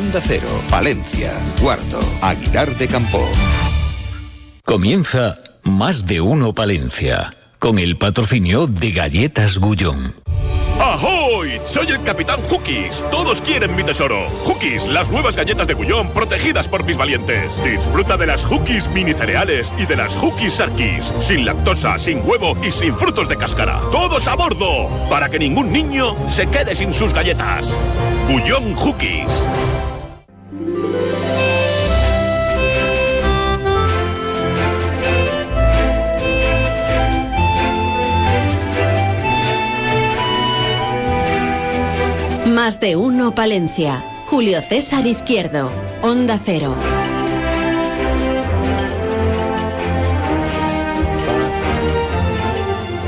Onda 0.00 0.22
Cero, 0.22 0.48
Valencia, 0.70 1.30
Guardo, 1.60 2.00
Aguilar 2.22 2.74
de 2.78 2.88
Campo. 2.88 3.22
Comienza 4.64 5.36
Más 5.62 6.06
de 6.06 6.22
Uno 6.22 6.54
Palencia, 6.54 7.34
con 7.58 7.78
el 7.78 7.98
patrocinio 7.98 8.66
de 8.66 8.92
Galletas 8.92 9.58
Gullón. 9.58 10.14
¡Ahoy! 10.80 11.60
Soy 11.66 11.88
el 11.88 12.02
Capitán 12.02 12.40
Hookies. 12.48 13.04
Todos 13.10 13.42
quieren 13.42 13.76
mi 13.76 13.84
tesoro. 13.84 14.26
Hookies, 14.46 14.86
las 14.86 15.10
nuevas 15.10 15.36
galletas 15.36 15.66
de 15.66 15.74
Gullón 15.74 16.08
protegidas 16.14 16.66
por 16.66 16.82
mis 16.84 16.96
valientes. 16.96 17.62
Disfruta 17.62 18.16
de 18.16 18.26
las 18.26 18.42
Hookies 18.46 18.88
mini 18.88 19.12
cereales 19.12 19.70
y 19.78 19.84
de 19.84 19.96
las 19.96 20.16
Hookies 20.16 20.54
Sarkis. 20.54 21.12
Sin 21.20 21.44
lactosa, 21.44 21.98
sin 21.98 22.26
huevo 22.26 22.56
y 22.66 22.70
sin 22.70 22.96
frutos 22.96 23.28
de 23.28 23.36
cáscara. 23.36 23.82
¡Todos 23.92 24.26
a 24.26 24.34
bordo! 24.34 24.88
Para 25.10 25.28
que 25.28 25.38
ningún 25.38 25.70
niño 25.70 26.16
se 26.30 26.46
quede 26.46 26.74
sin 26.74 26.94
sus 26.94 27.12
galletas. 27.12 27.76
Gullón 28.30 28.74
Hookies. 28.74 29.46
Más 42.62 42.78
de 42.78 42.94
uno 42.94 43.34
Palencia. 43.34 44.04
Julio 44.26 44.60
César 44.60 45.06
Izquierdo. 45.06 45.72
Onda 46.02 46.38
Cero. 46.44 46.74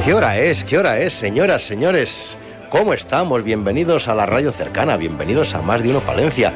¿Qué 0.06 0.14
hora 0.14 0.38
es? 0.38 0.64
¿Qué 0.64 0.78
hora 0.78 0.98
es, 1.00 1.12
señoras, 1.12 1.64
señores? 1.64 2.38
¿Cómo 2.70 2.94
estamos? 2.94 3.44
Bienvenidos 3.44 4.08
a 4.08 4.14
la 4.14 4.24
radio 4.24 4.52
cercana, 4.52 4.96
bienvenidos 4.96 5.54
a 5.54 5.60
Más 5.60 5.82
de 5.82 5.90
Uno 5.90 6.00
Palencia. 6.00 6.54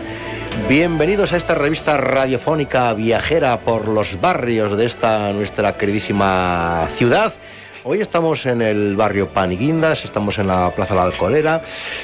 Bienvenidos 0.67 1.35
a 1.35 1.37
esta 1.37 1.55
revista 1.55 1.99
radiofónica 1.99 2.95
viajera 2.95 3.59
por 3.59 3.89
los 3.89 4.19
barrios 4.23 4.75
de 4.75 4.87
esta 4.87 5.35
nuestra 5.35 5.77
queridísima 5.77 6.89
ciudad. 6.97 7.35
Hoy 7.89 8.01
estamos 8.01 8.45
en 8.47 8.63
el 8.63 8.97
barrio 8.97 9.29
Paniguindas, 9.29 10.05
estamos 10.05 10.41
en 10.41 10.49
la 10.49 10.73
Plaza 10.73 10.93
La 10.97 11.05
Alcolera, 11.05 11.61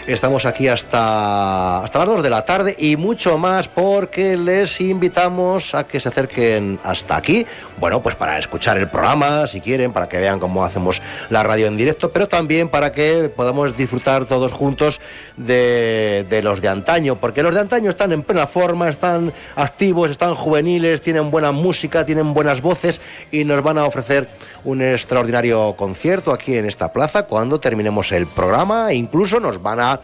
estamos 0.06 0.47
aquí 0.47 0.69
hasta, 0.69 1.83
hasta 1.83 1.98
las 1.98 2.06
2 2.06 2.22
de 2.22 2.30
la 2.30 2.44
tarde 2.44 2.77
y 2.78 2.94
mucho 2.94 3.36
más 3.36 3.66
porque 3.66 4.36
les 4.36 4.80
invitamos 4.80 5.75
a 5.75 5.83
que 5.83 5.98
se 5.98 6.08
acerquen 6.08 6.78
hasta 6.84 7.16
aquí, 7.16 7.44
bueno, 7.80 8.00
pues 8.00 8.14
para 8.14 8.38
escuchar 8.38 8.78
el 8.78 8.88
programa, 8.88 9.48
si 9.48 9.60
quieren, 9.60 9.92
para 9.92 10.08
que 10.08 10.19
vean 10.19 10.38
cómo 10.38 10.64
hacemos 10.64 11.03
la 11.30 11.42
radio 11.42 11.66
en 11.66 11.77
directo, 11.77 12.12
pero 12.12 12.28
también 12.28 12.69
para 12.69 12.92
que 12.92 13.28
podamos 13.34 13.77
disfrutar 13.77 14.27
todos 14.27 14.53
juntos 14.53 15.00
de, 15.36 16.25
de 16.30 16.42
los 16.42 16.60
de 16.60 16.69
antaño, 16.69 17.16
porque 17.16 17.42
los 17.42 17.55
de 17.55 17.60
antaño 17.60 17.91
están 17.91 18.12
en 18.12 18.22
plena 18.22 18.47
forma, 18.47 18.88
están 18.88 19.33
activos, 19.56 20.12
están 20.12 20.36
juveniles, 20.36 21.03
tienen 21.03 21.33
buena 21.33 21.50
música, 21.50 22.06
tienen 22.06 22.34
buenas 22.34 22.62
voces 22.62 23.00
y 23.33 23.42
nos 23.42 23.64
van 23.64 23.78
a 23.78 23.84
ofrecer 23.84 24.28
un 24.64 24.80
extraordinario 24.80 25.72
concierto 25.77 26.33
aquí 26.33 26.56
en 26.56 26.67
esta 26.67 26.92
plaza 26.92 27.25
cuando 27.25 27.61
terminemos 27.61 28.12
el 28.12 28.27
programa. 28.27 28.92
Incluso 28.92 29.41
nos 29.41 29.62
van 29.62 29.81
a 29.81 30.01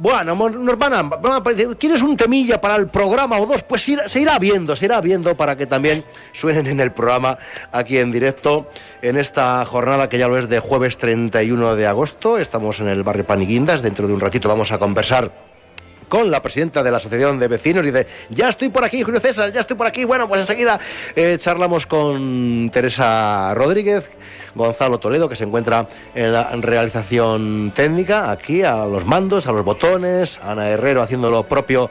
bueno, 0.00 0.36
nos 0.48 0.78
van 0.78 0.94
a, 0.94 1.02
van 1.02 1.42
¿Quieres 1.76 2.02
un 2.02 2.16
temilla 2.16 2.60
para 2.60 2.76
el 2.76 2.86
programa 2.86 3.36
o 3.40 3.46
dos? 3.46 3.64
Pues 3.64 3.82
se 3.82 4.20
irá 4.20 4.38
viendo, 4.38 4.76
se 4.76 4.84
irá 4.84 5.00
viendo 5.00 5.36
para 5.36 5.56
que 5.56 5.66
también 5.66 6.04
suenen 6.32 6.68
en 6.68 6.78
el 6.78 6.92
programa 6.92 7.36
aquí 7.72 7.98
en 7.98 8.12
directo 8.12 8.70
en 9.02 9.16
esta 9.16 9.64
jornada 9.64 10.08
que 10.08 10.16
ya 10.16 10.28
lo 10.28 10.38
es 10.38 10.48
de 10.48 10.60
jueves 10.60 10.98
31 10.98 11.74
de 11.74 11.86
agosto. 11.88 12.38
Estamos 12.38 12.78
en 12.78 12.86
el 12.86 13.02
barrio 13.02 13.26
Paniguindas. 13.26 13.82
Dentro 13.82 14.06
de 14.06 14.14
un 14.14 14.20
ratito 14.20 14.48
vamos 14.48 14.70
a 14.70 14.78
conversar 14.78 15.32
con 16.08 16.30
la 16.30 16.42
presidenta 16.42 16.82
de 16.82 16.90
la 16.90 16.96
Asociación 16.96 17.38
de 17.38 17.48
Vecinos 17.48 17.84
y 17.84 17.90
dice, 17.90 18.06
ya 18.30 18.48
estoy 18.48 18.68
por 18.68 18.84
aquí, 18.84 19.02
Julio 19.02 19.20
César, 19.20 19.50
ya 19.52 19.60
estoy 19.60 19.76
por 19.76 19.86
aquí. 19.86 20.04
Bueno, 20.04 20.28
pues 20.28 20.40
enseguida 20.40 20.78
eh, 21.14 21.36
charlamos 21.38 21.86
con 21.86 22.70
Teresa 22.72 23.54
Rodríguez, 23.54 24.08
Gonzalo 24.54 24.98
Toledo, 24.98 25.28
que 25.28 25.36
se 25.36 25.44
encuentra 25.44 25.86
en 26.14 26.32
la 26.32 26.50
realización 26.56 27.72
técnica, 27.74 28.30
aquí 28.30 28.62
a 28.62 28.86
los 28.86 29.04
mandos, 29.04 29.46
a 29.46 29.52
los 29.52 29.64
botones, 29.64 30.38
Ana 30.42 30.68
Herrero 30.68 31.02
haciendo 31.02 31.30
lo 31.30 31.44
propio 31.44 31.90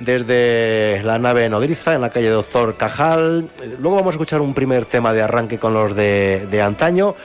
desde 0.00 1.02
la 1.02 1.18
nave 1.18 1.48
nodriza 1.48 1.94
en 1.94 2.00
la 2.00 2.10
calle 2.10 2.28
Doctor 2.28 2.76
Cajal. 2.76 3.50
Luego 3.80 3.96
vamos 3.96 4.12
a 4.12 4.14
escuchar 4.14 4.40
un 4.40 4.54
primer 4.54 4.84
tema 4.84 5.12
de 5.12 5.22
arranque 5.22 5.58
con 5.58 5.74
los 5.74 5.94
de, 5.94 6.46
de 6.50 6.62
antaño. 6.62 7.16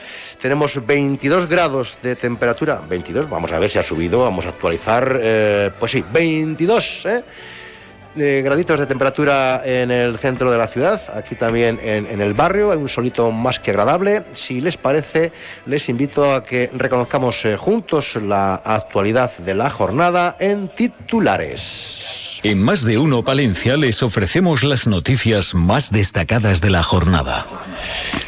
Tenemos 0.44 0.78
22 0.84 1.48
grados 1.48 1.96
de 2.02 2.16
temperatura. 2.16 2.78
22, 2.86 3.30
vamos 3.30 3.50
a 3.50 3.58
ver 3.58 3.70
si 3.70 3.78
ha 3.78 3.82
subido, 3.82 4.18
vamos 4.18 4.44
a 4.44 4.50
actualizar. 4.50 5.18
Eh, 5.18 5.70
pues 5.80 5.92
sí, 5.92 6.04
22, 6.12 7.06
¿eh? 7.06 8.42
graditos 8.42 8.78
de 8.78 8.84
temperatura 8.84 9.62
en 9.64 9.90
el 9.90 10.18
centro 10.18 10.50
de 10.50 10.58
la 10.58 10.66
ciudad, 10.66 11.00
aquí 11.16 11.34
también 11.34 11.80
en, 11.82 12.06
en, 12.06 12.20
el 12.20 12.34
barrio, 12.34 12.72
hay 12.72 12.76
un 12.76 12.90
solito 12.90 13.32
más 13.32 13.58
que 13.58 13.70
agradable. 13.70 14.22
Si 14.32 14.60
les 14.60 14.76
parece, 14.76 15.32
les 15.64 15.88
invito 15.88 16.34
a 16.34 16.44
que 16.44 16.68
reconozcamos 16.74 17.42
eh, 17.46 17.56
juntos 17.56 18.16
la 18.16 18.56
actualidad 18.56 19.34
de 19.38 19.54
la 19.54 19.70
jornada 19.70 20.36
en 20.38 20.68
titulares. 20.68 22.23
En 22.44 22.62
más 22.62 22.84
de 22.84 22.98
uno 22.98 23.24
Palencia 23.24 23.78
les 23.78 24.02
ofrecemos 24.02 24.64
las 24.64 24.86
noticias 24.86 25.54
más 25.54 25.90
destacadas 25.90 26.60
de 26.60 26.68
la 26.68 26.82
jornada. 26.82 27.46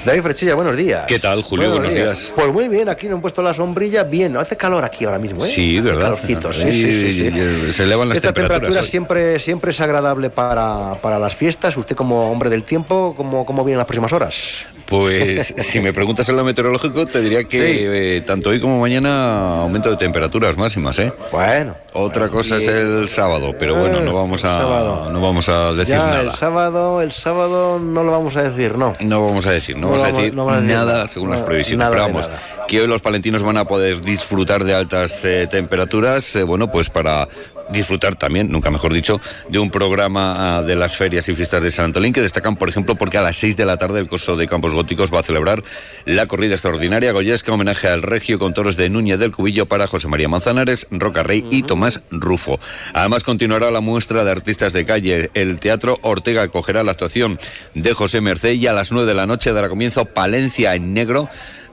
David 0.06 0.22
Frechilla, 0.22 0.54
buenos 0.54 0.74
días. 0.74 1.04
¿Qué 1.06 1.18
tal, 1.18 1.42
Julio? 1.42 1.68
Buenos, 1.68 1.92
buenos 1.92 1.94
días. 1.94 2.18
días. 2.20 2.32
Pues 2.34 2.50
muy 2.50 2.68
bien, 2.68 2.88
aquí 2.88 3.08
nos 3.08 3.16
han 3.16 3.20
puesto 3.20 3.42
la 3.42 3.52
sombrilla 3.52 4.04
bien. 4.04 4.32
No 4.32 4.40
hace 4.40 4.56
calor 4.56 4.84
aquí 4.84 5.04
ahora 5.04 5.18
mismo, 5.18 5.44
¿eh? 5.44 5.48
Sí, 5.48 5.78
verdad. 5.80 6.14
Calorcito, 6.14 6.50
sí, 6.50 6.72
sí, 6.72 7.12
sí, 7.12 7.30
sí, 7.30 7.72
Se 7.74 7.82
elevan 7.82 8.08
las 8.08 8.16
Esta 8.16 8.28
temperaturas. 8.28 8.60
temperatura 8.60 8.80
hoy. 8.80 8.86
siempre, 8.88 9.38
siempre 9.38 9.70
es 9.72 9.80
agradable 9.82 10.30
para, 10.30 10.94
para 11.02 11.18
las 11.18 11.34
fiestas. 11.36 11.76
Usted 11.76 11.94
como 11.94 12.32
hombre 12.32 12.48
del 12.48 12.62
tiempo, 12.62 13.12
¿cómo, 13.18 13.44
cómo 13.44 13.64
vienen 13.64 13.78
las 13.78 13.86
próximas 13.86 14.14
horas? 14.14 14.64
Pues 14.86 15.54
si 15.58 15.80
me 15.80 15.92
preguntas 15.92 16.28
en 16.28 16.36
lo 16.36 16.44
meteorológico, 16.44 17.06
te 17.06 17.20
diría 17.20 17.44
que 17.44 17.58
Sí. 17.58 17.78
eh, 17.80 18.22
tanto 18.26 18.50
hoy 18.50 18.60
como 18.60 18.80
mañana 18.80 19.62
aumento 19.62 19.90
de 19.90 19.96
temperaturas 19.96 20.56
máximas, 20.56 20.98
¿eh? 21.00 21.12
Bueno. 21.32 21.74
Otra 21.92 22.28
cosa 22.28 22.56
es 22.58 22.68
el 22.68 23.08
sábado, 23.08 23.54
pero 23.58 23.74
bueno, 23.74 24.00
no 24.00 24.12
vamos 24.14 24.44
El 24.44 24.50
a 24.50 24.58
sábado. 24.58 25.10
no 25.10 25.20
vamos 25.20 25.48
a 25.48 25.72
decir 25.72 25.94
Ya, 25.96 26.06
nada. 26.06 26.20
el 26.20 26.32
sábado, 26.32 27.00
el 27.02 27.10
sábado 27.12 27.78
no 27.80 28.04
lo 28.04 28.12
vamos 28.12 28.36
a 28.36 28.42
decir, 28.50 28.76
no. 28.76 28.92
No 29.00 29.24
vamos 29.26 29.46
a 29.46 29.52
decir, 29.52 29.76
no, 29.76 29.82
No 29.82 29.92
vamos 29.92 30.02
a 30.02 30.06
vamos- 30.06 30.18
decir 30.20 30.34
no 30.34 30.44
vamos 30.44 30.58
a 30.58 30.60
decir 30.62 30.76
nada 30.76 30.92
nada. 30.92 31.08
según 31.08 31.30
No, 31.30 31.34
las 31.36 31.44
previsiones. 31.44 31.78
nada 31.78 31.90
Pero 31.90 32.02
vamos, 32.02 32.30
que 32.68 32.80
hoy 32.80 32.86
los 32.86 33.00
palentinos 33.02 33.42
van 33.42 33.56
a 33.56 33.64
poder 33.64 34.00
disfrutar 34.02 34.62
de 34.64 34.74
altas 34.74 35.24
eh, 35.24 35.48
temperaturas, 35.50 36.36
eh, 36.36 36.42
bueno, 36.42 36.70
pues 36.70 36.90
para 36.90 37.26
disfrutar 37.70 38.14
también, 38.14 38.50
nunca 38.50 38.70
mejor 38.70 38.92
dicho, 38.92 39.20
de 39.48 39.58
un 39.58 39.70
programa 39.70 40.58
ah, 40.58 40.62
de 40.62 40.76
las 40.76 40.96
ferias 40.96 41.28
y 41.28 41.34
fiestas 41.34 41.62
de 41.62 41.70
San 41.70 41.86
Antolín 41.86 42.12
que 42.12 42.22
destacan, 42.22 42.56
por 42.56 42.68
ejemplo, 42.68 42.96
porque 42.96 43.18
a 43.18 43.22
las 43.22 43.36
6 43.36 43.56
de 43.56 43.64
la 43.64 43.76
tarde 43.76 44.00
el 44.00 44.08
Coso 44.08 44.36
de 44.36 44.46
Campos 44.46 44.74
Góticos 44.74 45.12
va 45.12 45.20
a 45.20 45.22
celebrar 45.22 45.62
la 46.04 46.26
corrida 46.26 46.54
extraordinaria 46.54 47.12
goyesca 47.12 47.52
homenaje 47.52 47.88
al 47.88 48.02
Regio 48.02 48.38
con 48.38 48.54
toros 48.54 48.76
de 48.76 48.88
Núñez 48.88 49.18
del 49.18 49.32
Cubillo 49.32 49.66
para 49.66 49.86
José 49.86 50.08
María 50.08 50.28
Manzanares, 50.28 50.86
Roca 50.90 51.22
Rey 51.22 51.44
y 51.50 51.62
Tomás 51.62 52.02
Rufo. 52.10 52.60
Además 52.92 53.24
continuará 53.24 53.70
la 53.70 53.80
muestra 53.80 54.24
de 54.24 54.30
artistas 54.30 54.72
de 54.72 54.84
calle. 54.84 55.30
El 55.34 55.60
Teatro 55.60 55.98
Ortega 56.02 56.42
acogerá 56.42 56.82
la 56.84 56.92
actuación 56.92 57.38
de 57.74 57.94
José 57.94 58.20
Merced 58.20 58.52
y 58.52 58.66
a 58.66 58.72
las 58.72 58.92
9 58.92 59.06
de 59.06 59.14
la 59.14 59.26
noche 59.26 59.52
dará 59.52 59.68
comienzo 59.68 60.04
Palencia 60.06 60.74
en 60.74 60.94
Negro 60.94 61.28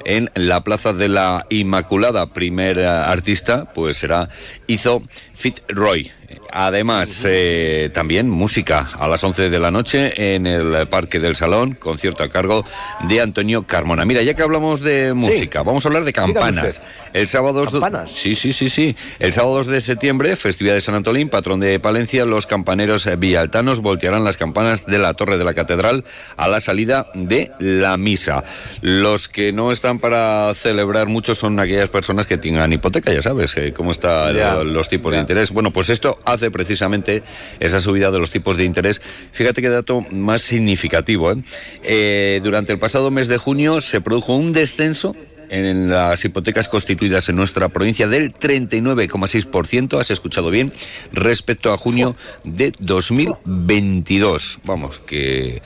en 0.06 0.30
la 0.36 0.64
Plaza 0.64 0.94
de 0.94 1.08
la 1.08 1.46
Inmaculada. 1.50 2.28
Primer 2.34 2.80
eh, 2.80 2.88
artista, 2.88 3.74
pues 3.74 3.98
será 3.98 4.30
Izo 4.68 5.04
Fitzroy. 5.34 6.12
Además, 6.52 7.26
eh, 7.28 7.90
también 7.94 8.30
música 8.30 8.92
a 9.00 9.08
las 9.08 9.24
11 9.24 9.50
de 9.50 9.60
la 9.60 9.72
noche 9.72 10.36
en 10.36 10.48
el 10.48 10.88
Parque 10.88 11.20
del 11.20 11.36
Salón, 11.36 11.76
concierto 11.76 12.24
a 12.24 12.30
cargo 12.30 12.66
de 13.08 13.22
Antonio 13.22 13.64
Carmona. 13.64 14.06
Mira, 14.06 14.22
ya 14.22 14.34
que 14.34 14.44
hablamos 14.44 14.82
de 14.82 15.14
música, 15.14 15.64
vamos 15.64 15.86
a 15.86 15.90
hablar 15.90 16.04
de 16.04 16.14
campanas. 16.14 16.82
El 17.14 17.28
sábado 17.28 17.64
¿Campanas? 17.66 18.12
Sí, 18.12 18.36
sí, 18.36 18.52
sí, 18.52 18.70
sí. 18.70 18.96
El 19.20 19.34
sábado 19.34 19.58
2 19.58 19.68
de 19.68 19.82
septiembre, 19.82 20.36
festividad 20.36 20.76
de 20.76 20.82
San 20.82 20.96
Antolín, 20.96 21.30
patrón 21.30 21.60
de 21.60 21.80
Palencia, 21.80 22.26
los 22.26 22.46
campaneros 22.46 23.08
villaltanos 23.18 23.80
voltearán 23.82 24.24
las 24.24 24.38
campanas 24.38 24.86
de 24.86 24.98
la 24.98 25.14
torre 25.14 25.38
de 25.38 25.44
la 25.44 25.54
catedral 25.54 26.06
a 26.38 26.48
la 26.48 26.60
salida 26.60 27.08
de 27.14 27.52
la 27.60 27.98
misa. 27.98 28.44
Los 28.82 29.28
que 29.28 29.54
no 29.54 29.72
están 29.72 30.00
para 30.00 30.54
celebrar 30.54 31.08
mucho 31.08 31.36
son 31.36 31.60
aquellas 31.60 31.90
personas 31.90 32.26
que 32.26 32.38
tengan 32.38 32.72
hipoteca, 32.74 33.14
ya 33.14 33.22
sabes, 33.22 33.56
eh, 33.58 33.74
cómo 33.74 33.92
están 33.92 34.74
los 34.74 34.90
tipos 34.90 35.12
ya. 35.12 35.18
de 35.18 35.22
interés. 35.22 35.52
Bueno, 35.52 35.72
pues 35.72 35.90
esto 35.90 36.20
hace 36.26 36.52
precisamente 36.52 37.24
esa 37.60 37.80
subida 37.80 38.12
de 38.12 38.20
los 38.20 38.32
tipos 38.32 38.58
de 38.58 38.66
interés. 38.66 39.02
Fíjate 39.32 39.62
qué 39.62 39.70
dato 39.70 40.02
más 40.12 40.42
significativo. 40.42 41.32
¿eh? 41.32 41.44
Eh, 41.84 42.42
durante 42.44 42.74
el 42.74 42.80
pasado 42.80 43.12
mes 43.12 43.28
de 43.28 43.38
junio 43.38 43.82
se 43.82 44.02
produjo 44.02 44.36
un 44.36 44.54
descenso 44.54 45.16
en 45.50 45.90
las 45.90 46.24
hipotecas 46.26 46.68
constituidas 46.68 47.30
en 47.30 47.36
nuestra 47.36 47.70
provincia 47.70 48.08
del 48.08 48.34
39,6%, 48.34 50.00
has 50.00 50.10
escuchado 50.10 50.50
bien, 50.50 50.74
respecto 51.12 51.72
a 51.72 51.78
junio 51.78 52.16
de 52.44 52.72
2022. 52.80 54.60
Vamos, 54.66 55.00
que 55.00 55.62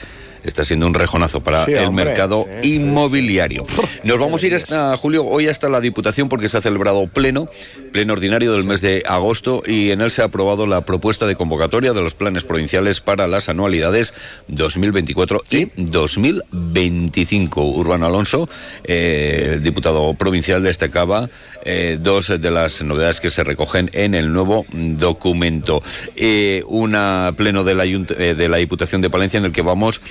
está 0.47 0.63
siendo 0.65 0.85
un 0.87 0.93
rejonazo 0.93 1.41
para 1.41 1.65
Sí, 1.65 1.73
el 1.73 1.85
hombre, 1.89 2.05
mercado 2.05 2.45
sí, 2.61 2.69
sí, 2.69 2.75
inmobiliario. 2.75 3.65
Nos 4.03 4.17
vamos 4.19 4.41
a 4.43 4.47
ir 4.47 4.55
hasta 4.55 4.95
Julio, 4.97 5.25
hoy 5.25 5.47
hasta 5.47 5.69
la 5.69 5.81
Diputación 5.81 6.29
porque 6.29 6.49
se 6.49 6.57
ha 6.57 6.61
celebrado 6.61 7.05
pleno, 7.07 7.49
pleno 7.91 8.13
ordinario 8.13 8.53
del 8.53 8.63
mes 8.63 8.81
de 8.81 9.03
agosto 9.05 9.61
y 9.65 9.91
en 9.91 10.01
él 10.01 10.11
se 10.11 10.21
ha 10.21 10.25
aprobado 10.25 10.65
la 10.65 10.81
propuesta 10.81 11.25
de 11.25 11.35
convocatoria 11.35 11.93
de 11.93 12.01
los 12.01 12.13
planes 12.13 12.43
provinciales 12.43 13.01
para 13.01 13.27
las 13.27 13.49
anualidades 13.49 14.13
2024 14.47 15.43
y 15.51 15.65
2025. 15.75 17.61
Urbano 17.63 18.05
Alonso, 18.05 18.49
eh, 18.83 19.59
diputado 19.61 20.13
provincial, 20.13 20.63
destacaba 20.63 21.29
eh, 21.63 21.97
dos 22.01 22.27
de 22.39 22.51
las 22.51 22.81
novedades 22.83 23.19
que 23.19 23.29
se 23.29 23.43
recogen 23.43 23.89
en 23.93 24.15
el 24.15 24.31
nuevo 24.31 24.65
documento. 24.71 25.81
Eh, 26.15 26.63
una 26.67 27.33
pleno 27.35 27.63
de 27.63 27.75
la, 27.75 27.83
Ayunt- 27.85 28.15
eh, 28.17 28.33
de 28.35 28.49
la 28.49 28.57
Diputación 28.57 29.01
de 29.01 29.09
Palencia 29.09 29.37
en 29.37 29.45
el 29.45 29.51
que 29.51 29.61
vamos. 29.61 30.01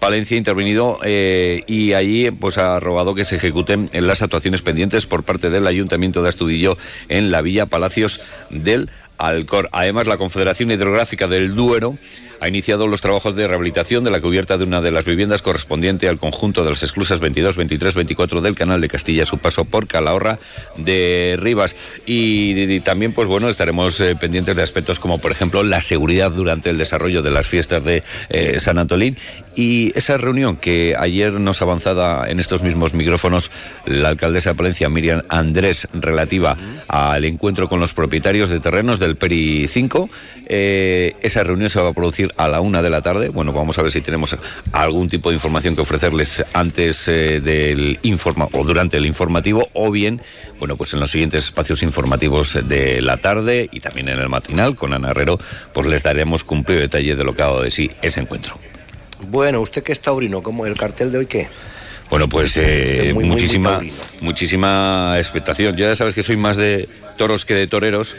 Palencia 0.00 0.34
ha 0.34 0.38
intervenido 0.38 0.98
eh, 1.02 1.62
y 1.66 1.92
allí 1.92 2.30
pues 2.30 2.58
ha 2.58 2.78
robado 2.80 3.14
que 3.14 3.24
se 3.24 3.36
ejecuten 3.36 3.90
las 3.92 4.22
actuaciones 4.22 4.62
pendientes 4.62 5.06
por 5.06 5.22
parte 5.24 5.50
del 5.50 5.66
Ayuntamiento 5.66 6.22
de 6.22 6.28
Astudillo 6.28 6.76
en 7.08 7.30
la 7.30 7.42
Villa 7.42 7.66
Palacios 7.66 8.20
del 8.50 8.90
Alcor. 9.26 9.68
Además, 9.72 10.06
la 10.06 10.16
Confederación 10.16 10.70
Hidrográfica 10.70 11.28
del 11.28 11.54
Duero 11.54 11.98
ha 12.40 12.48
iniciado 12.48 12.86
los 12.86 13.00
trabajos 13.00 13.34
de 13.36 13.46
rehabilitación 13.46 14.04
de 14.04 14.10
la 14.10 14.20
cubierta 14.20 14.58
de 14.58 14.64
una 14.64 14.80
de 14.80 14.90
las 14.90 15.04
viviendas 15.04 15.40
correspondiente 15.40 16.08
al 16.08 16.18
conjunto 16.18 16.62
de 16.62 16.70
las 16.70 16.82
esclusas 16.82 17.20
22, 17.20 17.56
23, 17.56 17.94
24 17.94 18.40
del 18.40 18.54
Canal 18.54 18.80
de 18.80 18.88
Castilla 18.88 19.24
su 19.24 19.38
paso 19.38 19.64
por 19.64 19.86
Calahorra 19.86 20.38
de 20.76 21.38
Rivas. 21.40 21.74
Y, 22.06 22.60
y 22.60 22.80
también, 22.80 23.12
pues 23.12 23.28
bueno, 23.28 23.48
estaremos 23.48 24.00
eh, 24.00 24.16
pendientes 24.16 24.56
de 24.56 24.62
aspectos 24.62 25.00
como, 25.00 25.18
por 25.18 25.32
ejemplo, 25.32 25.62
la 25.62 25.80
seguridad 25.80 26.30
durante 26.32 26.70
el 26.70 26.78
desarrollo 26.78 27.22
de 27.22 27.30
las 27.30 27.46
fiestas 27.46 27.84
de 27.84 28.02
eh, 28.28 28.58
San 28.58 28.78
Antolín 28.78 29.16
y 29.56 29.96
esa 29.96 30.18
reunión 30.18 30.56
que 30.56 30.96
ayer 30.98 31.32
nos 31.32 31.62
avanzada 31.62 32.28
en 32.28 32.40
estos 32.40 32.62
mismos 32.62 32.94
micrófonos 32.94 33.50
la 33.86 34.08
alcaldesa 34.08 34.50
de 34.50 34.56
Palencia, 34.56 34.88
Miriam 34.88 35.22
Andrés, 35.28 35.88
relativa 35.92 36.56
al 36.88 37.24
encuentro 37.24 37.68
con 37.68 37.80
los 37.80 37.94
propietarios 37.94 38.48
de 38.48 38.60
terrenos 38.60 38.98
del 38.98 39.13
Peri 39.14 39.66
5. 39.68 40.08
Eh, 40.46 41.14
esa 41.22 41.42
reunión 41.44 41.70
se 41.70 41.80
va 41.80 41.90
a 41.90 41.92
producir 41.92 42.32
a 42.36 42.48
la 42.48 42.60
una 42.60 42.82
de 42.82 42.90
la 42.90 43.02
tarde. 43.02 43.28
Bueno, 43.30 43.52
vamos 43.52 43.78
a 43.78 43.82
ver 43.82 43.90
si 43.90 44.00
tenemos 44.00 44.36
algún 44.72 45.08
tipo 45.08 45.30
de 45.30 45.36
información 45.36 45.74
que 45.74 45.82
ofrecerles 45.82 46.44
antes 46.52 47.08
eh, 47.08 47.40
del 47.40 47.98
informa 48.02 48.48
o 48.52 48.64
durante 48.64 48.96
el 48.96 49.06
informativo 49.06 49.68
o 49.72 49.90
bien, 49.90 50.20
bueno, 50.58 50.76
pues 50.76 50.92
en 50.94 51.00
los 51.00 51.10
siguientes 51.10 51.44
espacios 51.44 51.82
informativos 51.82 52.58
de 52.68 53.00
la 53.00 53.16
tarde 53.18 53.68
y 53.72 53.80
también 53.80 54.08
en 54.08 54.18
el 54.18 54.28
matinal 54.28 54.76
con 54.76 54.92
Ana 54.92 55.10
Herrero, 55.10 55.38
pues 55.72 55.86
les 55.86 56.02
daremos 56.02 56.44
cumplido 56.44 56.80
detalle 56.80 57.16
de 57.16 57.24
lo 57.24 57.34
que 57.34 57.42
ha 57.42 57.46
dado 57.46 57.62
de 57.62 57.70
sí 57.70 57.90
ese 58.02 58.20
encuentro. 58.20 58.58
Bueno, 59.30 59.60
usted 59.60 59.82
que 59.82 59.92
es 59.92 60.00
taurino, 60.00 60.42
¿cómo 60.42 60.66
el 60.66 60.76
cartel 60.76 61.10
de 61.10 61.18
hoy 61.18 61.26
qué? 61.26 61.48
Bueno, 62.10 62.28
pues 62.28 62.56
eh, 62.58 62.98
Muy, 63.04 63.14
muy, 63.14 63.24
muy 63.24 63.24
muchísima, 63.36 63.70
taurino. 63.72 63.94
muchísima 64.20 65.14
expectación. 65.18 65.74
Yo 65.76 65.86
ya 65.88 65.94
sabes 65.96 66.14
que 66.14 66.22
soy 66.22 66.36
más 66.36 66.56
de 66.56 66.88
toros 67.16 67.44
que 67.46 67.54
de 67.54 67.66
toreros, 67.66 68.14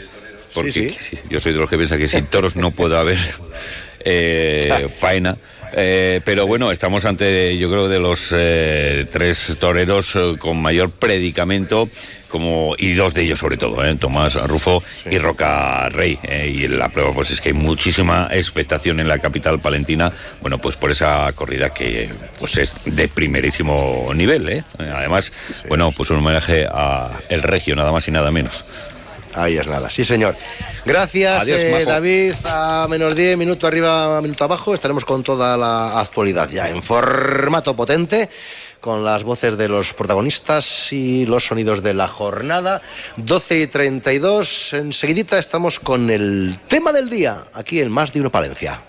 porque 0.54 0.72
Sí, 0.72 0.90
sí, 0.92 1.18
yo 1.28 1.40
soy 1.40 1.52
de 1.52 1.58
los 1.58 1.70
que 1.70 1.76
piensa 1.76 1.96
que 1.96 2.08
sin 2.08 2.26
toros 2.26 2.56
no 2.56 2.70
puede 2.70 2.96
haber 2.96 3.18
eh, 4.00 4.88
faena. 4.98 5.36
Eh, 5.72 6.20
pero 6.24 6.46
bueno, 6.46 6.70
estamos 6.72 7.04
ante, 7.04 7.56
yo 7.58 7.68
creo, 7.70 7.88
de 7.88 7.98
los 7.98 8.32
eh, 8.34 9.06
tres 9.10 9.56
toreros 9.60 10.16
eh, 10.16 10.36
con 10.38 10.60
mayor 10.60 10.90
predicamento, 10.90 11.88
como 12.28 12.74
y 12.78 12.94
dos 12.94 13.14
de 13.14 13.22
ellos 13.22 13.38
sobre 13.38 13.56
todo, 13.56 13.84
¿eh? 13.84 13.94
Tomás 13.96 14.34
Rufo 14.48 14.82
y 15.10 15.18
Roca 15.18 15.88
Rey. 15.90 16.18
Y 16.46 16.68
la 16.68 16.88
prueba 16.88 17.12
pues 17.12 17.30
es 17.30 17.40
que 17.40 17.50
hay 17.50 17.54
muchísima 17.54 18.28
expectación 18.32 19.00
en 19.00 19.08
la 19.08 19.18
capital 19.18 19.60
palentina, 19.60 20.12
bueno, 20.40 20.58
pues 20.58 20.76
por 20.76 20.90
esa 20.90 21.30
corrida 21.34 21.70
que 21.70 22.08
pues 22.38 22.56
es 22.56 22.74
de 22.84 23.08
primerísimo 23.08 24.10
nivel. 24.14 24.64
Además, 24.78 25.32
bueno, 25.68 25.92
pues 25.92 26.10
un 26.10 26.18
homenaje 26.18 26.66
a 26.70 27.20
el 27.28 27.42
Regio, 27.42 27.76
nada 27.76 27.92
más 27.92 28.08
y 28.08 28.10
nada 28.10 28.30
menos. 28.30 28.64
Ahí 29.36 29.58
es 29.58 29.66
nada, 29.66 29.90
sí 29.90 30.02
señor. 30.02 30.34
Gracias, 30.84 31.42
Adiós, 31.42 31.60
eh. 31.62 31.84
David. 31.86 32.34
A 32.44 32.86
menos 32.88 33.14
10, 33.14 33.36
minuto 33.36 33.66
arriba, 33.66 34.20
minuto 34.22 34.44
abajo. 34.44 34.72
Estaremos 34.72 35.04
con 35.04 35.22
toda 35.22 35.56
la 35.56 36.00
actualidad 36.00 36.48
ya 36.48 36.68
en 36.70 36.82
formato 36.82 37.76
potente, 37.76 38.30
con 38.80 39.04
las 39.04 39.22
voces 39.22 39.58
de 39.58 39.68
los 39.68 39.92
protagonistas 39.92 40.92
y 40.92 41.26
los 41.26 41.44
sonidos 41.44 41.82
de 41.82 41.92
la 41.92 42.08
jornada. 42.08 42.80
12 43.16 43.58
y 43.58 43.66
32. 43.66 44.72
Enseguidita 44.72 45.38
estamos 45.38 45.80
con 45.80 46.08
el 46.08 46.58
tema 46.66 46.92
del 46.92 47.10
día, 47.10 47.44
aquí 47.52 47.80
en 47.80 47.92
Más 47.92 48.12
de 48.12 48.20
Uno 48.20 48.30
Palencia. 48.30 48.80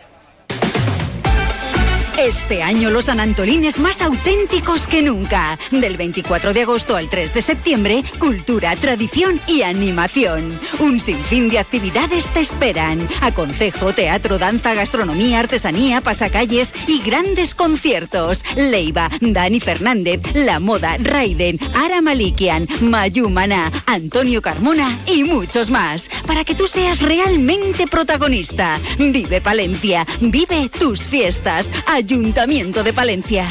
Este 2.17 2.63
año 2.63 2.89
los 2.89 3.05
sanantolines 3.05 3.79
más 3.79 4.01
auténticos 4.01 4.87
que 4.87 5.03
nunca. 5.03 5.59
Del 5.69 5.97
24 5.97 6.51
de 6.51 6.63
agosto 6.63 6.95
al 6.95 7.09
3 7.09 7.31
de 7.35 7.41
septiembre, 7.43 8.03
cultura, 8.17 8.75
tradición 8.75 9.39
y 9.47 9.61
animación. 9.61 10.59
Un 10.79 10.99
sinfín 10.99 11.47
de 11.47 11.59
actividades 11.59 12.25
te 12.33 12.39
esperan. 12.39 13.07
Aconsejo, 13.21 13.93
teatro, 13.93 14.39
danza, 14.39 14.73
gastronomía, 14.73 15.41
artesanía, 15.41 16.01
pasacalles 16.01 16.73
y 16.87 17.03
grandes 17.03 17.53
conciertos. 17.53 18.43
Leiva, 18.55 19.11
Dani 19.21 19.59
Fernández, 19.59 20.19
La 20.33 20.59
Moda, 20.59 20.97
Raiden, 20.97 21.59
Ara 21.75 22.01
Malikian, 22.01 22.67
Mayu 22.81 23.29
Maná, 23.29 23.71
Antonio 23.85 24.41
Carmona 24.41 24.97
y 25.05 25.23
muchos 25.23 25.69
más. 25.69 26.09
Para 26.25 26.43
que 26.43 26.55
tú 26.55 26.65
seas 26.65 26.99
realmente 26.99 27.85
protagonista. 27.85 28.79
Vive 28.97 29.39
Palencia, 29.39 30.07
vive 30.19 30.67
tus 30.69 31.07
fiestas. 31.07 31.71
Ayuntamiento 32.09 32.83
de 32.83 32.93
Palencia. 32.93 33.45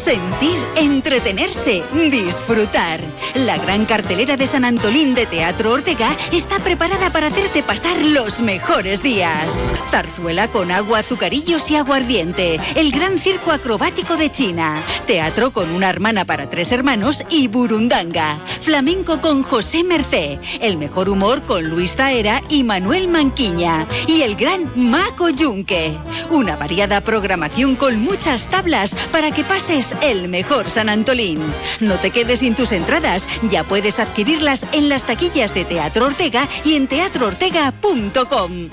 Sentir, 0.00 0.56
entretenerse, 0.76 1.82
disfrutar. 2.10 3.00
La 3.34 3.58
gran 3.58 3.84
cartelera 3.84 4.38
de 4.38 4.46
San 4.46 4.64
Antolín 4.64 5.14
de 5.14 5.26
Teatro 5.26 5.72
Ortega 5.72 6.16
está 6.32 6.58
preparada 6.58 7.10
para 7.10 7.26
hacerte 7.26 7.62
pasar 7.62 8.00
los 8.02 8.40
mejores 8.40 9.02
días. 9.02 9.52
Zarzuela 9.90 10.48
con 10.48 10.70
agua, 10.70 11.00
azucarillos 11.00 11.70
y 11.70 11.76
aguardiente. 11.76 12.58
El 12.76 12.92
gran 12.92 13.18
circo 13.18 13.52
acrobático 13.52 14.16
de 14.16 14.32
China. 14.32 14.82
Teatro 15.06 15.50
con 15.50 15.70
una 15.70 15.90
hermana 15.90 16.24
para 16.24 16.48
tres 16.48 16.72
hermanos 16.72 17.22
y 17.28 17.48
burundanga. 17.48 18.38
Flamenco 18.62 19.20
con 19.20 19.42
José 19.42 19.84
Mercé. 19.84 20.38
El 20.62 20.78
mejor 20.78 21.10
humor 21.10 21.42
con 21.42 21.68
Luis 21.68 21.96
Zaera 21.96 22.40
y 22.48 22.64
Manuel 22.64 23.06
Manquiña. 23.08 23.86
Y 24.06 24.22
el 24.22 24.34
gran 24.34 24.72
Maco 24.76 25.28
Yunque. 25.28 25.94
Una 26.30 26.56
variada 26.56 27.02
programación 27.02 27.76
con 27.76 28.00
muchas 28.00 28.46
tablas 28.46 28.96
para 29.12 29.30
que 29.30 29.44
pases 29.44 29.89
el 30.02 30.28
mejor 30.28 30.70
San 30.70 30.88
Antolín. 30.88 31.40
No 31.80 31.96
te 31.96 32.10
quedes 32.10 32.40
sin 32.40 32.54
tus 32.54 32.72
entradas, 32.72 33.26
ya 33.48 33.64
puedes 33.64 33.98
adquirirlas 33.98 34.66
en 34.72 34.88
las 34.88 35.04
taquillas 35.04 35.54
de 35.54 35.64
Teatro 35.64 36.06
Ortega 36.06 36.48
y 36.64 36.74
en 36.74 36.88
teatroortega.com. 36.88 38.70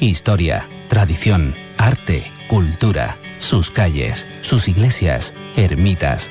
Historia, 0.00 0.68
tradición, 0.88 1.54
arte, 1.78 2.30
cultura, 2.48 3.16
sus 3.38 3.70
calles, 3.70 4.26
sus 4.40 4.68
iglesias, 4.68 5.34
ermitas, 5.56 6.30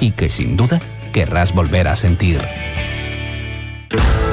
y 0.00 0.12
que 0.12 0.30
sin 0.30 0.56
duda 0.56 0.80
querrás 1.12 1.52
volver 1.52 1.88
a 1.88 1.96
sentir. 1.96 2.40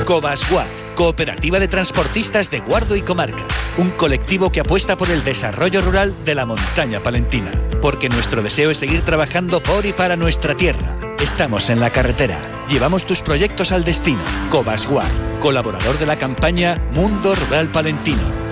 Cobasguard, 0.06 0.68
Cooperativa 0.96 1.60
de 1.60 1.68
Transportistas 1.68 2.52
de 2.52 2.60
Guardo 2.60 2.96
y 2.96 3.02
Comarca. 3.02 3.44
Un 3.78 3.90
colectivo 3.92 4.52
que 4.52 4.60
apuesta 4.60 4.96
por 4.96 5.10
el 5.10 5.24
desarrollo 5.24 5.82
rural 5.82 6.14
de 6.24 6.36
la 6.36 6.46
montaña 6.46 7.02
palentina. 7.02 7.52
Porque 7.82 8.10
nuestro 8.10 8.44
deseo 8.44 8.70
es 8.70 8.78
seguir 8.78 9.02
trabajando 9.02 9.62
por 9.62 9.86
y 9.86 9.94
para 9.94 10.16
nuestra 10.16 10.56
tierra. 10.56 10.96
Estamos 11.20 11.70
en 11.70 11.80
la 11.80 11.90
carretera. 11.90 12.40
Llevamos 12.70 13.06
tus 13.06 13.22
proyectos 13.22 13.72
al 13.72 13.84
destino. 13.84 14.22
Cobasguard, 14.52 15.40
colaborador 15.40 15.98
de 15.98 16.06
la 16.06 16.18
campaña 16.18 16.76
Mundo 16.94 17.34
Rural 17.34 17.70
Palentino. 17.70 18.45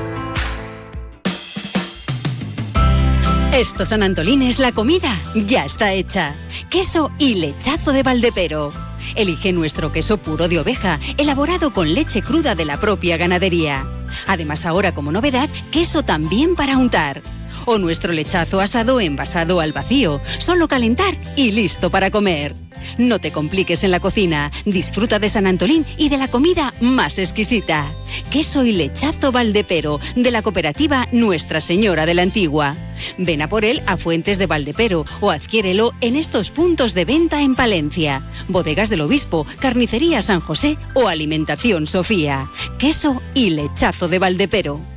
Estos 3.54 3.90
San 3.90 4.02
Antolines, 4.02 4.58
la 4.58 4.72
comida 4.72 5.16
ya 5.36 5.64
está 5.64 5.94
hecha. 5.94 6.34
Queso 6.72 7.12
y 7.20 7.36
lechazo 7.36 7.92
de 7.92 8.02
Valdepero. 8.02 8.74
Elige 9.16 9.54
nuestro 9.54 9.92
queso 9.92 10.18
puro 10.18 10.48
de 10.48 10.60
oveja, 10.60 11.00
elaborado 11.18 11.72
con 11.72 11.94
leche 11.94 12.24
cruda 12.24 12.56
de 12.56 12.66
la 12.66 12.80
propia 12.82 13.16
ganadería. 13.16 13.86
Además 14.26 14.66
ahora 14.66 14.96
como 14.96 15.12
novedad, 15.12 15.50
queso 15.70 16.02
también 16.02 16.56
para 16.56 16.80
untar. 16.80 17.22
O 17.66 17.78
nuestro 17.78 18.14
lechazo 18.14 18.62
asado 18.62 19.00
envasado 19.00 19.60
al 19.60 19.74
vacío, 19.74 20.22
solo 20.38 20.68
calentar 20.68 21.18
y 21.36 21.52
listo 21.52 21.90
para 21.90 22.12
comer. 22.12 22.54
No 22.98 23.20
te 23.20 23.32
compliques 23.32 23.84
en 23.84 23.92
la 23.92 24.00
cocina, 24.00 24.52
disfruta 24.66 25.20
de 25.20 25.30
San 25.30 25.48
Antolín 25.48 25.86
y 25.98 26.10
de 26.10 26.18
la 26.18 26.28
comida 26.28 26.74
más 26.82 27.18
exquisita. 27.18 27.94
Queso 28.30 28.66
y 28.66 28.74
lechazo 28.74 29.32
Valdepero, 29.32 30.00
de 30.16 30.32
la 30.32 30.42
cooperativa 30.42 31.08
Nuestra 31.12 31.62
Señora 31.62 32.06
de 32.06 32.14
la 32.14 32.22
Antigua. 32.24 32.76
Ven 33.18 33.42
a 33.42 33.48
por 33.48 33.66
él 33.66 33.82
a 33.86 33.98
Fuentes 33.98 34.38
de 34.38 34.48
Valdepero 34.48 35.06
o 35.22 35.32
adquiérelo 35.32 35.94
en 36.02 36.16
estos 36.16 36.52
puntos 36.52 36.94
de 36.94 37.06
venta 37.06 37.42
en 37.42 37.56
Palencia. 37.56 38.22
Bodegas 38.48 38.90
del 38.90 39.02
Obispo, 39.02 39.46
Carnicería 39.60 40.22
San 40.22 40.40
José 40.40 40.78
o 40.94 41.08
Alimentación 41.08 41.88
Sofía. 41.88 42.50
Queso 42.78 43.22
y 43.34 43.52
lechazo 43.52 44.08
de 44.08 44.20
Valdepero. 44.20 44.93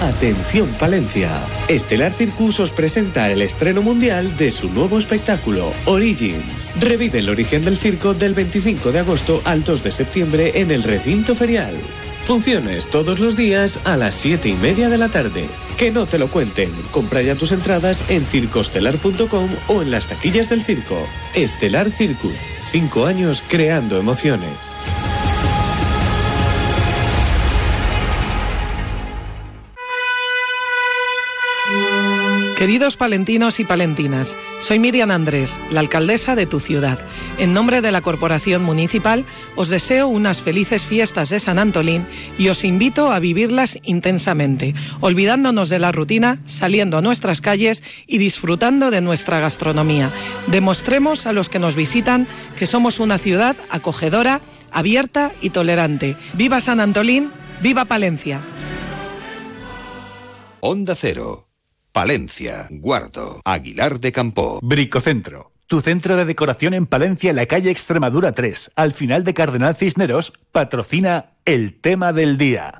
Atención 0.00 0.68
Palencia. 0.78 1.40
Estelar 1.66 2.12
Circus 2.12 2.60
os 2.60 2.70
presenta 2.70 3.32
el 3.32 3.42
estreno 3.42 3.82
mundial 3.82 4.36
de 4.36 4.52
su 4.52 4.70
nuevo 4.70 4.96
espectáculo, 4.96 5.72
Origins. 5.86 6.44
Revive 6.78 7.18
el 7.18 7.28
origen 7.28 7.64
del 7.64 7.76
circo 7.76 8.14
del 8.14 8.32
25 8.32 8.92
de 8.92 9.00
agosto 9.00 9.42
al 9.44 9.64
2 9.64 9.82
de 9.82 9.90
septiembre 9.90 10.52
en 10.54 10.70
el 10.70 10.84
recinto 10.84 11.34
ferial. 11.34 11.74
Funciones 12.26 12.88
todos 12.88 13.18
los 13.18 13.36
días 13.36 13.80
a 13.84 13.96
las 13.96 14.14
7 14.14 14.48
y 14.48 14.54
media 14.54 14.88
de 14.88 14.98
la 14.98 15.08
tarde. 15.08 15.48
Que 15.76 15.90
no 15.90 16.06
te 16.06 16.18
lo 16.18 16.28
cuenten. 16.28 16.70
Compra 16.92 17.20
ya 17.22 17.34
tus 17.34 17.50
entradas 17.50 18.08
en 18.08 18.24
circostelar.com 18.24 19.50
o 19.66 19.82
en 19.82 19.90
las 19.90 20.06
taquillas 20.06 20.48
del 20.48 20.62
circo. 20.62 20.96
Estelar 21.34 21.90
Circus. 21.90 22.34
Cinco 22.70 23.06
años 23.06 23.42
creando 23.48 23.98
emociones. 23.98 24.52
Queridos 32.58 32.96
palentinos 32.96 33.60
y 33.60 33.64
palentinas, 33.64 34.36
soy 34.62 34.80
Miriam 34.80 35.12
Andrés, 35.12 35.56
la 35.70 35.78
alcaldesa 35.78 36.34
de 36.34 36.44
tu 36.44 36.58
ciudad. 36.58 36.98
En 37.38 37.54
nombre 37.54 37.80
de 37.82 37.92
la 37.92 38.00
Corporación 38.00 38.64
Municipal, 38.64 39.24
os 39.54 39.68
deseo 39.68 40.08
unas 40.08 40.42
felices 40.42 40.84
fiestas 40.84 41.28
de 41.28 41.38
San 41.38 41.60
Antolín 41.60 42.04
y 42.36 42.48
os 42.48 42.64
invito 42.64 43.12
a 43.12 43.20
vivirlas 43.20 43.78
intensamente, 43.84 44.74
olvidándonos 44.98 45.68
de 45.68 45.78
la 45.78 45.92
rutina, 45.92 46.40
saliendo 46.46 46.98
a 46.98 47.00
nuestras 47.00 47.40
calles 47.40 47.84
y 48.08 48.18
disfrutando 48.18 48.90
de 48.90 49.02
nuestra 49.02 49.38
gastronomía. 49.38 50.10
Demostremos 50.48 51.26
a 51.26 51.32
los 51.32 51.48
que 51.48 51.60
nos 51.60 51.76
visitan 51.76 52.26
que 52.58 52.66
somos 52.66 52.98
una 52.98 53.18
ciudad 53.18 53.54
acogedora, 53.70 54.40
abierta 54.72 55.30
y 55.40 55.50
tolerante. 55.50 56.16
¡Viva 56.32 56.60
San 56.60 56.80
Antolín! 56.80 57.30
¡Viva 57.62 57.84
Palencia! 57.84 58.40
Onda 60.58 60.96
Cero. 60.96 61.47
Palencia, 61.98 62.68
Guardo, 62.70 63.40
Aguilar 63.44 63.98
de 63.98 64.12
Campo. 64.12 64.60
Bricocentro. 64.62 65.50
Tu 65.66 65.80
centro 65.80 66.16
de 66.16 66.24
decoración 66.24 66.72
en 66.74 66.86
Palencia, 66.86 67.30
en 67.30 67.34
la 67.34 67.46
calle 67.46 67.72
Extremadura 67.72 68.30
3, 68.30 68.74
al 68.76 68.92
final 68.92 69.24
de 69.24 69.34
Cardenal 69.34 69.74
Cisneros, 69.74 70.32
patrocina 70.52 71.32
el 71.44 71.74
tema 71.80 72.12
del 72.12 72.38
día. 72.38 72.74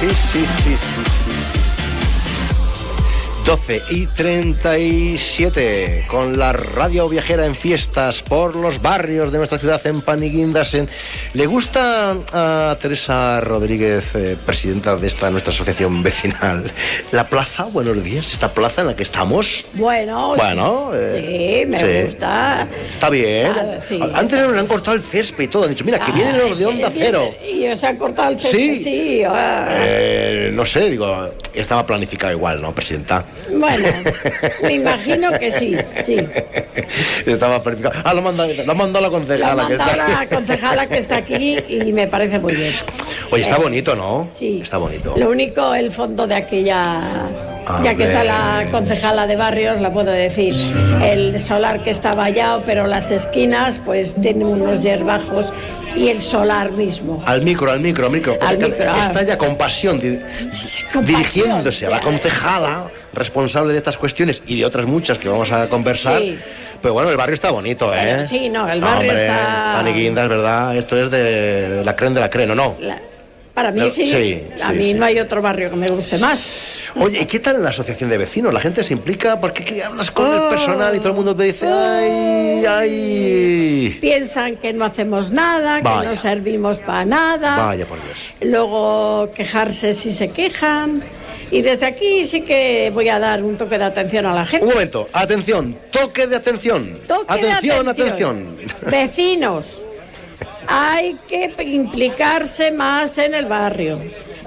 Sí, 0.00 0.08
sí, 0.32 0.46
sí, 0.64 0.76
sí. 0.76 1.21
12 3.44 3.82
y 3.90 4.06
37 4.06 6.04
con 6.06 6.38
la 6.38 6.52
radio 6.52 7.08
viajera 7.08 7.44
en 7.44 7.56
fiestas 7.56 8.22
por 8.22 8.54
los 8.54 8.80
barrios 8.80 9.32
de 9.32 9.38
nuestra 9.38 9.58
ciudad 9.58 9.84
en 9.86 10.00
Paniguindas. 10.00 10.74
En... 10.74 10.88
¿Le 11.34 11.46
gusta 11.46 12.16
a 12.32 12.76
Teresa 12.80 13.40
Rodríguez, 13.40 14.14
eh, 14.14 14.36
presidenta 14.46 14.94
de 14.96 15.08
esta 15.08 15.28
nuestra 15.30 15.52
asociación 15.52 16.02
vecinal, 16.04 16.62
la 17.10 17.24
plaza? 17.24 17.64
Buenos 17.64 18.02
días, 18.04 18.32
esta 18.32 18.52
plaza 18.52 18.82
en 18.82 18.86
la 18.88 18.96
que 18.96 19.02
estamos. 19.02 19.64
Bueno, 19.74 20.34
Bueno, 20.36 20.92
sí, 20.92 21.18
eh, 21.18 21.66
me 21.68 21.78
sí. 21.78 22.02
gusta. 22.02 22.68
Está 22.90 23.10
bien. 23.10 23.52
Ah, 23.52 23.80
sí, 23.80 23.98
Antes 24.14 24.40
nos 24.40 24.56
han 24.56 24.66
cortado 24.68 24.96
el 24.96 25.02
césped 25.02 25.44
y 25.44 25.48
todo. 25.48 25.64
Han 25.64 25.70
dicho, 25.70 25.84
mira, 25.84 25.98
que 25.98 26.12
vienen 26.12 26.38
los 26.38 26.58
de 26.58 26.66
onda 26.66 26.90
cero. 26.92 27.34
Y 27.44 27.66
os 27.66 27.82
han 27.82 27.96
cortado 27.96 28.30
el 28.30 28.38
césped, 28.38 28.58
Sí. 28.76 28.78
sí. 28.84 29.22
ah. 29.26 29.66
Eh, 29.80 30.50
no 30.52 30.64
sé, 30.64 30.88
digo, 30.90 31.26
estaba 31.52 31.84
planificado 31.84 32.32
igual, 32.32 32.62
¿no, 32.62 32.72
presidenta? 32.72 33.24
Bueno, 33.54 33.88
me 34.62 34.74
imagino 34.74 35.30
que 35.38 35.50
sí, 35.50 35.76
sí. 36.04 36.16
Estaba 37.26 37.62
planificado. 37.62 38.00
Ah, 38.04 38.14
lo 38.14 38.20
ha 38.20 38.22
mandado, 38.22 38.52
lo 38.52 39.00
la 39.00 39.10
concejala. 39.10 39.66
que 39.68 39.74
está 39.74 39.96
la 39.96 40.20
aquí. 40.20 40.34
concejala 40.34 40.86
que 40.86 40.98
está 40.98 41.16
aquí 41.16 41.58
y 41.68 41.92
me 41.92 42.06
parece 42.06 42.38
muy 42.38 42.54
bien. 42.54 42.72
Oye, 43.30 43.42
está 43.42 43.56
Eh, 43.56 43.60
bonito, 43.62 43.94
¿no? 43.96 44.28
Sí. 44.32 44.60
Está 44.62 44.78
bonito. 44.78 45.14
Lo 45.16 45.30
único, 45.30 45.74
el 45.74 45.90
fondo 45.90 46.26
de 46.26 46.34
aquella. 46.34 47.00
Ya 47.84 47.94
que 47.94 48.02
está 48.04 48.24
la 48.24 48.66
concejala 48.72 49.26
de 49.28 49.36
barrios, 49.36 49.80
la 49.80 49.92
puedo 49.92 50.10
decir. 50.10 50.52
El 51.00 51.38
solar 51.38 51.82
que 51.82 51.90
está 51.90 52.12
vallado, 52.12 52.62
pero 52.66 52.86
las 52.88 53.10
esquinas, 53.10 53.80
pues 53.84 54.14
tienen 54.20 54.46
unos 54.48 54.82
yerbajos 54.82 55.52
y 55.94 56.08
el 56.08 56.20
solar 56.20 56.72
mismo. 56.72 57.22
Al 57.24 57.42
micro, 57.42 57.70
al 57.70 57.78
micro, 57.80 58.06
al 58.06 58.12
micro. 58.12 58.36
Al 58.40 58.54
Es 58.56 58.58
que 58.58 58.70
micro, 58.72 58.92
ah. 58.92 59.04
Está 59.06 59.22
ya 59.22 59.38
con 59.38 59.56
pasión, 59.56 60.00
di- 60.00 60.18
dirigiéndose 61.04 61.86
a 61.86 61.90
la 61.90 62.00
concejala 62.00 62.90
responsable 63.12 63.72
de 63.72 63.78
estas 63.78 63.96
cuestiones 63.98 64.42
y 64.46 64.58
de 64.60 64.64
otras 64.66 64.86
muchas 64.86 65.18
que 65.18 65.28
vamos 65.28 65.50
a 65.52 65.68
conversar. 65.68 66.18
Sí. 66.20 66.38
Pero 66.80 66.94
bueno, 66.94 67.10
el 67.10 67.16
barrio 67.16 67.34
está 67.34 67.50
bonito, 67.50 67.94
¿eh? 67.94 68.26
Sí, 68.28 68.48
no, 68.48 68.68
el 68.68 68.80
barrio 68.80 69.10
Hombre, 69.10 69.24
está- 69.26 69.74
es 70.22 70.28
verdad. 70.28 70.76
Esto 70.76 71.00
es 71.00 71.10
de 71.10 71.82
la 71.84 71.94
creen 71.94 72.14
de 72.14 72.20
la 72.20 72.28
creen, 72.30 72.50
¿o 72.50 72.54
no? 72.54 72.76
La- 72.80 73.00
para 73.54 73.70
mí 73.70 73.88
sí. 73.90 74.08
sí, 74.10 74.42
a 74.62 74.70
sí, 74.70 74.76
mí 74.76 74.84
sí. 74.84 74.94
no 74.94 75.04
hay 75.04 75.18
otro 75.18 75.42
barrio 75.42 75.70
que 75.70 75.76
me 75.76 75.88
guste 75.88 76.18
más. 76.18 76.90
Oye, 76.96 77.20
¿y 77.22 77.26
qué 77.26 77.38
tal 77.40 77.56
en 77.56 77.62
la 77.62 77.70
asociación 77.70 78.10
de 78.10 78.18
vecinos? 78.18 78.52
¿La 78.52 78.60
gente 78.60 78.82
se 78.82 78.92
implica? 78.92 79.40
Porque 79.40 79.64
¿qué 79.64 79.82
hablas 79.82 80.10
con 80.10 80.26
Oh. 80.26 80.44
el 80.44 80.48
personal 80.50 80.94
y 80.94 80.98
todo 80.98 81.10
el 81.10 81.14
mundo 81.14 81.34
te 81.34 81.44
dice, 81.44 81.66
ay, 81.66 82.64
ay. 82.66 83.98
Piensan 84.00 84.56
que 84.56 84.72
no 84.72 84.84
hacemos 84.84 85.30
nada, 85.32 85.80
que 85.80 86.06
no 86.06 86.14
servimos 86.16 86.78
para 86.78 87.04
nada. 87.04 87.56
Vaya 87.56 87.86
por 87.86 87.98
Dios. 88.02 88.18
Luego 88.42 89.30
quejarse 89.34 89.92
si 89.94 90.10
se 90.10 90.28
quejan. 90.30 91.02
Y 91.50 91.60
desde 91.60 91.84
aquí 91.84 92.24
sí 92.24 92.40
que 92.42 92.90
voy 92.94 93.10
a 93.10 93.18
dar 93.18 93.44
un 93.44 93.58
toque 93.58 93.76
de 93.76 93.84
atención 93.84 94.24
a 94.26 94.32
la 94.34 94.44
gente. 94.46 94.64
Un 94.66 94.72
momento, 94.72 95.08
atención, 95.12 95.78
toque 95.90 96.26
de 96.26 96.36
atención. 96.36 96.98
Toque 97.06 97.40
de 97.42 97.52
atención, 97.52 97.88
atención. 97.88 98.56
atención. 98.56 98.90
Vecinos, 98.90 99.78
hay 100.66 101.18
que 101.28 101.52
implicarse 101.64 102.70
más 102.70 103.18
en 103.18 103.34
el 103.34 103.46
barrio. 103.46 104.00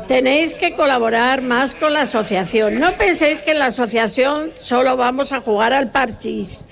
Tenéis 0.07 0.53
que 0.53 0.73
colaborar 0.73 1.41
más 1.41 1.73
con 1.73 1.93
la 1.93 2.01
asociación. 2.01 2.79
No 2.79 2.91
penséis 2.93 3.41
que 3.41 3.51
en 3.51 3.59
la 3.59 3.67
asociación 3.67 4.51
solo 4.55 4.95
vamos 4.97 5.31
a 5.31 5.41
jugar 5.41 5.73
al 5.73 5.91
parchís. 5.91 6.63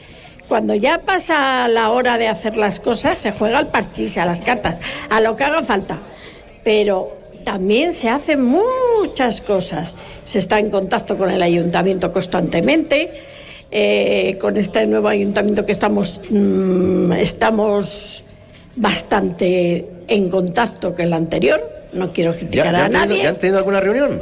Cuando 0.47 0.75
ya 0.75 0.99
pasa 0.99 1.67
la 1.67 1.89
hora 1.89 2.17
de 2.17 2.27
hacer 2.27 2.57
las 2.57 2.79
cosas, 2.79 3.17
se 3.17 3.31
juega 3.31 3.57
al 3.57 3.69
parchís, 3.69 4.17
a 4.17 4.25
las 4.25 4.41
cartas, 4.41 4.77
a 5.09 5.19
lo 5.19 5.35
que 5.35 5.45
haga 5.45 5.63
falta. 5.63 5.99
Pero 6.63 7.17
también 7.43 7.93
se 7.93 8.09
hacen 8.09 8.43
muchas 8.43 9.41
cosas. 9.41 9.95
Se 10.25 10.37
está 10.37 10.59
en 10.59 10.69
contacto 10.69 11.17
con 11.17 11.31
el 11.31 11.41
ayuntamiento 11.41 12.13
constantemente. 12.13 13.11
Eh, 13.71 14.37
con 14.39 14.55
este 14.57 14.85
nuevo 14.85 15.07
ayuntamiento 15.07 15.65
que 15.65 15.71
estamos, 15.71 16.21
mm, 16.29 17.13
estamos 17.13 18.23
bastante 18.75 19.85
en 20.07 20.29
contacto 20.29 20.93
que 20.95 21.03
el 21.03 21.13
anterior. 21.13 21.61
No 21.93 22.11
quiero 22.11 22.31
¿Ya, 22.33 22.39
criticar 22.39 22.73
ya 22.73 22.85
a 22.85 22.89
tenido, 22.89 23.05
nadie. 23.05 23.23
ya 23.23 23.29
han 23.29 23.39
tenido 23.39 23.57
alguna 23.59 23.79
reunión? 23.79 24.21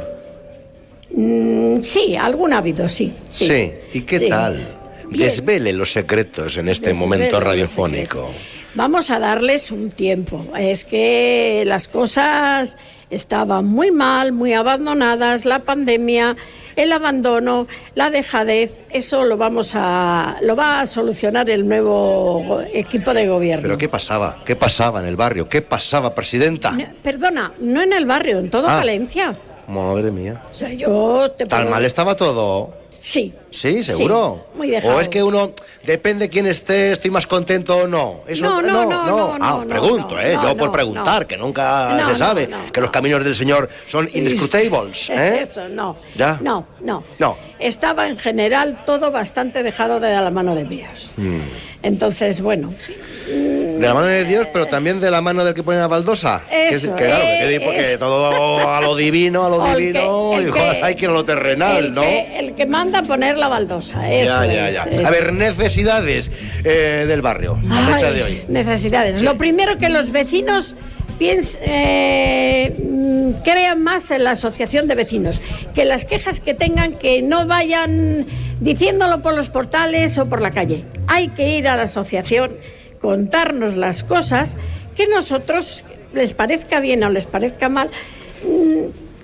Mm, 1.14 1.80
sí, 1.82 2.16
alguna 2.16 2.56
ha 2.56 2.58
habido, 2.58 2.88
sí. 2.88 3.12
Sí. 3.30 3.72
¿Y 3.92 4.02
qué 4.02 4.18
Sí. 4.18 4.28
tal? 4.28 4.66
Bien. 5.08 5.28
Desvele 5.28 5.72
los 5.72 5.92
secretos 5.92 6.56
en 6.56 6.68
este 6.68 6.86
Desvele 6.90 7.00
momento 7.06 7.40
radiofónico. 7.40 8.30
Vamos 8.74 9.10
a 9.10 9.18
darles 9.18 9.70
un 9.70 9.90
tiempo. 9.90 10.46
Es 10.58 10.84
que 10.84 11.62
las 11.66 11.88
cosas 11.88 12.78
estaban 13.10 13.66
muy 13.66 13.90
mal, 13.90 14.32
muy 14.32 14.54
abandonadas, 14.54 15.44
la 15.44 15.58
pandemia, 15.58 16.36
el 16.76 16.92
abandono, 16.92 17.66
la 17.94 18.08
dejadez, 18.08 18.72
eso 18.88 19.24
lo 19.24 19.36
vamos 19.36 19.72
a 19.74 20.36
lo 20.40 20.56
va 20.56 20.80
a 20.80 20.86
solucionar 20.86 21.50
el 21.50 21.68
nuevo 21.68 22.62
equipo 22.72 23.12
de 23.12 23.28
gobierno. 23.28 23.62
¿Pero 23.62 23.76
qué 23.76 23.90
pasaba? 23.90 24.36
¿Qué 24.46 24.56
pasaba 24.56 25.00
en 25.00 25.06
el 25.06 25.16
barrio? 25.16 25.50
¿Qué 25.50 25.60
pasaba, 25.60 26.14
presidenta? 26.14 26.70
No, 26.70 26.84
Perdona, 27.02 27.52
no 27.58 27.82
en 27.82 27.92
el 27.92 28.06
barrio, 28.06 28.38
en 28.38 28.48
todo 28.48 28.68
Ah. 28.68 28.76
Valencia. 28.76 29.36
Madre 29.68 30.10
mía. 30.10 30.42
O 30.50 30.54
sea, 30.54 30.70
yo 30.72 31.30
te 31.36 31.44
Tan 31.44 31.60
puedo- 31.60 31.70
mal 31.72 31.84
estaba 31.84 32.16
todo. 32.16 32.72
Sí. 32.98 33.34
Sí, 33.50 33.82
seguro. 33.82 34.46
muy 34.54 34.70
dejado. 34.70 34.96
O 34.96 35.00
es 35.00 35.08
que 35.08 35.22
uno, 35.22 35.52
depende 35.84 36.28
quién 36.30 36.46
esté, 36.46 36.92
estoy 36.92 37.10
más 37.10 37.26
contento 37.26 37.76
o 37.76 37.88
no. 37.88 38.20
Eso, 38.26 38.44
No, 38.44 38.62
no, 38.62 38.84
no, 38.86 39.38
no, 39.38 39.38
Ah, 39.40 39.64
pregunto, 39.68 40.18
¿eh? 40.20 40.38
Yo 40.42 40.56
por 40.56 40.72
preguntar, 40.72 41.26
que 41.26 41.36
nunca 41.36 42.06
se 42.06 42.16
sabe, 42.16 42.48
que 42.72 42.80
los 42.80 42.90
caminos 42.90 43.22
del 43.24 43.34
Señor 43.34 43.68
son 43.88 44.08
inescrutables, 44.14 45.10
¿eh? 45.10 45.40
Eso, 45.42 45.68
no. 45.68 45.96
¿Ya? 46.16 46.38
No, 46.40 46.66
no. 46.80 47.04
No. 47.18 47.36
Estaba 47.58 48.08
en 48.08 48.16
general 48.18 48.84
todo 48.86 49.10
bastante 49.10 49.62
dejado 49.62 50.00
de 50.00 50.12
la 50.14 50.30
mano 50.30 50.54
de 50.54 50.64
Dios. 50.64 51.10
Mm. 51.16 51.38
Entonces, 51.82 52.40
bueno. 52.40 52.72
De 53.26 53.78
la 53.86 53.94
mano 53.94 54.06
de 54.06 54.24
Dios, 54.24 54.46
pero 54.52 54.66
también 54.66 55.00
de 55.00 55.10
la 55.10 55.20
mano 55.20 55.44
del 55.44 55.54
que 55.54 55.62
pone 55.62 55.78
la 55.78 55.86
baldosa. 55.88 56.42
Eso, 56.50 56.94
que, 56.96 57.04
claro, 57.06 57.22
eh, 57.24 57.58
que 57.58 57.64
porque 57.64 57.98
todo 57.98 58.68
a 58.68 58.80
lo 58.80 58.94
divino, 58.96 59.46
a 59.46 59.48
lo 59.48 59.62
que- 59.76 59.80
divino, 59.80 60.30
que- 60.54 60.60
hay 60.82 60.94
que 60.94 61.04
ir 61.04 61.10
a 61.10 61.14
lo 61.14 61.24
terrenal, 61.24 61.84
el, 61.86 61.94
¿no? 61.94 62.02
el 62.02 62.54
que 62.54 62.66
manda 62.82 62.98
a 62.98 63.02
poner 63.04 63.38
la 63.38 63.46
baldosa. 63.46 64.10
Eso 64.12 64.44
ya, 64.44 64.52
ya, 64.52 64.68
es, 64.68 64.74
ya. 64.74 65.08
A 65.08 65.10
ver, 65.10 65.32
necesidades 65.32 66.30
eh, 66.64 67.04
del 67.06 67.22
barrio, 67.22 67.60
a 67.70 67.76
fecha 67.92 68.08
Ay, 68.08 68.14
de 68.14 68.22
hoy. 68.24 68.42
Necesidades. 68.48 69.22
Lo 69.22 69.38
primero 69.38 69.78
que 69.78 69.88
los 69.88 70.10
vecinos 70.10 70.74
piens- 71.20 71.58
eh, 71.62 72.74
mm, 72.76 73.42
crean 73.44 73.80
más 73.84 74.10
en 74.10 74.24
la 74.24 74.32
asociación 74.32 74.88
de 74.88 74.96
vecinos, 74.96 75.40
que 75.74 75.84
las 75.84 76.04
quejas 76.04 76.40
que 76.40 76.54
tengan 76.54 76.94
que 76.98 77.22
no 77.22 77.46
vayan 77.46 78.26
diciéndolo 78.60 79.22
por 79.22 79.34
los 79.34 79.48
portales 79.48 80.18
o 80.18 80.26
por 80.26 80.40
la 80.40 80.50
calle. 80.50 80.84
Hay 81.06 81.28
que 81.28 81.56
ir 81.56 81.68
a 81.68 81.76
la 81.76 81.84
asociación, 81.84 82.50
contarnos 83.00 83.76
las 83.76 84.02
cosas 84.02 84.56
que 84.96 85.06
nosotros 85.06 85.84
les 86.12 86.32
parezca 86.34 86.80
bien 86.80 87.04
o 87.04 87.10
les 87.10 87.26
parezca 87.26 87.68
mal. 87.68 87.88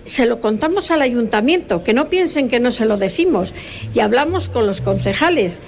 Se 0.08 0.26
lo 0.26 0.40
contamos 0.40 0.90
al 0.90 1.02
ayuntamiento, 1.02 1.84
que 1.84 1.92
no 1.92 2.08
piensen 2.08 2.48
que 2.48 2.58
no 2.60 2.70
se 2.70 2.84
lo 2.86 2.96
decimos, 2.96 3.54
y 3.94 4.00
hablamos 4.00 4.48
con 4.48 4.66
los 4.66 4.80
concejales. 4.80 5.60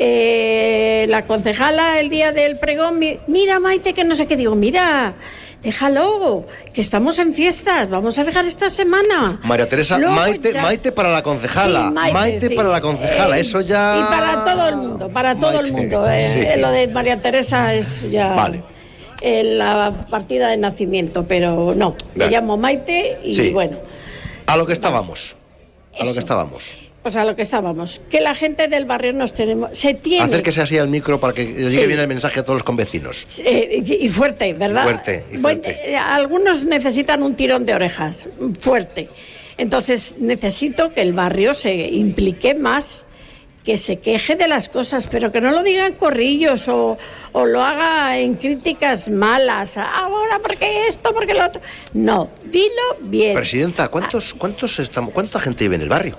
Eh, 0.00 1.06
la 1.08 1.26
concejala 1.26 1.98
el 1.98 2.08
día 2.08 2.30
del 2.32 2.58
pregón, 2.60 3.00
mi- 3.00 3.18
mira 3.26 3.58
Maite, 3.58 3.94
que 3.94 4.04
no 4.04 4.14
sé 4.14 4.26
qué 4.28 4.36
digo, 4.36 4.54
mira, 4.54 5.16
déjalo, 5.60 6.46
que 6.72 6.80
estamos 6.80 7.18
en 7.18 7.32
fiestas, 7.34 7.90
vamos 7.90 8.16
a 8.16 8.22
dejar 8.24 8.46
esta 8.46 8.70
semana. 8.70 9.40
María 9.42 9.68
Teresa, 9.68 9.98
Luego 9.98 10.14
Maite, 10.14 10.52
ya- 10.52 10.62
Maite 10.62 10.92
para 10.92 11.10
la 11.10 11.22
concejala. 11.24 11.88
Sí, 12.06 12.12
Maite, 12.12 12.48
sí. 12.48 12.54
para 12.54 12.68
la 12.68 12.80
concejala, 12.80 13.38
Eh, 13.38 13.40
eso 13.40 13.60
ya. 13.60 13.96
Y 13.98 14.02
para 14.04 14.44
todo 14.44 14.68
el 14.68 14.76
mundo, 14.76 15.08
para 15.10 15.36
todo 15.36 15.58
el 15.58 15.72
mundo. 15.72 16.08
eh, 16.08 16.30
sí. 16.32 16.38
eh, 16.40 16.56
Lo 16.58 16.70
de 16.70 16.86
María 16.86 17.20
Teresa 17.20 17.74
es 17.74 18.08
ya 18.08 18.34
Vale. 18.34 18.62
Eh, 19.20 19.42
la 19.42 20.06
partida 20.10 20.48
de 20.48 20.56
nacimiento, 20.56 21.26
pero 21.26 21.74
no, 21.74 21.96
me 22.14 22.28
llamo 22.28 22.56
Maite 22.56 23.18
y 23.24 23.34
Sí. 23.34 23.50
bueno. 23.50 23.78
A 24.46 24.56
lo 24.56 24.66
que 24.66 24.72
estábamos. 24.72 25.36
A 25.98 26.04
lo 26.04 26.12
que 26.14 26.20
estábamos. 26.20 26.76
Pues 27.02 27.14
a 27.16 27.24
lo 27.24 27.36
que 27.36 27.42
estábamos, 27.42 28.00
que 28.10 28.20
la 28.20 28.34
gente 28.34 28.66
del 28.68 28.84
barrio 28.84 29.12
nos 29.12 29.32
tenemos, 29.32 29.70
se 29.78 29.94
tiene 29.94 30.24
Acérquese 30.24 30.60
así 30.62 30.76
al 30.78 30.88
micro 30.88 31.18
para 31.20 31.32
que 31.32 31.46
llegue 31.46 31.70
Sí. 31.70 31.86
bien 31.86 32.00
el 32.00 32.08
mensaje 32.08 32.40
a 32.40 32.42
todos 32.42 32.56
los 32.56 32.62
convecinos. 32.64 33.24
Eh, 33.44 33.82
y 33.84 34.08
fuerte, 34.08 34.52
¿verdad? 34.52 34.82
Fuerte, 34.82 35.24
y 35.32 35.36
Bueno, 35.38 35.62
fuerte. 35.62 35.92
eh, 35.92 35.96
algunos 35.96 36.64
necesitan 36.64 37.22
un 37.22 37.34
tirón 37.34 37.64
de 37.64 37.74
orejas, 37.74 38.28
fuerte. 38.58 39.08
Entonces 39.56 40.16
necesito 40.18 40.92
que 40.92 41.00
el 41.02 41.12
barrio 41.12 41.54
se 41.54 41.72
implique 41.74 42.54
más, 42.54 43.06
que 43.68 43.76
se 43.76 43.98
queje 43.98 44.34
de 44.34 44.48
las 44.48 44.70
cosas, 44.70 45.08
pero 45.10 45.30
que 45.30 45.42
no 45.42 45.50
lo 45.50 45.62
digan 45.62 45.92
corrillos 45.92 46.68
o, 46.68 46.96
o 47.32 47.44
lo 47.44 47.62
haga 47.62 48.16
en 48.18 48.32
críticas 48.36 49.10
malas. 49.10 49.76
Ahora, 49.76 50.38
porque 50.42 50.86
esto, 50.88 51.12
porque 51.14 51.34
lo 51.34 51.44
otro. 51.44 51.60
No, 51.92 52.30
dilo 52.46 52.96
bien. 53.02 53.34
Presidenta, 53.34 53.88
¿cuántos, 53.88 54.32
cuántos 54.32 54.78
estamos, 54.78 55.12
¿cuánta 55.12 55.38
gente 55.38 55.64
vive 55.64 55.76
en 55.76 55.82
el 55.82 55.90
barrio? 55.90 56.16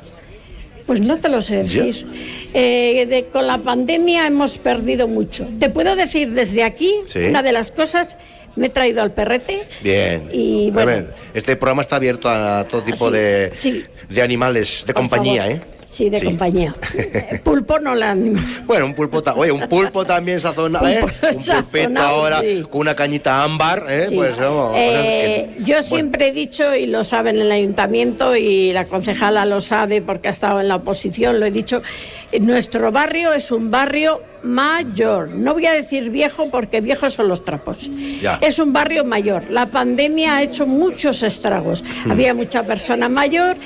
Pues 0.86 1.02
no 1.02 1.18
te 1.18 1.28
lo 1.28 1.42
sé 1.42 1.64
decir. 1.64 2.06
Eh, 2.54 3.08
de- 3.10 3.26
con 3.34 3.48
la 3.48 3.58
pandemia 3.58 4.28
hemos 4.28 4.60
perdido 4.60 5.08
mucho. 5.08 5.48
Te 5.60 5.72
puedo 5.72 5.96
decir 5.96 6.30
desde 6.30 6.64
aquí, 6.64 6.94
Sí. 7.08 7.18
una 7.18 7.42
de 7.42 7.52
las 7.52 7.72
cosas, 7.72 8.16
me 8.58 8.68
he 8.68 8.70
traído 8.70 9.02
al 9.02 9.12
perrete. 9.12 9.68
Bien. 9.82 10.30
Y 10.32 10.70
A 10.70 10.74
bueno. 10.74 10.86
ver, 10.92 11.16
este 11.34 11.56
programa 11.56 11.82
está 11.82 11.96
abierto 11.96 12.30
a 12.30 12.68
todo 12.70 12.84
tipo 12.84 13.08
Sí, 13.08 13.14
de, 13.14 13.54
sí. 13.58 13.84
de 14.08 14.22
animales 14.22 14.84
de 14.86 14.94
Por 14.94 15.02
compañía, 15.02 15.46
favor. 15.46 15.58
¿eh? 15.58 15.79
Sí, 16.00 16.10
de 16.10 16.20
Sí. 16.20 16.26
compañía. 16.28 16.74
Pulpo 17.44 17.78
no 17.78 17.94
la 17.94 18.16
Bueno, 18.66 18.86
un 18.86 18.94
pulpo, 18.94 19.22
oye, 19.36 19.52
un 19.52 19.68
pulpo 19.68 20.06
también 20.06 20.40
sazonado, 20.40 20.88
¿eh? 20.88 21.02
Un 21.04 21.64
pulpito 21.66 22.00
ahora 22.02 22.40
sí. 22.40 22.64
con 22.72 22.80
una 22.80 22.96
cañita 22.96 23.44
ámbar, 23.44 23.86
¿eh? 23.90 24.06
Sí. 24.08 24.16
Pues 24.16 24.38
vamos. 24.38 24.76
Eh, 24.78 25.58
yo 25.60 25.84
siempre 25.84 26.30
he 26.30 26.32
dicho, 26.32 26.74
y 26.74 26.86
lo 26.86 27.04
saben 27.04 27.36
en 27.36 27.42
el 27.42 27.52
ayuntamiento, 27.52 28.34
y 28.38 28.72
la 28.72 28.86
concejala 28.86 29.44
lo 29.44 29.60
sabe 29.60 30.02
porque 30.02 30.30
ha 30.30 30.32
estado 30.32 30.62
en 30.62 30.70
la 30.70 30.78
oposición, 30.78 31.38
lo 31.38 31.46
he 31.46 31.52
dicho, 31.52 31.82
eh, 32.32 32.40
nuestro 32.40 32.94
barrio 32.94 33.34
es 33.34 33.52
un 33.52 33.70
barrio 33.70 34.22
mayor. 34.44 35.30
No 35.30 35.54
voy 35.54 35.66
a 35.66 35.74
decir 35.74 36.10
viejo 36.10 36.50
porque 36.50 36.82
viejos 36.82 37.14
son 37.14 37.28
los 37.28 37.44
trapos. 37.44 37.90
Ya. 38.22 38.38
Es 38.42 38.60
un 38.60 38.74
barrio 38.74 39.04
mayor. 39.06 39.44
La 39.50 39.66
pandemia 39.68 40.38
ha 40.38 40.44
hecho 40.44 40.66
muchos 40.66 41.24
estragos. 41.24 41.84
Hmm. 42.06 42.12
Había 42.12 42.34
mucha 42.34 42.64
persona 42.64 43.10
mayor, 43.10 43.58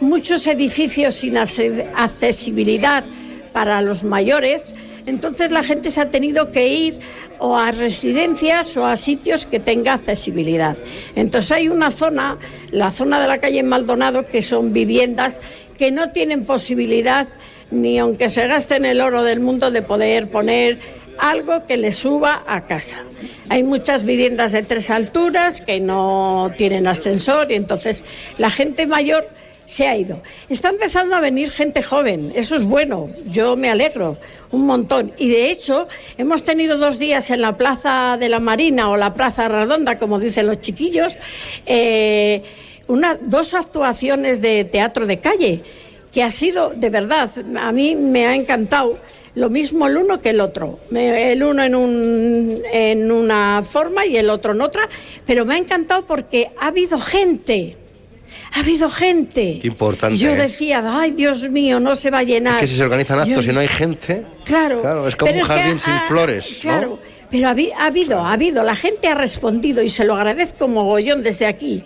muchos 0.00 0.46
edificios 0.46 1.14
sin 1.16 1.34
acce- 1.34 1.86
accesibilidad 1.96 3.04
para 3.52 3.82
los 3.82 4.04
mayores. 4.04 4.74
Entonces 5.06 5.50
la 5.50 5.62
gente 5.62 5.90
se 5.90 6.00
ha 6.00 6.10
tenido 6.10 6.52
que 6.52 6.68
ir 6.68 7.00
o 7.38 7.56
a 7.56 7.72
residencias 7.72 8.76
o 8.76 8.86
a 8.86 8.96
sitios 8.96 9.46
que 9.46 9.58
tenga 9.58 9.94
accesibilidad. 9.94 10.76
Entonces 11.16 11.50
hay 11.52 11.68
una 11.68 11.90
zona, 11.90 12.38
la 12.70 12.90
zona 12.92 13.18
de 13.20 13.26
la 13.26 13.38
calle 13.38 13.62
Maldonado, 13.62 14.26
que 14.26 14.42
son 14.42 14.72
viviendas 14.72 15.40
que 15.78 15.90
no 15.90 16.10
tienen 16.10 16.44
posibilidad, 16.44 17.26
ni 17.70 17.98
aunque 17.98 18.28
se 18.30 18.46
gasten 18.46 18.84
el 18.84 19.00
oro 19.00 19.22
del 19.22 19.40
mundo, 19.40 19.70
de 19.70 19.82
poder 19.82 20.28
poner 20.28 20.78
algo 21.18 21.66
que 21.66 21.76
les 21.76 21.96
suba 21.96 22.44
a 22.46 22.66
casa. 22.66 23.04
Hay 23.48 23.62
muchas 23.62 24.04
viviendas 24.04 24.52
de 24.52 24.62
tres 24.62 24.90
alturas 24.90 25.60
que 25.60 25.80
no 25.80 26.50
tienen 26.56 26.86
ascensor 26.86 27.50
y 27.50 27.54
entonces 27.54 28.04
la 28.38 28.50
gente 28.50 28.86
mayor 28.86 29.28
se 29.70 29.86
ha 29.86 29.96
ido. 29.96 30.20
Está 30.48 30.70
empezando 30.70 31.14
a 31.14 31.20
venir 31.20 31.50
gente 31.52 31.80
joven, 31.80 32.32
eso 32.34 32.56
es 32.56 32.64
bueno, 32.64 33.08
yo 33.26 33.56
me 33.56 33.70
alegro 33.70 34.18
un 34.50 34.66
montón. 34.66 35.12
Y 35.16 35.28
de 35.28 35.50
hecho, 35.50 35.86
hemos 36.18 36.42
tenido 36.42 36.76
dos 36.76 36.98
días 36.98 37.30
en 37.30 37.40
la 37.40 37.56
Plaza 37.56 38.16
de 38.18 38.28
la 38.28 38.40
Marina 38.40 38.90
o 38.90 38.96
la 38.96 39.14
Plaza 39.14 39.46
Redonda, 39.46 39.96
como 39.96 40.18
dicen 40.18 40.48
los 40.48 40.60
chiquillos, 40.60 41.16
eh, 41.66 42.42
una, 42.88 43.16
dos 43.22 43.54
actuaciones 43.54 44.42
de 44.42 44.64
teatro 44.64 45.06
de 45.06 45.20
calle, 45.20 45.62
que 46.12 46.22
ha 46.22 46.30
sido, 46.30 46.70
de 46.74 46.90
verdad, 46.90 47.30
a 47.58 47.72
mí 47.72 47.94
me 47.94 48.26
ha 48.26 48.34
encantado. 48.34 48.98
Lo 49.36 49.48
mismo 49.48 49.86
el 49.86 49.96
uno 49.96 50.20
que 50.20 50.30
el 50.30 50.40
otro. 50.40 50.80
El 50.92 51.42
uno 51.44 51.62
en, 51.62 51.74
un, 51.76 52.62
en 52.72 53.12
una 53.12 53.62
forma 53.64 54.04
y 54.04 54.16
el 54.16 54.28
otro 54.28 54.52
en 54.54 54.60
otra. 54.60 54.88
Pero 55.24 55.44
me 55.44 55.54
ha 55.54 55.58
encantado 55.58 56.04
porque 56.04 56.50
ha 56.58 56.66
habido 56.66 56.98
gente. 56.98 57.76
Ha 58.54 58.60
habido 58.60 58.88
gente. 58.88 59.58
Qué 59.62 59.68
importante. 59.68 60.16
Yo 60.18 60.32
¿eh? 60.32 60.36
decía, 60.36 60.82
ay 60.84 61.12
Dios 61.12 61.48
mío, 61.48 61.78
no 61.78 61.94
se 61.94 62.10
va 62.10 62.18
a 62.18 62.22
llenar. 62.24 62.56
Es 62.56 62.60
que 62.62 62.66
si 62.66 62.76
se 62.76 62.82
organizan 62.82 63.20
actos 63.20 63.44
Yo- 63.44 63.52
y 63.52 63.54
no 63.54 63.60
hay 63.60 63.68
gente. 63.68 64.24
Claro. 64.44 64.80
Claro, 64.82 65.06
es 65.06 65.14
como 65.14 65.32
un 65.32 65.40
jardín 65.42 65.78
sin 65.78 65.92
ha- 65.92 66.00
flores. 66.08 66.64
¿no? 66.64 66.70
Claro, 66.72 66.98
pero 67.30 67.46
ha, 67.48 67.54
habi- 67.54 67.72
ha 67.76 67.86
habido, 67.86 68.18
ha 68.18 68.32
habido, 68.32 68.64
la 68.64 68.74
gente 68.74 69.06
ha 69.06 69.14
respondido 69.14 69.80
y 69.80 69.90
se 69.90 70.04
lo 70.04 70.16
agradezco 70.16 70.66
mogollón 70.66 71.22
desde 71.22 71.46
aquí. 71.46 71.84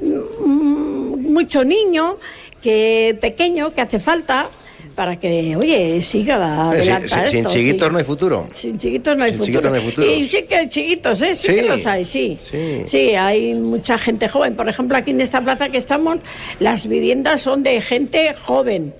Mm, 0.00 1.32
Mucho 1.32 1.64
niño, 1.64 2.18
que 2.66 3.16
pequeño, 3.20 3.72
que 3.72 3.80
hace 3.80 4.00
falta 4.00 4.48
para 4.96 5.14
que, 5.20 5.54
oye, 5.54 6.00
siga 6.02 6.68
adelante 6.68 7.08
sin 7.30 7.46
esto. 7.46 7.52
chiquitos 7.52 7.86
sí. 7.86 7.92
no 7.92 7.98
hay 7.98 8.04
futuro. 8.04 8.48
Sin 8.52 8.76
chiquitos 8.78 9.16
no 9.16 9.22
hay, 9.24 9.30
Sin 9.34 9.38
futuro. 9.38 9.52
chiquitos 9.60 9.70
no 9.70 9.76
hay 9.76 9.90
futuro. 9.90 10.10
Y 10.10 10.28
sí 10.28 10.42
que 10.48 10.56
hay 10.56 10.68
chiquitos, 10.68 11.22
¿eh? 11.22 11.34
Sí, 11.36 11.46
Sí. 11.48 11.54
que 11.54 11.62
los 11.62 11.86
hay, 11.86 12.04
sí. 12.04 12.36
Sí. 12.40 12.82
Sí, 12.86 13.14
hay 13.14 13.54
mucha 13.54 13.98
gente 13.98 14.26
joven. 14.28 14.56
Por 14.56 14.68
ejemplo, 14.68 14.96
aquí 14.96 15.12
en 15.12 15.20
esta 15.20 15.40
plaza 15.42 15.68
que 15.68 15.78
estamos, 15.78 16.18
las 16.58 16.88
viviendas 16.88 17.40
son 17.42 17.62
de 17.62 17.80
gente 17.80 18.32
joven. 18.34 18.94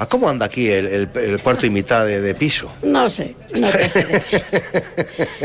¿A 0.00 0.06
cómo 0.06 0.28
anda 0.28 0.46
aquí 0.46 0.68
el, 0.70 0.86
el- 0.86 1.10
el 1.16 1.42
cuarto 1.42 1.66
y 1.66 1.70
mitad 1.70 2.06
de, 2.06 2.20
de 2.20 2.34
piso? 2.36 2.70
No 2.84 3.08
sé, 3.08 3.34
no 3.58 3.68
te 3.68 3.88
sé 3.88 4.04
decir. 4.04 4.44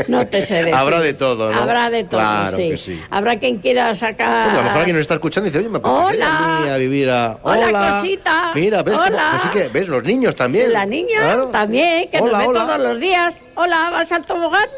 No 0.06 0.26
te 0.28 0.42
sé 0.42 0.54
decir. 0.56 0.74
Habrá 0.74 1.00
de 1.00 1.12
todo, 1.12 1.50
¿no? 1.50 1.58
Habrá 1.60 1.90
de 1.90 2.04
todo, 2.04 2.20
Claro 2.20 2.56
sí. 2.56 2.70
que 2.70 2.76
sí. 2.76 3.02
Habrá 3.10 3.36
quien 3.40 3.58
quiera 3.58 3.92
sacar... 3.96 4.44
Porque 4.44 4.58
a 4.58 4.60
lo 4.60 4.62
mejor 4.64 4.78
alguien 4.78 4.96
nos 4.96 5.02
está 5.02 5.14
escuchando 5.14 5.48
y 5.48 5.50
dice, 5.50 5.58
oye, 5.58 5.68
me 5.68 5.80
Hola. 5.82 6.56
a 6.56 6.60
mí 6.60 6.68
a 6.68 6.76
vivir 6.76 7.10
a... 7.10 7.36
Hola, 7.42 7.96
cosita. 7.96 8.52
Mira, 8.54 8.82
¿ves? 8.84 8.96
Hola. 8.96 9.28
pues 9.32 9.42
sí 9.42 9.48
que, 9.58 9.68
¿ves? 9.76 9.88
Los 9.88 10.04
niños 10.04 10.36
también. 10.36 10.72
La 10.72 10.86
niña 10.86 11.18
Claro. 11.20 11.46
también, 11.48 12.08
que 12.10 12.18
Hola, 12.20 12.30
nos 12.32 12.40
ve 12.40 12.46
hola. 12.46 12.60
todos 12.66 12.78
los 12.80 13.00
días. 13.00 13.42
Hola, 13.56 13.90
¿vas 13.90 14.12
al 14.12 14.24
tobogán? 14.24 14.68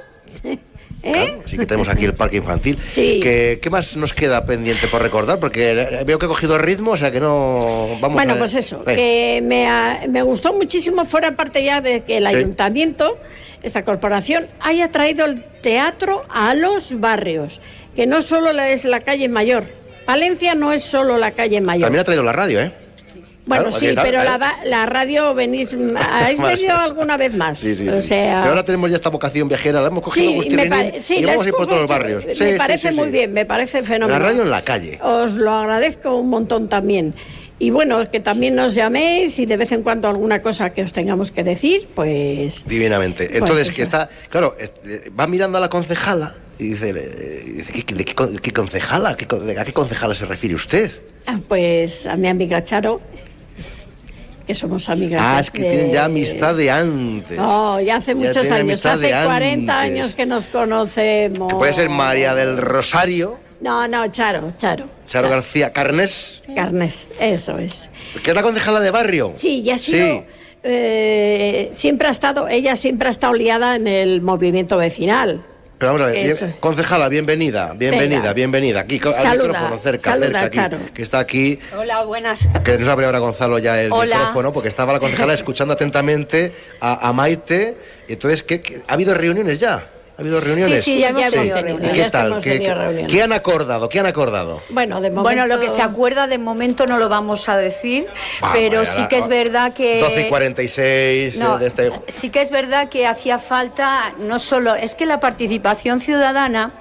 ¿Eh? 1.14 1.38
Sí 1.47 1.57
que 1.57 1.66
tenemos 1.66 1.88
aquí 1.88 2.05
el 2.05 2.14
parque 2.14 2.38
infantil. 2.38 2.79
Sí. 2.90 3.21
¿Qué, 3.23 3.59
qué 3.62 3.71
más 3.71 3.97
nos 3.97 4.12
queda 4.12 4.45
pendiente 4.45 4.88
por 4.88 5.01
recordar? 5.03 5.38
Porque 5.38 6.03
veo 6.05 6.19
que 6.19 6.27
he 6.27 6.29
cogido 6.29 6.59
ritmo, 6.59 6.92
o 6.92 6.97
sea 6.97 7.11
que 7.11 7.21
no... 7.21 7.87
Vamos 8.01 8.14
Bueno, 8.14 8.35
a- 8.35 8.38
pues 8.38 8.55
eso, 8.55 8.85
que 8.85 9.40
me, 9.45 9.69
ha- 9.69 10.01
me 10.09 10.23
gustó 10.23 10.53
muchísimo, 10.53 11.05
fuera 11.05 11.37
parte 11.37 11.62
ya 11.64 11.81
de 11.81 12.03
que 12.03 12.16
el 12.19 12.27
Sí. 12.27 12.35
ayuntamiento, 12.35 13.19
esta 13.62 13.85
corporación, 13.85 14.49
haya 14.61 14.90
traído 14.90 15.25
el 15.27 15.42
teatro 15.62 16.25
a 16.29 16.55
los 16.55 16.99
barrios, 17.01 17.61
que 17.95 18.07
no 18.07 18.21
solo 18.21 18.51
es 18.51 18.85
la 18.85 19.01
calle 19.01 19.29
mayor. 19.29 19.64
Palencia 20.05 20.55
no 20.55 20.73
es 20.73 20.85
solo 20.85 21.19
la 21.19 21.31
calle 21.33 21.61
mayor. 21.61 21.83
También 21.87 22.01
ha 22.01 22.05
traído 22.05 22.23
la 22.23 22.33
radio, 22.33 22.61
¿eh? 22.61 22.73
Bueno, 23.46 23.64
Claro, 23.70 23.78
sí, 23.78 23.88
pero 24.02 24.22
¿Eh? 24.22 24.24
la, 24.24 24.38
va- 24.38 24.59
la 24.64 24.87
radio 24.87 25.32
venís, 25.32 25.74
¿habéis 25.96 26.40
venido 26.42 26.76
alguna 26.76 27.16
vez 27.16 27.32
más? 27.32 27.59
Sí, 27.59 27.76
sí, 27.76 27.88
o 27.88 28.02
sea, 28.02 28.40
Pero 28.40 28.50
ahora 28.50 28.64
tenemos 28.64 28.90
ya 28.90 28.96
esta 28.96 29.09
vocación 29.09 29.46
viajera, 29.48 29.80
la 29.80 29.87
hemos 29.87 30.02
cogido 30.02 30.42
sí, 30.42 30.50
me 30.50 30.66
pare- 30.66 31.00
y 31.09 31.20
la 31.22 31.28
vamos 31.32 31.46
a 31.46 31.48
ir 31.48 31.54
por 31.54 31.66
todos 31.66 31.80
los 31.80 31.88
barrios. 31.88 32.24
Me 32.40 32.54
parece 32.54 32.90
muy 32.90 33.11
bien, 33.11 33.32
me 33.32 33.44
parece 33.46 33.82
La 33.82 33.87
fenomenal. 33.87 34.22
radio 34.22 34.42
en 34.42 34.50
la 34.50 34.62
calle. 34.62 34.98
Os 35.00 35.35
lo 35.37 35.52
agradezco 35.52 36.16
un 36.16 36.28
montón 36.28 36.68
también. 36.68 37.14
Y 37.59 37.70
bueno, 37.70 38.11
que 38.11 38.20
también 38.20 38.54
nos 38.56 38.74
llaméis 38.74 39.38
y 39.38 39.46
de 39.46 39.56
vez 39.56 39.72
en 39.72 39.82
cuando 39.82 40.09
alguna 40.09 40.42
cosa 40.42 40.70
que 40.74 40.82
os 40.82 40.92
tengamos 40.92 41.30
que 41.30 41.42
decir, 41.44 41.88
pues... 41.94 42.64
Divinamente. 42.66 43.26
Pues 43.28 43.38
Entonces, 43.40 43.74
que 43.74 43.82
está, 43.82 44.11
claro, 44.28 44.56
eh, 44.59 45.09
va 45.18 45.26
mirando 45.26 45.56
a 45.56 45.61
la 45.62 45.70
concejala 45.70 46.35
y 46.59 46.70
dice, 46.70 46.90
eh, 46.94 47.52
dice, 47.59 47.85
¿qué, 47.85 47.94
de 47.94 48.04
qué, 48.04 48.14
con- 48.14 48.37
qué 48.38 48.52
concejala? 48.52 49.16
¿Qué 49.16 49.26
con- 49.26 49.48
¿A 49.56 49.64
qué 49.64 49.72
concejala 49.72 50.14
se 50.14 50.26
refiere 50.26 50.54
usted? 50.54 50.90
Ah, 51.26 51.38
Pues 51.48 52.06
a 52.06 52.16
mi 52.16 52.28
amiga 52.28 52.62
Charo, 52.62 53.00
que 54.46 54.54
somos 54.54 54.88
amigas. 54.88 55.20
Ah, 55.24 55.40
es 55.40 55.50
que 55.50 55.62
de- 55.62 55.70
tienen 55.70 55.92
ya 55.92 56.04
amistad 56.04 56.54
de 56.54 56.70
antes. 56.70 57.37
No, 57.37 57.80
ya 57.80 57.96
hace 57.96 58.14
muchos 58.14 58.50
años, 58.50 58.87
hace 58.87 59.06
de 59.06 59.24
40 59.24 59.80
antes. 59.80 59.92
años 60.00 60.14
que 60.14 60.24
nos 60.26 60.46
conocemos. 60.46 61.48
Que 61.48 61.54
puede 61.56 61.72
ser 61.72 61.88
María 61.88 62.35
del 62.35 62.56
Rosario, 62.59 63.38
No, 63.61 63.88
no, 63.88 64.06
Charo, 64.09 64.52
Charo. 64.59 64.88
Charo 65.06 65.28
García 65.30 65.72
Carnes, 65.72 66.40
Carnes, 66.54 67.09
eso 67.20 67.59
es. 67.59 67.88
que 68.22 68.30
es 68.30 68.37
la 68.37 68.42
concejala 68.42 68.80
de 68.80 68.90
barrio. 68.90 69.32
Sí, 69.35 69.62
ya 69.62 69.74
ha 69.74 69.78
sido. 69.78 70.06
Sí. 70.18 70.22
eh, 70.62 71.70
siempre 71.72 72.09
ha 72.09 72.11
estado, 72.11 72.48
ella 72.48 72.76
siempre 72.76 73.09
ha 73.09 73.11
estado 73.11 73.32
liada 73.35 73.76
en 73.76 73.87
el 73.87 74.20
movimiento 74.20 74.76
vecinal. 74.76 75.42
Pero 75.78 75.92
vamos 75.92 76.08
a 76.08 76.10
ver, 76.10 76.24
bien- 76.24 76.56
concejala, 76.58 77.08
bienvenida, 77.10 77.74
bienvenida, 77.76 78.18
Venga. 78.20 78.32
bienvenida. 78.32 78.80
Aquí, 78.80 78.98
al 79.04 79.12
Saluda, 79.12 79.48
micrófono, 79.48 79.78
cerca, 79.82 80.10
saluda, 80.10 80.26
cerca, 80.26 80.40
aquí, 80.46 80.56
Charo. 80.56 80.78
que 80.94 81.02
está 81.02 81.18
aquí, 81.18 81.58
Hola, 81.78 82.02
buenas. 82.04 82.48
que 82.64 82.78
nos 82.78 82.88
abre 82.88 83.04
ahora 83.04 83.18
Gonzalo 83.18 83.58
ya 83.58 83.82
el 83.82 83.92
Hola. 83.92 84.16
micrófono, 84.16 84.54
porque 84.54 84.70
estaba 84.70 84.94
la 84.94 85.00
concejala 85.00 85.34
escuchando 85.34 85.74
atentamente 85.74 86.52
a, 86.80 87.06
a 87.08 87.12
Maite. 87.12 87.76
Y 88.08 88.14
entonces, 88.14 88.42
¿qué, 88.42 88.62
qué- 88.62 88.80
ha 88.88 88.94
habido 88.94 89.12
reuniones 89.14 89.58
ya? 89.60 89.90
¿Ha 90.18 90.22
habido 90.22 90.40
reuniones? 90.40 90.83
sí, 90.83 91.05
hemos 91.05 91.20
ya 91.20 91.26
hemos 91.29 91.35
tenido 91.35 91.57
tenido, 91.57 91.76
¿Y 91.76 91.81
reuniones. 91.83 91.92
qué 91.92 91.98
ya 91.98 92.11
tal? 92.11 92.42
¿Qué, 92.42 92.74
reuniones. 92.74 93.12
qué 93.12 93.22
han 93.22 93.33
acordado? 93.33 93.88
¿Qué 93.90 94.00
han 94.00 94.07
acordado? 94.07 94.62
Bueno, 94.70 94.96
de 95.02 95.11
momento. 95.11 95.22
Bueno, 95.22 95.46
lo 95.46 95.61
que 95.61 95.68
se 95.68 95.83
acuerda 95.83 96.26
de 96.26 96.38
momento 96.38 96.87
no 96.87 96.96
lo 96.98 97.09
vamos 97.11 97.48
a 97.50 97.59
decir, 97.59 98.07
Ah, 98.40 98.50
pero 98.55 98.87
sí 98.87 99.07
que 99.09 99.18
es 99.18 99.29
verdad 99.29 99.74
que... 99.74 100.00
12 100.00 100.20
y 100.22 100.29
46 100.29 101.37
No, 101.38 101.59
de 101.59 101.66
este... 101.66 101.90
sí 102.09 102.31
que 102.31 102.40
es 102.40 102.50
verdad 102.50 102.88
que 102.88 103.07
hacía 103.07 103.38
falta 103.38 104.14
no 104.18 104.38
solo 104.38 104.74
es 104.74 104.94
que 104.94 105.05
la 105.05 105.20
participación 105.20 106.00
ciudadana 106.00 106.72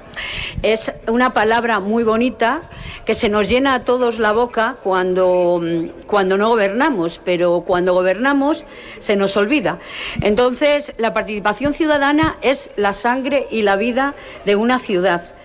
es 0.62 0.92
una 1.08 1.34
palabra 1.34 1.80
muy 1.80 2.04
bonita 2.04 2.70
que 3.06 3.16
se 3.16 3.30
nos 3.30 3.48
llena 3.48 3.76
a 3.76 3.84
todos 3.84 4.20
la 4.20 4.32
boca 4.32 4.78
cuando 4.84 5.60
mm, 5.62 6.06
cuando 6.08 6.38
no 6.38 6.50
gobernamos, 6.50 7.22
pero 7.24 7.64
cuando 7.66 7.94
gobernamos 7.94 8.66
se 9.00 9.16
nos 9.16 9.38
olvida. 9.38 9.80
Entonces, 10.22 10.94
la 10.98 11.14
participación 11.14 11.74
ciudadana 11.74 12.38
es 12.42 12.70
la 12.76 12.94
sangre 12.94 13.48
y 13.50 13.62
la 13.62 13.76
vida 13.76 14.16
de 14.46 14.56
una 14.56 14.80
ciudad. 14.80 15.36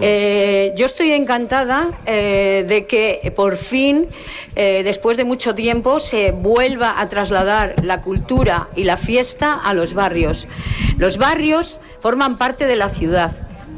Eh, 0.00 0.72
yo 0.76 0.86
estoy 0.86 1.12
encantada 1.12 1.98
eh, 2.06 2.64
de 2.66 2.86
que 2.86 3.32
por 3.36 3.56
fin, 3.56 4.08
eh, 4.56 4.82
después 4.84 5.16
de 5.16 5.24
mucho 5.24 5.54
tiempo, 5.54 6.00
se 6.00 6.32
vuelva 6.32 7.00
a 7.00 7.08
trasladar 7.08 7.74
la 7.84 8.00
cultura 8.00 8.68
y 8.74 8.84
la 8.84 8.96
fiesta 8.96 9.54
a 9.54 9.74
los 9.74 9.92
barrios. 9.92 10.48
Los 10.96 11.18
barrios 11.18 11.78
forman 12.00 12.38
parte 12.38 12.66
de 12.66 12.76
la 12.76 12.88
ciudad. 12.88 13.32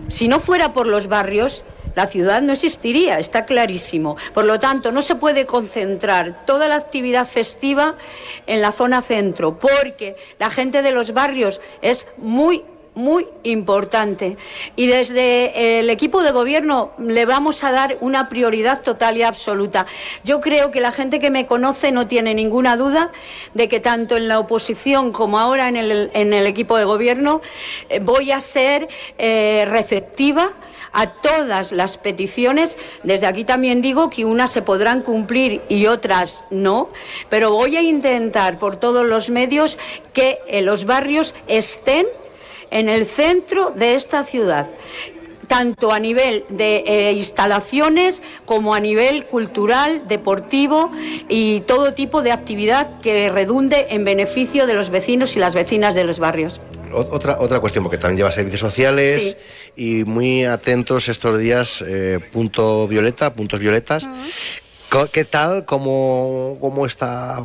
Si 0.08 0.28
no 0.28 0.40
fuera 0.40 0.72
por 0.72 0.86
los 0.86 1.08
barrios, 1.08 1.64
la 1.94 2.06
ciudad 2.06 2.42
no 2.42 2.52
existiría, 2.52 3.18
está 3.18 3.46
clarísimo. 3.46 4.16
Por 4.32 4.44
lo 4.44 4.58
tanto, 4.58 4.92
no 4.92 5.02
se 5.02 5.14
puede 5.14 5.46
concentrar 5.46 6.44
toda 6.46 6.68
la 6.68 6.76
actividad 6.76 7.26
festiva 7.26 7.96
en 8.46 8.60
la 8.60 8.72
zona 8.72 9.02
centro, 9.02 9.58
porque 9.58 10.16
la 10.38 10.50
gente 10.50 10.82
de 10.82 10.92
los 10.92 11.12
barrios 11.12 11.60
es 11.82 12.06
muy 12.16 12.64
muy 12.94 13.26
importante. 13.42 14.36
Y 14.76 14.86
desde 14.86 15.80
el 15.80 15.90
equipo 15.90 16.22
de 16.22 16.30
gobierno 16.30 16.92
le 16.98 17.26
vamos 17.26 17.64
a 17.64 17.72
dar 17.72 17.98
una 18.00 18.28
prioridad 18.28 18.82
total 18.82 19.16
y 19.16 19.22
absoluta. 19.22 19.86
Yo 20.24 20.40
creo 20.40 20.70
que 20.70 20.80
la 20.80 20.92
gente 20.92 21.20
que 21.20 21.30
me 21.30 21.46
conoce 21.46 21.92
no 21.92 22.06
tiene 22.06 22.34
ninguna 22.34 22.76
duda 22.76 23.10
de 23.54 23.68
que 23.68 23.80
tanto 23.80 24.16
en 24.16 24.28
la 24.28 24.38
oposición 24.38 25.12
como 25.12 25.38
ahora 25.38 25.68
en 25.68 25.76
el, 25.76 26.10
en 26.14 26.32
el 26.32 26.46
equipo 26.46 26.76
de 26.76 26.84
gobierno 26.84 27.40
eh, 27.88 28.00
voy 28.00 28.32
a 28.32 28.40
ser 28.40 28.88
eh, 29.18 29.64
receptiva 29.68 30.52
a 30.92 31.08
todas 31.08 31.72
las 31.72 31.98
peticiones. 31.98 32.78
Desde 33.02 33.26
aquí 33.26 33.44
también 33.44 33.82
digo 33.82 34.08
que 34.08 34.24
unas 34.24 34.52
se 34.52 34.62
podrán 34.62 35.02
cumplir 35.02 35.62
y 35.68 35.86
otras 35.86 36.44
no, 36.50 36.88
pero 37.28 37.50
voy 37.50 37.76
a 37.76 37.82
intentar 37.82 38.58
por 38.58 38.76
todos 38.76 39.04
los 39.04 39.28
medios 39.28 39.76
que 40.12 40.38
eh, 40.46 40.62
los 40.62 40.84
barrios 40.84 41.34
estén 41.48 42.06
en 42.74 42.90
el 42.90 43.06
centro 43.06 43.70
de 43.70 43.94
esta 43.94 44.24
ciudad 44.24 44.66
tanto 45.48 45.92
a 45.92 45.98
nivel 45.98 46.44
de 46.48 46.84
eh, 46.86 47.12
instalaciones 47.12 48.22
como 48.46 48.74
a 48.74 48.80
nivel 48.80 49.26
cultural, 49.26 50.08
deportivo 50.08 50.90
y 51.28 51.60
todo 51.60 51.92
tipo 51.92 52.22
de 52.22 52.32
actividad 52.32 52.98
que 53.02 53.28
redunde 53.28 53.88
en 53.90 54.06
beneficio 54.06 54.66
de 54.66 54.72
los 54.72 54.88
vecinos 54.88 55.36
y 55.36 55.40
las 55.40 55.54
vecinas 55.54 55.94
de 55.94 56.04
los 56.04 56.18
barrios. 56.18 56.62
Otra, 56.94 57.36
otra 57.40 57.60
cuestión, 57.60 57.84
porque 57.84 57.98
también 57.98 58.16
lleva 58.18 58.32
servicios 58.32 58.60
sociales 58.62 59.36
y 59.76 60.04
muy 60.04 60.46
atentos 60.46 61.08
estos 61.10 61.38
días, 61.38 61.84
eh, 61.86 62.20
punto 62.32 62.88
violeta, 62.88 63.34
puntos 63.34 63.60
violetas. 63.60 64.08
Co- 64.88 65.08
¿Qué 65.12 65.26
tal? 65.26 65.66
¿Cómo, 65.66 66.56
cómo 66.58 66.86
está 66.86 67.44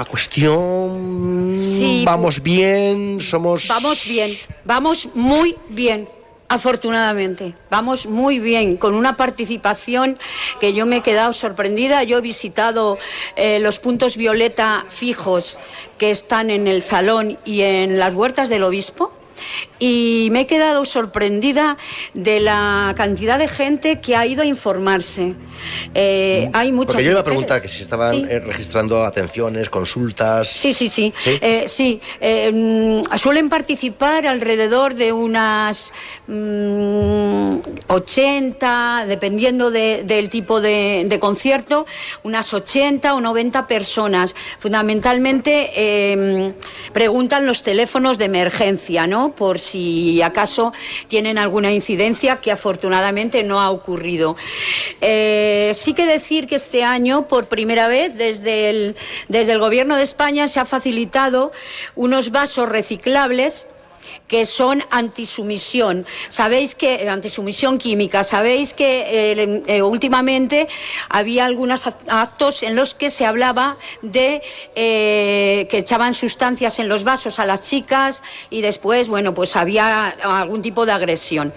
la 0.00 0.06
cuestión? 0.06 1.54
Sí, 1.58 2.04
¿Vamos 2.06 2.42
bien? 2.42 3.20
¿Somos...? 3.20 3.68
Vamos 3.68 4.08
bien, 4.08 4.32
vamos 4.64 5.10
muy 5.14 5.56
bien. 5.68 6.08
Afortunadamente, 6.48 7.54
vamos 7.70 8.06
muy 8.06 8.40
bien, 8.40 8.76
con 8.76 8.94
una 8.94 9.16
participación 9.16 10.18
que 10.58 10.72
yo 10.72 10.84
me 10.84 10.96
he 10.96 11.02
quedado 11.02 11.32
sorprendida. 11.32 12.02
Yo 12.02 12.18
he 12.18 12.20
visitado 12.22 12.98
eh, 13.36 13.60
los 13.60 13.78
puntos 13.78 14.16
violeta 14.16 14.84
fijos 14.88 15.60
que 15.96 16.10
están 16.10 16.50
en 16.50 16.66
el 16.66 16.82
salón 16.82 17.38
y 17.44 17.60
en 17.60 17.98
las 17.98 18.14
huertas 18.14 18.48
del 18.48 18.64
obispo. 18.64 19.12
Y 19.80 20.28
me 20.30 20.42
he 20.42 20.46
quedado 20.46 20.84
sorprendida 20.84 21.76
de 22.14 22.38
la 22.38 22.94
cantidad 22.96 23.38
de 23.38 23.48
gente 23.48 24.00
que 24.00 24.14
ha 24.14 24.24
ido 24.26 24.42
a 24.42 24.44
informarse. 24.46 25.34
Eh, 25.94 26.48
hay 26.52 26.70
muchas 26.70 26.90
Mm. 26.94 26.96
Porque 26.98 27.04
yo 27.04 27.10
iba 27.12 27.20
a 27.20 27.24
preguntar 27.24 27.62
que 27.62 27.68
si 27.68 27.82
estaban 27.82 28.14
Sí. 28.14 28.26
eh, 28.30 28.40
registrando 28.40 29.04
atenciones, 29.04 29.70
consultas... 29.70 30.48
Sí, 30.48 30.74
sí, 30.74 30.88
sí. 30.88 31.12
¿Sí? 31.16 31.38
Eh, 31.40 31.64
sí. 31.66 32.00
Eh, 32.20 32.50
mm, 33.02 33.16
suelen 33.16 33.48
participar 33.48 34.26
alrededor 34.26 34.94
de 34.94 35.12
unas 35.12 35.92
mm, 36.28 37.56
80, 37.88 39.04
dependiendo 39.08 39.70
de- 39.70 40.02
del 40.04 40.28
tipo 40.28 40.60
de, 40.60 41.04
de 41.08 41.18
concierto, 41.18 41.86
unas 42.22 42.52
80 42.52 43.14
o 43.14 43.20
90 43.20 43.66
personas. 43.66 44.34
Fundamentalmente 44.58 45.70
eh, 45.74 46.52
preguntan 46.92 47.46
los 47.46 47.62
teléfonos 47.62 48.18
de 48.18 48.26
emergencia, 48.26 49.06
¿no? 49.06 49.32
Por 49.34 49.58
si 49.58 49.69
acaso 50.22 50.72
tienen 51.08 51.38
alguna 51.38 51.72
incidencia 51.72 52.40
que 52.40 52.52
afortunadamente 52.52 53.42
no 53.42 53.60
ha 53.60 53.70
ocurrido. 53.70 54.36
Eh, 55.00 55.72
sí 55.74 55.94
que 55.94 56.06
decir 56.06 56.46
que 56.46 56.56
este 56.56 56.84
año, 56.84 57.28
por 57.28 57.46
primera 57.46 57.88
vez, 57.88 58.16
desde 58.16 58.70
el, 58.70 58.96
desde 59.28 59.52
el 59.52 59.58
Gobierno 59.58 59.96
de 59.96 60.02
España 60.02 60.48
se 60.48 60.60
ha 60.60 60.64
facilitado 60.64 61.52
unos 61.94 62.30
vasos 62.30 62.68
reciclables 62.68 63.66
que 64.30 64.46
son 64.46 64.80
antisumisión. 64.90 66.06
Sabéis 66.28 66.76
que, 66.76 66.94
eh, 66.94 67.08
antisumisión 67.08 67.78
química, 67.78 68.22
sabéis 68.22 68.72
que 68.74 69.32
eh, 69.32 69.62
eh, 69.66 69.82
últimamente 69.82 70.68
había 71.08 71.44
algunos 71.44 71.86
act- 71.88 72.06
actos 72.06 72.62
en 72.62 72.76
los 72.76 72.94
que 72.94 73.10
se 73.10 73.26
hablaba 73.26 73.76
de 74.02 74.40
que 74.74 75.78
echaban 75.78 76.14
sustancias 76.14 76.78
en 76.78 76.88
los 76.88 77.02
vasos 77.02 77.38
a 77.40 77.44
las 77.44 77.62
chicas 77.62 78.22
y 78.50 78.60
después, 78.60 79.08
bueno, 79.08 79.34
pues 79.34 79.56
había 79.56 80.08
algún 80.08 80.62
tipo 80.62 80.86
de 80.86 80.92
agresión. 80.92 81.52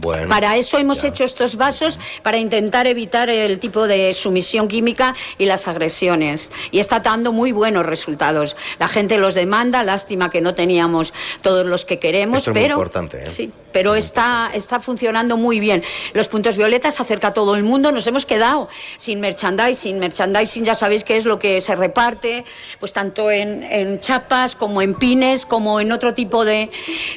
Bueno, 0.00 0.28
Para 0.28 0.56
eso 0.56 0.78
hemos 0.78 1.04
hecho 1.04 1.24
estos 1.24 1.56
vasos, 1.56 1.98
para 2.22 2.38
intentar 2.38 2.86
evitar 2.86 3.28
el 3.28 3.58
tipo 3.58 3.86
de 3.86 4.14
sumisión 4.14 4.66
química 4.66 5.14
y 5.36 5.44
las 5.44 5.68
agresiones. 5.68 6.50
Y 6.70 6.78
está 6.78 7.00
dando 7.00 7.30
muy 7.30 7.52
buenos 7.52 7.84
resultados. 7.84 8.56
La 8.78 8.88
gente 8.88 9.18
los 9.18 9.34
demanda, 9.34 9.82
lástima 9.82 10.30
que 10.30 10.40
no 10.40 10.54
teníamos 10.54 11.12
todos 11.42 11.66
los 11.66 11.84
que 11.84 11.98
queremos, 11.98 12.38
Esto 12.38 12.50
es 12.52 12.54
muy 12.54 12.62
pero 12.62 12.74
importante, 12.74 13.24
¿eh? 13.24 13.28
sí, 13.30 13.52
pero 13.70 13.94
está, 13.94 14.50
está 14.54 14.80
funcionando 14.80 15.36
muy 15.36 15.60
bien. 15.60 15.82
Los 16.14 16.28
puntos 16.28 16.56
violetas 16.56 16.98
acerca 17.00 17.28
a 17.28 17.34
todo 17.34 17.54
el 17.54 17.62
mundo. 17.62 17.92
Nos 17.92 18.06
hemos 18.06 18.24
quedado 18.24 18.68
sin 18.96 19.20
merchandising. 19.20 19.98
Merchandising 19.98 20.64
ya 20.64 20.74
sabéis 20.74 21.04
que 21.04 21.16
es 21.18 21.24
lo 21.26 21.38
que 21.38 21.60
se 21.60 21.76
reparte, 21.76 22.44
pues 22.80 22.92
tanto 22.92 23.30
en, 23.30 23.62
en 23.62 24.00
chapas 24.00 24.54
como 24.56 24.80
en 24.80 24.94
pines, 24.94 25.44
como 25.44 25.80
en 25.80 25.92
otro 25.92 26.14
tipo 26.14 26.44
de, 26.44 26.70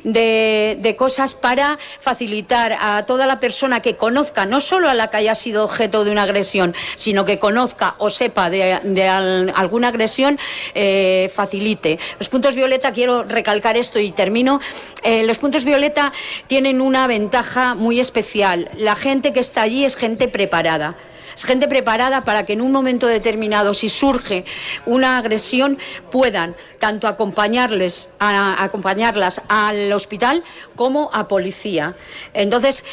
de, 0.03 0.77
de 0.79 0.95
cosas 0.95 1.35
para 1.35 1.77
facilitar 1.99 2.64
a 2.73 3.05
toda 3.05 3.25
la 3.25 3.39
persona 3.39 3.81
que 3.81 3.95
conozca, 3.95 4.45
no 4.45 4.61
solo 4.61 4.89
a 4.89 4.93
la 4.93 5.09
que 5.09 5.17
haya 5.17 5.35
sido 5.35 5.63
objeto 5.63 6.03
de 6.03 6.11
una 6.11 6.23
agresión, 6.23 6.75
sino 6.95 7.25
que 7.25 7.39
conozca 7.39 7.95
o 7.97 8.09
sepa 8.09 8.49
de, 8.49 9.09
alguna 9.55 9.89
agresión, 9.89 10.39
eh, 10.73 11.29
facilite. 11.33 11.99
Los 12.19 12.29
puntos 12.29 12.55
violeta, 12.55 12.91
quiero 12.91 13.23
recalcar 13.23 13.77
esto 13.77 13.99
y 13.99 14.11
termino, 14.11 14.59
eh, 15.03 15.23
los 15.23 15.39
puntos 15.39 15.65
violeta 15.65 16.11
tienen 16.47 16.81
una 16.81 17.07
ventaja 17.07 17.75
muy 17.75 17.99
especial. 17.99 18.69
La 18.77 18.95
gente 18.95 19.33
que 19.33 19.39
está 19.39 19.61
allí 19.61 19.85
es 19.85 19.95
gente 19.95 20.27
preparada. 20.27 20.95
Es 21.35 21.43
gente 21.43 21.67
preparada 21.67 22.23
para 22.23 22.45
que 22.45 22.53
en 22.53 22.61
un 22.61 22.71
momento 22.71 23.07
determinado, 23.07 23.73
si 23.73 23.89
surge 23.89 24.45
una 24.85 25.17
agresión, 25.17 25.77
puedan 26.09 26.55
tanto 26.79 27.07
acompañarles, 27.07 28.09
acompañarlas 28.19 29.41
al 29.49 29.91
hospital 29.91 30.43
como 30.75 31.09
a 31.13 31.27
policía. 31.27 31.95
Entonces, 32.33 32.83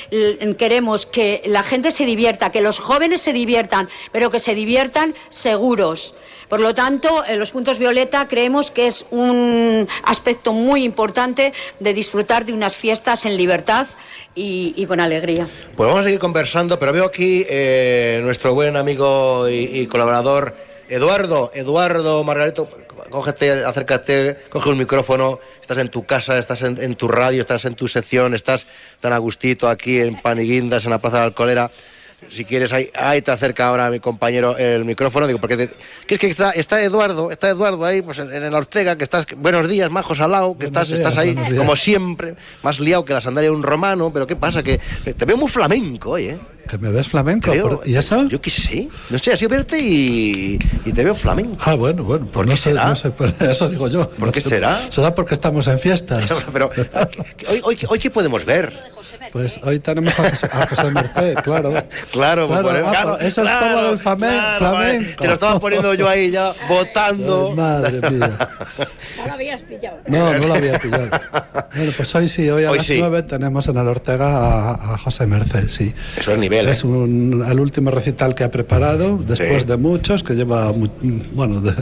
queremos 0.59 1.07
que 1.07 1.43
la 1.47 1.63
gente 1.63 1.93
se 1.93 2.05
divierta, 2.05 2.51
que 2.51 2.63
los 2.63 2.79
jóvenes 2.81 3.21
se 3.21 3.33
diviertan, 3.33 3.89
pero 4.11 4.31
que 4.31 4.41
se 4.41 4.55
diviertan 4.55 5.15
seguros. 5.29 6.15
Por 6.53 6.61
lo 6.61 6.75
tanto, 6.75 7.25
en 7.27 7.39
los 7.39 7.51
puntos 7.51 7.79
violeta 7.79 8.29
creemos 8.29 8.71
que 8.71 8.87
es 8.87 9.07
un 9.11 9.89
aspecto 10.05 10.53
muy 10.53 10.85
importante 10.85 11.55
de 11.81 11.95
disfrutar 11.95 12.45
de 12.45 12.53
unas 12.53 12.77
fiestas 12.77 13.25
en 13.25 13.39
libertad 13.39 13.87
y, 14.35 14.85
con 14.85 15.01
alegría. 15.01 15.47
Pues 15.75 15.87
vamos 15.87 16.03
a 16.03 16.05
seguir 16.05 16.19
conversando, 16.19 16.79
pero 16.79 16.93
veo 16.93 17.07
aquí 17.07 17.47
eh, 17.49 18.21
nuestro 18.23 18.53
buen 18.53 18.77
amigo 18.77 19.49
y, 19.49 19.87
colaborador 19.87 20.55
Eduardo, 20.91 21.51
Eduardo 21.55 22.23
Margarito. 22.23 22.69
Cógete, 23.09 23.65
acércate, 23.65 24.37
coge 24.51 24.69
un 24.69 24.77
micrófono, 24.77 25.41
estás 25.59 25.79
en 25.79 25.89
tu 25.89 26.05
casa, 26.05 26.37
estás 26.37 26.61
en, 26.61 26.95
tu 26.97 27.09
radio, 27.09 27.41
estás 27.41 27.65
en 27.65 27.77
tu 27.77 27.89
sección, 27.89 28.35
estás 28.35 28.67
tan 29.01 29.15
a 29.15 29.19
gustito 29.19 29.71
aquí 29.71 30.01
en 30.01 30.21
Paniguindas, 30.21 30.85
en 30.85 30.91
la 30.91 30.99
Plaza 30.99 31.17
de 31.17 31.21
la 31.23 31.27
Alcolera 31.29 31.71
si 32.31 32.45
quieres, 32.45 32.73
ahí, 32.73 32.91
ahí 32.95 33.23
te 33.23 33.31
acerca 33.31 33.69
ahora 33.69 33.91
mi 33.91 34.01
compañero 34.01 34.57
el 34.57 34.85
micrófono, 34.85 35.27
digo, 35.27 35.41
porque 35.41 35.71
es 36.09 36.19
que 36.19 36.27
está, 36.27 36.51
está 36.51 36.83
Eduardo, 36.83 37.31
está 37.31 37.49
Eduardo 37.49 37.85
ahí, 37.85 38.03
pues 38.03 38.19
en, 38.19 38.33
el 38.33 38.55
Ortega, 38.55 38.97
que 38.97 39.05
estás, 39.05 39.27
buenos 39.37 39.69
días, 39.69 39.91
majos 39.91 40.21
al 40.21 40.31
lado, 40.31 40.57
que 40.57 40.67
estás, 40.67 40.91
estás 40.91 41.19
ahí, 41.19 41.35
como 41.57 41.77
siempre, 41.77 42.35
más 42.63 42.81
liado 42.81 43.05
que 43.05 43.13
la 43.13 43.21
sandalia 43.21 43.51
de 43.51 43.57
un 43.57 43.63
romano, 43.63 44.11
pero 44.13 44.27
¿qué 44.27 44.37
pasa? 44.37 44.63
Que 44.63 44.79
te 44.79 45.25
veo 45.25 45.37
muy 45.37 45.49
flamenco 45.49 46.11
hoy, 46.11 46.29
¿eh? 46.31 46.39
¿Que 46.69 46.79
me 46.79 46.91
ves 46.91 47.09
flamenco? 47.09 47.53
¿Y 47.85 47.97
eso? 47.97 48.27
Yo 48.29 48.41
qué 48.41 48.51
sé. 48.51 48.89
No 49.11 49.19
sé, 49.19 49.33
así 49.33 49.47
verte 49.47 49.79
y, 49.79 50.59
y, 50.85 50.93
te 50.93 51.05
veo 51.05 51.15
flamenco. 51.15 51.57
Ah, 51.61 51.75
bueno, 51.75 52.05
bueno. 52.05 52.29
Pues 52.33 52.47
no 52.47 52.57
sé, 52.57 52.73
no 52.75 52.97
sé, 52.97 53.11
pues 53.11 53.35
eso 53.41 53.69
digo 53.69 53.89
yo. 53.89 54.09
¿Por 54.11 54.33
qué 54.33 54.41
será? 54.41 54.81
Será 54.91 55.15
porque 55.15 55.35
estamos 55.35 55.67
en 55.67 55.79
fiestas. 55.79 56.45
pero, 56.53 56.71
hoy, 57.49 57.61
hoy, 57.65 57.79
hoy, 57.89 57.99
¿qué 57.99 58.11
podemos 58.11 58.45
ver? 58.45 58.93
Pues 59.33 59.59
hoy 59.63 59.79
tenemos 59.79 60.19
a 60.19 60.69
José, 60.69 60.91
Merced, 60.91 61.35
claro. 61.37 61.71
Claro, 61.73 61.89
claro, 62.13 62.49
pues, 62.49 62.91
claro 62.91 63.19
eso 63.19 63.43
es 63.43 63.51
como 63.51 63.83
del 63.83 63.99
flamenco. 63.99 65.23
Te 65.23 65.27
lo 65.27 65.35
estaba 65.35 65.61
poniendo 65.61 65.95
yo 65.95 66.09
ahí 66.09 66.31
ya, 66.31 66.53
votando. 66.69 67.53
madre 67.53 68.11
mía. 68.11 68.51
No 69.17 69.27
lo 69.27 69.33
habías 69.33 69.63
pillado. 69.63 70.01
No, 70.07 70.33
no 70.35 70.47
lo 70.47 70.55
había 70.55 70.79
pillado. 70.79 71.09
Bueno, 71.75 71.93
pues 71.97 72.15
hoy 72.15 72.29
sí, 72.29 72.51
hoy 72.51 72.65
a 72.65 72.73
las 72.73 72.91
nueve 72.91 73.23
tenemos 73.23 73.67
en 73.69 73.77
el 73.79 73.89
Ortega 73.89 74.73
a, 74.73 74.99
José 74.99 75.27
Merced, 75.27 75.69
sí. 75.69 75.95
Eso 76.17 76.33
es 76.33 76.39
nivel. 76.39 76.52
Es 76.61 76.85
¿eh? 76.85 76.87
un, 76.87 77.45
el 77.49 77.61
último 77.61 77.91
recital 77.91 78.35
que 78.35 78.45
ha 78.45 78.51
preparado, 78.51 79.19
después 79.27 79.67
de 79.67 79.77
muchos, 79.77 80.23
que 80.23 80.35
lleva 80.35 80.73
bueno, 81.33 81.61
de, 81.61 81.73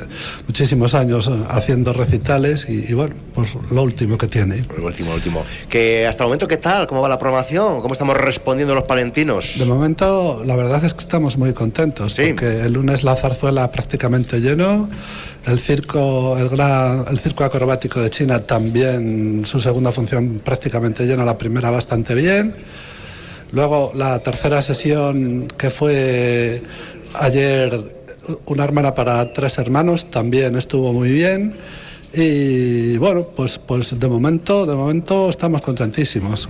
muchísimos 0.47 0.95
años 0.95 1.31
haciendo 1.49 1.93
recitales 1.93 2.69
y, 2.69 2.95
bueno, 2.95 3.15
pues 3.35 3.57
lo 3.71 3.83
último 3.83 4.17
que 4.17 4.27
tiene. 4.27 4.65
Lo 4.77 4.87
último, 4.87 5.11
lo 5.11 5.17
último. 5.17 5.45
Que 5.69 6.07
hasta 6.07 6.25
el 6.25 6.29
momento, 6.29 6.49
¿qué 6.49 6.57
tal? 6.57 6.87
¿Cómo 6.87 7.01
va 7.01 7.09
la 7.09 7.19
programación? 7.19 7.81
¿Cómo 7.81 7.93
estamos 7.93 8.17
respondiendo 8.17 8.75
los 8.75 8.85
palentinos? 8.85 9.59
De 9.59 9.65
momento, 9.65 10.43
la 10.45 10.57
verdad 10.57 10.85
es 10.85 10.95
que 10.95 11.01
estamos 11.01 11.37
muy 11.37 11.53
contentos, 11.53 12.15
porque 12.15 12.63
el 12.63 12.73
lunes 12.73 13.05
la 13.05 13.17
zarzuela 13.17 13.71
prácticamente 13.71 14.41
lleno, 14.41 14.89
el 15.47 15.59
circo, 15.59 16.37
el, 16.39 16.49
gran, 16.49 17.05
el 17.11 17.19
circo 17.19 17.45
acrobático 17.45 18.01
de 18.01 18.11
China 18.11 18.41
también, 18.41 19.45
su 19.45 19.61
segunda 19.61 19.93
función 19.93 20.41
prácticamente 20.45 21.07
llena, 21.07 21.25
la 21.25 21.39
primera 21.39 21.71
bastante 21.71 22.15
bien. 22.15 22.55
Luego 23.53 23.93
la 23.95 24.19
tercera 24.21 24.63
sesión 24.63 25.49
que 25.57 25.71
fue 25.71 26.63
ayer 27.15 27.81
una 28.47 28.65
hermana 28.65 28.95
para 28.95 29.33
tres 29.33 29.59
hermanos 29.59 30.11
también 30.11 30.57
estuvo 30.57 30.93
muy 30.93 31.11
bien. 31.11 31.55
Y 32.13 32.97
bueno, 32.99 33.23
pues, 33.23 33.59
pues 33.59 33.99
de 33.99 34.09
momento, 34.09 34.67
de 34.67 34.75
momento 34.75 35.31
estamos 35.31 35.63
contentísimos. 35.63 36.49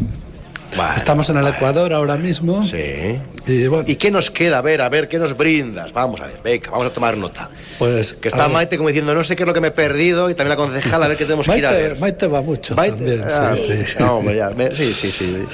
Estamos 0.96 1.28
en 1.30 1.36
el 1.36 1.46
Ecuador 1.48 1.92
ahora 1.92 2.16
mismo. 2.16 2.62
Sí. 2.62 3.20
Y, 3.46 3.66
bueno. 3.66 3.84
¿Y 3.88 3.96
qué 3.96 4.10
nos 4.10 4.30
queda? 4.30 4.58
A 4.58 4.62
ver, 4.62 4.80
a 4.82 4.88
ver, 4.88 5.08
¿qué 5.08 5.18
nos 5.18 5.36
brindas? 5.36 5.92
Vamos 5.92 6.20
a 6.20 6.28
ver, 6.28 6.40
venga, 6.42 6.70
vamos 6.70 6.86
a 6.86 6.90
tomar 6.90 7.16
nota. 7.16 7.50
Pues. 7.78 8.12
Que 8.12 8.28
está 8.28 8.48
Maite 8.48 8.76
como 8.76 8.88
diciendo, 8.88 9.14
no 9.14 9.24
sé 9.24 9.34
qué 9.34 9.42
es 9.42 9.46
lo 9.46 9.54
que 9.54 9.60
me 9.60 9.68
he 9.68 9.72
perdido, 9.72 10.30
y 10.30 10.34
también 10.34 10.50
la 10.50 10.56
concejala, 10.56 11.06
a 11.06 11.08
ver 11.08 11.18
qué 11.18 11.24
tenemos 11.24 11.48
que 11.48 11.58
ir 11.58 11.66
a 11.66 11.72
ver. 11.72 11.98
Maite 11.98 12.28
va 12.28 12.40
mucho. 12.42 12.74
También, 12.76 13.24
ah, 13.28 13.54
sí, 13.56 13.72
sí. 13.84 13.96
No, 13.98 14.22
ya, 14.32 14.52
sí, 14.74 14.92
sí, 14.92 15.10
sí. 15.10 15.46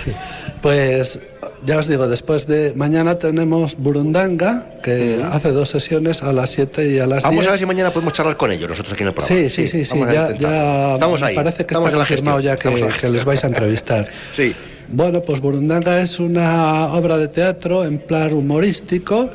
Pues 0.67 1.21
ya 1.65 1.79
os 1.79 1.87
digo, 1.87 2.09
después 2.09 2.49
de 2.49 2.73
mañana 2.75 3.21
tenemos 3.21 3.77
Burundanga, 3.77 4.81
que 4.83 5.25
hace 5.31 5.53
dos 5.53 5.69
sesiones 5.69 6.25
a 6.25 6.33
las 6.33 6.51
7 6.51 6.91
y 6.91 6.99
a 6.99 7.07
las 7.07 7.23
10. 7.23 7.25
Vamos 7.25 7.47
a 7.47 7.51
ver 7.51 7.59
si 7.61 7.67
mañana 7.67 7.91
podemos 7.91 8.13
charlar 8.13 8.37
con 8.37 8.51
ellos, 8.51 8.71
nosotros 8.71 8.93
aquí 8.95 9.05
en 9.05 9.11
el 9.11 9.15
programa. 9.15 9.43
Sí, 9.43 9.49
sí, 9.49 9.69
sí, 9.69 9.85
sí, 9.85 10.01
ya, 10.13 10.37
ya 10.37 10.95
Estamos 10.95 11.23
ahí. 11.23 11.37
parece 11.37 11.67
que 11.67 11.75
está 11.75 11.93
confirmado 11.93 12.41
ya 12.41 12.57
que, 12.57 12.89
que 13.01 13.09
les 13.09 13.25
vais 13.25 13.45
a 13.45 13.47
entrevistar. 13.47 14.11
sí. 14.33 14.57
Bueno, 14.89 15.23
pues 15.23 15.41
Burundanga 15.41 16.01
es 16.01 16.19
una 16.19 16.93
obra 16.93 17.17
de 17.17 17.29
teatro 17.29 17.85
en 17.85 17.99
plan 17.99 18.33
humorístico 18.33 19.31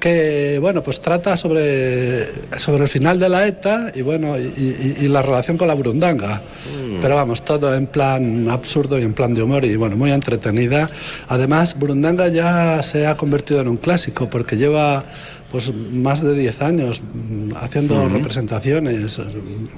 que 0.00 0.58
bueno 0.60 0.82
pues 0.82 1.00
trata 1.00 1.36
sobre, 1.36 2.26
sobre 2.58 2.82
el 2.82 2.88
final 2.88 3.18
de 3.20 3.28
la 3.28 3.46
ETA 3.46 3.92
y 3.94 4.02
bueno 4.02 4.36
y, 4.38 5.06
la 5.08 5.22
relación 5.22 5.56
con 5.58 5.68
la 5.68 5.74
burundanga. 5.74 6.42
Mm. 6.80 7.00
pero 7.00 7.16
vamos 7.16 7.44
todo 7.44 7.74
en 7.74 7.86
plan 7.86 8.48
absurdo 8.48 8.98
y 8.98 9.02
en 9.02 9.12
plan 9.12 9.34
de 9.34 9.42
humor 9.42 9.64
y 9.64 9.76
bueno 9.76 9.96
muy 9.96 10.10
entretenida. 10.10 10.88
Además 11.28 11.78
burundanga 11.78 12.28
ya 12.28 12.82
se 12.82 13.06
ha 13.06 13.16
convertido 13.16 13.60
en 13.60 13.68
un 13.68 13.76
clásico 13.76 14.28
porque 14.30 14.56
lleva 14.56 15.04
pues 15.52 15.72
más 15.74 16.22
de 16.22 16.34
10 16.34 16.62
años 16.62 17.02
mm, 17.02 17.52
haciendo 17.56 18.08
representaciones 18.08 19.20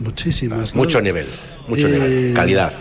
muchísimas 0.01 0.75
mucho 0.75 1.01
nivel 1.01 1.27
mucho 1.67 1.89
nivel. 1.89 2.33
Calidad. 2.35 2.73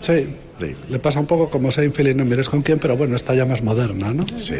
Sí 0.00 0.28
le 0.60 0.98
pasa 0.98 1.20
un 1.20 1.26
poco 1.26 1.50
como 1.50 1.70
Seinfeld 1.70 2.10
y 2.10 2.14
no 2.14 2.24
mires 2.24 2.48
con 2.48 2.62
quién, 2.62 2.78
pero 2.78 2.96
bueno, 2.96 3.16
está 3.16 3.34
ya 3.34 3.44
más 3.46 3.62
moderna, 3.62 4.12
¿no? 4.12 4.24
Sí. 4.38 4.54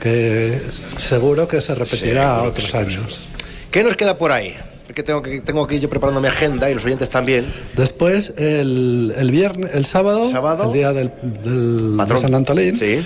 Que 0.00 0.58
seguro 0.96 1.48
que 1.48 1.60
se 1.60 1.74
repetirá 1.74 2.42
otros 2.42 2.74
años. 2.74 3.22
¿Qué 3.70 3.82
nos 3.82 3.96
queda 3.96 4.18
por 4.18 4.32
ahí? 4.32 4.54
Que 4.94 5.02
tengo, 5.02 5.22
que 5.22 5.40
tengo 5.42 5.64
aquí 5.64 5.80
yo 5.80 5.90
preparando 5.90 6.20
mi 6.20 6.28
agenda 6.28 6.70
y 6.70 6.74
los 6.74 6.84
oyentes 6.84 7.10
también. 7.10 7.44
Después, 7.76 8.32
el, 8.38 9.12
el 9.16 9.30
viernes, 9.30 9.74
el 9.74 9.84
sábado, 9.84 10.30
el 10.64 10.72
día 10.72 10.92
del, 10.92 11.12
del 11.42 12.18
San 12.18 12.34
Antolín, 12.34 12.78
sí. 12.78 13.02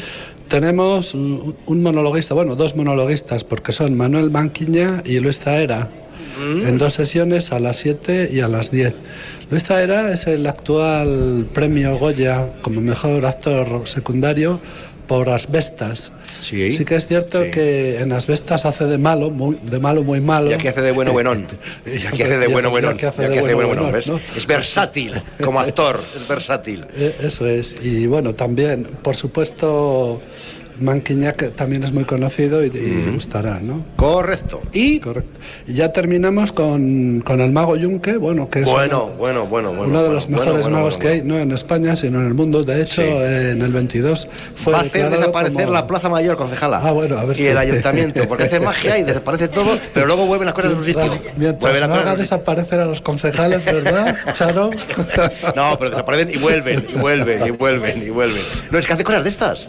tenemos 0.46 1.12
un, 1.14 1.56
un, 1.66 1.82
monologuista, 1.82 2.34
bueno, 2.34 2.54
dos 2.54 2.76
monologuistas, 2.76 3.42
porque 3.42 3.72
son 3.72 3.96
Manuel 3.96 4.30
Manquiña 4.30 5.02
y 5.04 5.18
Luis 5.18 5.40
Zaera 5.40 5.90
Mm. 6.38 6.66
en 6.66 6.78
dos 6.78 6.94
sesiones 6.94 7.52
a 7.52 7.58
las 7.58 7.76
7 7.76 8.30
y 8.32 8.40
a 8.40 8.48
las 8.48 8.70
10. 8.70 8.94
Luis 9.50 9.64
Zaera 9.64 10.12
es 10.12 10.26
el 10.26 10.46
actual 10.46 11.46
premio 11.52 11.98
Goya 11.98 12.54
como 12.62 12.80
mejor 12.80 13.26
actor 13.26 13.82
secundario 13.84 14.60
por 15.06 15.28
Asbestas. 15.28 16.12
Sí, 16.40 16.70
sí 16.70 16.84
que 16.84 16.94
es 16.94 17.06
cierto 17.06 17.42
que 17.50 17.98
en 17.98 18.12
Asbestas 18.12 18.64
hace 18.64 18.86
de 18.86 18.98
malo, 18.98 19.30
muy, 19.30 19.58
de 19.62 19.78
malo 19.78 20.02
muy 20.02 20.20
malo. 20.20 20.50
Y 20.50 20.54
aquí 20.54 20.68
hace 20.68 20.80
de 20.80 20.92
bueno 20.92 21.12
buenón. 21.12 21.46
Y 21.84 22.06
aquí 22.06 22.22
hace 22.22 22.38
de 22.38 22.46
bueno 22.46 22.70
buenón. 22.70 22.96
Es 24.34 24.46
versátil 24.46 25.12
como 25.42 25.60
actor, 25.60 26.00
es 26.16 26.26
versátil. 26.26 26.86
Eh, 26.96 27.14
eso 27.20 27.46
es. 27.46 27.76
Y 27.82 28.06
bueno, 28.06 28.34
también, 28.34 28.84
por 29.02 29.16
supuesto 29.16 30.22
Manquiña 30.78 31.32
que 31.32 31.48
también 31.48 31.84
es 31.84 31.92
muy 31.92 32.04
conocido 32.04 32.64
y, 32.64 32.70
gustará, 33.12 33.60
¿no? 33.60 33.84
Correcto. 33.96 34.60
¿Y? 34.72 35.00
Correcto. 35.00 35.38
Ya 35.66 35.92
terminamos 35.92 36.52
con, 36.52 37.22
con 37.24 37.40
el 37.40 37.52
mago 37.52 37.76
Yunque, 37.76 38.16
bueno, 38.16 38.48
que 38.50 38.60
es 38.60 38.70
bueno, 38.70 39.06
bueno, 39.18 39.46
bueno, 39.46 39.70
uno 39.70 40.02
de 40.02 40.08
los 40.10 40.28
mejores 40.28 40.68
magos 40.68 40.96
que 40.96 41.08
hay, 41.08 41.22
no 41.22 41.38
en 41.38 41.52
España, 41.52 41.96
sino 41.96 42.20
en 42.20 42.26
el 42.26 42.34
mundo. 42.34 42.64
De 42.64 42.82
hecho, 42.82 43.02
en 43.02 43.62
el 43.62 43.72
22 43.72 44.28
fue 44.54 44.72
Va 44.72 44.80
a 44.80 44.82
hacer 44.82 45.10
desaparecer 45.10 45.68
la 45.68 45.86
Plaza 45.86 46.08
Mayor, 46.08 46.36
concejala. 46.36 46.80
Ah, 46.82 46.92
bueno, 46.92 47.18
a 47.18 47.24
ver 47.24 47.38
Y 47.38 47.46
el 47.46 47.58
ayuntamiento, 47.58 48.26
porque 48.28 48.44
hace 48.44 48.60
magia 48.60 48.98
y 48.98 49.04
desaparece 49.04 49.48
todo, 49.48 49.78
pero 49.94 50.06
luego 50.06 50.26
vuelven 50.26 50.46
las 50.46 50.54
cosas 50.54 50.72
a 50.72 50.76
su 50.76 50.84
sitio. 50.84 51.04
Mientras 51.36 51.88
no 51.88 51.94
haga 51.94 52.16
desaparecer 52.16 52.80
a 52.80 52.84
los 52.84 53.00
concejales, 53.00 53.64
¿verdad, 53.64 54.18
Charo? 54.32 54.70
no, 55.56 55.78
pero 55.78 55.90
desaparecen 55.90 56.30
y 56.30 56.38
vuelven, 56.38 56.86
y 56.88 56.98
vuelven, 56.98 57.46
y 57.46 57.50
vuelven, 57.50 58.02
y 58.02 58.10
vuelven. 58.10 58.42
No, 58.70 58.78
es 58.78 58.86
que 58.86 58.92
hace 58.92 59.04
cosas 59.04 59.24
de 59.24 59.30
estas. 59.30 59.68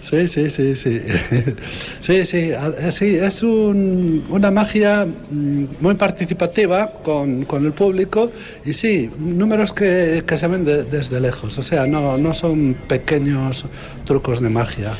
Sí, 0.00 0.28
sí, 0.28 0.49
sí, 0.50 0.76
sí. 0.76 1.00
Sí, 2.00 2.26
sí, 2.26 2.50
sí, 2.90 3.16
es 3.16 3.42
un- 3.42 4.24
una 4.30 4.50
magia 4.50 5.06
mm, 5.06 5.64
muy 5.80 5.94
participativa 5.94 6.90
con, 7.04 7.44
con 7.44 7.64
el 7.64 7.72
público 7.72 8.30
y 8.64 8.72
sí, 8.72 9.10
números 9.18 9.72
que, 9.72 10.24
que 10.26 10.36
se 10.36 10.48
ven 10.48 10.64
de- 10.64 10.84
desde 10.84 11.20
lejos, 11.20 11.56
o 11.58 11.62
sea, 11.62 11.86
no, 11.86 12.16
no 12.16 12.34
son 12.34 12.74
pequeños 12.88 13.66
trucos 14.04 14.40
de 14.40 14.50
magia. 14.50 14.92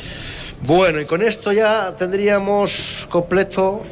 Bueno, 0.67 1.01
y 1.01 1.07
con 1.07 1.23
esto 1.23 1.53
ya 1.53 1.95
tendríamos 1.99 3.07
completo 3.11 3.83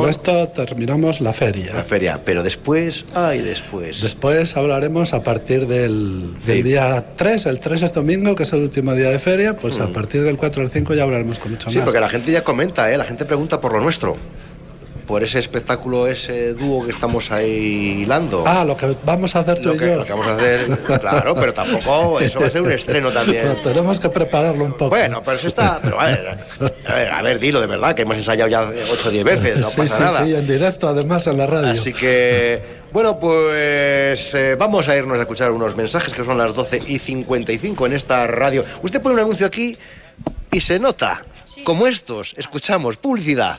Con 0.00 0.08
esto 0.10 0.48
terminamos 0.48 1.20
la 1.20 1.32
feria. 1.32 1.72
la 1.74 1.84
feria, 1.84 2.20
pero 2.24 2.42
después, 2.42 3.04
ay, 3.14 3.40
después. 3.40 4.00
Después 4.02 4.56
hablaremos 4.56 5.12
a 5.14 5.22
partir 5.22 5.66
del, 5.66 6.32
del 6.44 6.56
Sí. 6.58 6.62
día 6.64 7.04
3, 7.16 7.46
el 7.46 7.60
3 7.60 7.82
es 7.82 7.92
domingo, 7.92 8.34
que 8.34 8.42
es 8.42 8.52
el 8.52 8.60
último 8.62 8.92
día 8.94 9.10
de 9.10 9.18
feria, 9.18 9.56
pues 9.56 9.78
a 9.80 9.92
partir 9.92 10.22
del 10.22 10.36
4 10.36 10.62
al 10.62 10.70
5 10.70 10.94
ya 10.94 11.04
hablaremos 11.04 11.38
con 11.38 11.52
mucho 11.52 11.70
Sí, 11.70 11.78
más. 11.78 11.84
porque 11.84 12.00
la 12.00 12.08
gente 12.08 12.32
ya 12.32 12.42
comenta, 12.42 12.92
¿eh? 12.92 12.98
la 12.98 13.04
gente 13.04 13.24
pregunta 13.24 13.60
por 13.60 13.72
lo 13.72 13.80
nuestro. 13.80 14.16
Por 15.06 15.22
ese 15.22 15.38
espectáculo, 15.38 16.06
ese 16.06 16.54
dúo 16.54 16.84
que 16.84 16.90
estamos 16.92 17.30
ahí 17.30 18.02
hilando. 18.02 18.44
Ah, 18.46 18.64
lo 18.64 18.76
que 18.76 18.96
vamos 19.04 19.36
a 19.36 19.40
hacer 19.40 19.58
tú 19.58 19.68
lo 19.68 19.74
y 19.74 19.78
que, 19.78 19.86
yo. 19.88 19.96
lo 19.96 20.04
que 20.04 20.12
vamos 20.12 20.26
a 20.26 20.36
hacer, 20.36 20.78
claro, 21.00 21.34
pero 21.34 21.52
tampoco, 21.52 22.20
eso 22.20 22.40
va 22.40 22.46
a 22.46 22.50
ser 22.50 22.62
un 22.62 22.72
estreno 22.72 23.10
también. 23.10 23.60
Tenemos 23.62 24.00
que 24.00 24.08
prepararlo 24.08 24.64
un 24.64 24.72
poco. 24.72 24.90
Bueno, 24.90 25.22
pero 25.22 25.36
eso 25.36 25.48
está. 25.48 25.78
Pero 25.82 26.00
a 26.00 26.06
ver, 26.06 26.38
a 26.86 26.94
ver, 26.94 27.10
a 27.10 27.22
ver, 27.22 27.38
dilo 27.38 27.60
de 27.60 27.66
verdad, 27.66 27.94
que 27.94 28.02
hemos 28.02 28.16
ensayado 28.16 28.48
ya 28.48 28.62
8 28.62 29.08
o 29.08 29.10
10 29.10 29.24
veces, 29.24 29.60
no 29.60 29.68
sí, 29.68 29.76
pasa 29.76 29.96
sí, 29.96 30.02
nada. 30.02 30.24
sí, 30.24 30.34
en 30.34 30.46
directo 30.46 30.88
además 30.88 31.26
en 31.26 31.36
la 31.36 31.46
radio. 31.46 31.70
Así 31.70 31.92
que, 31.92 32.62
bueno, 32.92 33.18
pues 33.18 34.34
eh, 34.34 34.56
vamos 34.58 34.88
a 34.88 34.96
irnos 34.96 35.18
a 35.18 35.22
escuchar 35.22 35.50
unos 35.50 35.76
mensajes 35.76 36.14
que 36.14 36.24
son 36.24 36.38
las 36.38 36.54
12 36.54 36.80
y 36.86 36.98
55 36.98 37.86
en 37.86 37.92
esta 37.92 38.26
radio. 38.26 38.64
Usted 38.82 39.02
pone 39.02 39.16
un 39.16 39.20
anuncio 39.20 39.46
aquí 39.46 39.76
y 40.50 40.60
se 40.60 40.78
nota, 40.78 41.24
como 41.64 41.86
estos, 41.86 42.34
escuchamos 42.36 42.96
publicidad. 42.96 43.58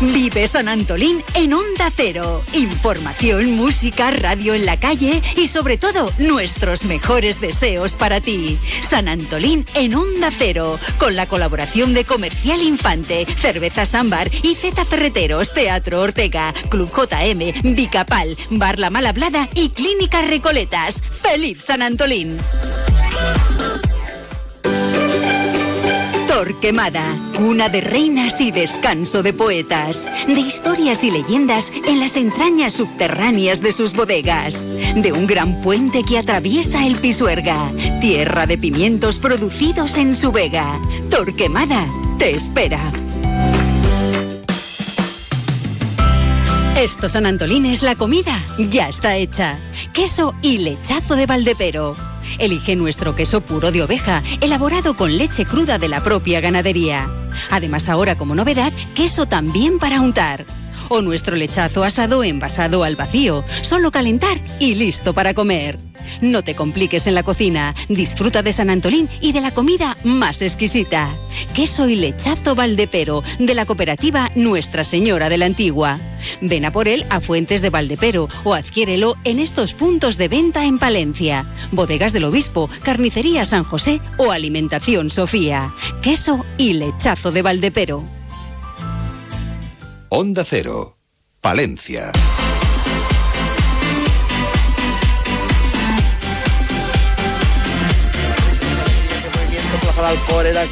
Vive 0.00 0.46
San 0.48 0.68
Antolín 0.68 1.22
en 1.34 1.52
Onda 1.52 1.90
Cero. 1.94 2.42
Información, 2.52 3.52
música, 3.52 4.10
radio 4.10 4.54
en 4.54 4.66
la 4.66 4.78
calle 4.78 5.22
y 5.36 5.46
sobre 5.46 5.78
todo 5.78 6.10
nuestros 6.18 6.84
mejores 6.84 7.40
deseos 7.40 7.94
para 7.94 8.20
ti. 8.20 8.58
San 8.82 9.08
Antolín 9.08 9.64
en 9.74 9.94
Onda 9.94 10.30
Cero. 10.36 10.78
Con 10.98 11.16
la 11.16 11.26
colaboración 11.26 11.94
de 11.94 12.04
Comercial 12.04 12.60
Infante, 12.60 13.26
Cerveza 13.38 13.86
Sambar 13.86 14.30
y 14.42 14.54
Z 14.54 14.84
Ferreteros, 14.84 15.52
Teatro 15.54 16.00
Ortega, 16.00 16.52
Club 16.68 16.90
JM, 16.90 17.74
Vicapal, 17.74 18.36
Bar 18.50 18.78
La 18.78 18.90
Malhablada 18.90 19.48
y 19.54 19.70
Clínica 19.70 20.22
Recoletas. 20.22 21.02
¡Feliz 21.22 21.64
San 21.64 21.82
Antolín! 21.82 22.36
Torquemada, 26.34 27.16
cuna 27.36 27.68
de 27.68 27.80
reinas 27.80 28.40
y 28.40 28.50
descanso 28.50 29.22
de 29.22 29.32
poetas, 29.32 30.08
de 30.26 30.40
historias 30.40 31.04
y 31.04 31.12
leyendas 31.12 31.70
en 31.86 32.00
las 32.00 32.16
entrañas 32.16 32.72
subterráneas 32.72 33.62
de 33.62 33.70
sus 33.70 33.94
bodegas, 33.94 34.66
de 34.96 35.12
un 35.12 35.28
gran 35.28 35.62
puente 35.62 36.02
que 36.02 36.18
atraviesa 36.18 36.88
el 36.88 36.96
Pisuerga, 36.96 37.70
tierra 38.00 38.46
de 38.46 38.58
pimientos 38.58 39.20
producidos 39.20 39.96
en 39.96 40.16
su 40.16 40.32
vega. 40.32 40.80
Torquemada 41.08 41.86
te 42.18 42.30
espera. 42.30 42.90
Esto 46.76 47.08
San 47.08 47.26
Antolín 47.26 47.64
es 47.64 47.84
la 47.84 47.94
comida, 47.94 48.44
ya 48.58 48.88
está 48.88 49.14
hecha. 49.14 49.56
Queso 49.92 50.34
y 50.42 50.58
lechazo 50.58 51.14
de 51.14 51.26
Valdepero. 51.26 52.13
Elige 52.38 52.76
nuestro 52.76 53.14
queso 53.14 53.40
puro 53.40 53.72
de 53.72 53.82
oveja, 53.82 54.22
elaborado 54.40 54.94
con 54.96 55.16
leche 55.16 55.44
cruda 55.44 55.78
de 55.78 55.88
la 55.88 56.02
propia 56.02 56.40
ganadería. 56.40 57.08
Además 57.50 57.88
ahora 57.88 58.16
como 58.16 58.34
novedad, 58.34 58.72
queso 58.94 59.26
también 59.26 59.78
para 59.78 60.00
untar. 60.00 60.44
O 60.88 61.02
nuestro 61.02 61.36
lechazo 61.36 61.84
asado 61.84 62.24
envasado 62.24 62.84
al 62.84 62.96
vacío, 62.96 63.44
solo 63.62 63.90
calentar 63.90 64.40
y 64.58 64.74
listo 64.74 65.14
para 65.14 65.34
comer. 65.34 65.78
No 66.20 66.42
te 66.42 66.54
compliques 66.54 67.06
en 67.06 67.14
la 67.14 67.22
cocina, 67.22 67.74
disfruta 67.88 68.42
de 68.42 68.52
San 68.52 68.70
Antolín 68.70 69.08
y 69.20 69.32
de 69.32 69.40
la 69.40 69.52
comida 69.52 69.96
más 70.04 70.42
exquisita. 70.42 71.16
Queso 71.54 71.88
y 71.88 71.96
lechazo 71.96 72.54
Valdepero, 72.54 73.22
de 73.38 73.54
la 73.54 73.66
cooperativa 73.66 74.30
Nuestra 74.34 74.84
Señora 74.84 75.28
de 75.28 75.38
la 75.38 75.46
Antigua. 75.46 75.98
Ven 76.40 76.64
a 76.64 76.70
por 76.70 76.88
él 76.88 77.04
a 77.10 77.20
Fuentes 77.20 77.62
de 77.62 77.70
Valdepero 77.70 78.28
o 78.44 78.54
adquiérelo 78.54 79.16
en 79.24 79.38
estos 79.38 79.74
puntos 79.74 80.16
de 80.16 80.28
venta 80.28 80.64
en 80.64 80.78
Palencia. 80.78 81.46
Bodegas 81.72 82.12
del 82.12 82.24
Obispo, 82.24 82.68
Carnicería 82.82 83.44
San 83.44 83.64
José 83.64 84.00
o 84.18 84.30
Alimentación 84.30 85.10
Sofía. 85.10 85.72
Queso 86.02 86.44
y 86.58 86.74
lechazo 86.74 87.30
de 87.30 87.42
Valdepero. 87.42 88.04
Onda 90.16 90.44
Cero, 90.44 90.96
Palencia. 91.40 92.12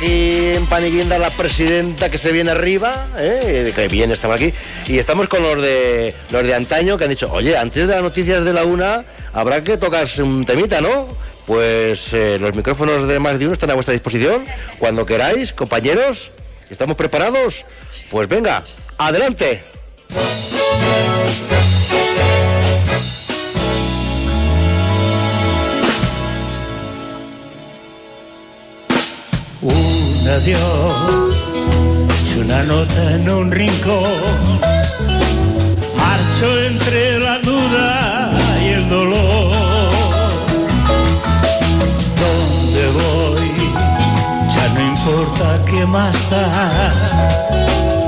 En 0.00 0.66
Paniguinda, 0.66 1.18
la 1.18 1.30
presidenta 1.30 2.08
que 2.08 2.18
se 2.18 2.30
viene 2.30 2.52
arriba, 2.52 3.08
¿eh? 3.18 3.72
que 3.74 3.88
bien 3.88 4.12
estamos 4.12 4.36
aquí. 4.36 4.52
Y 4.86 4.98
estamos 4.98 5.26
con 5.26 5.42
los 5.42 5.60
de 5.60 6.14
los 6.30 6.44
de 6.44 6.54
antaño 6.54 6.96
que 6.96 7.04
han 7.04 7.10
dicho, 7.10 7.28
oye, 7.32 7.56
antes 7.56 7.88
de 7.88 7.94
las 7.94 8.02
noticias 8.04 8.44
de 8.44 8.52
la 8.52 8.64
una, 8.64 9.02
habrá 9.32 9.64
que 9.64 9.76
tocarse 9.76 10.22
un 10.22 10.46
temita, 10.46 10.80
¿no? 10.80 11.08
Pues 11.46 12.12
eh, 12.12 12.38
los 12.38 12.54
micrófonos 12.54 13.08
de 13.08 13.18
más 13.18 13.40
de 13.40 13.46
uno 13.46 13.54
están 13.54 13.72
a 13.72 13.74
vuestra 13.74 13.92
disposición. 13.92 14.44
Cuando 14.78 15.04
queráis, 15.04 15.52
compañeros, 15.52 16.30
¿estamos 16.70 16.96
preparados? 16.96 17.64
Pues 18.08 18.28
venga, 18.28 18.62
adelante. 19.06 19.62
Un 29.60 30.28
adiós 30.28 31.52
una 32.42 32.62
nota 32.64 33.14
en 33.14 33.28
un 33.28 33.52
rincón. 33.52 34.02
Marcho 35.96 36.60
entre 36.66 37.18
la 37.18 37.38
duda 37.38 38.32
y 38.62 38.68
el 38.68 38.88
dolor. 38.88 39.54
¿Dónde 42.22 42.84
voy? 42.98 43.52
Ya 44.54 44.68
no 44.74 44.80
importa 44.88 45.64
qué 45.70 45.86
más 45.86 46.30
da. 46.30 48.01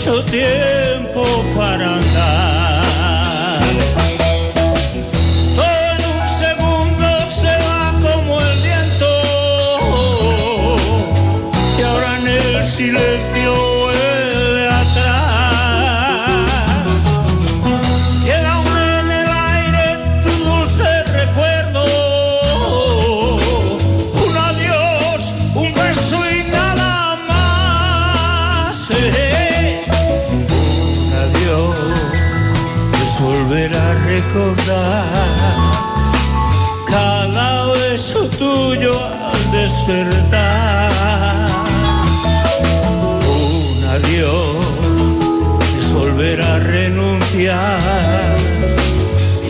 Mucho 0.00 0.24
tiempo 0.24 1.22
para 1.54 1.96
andar. 1.96 2.59
Despertar. 39.90 40.90
Un 43.26 43.84
adiós 43.84 44.66
es 45.78 45.92
volver 45.92 46.42
a 46.42 46.58
renunciar 46.58 48.36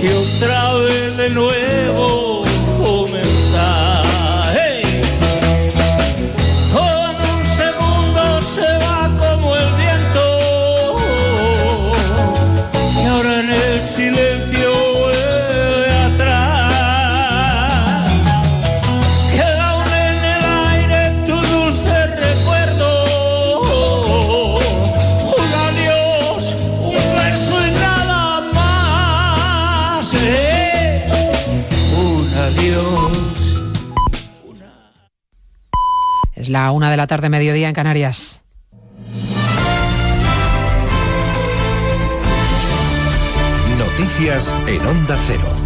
y 0.02 0.08
otra 0.08 0.74
vez 0.74 1.16
de 1.16 1.30
nuevo 1.30 1.59
la 36.60 36.72
una 36.72 36.90
de 36.90 36.96
la 36.98 37.06
tarde, 37.06 37.30
mediodía 37.30 37.68
en 37.68 37.74
Canarias. 37.74 38.42
Noticias 43.78 44.54
en 44.66 44.86
Onda 44.86 45.18
Cero. 45.26 45.59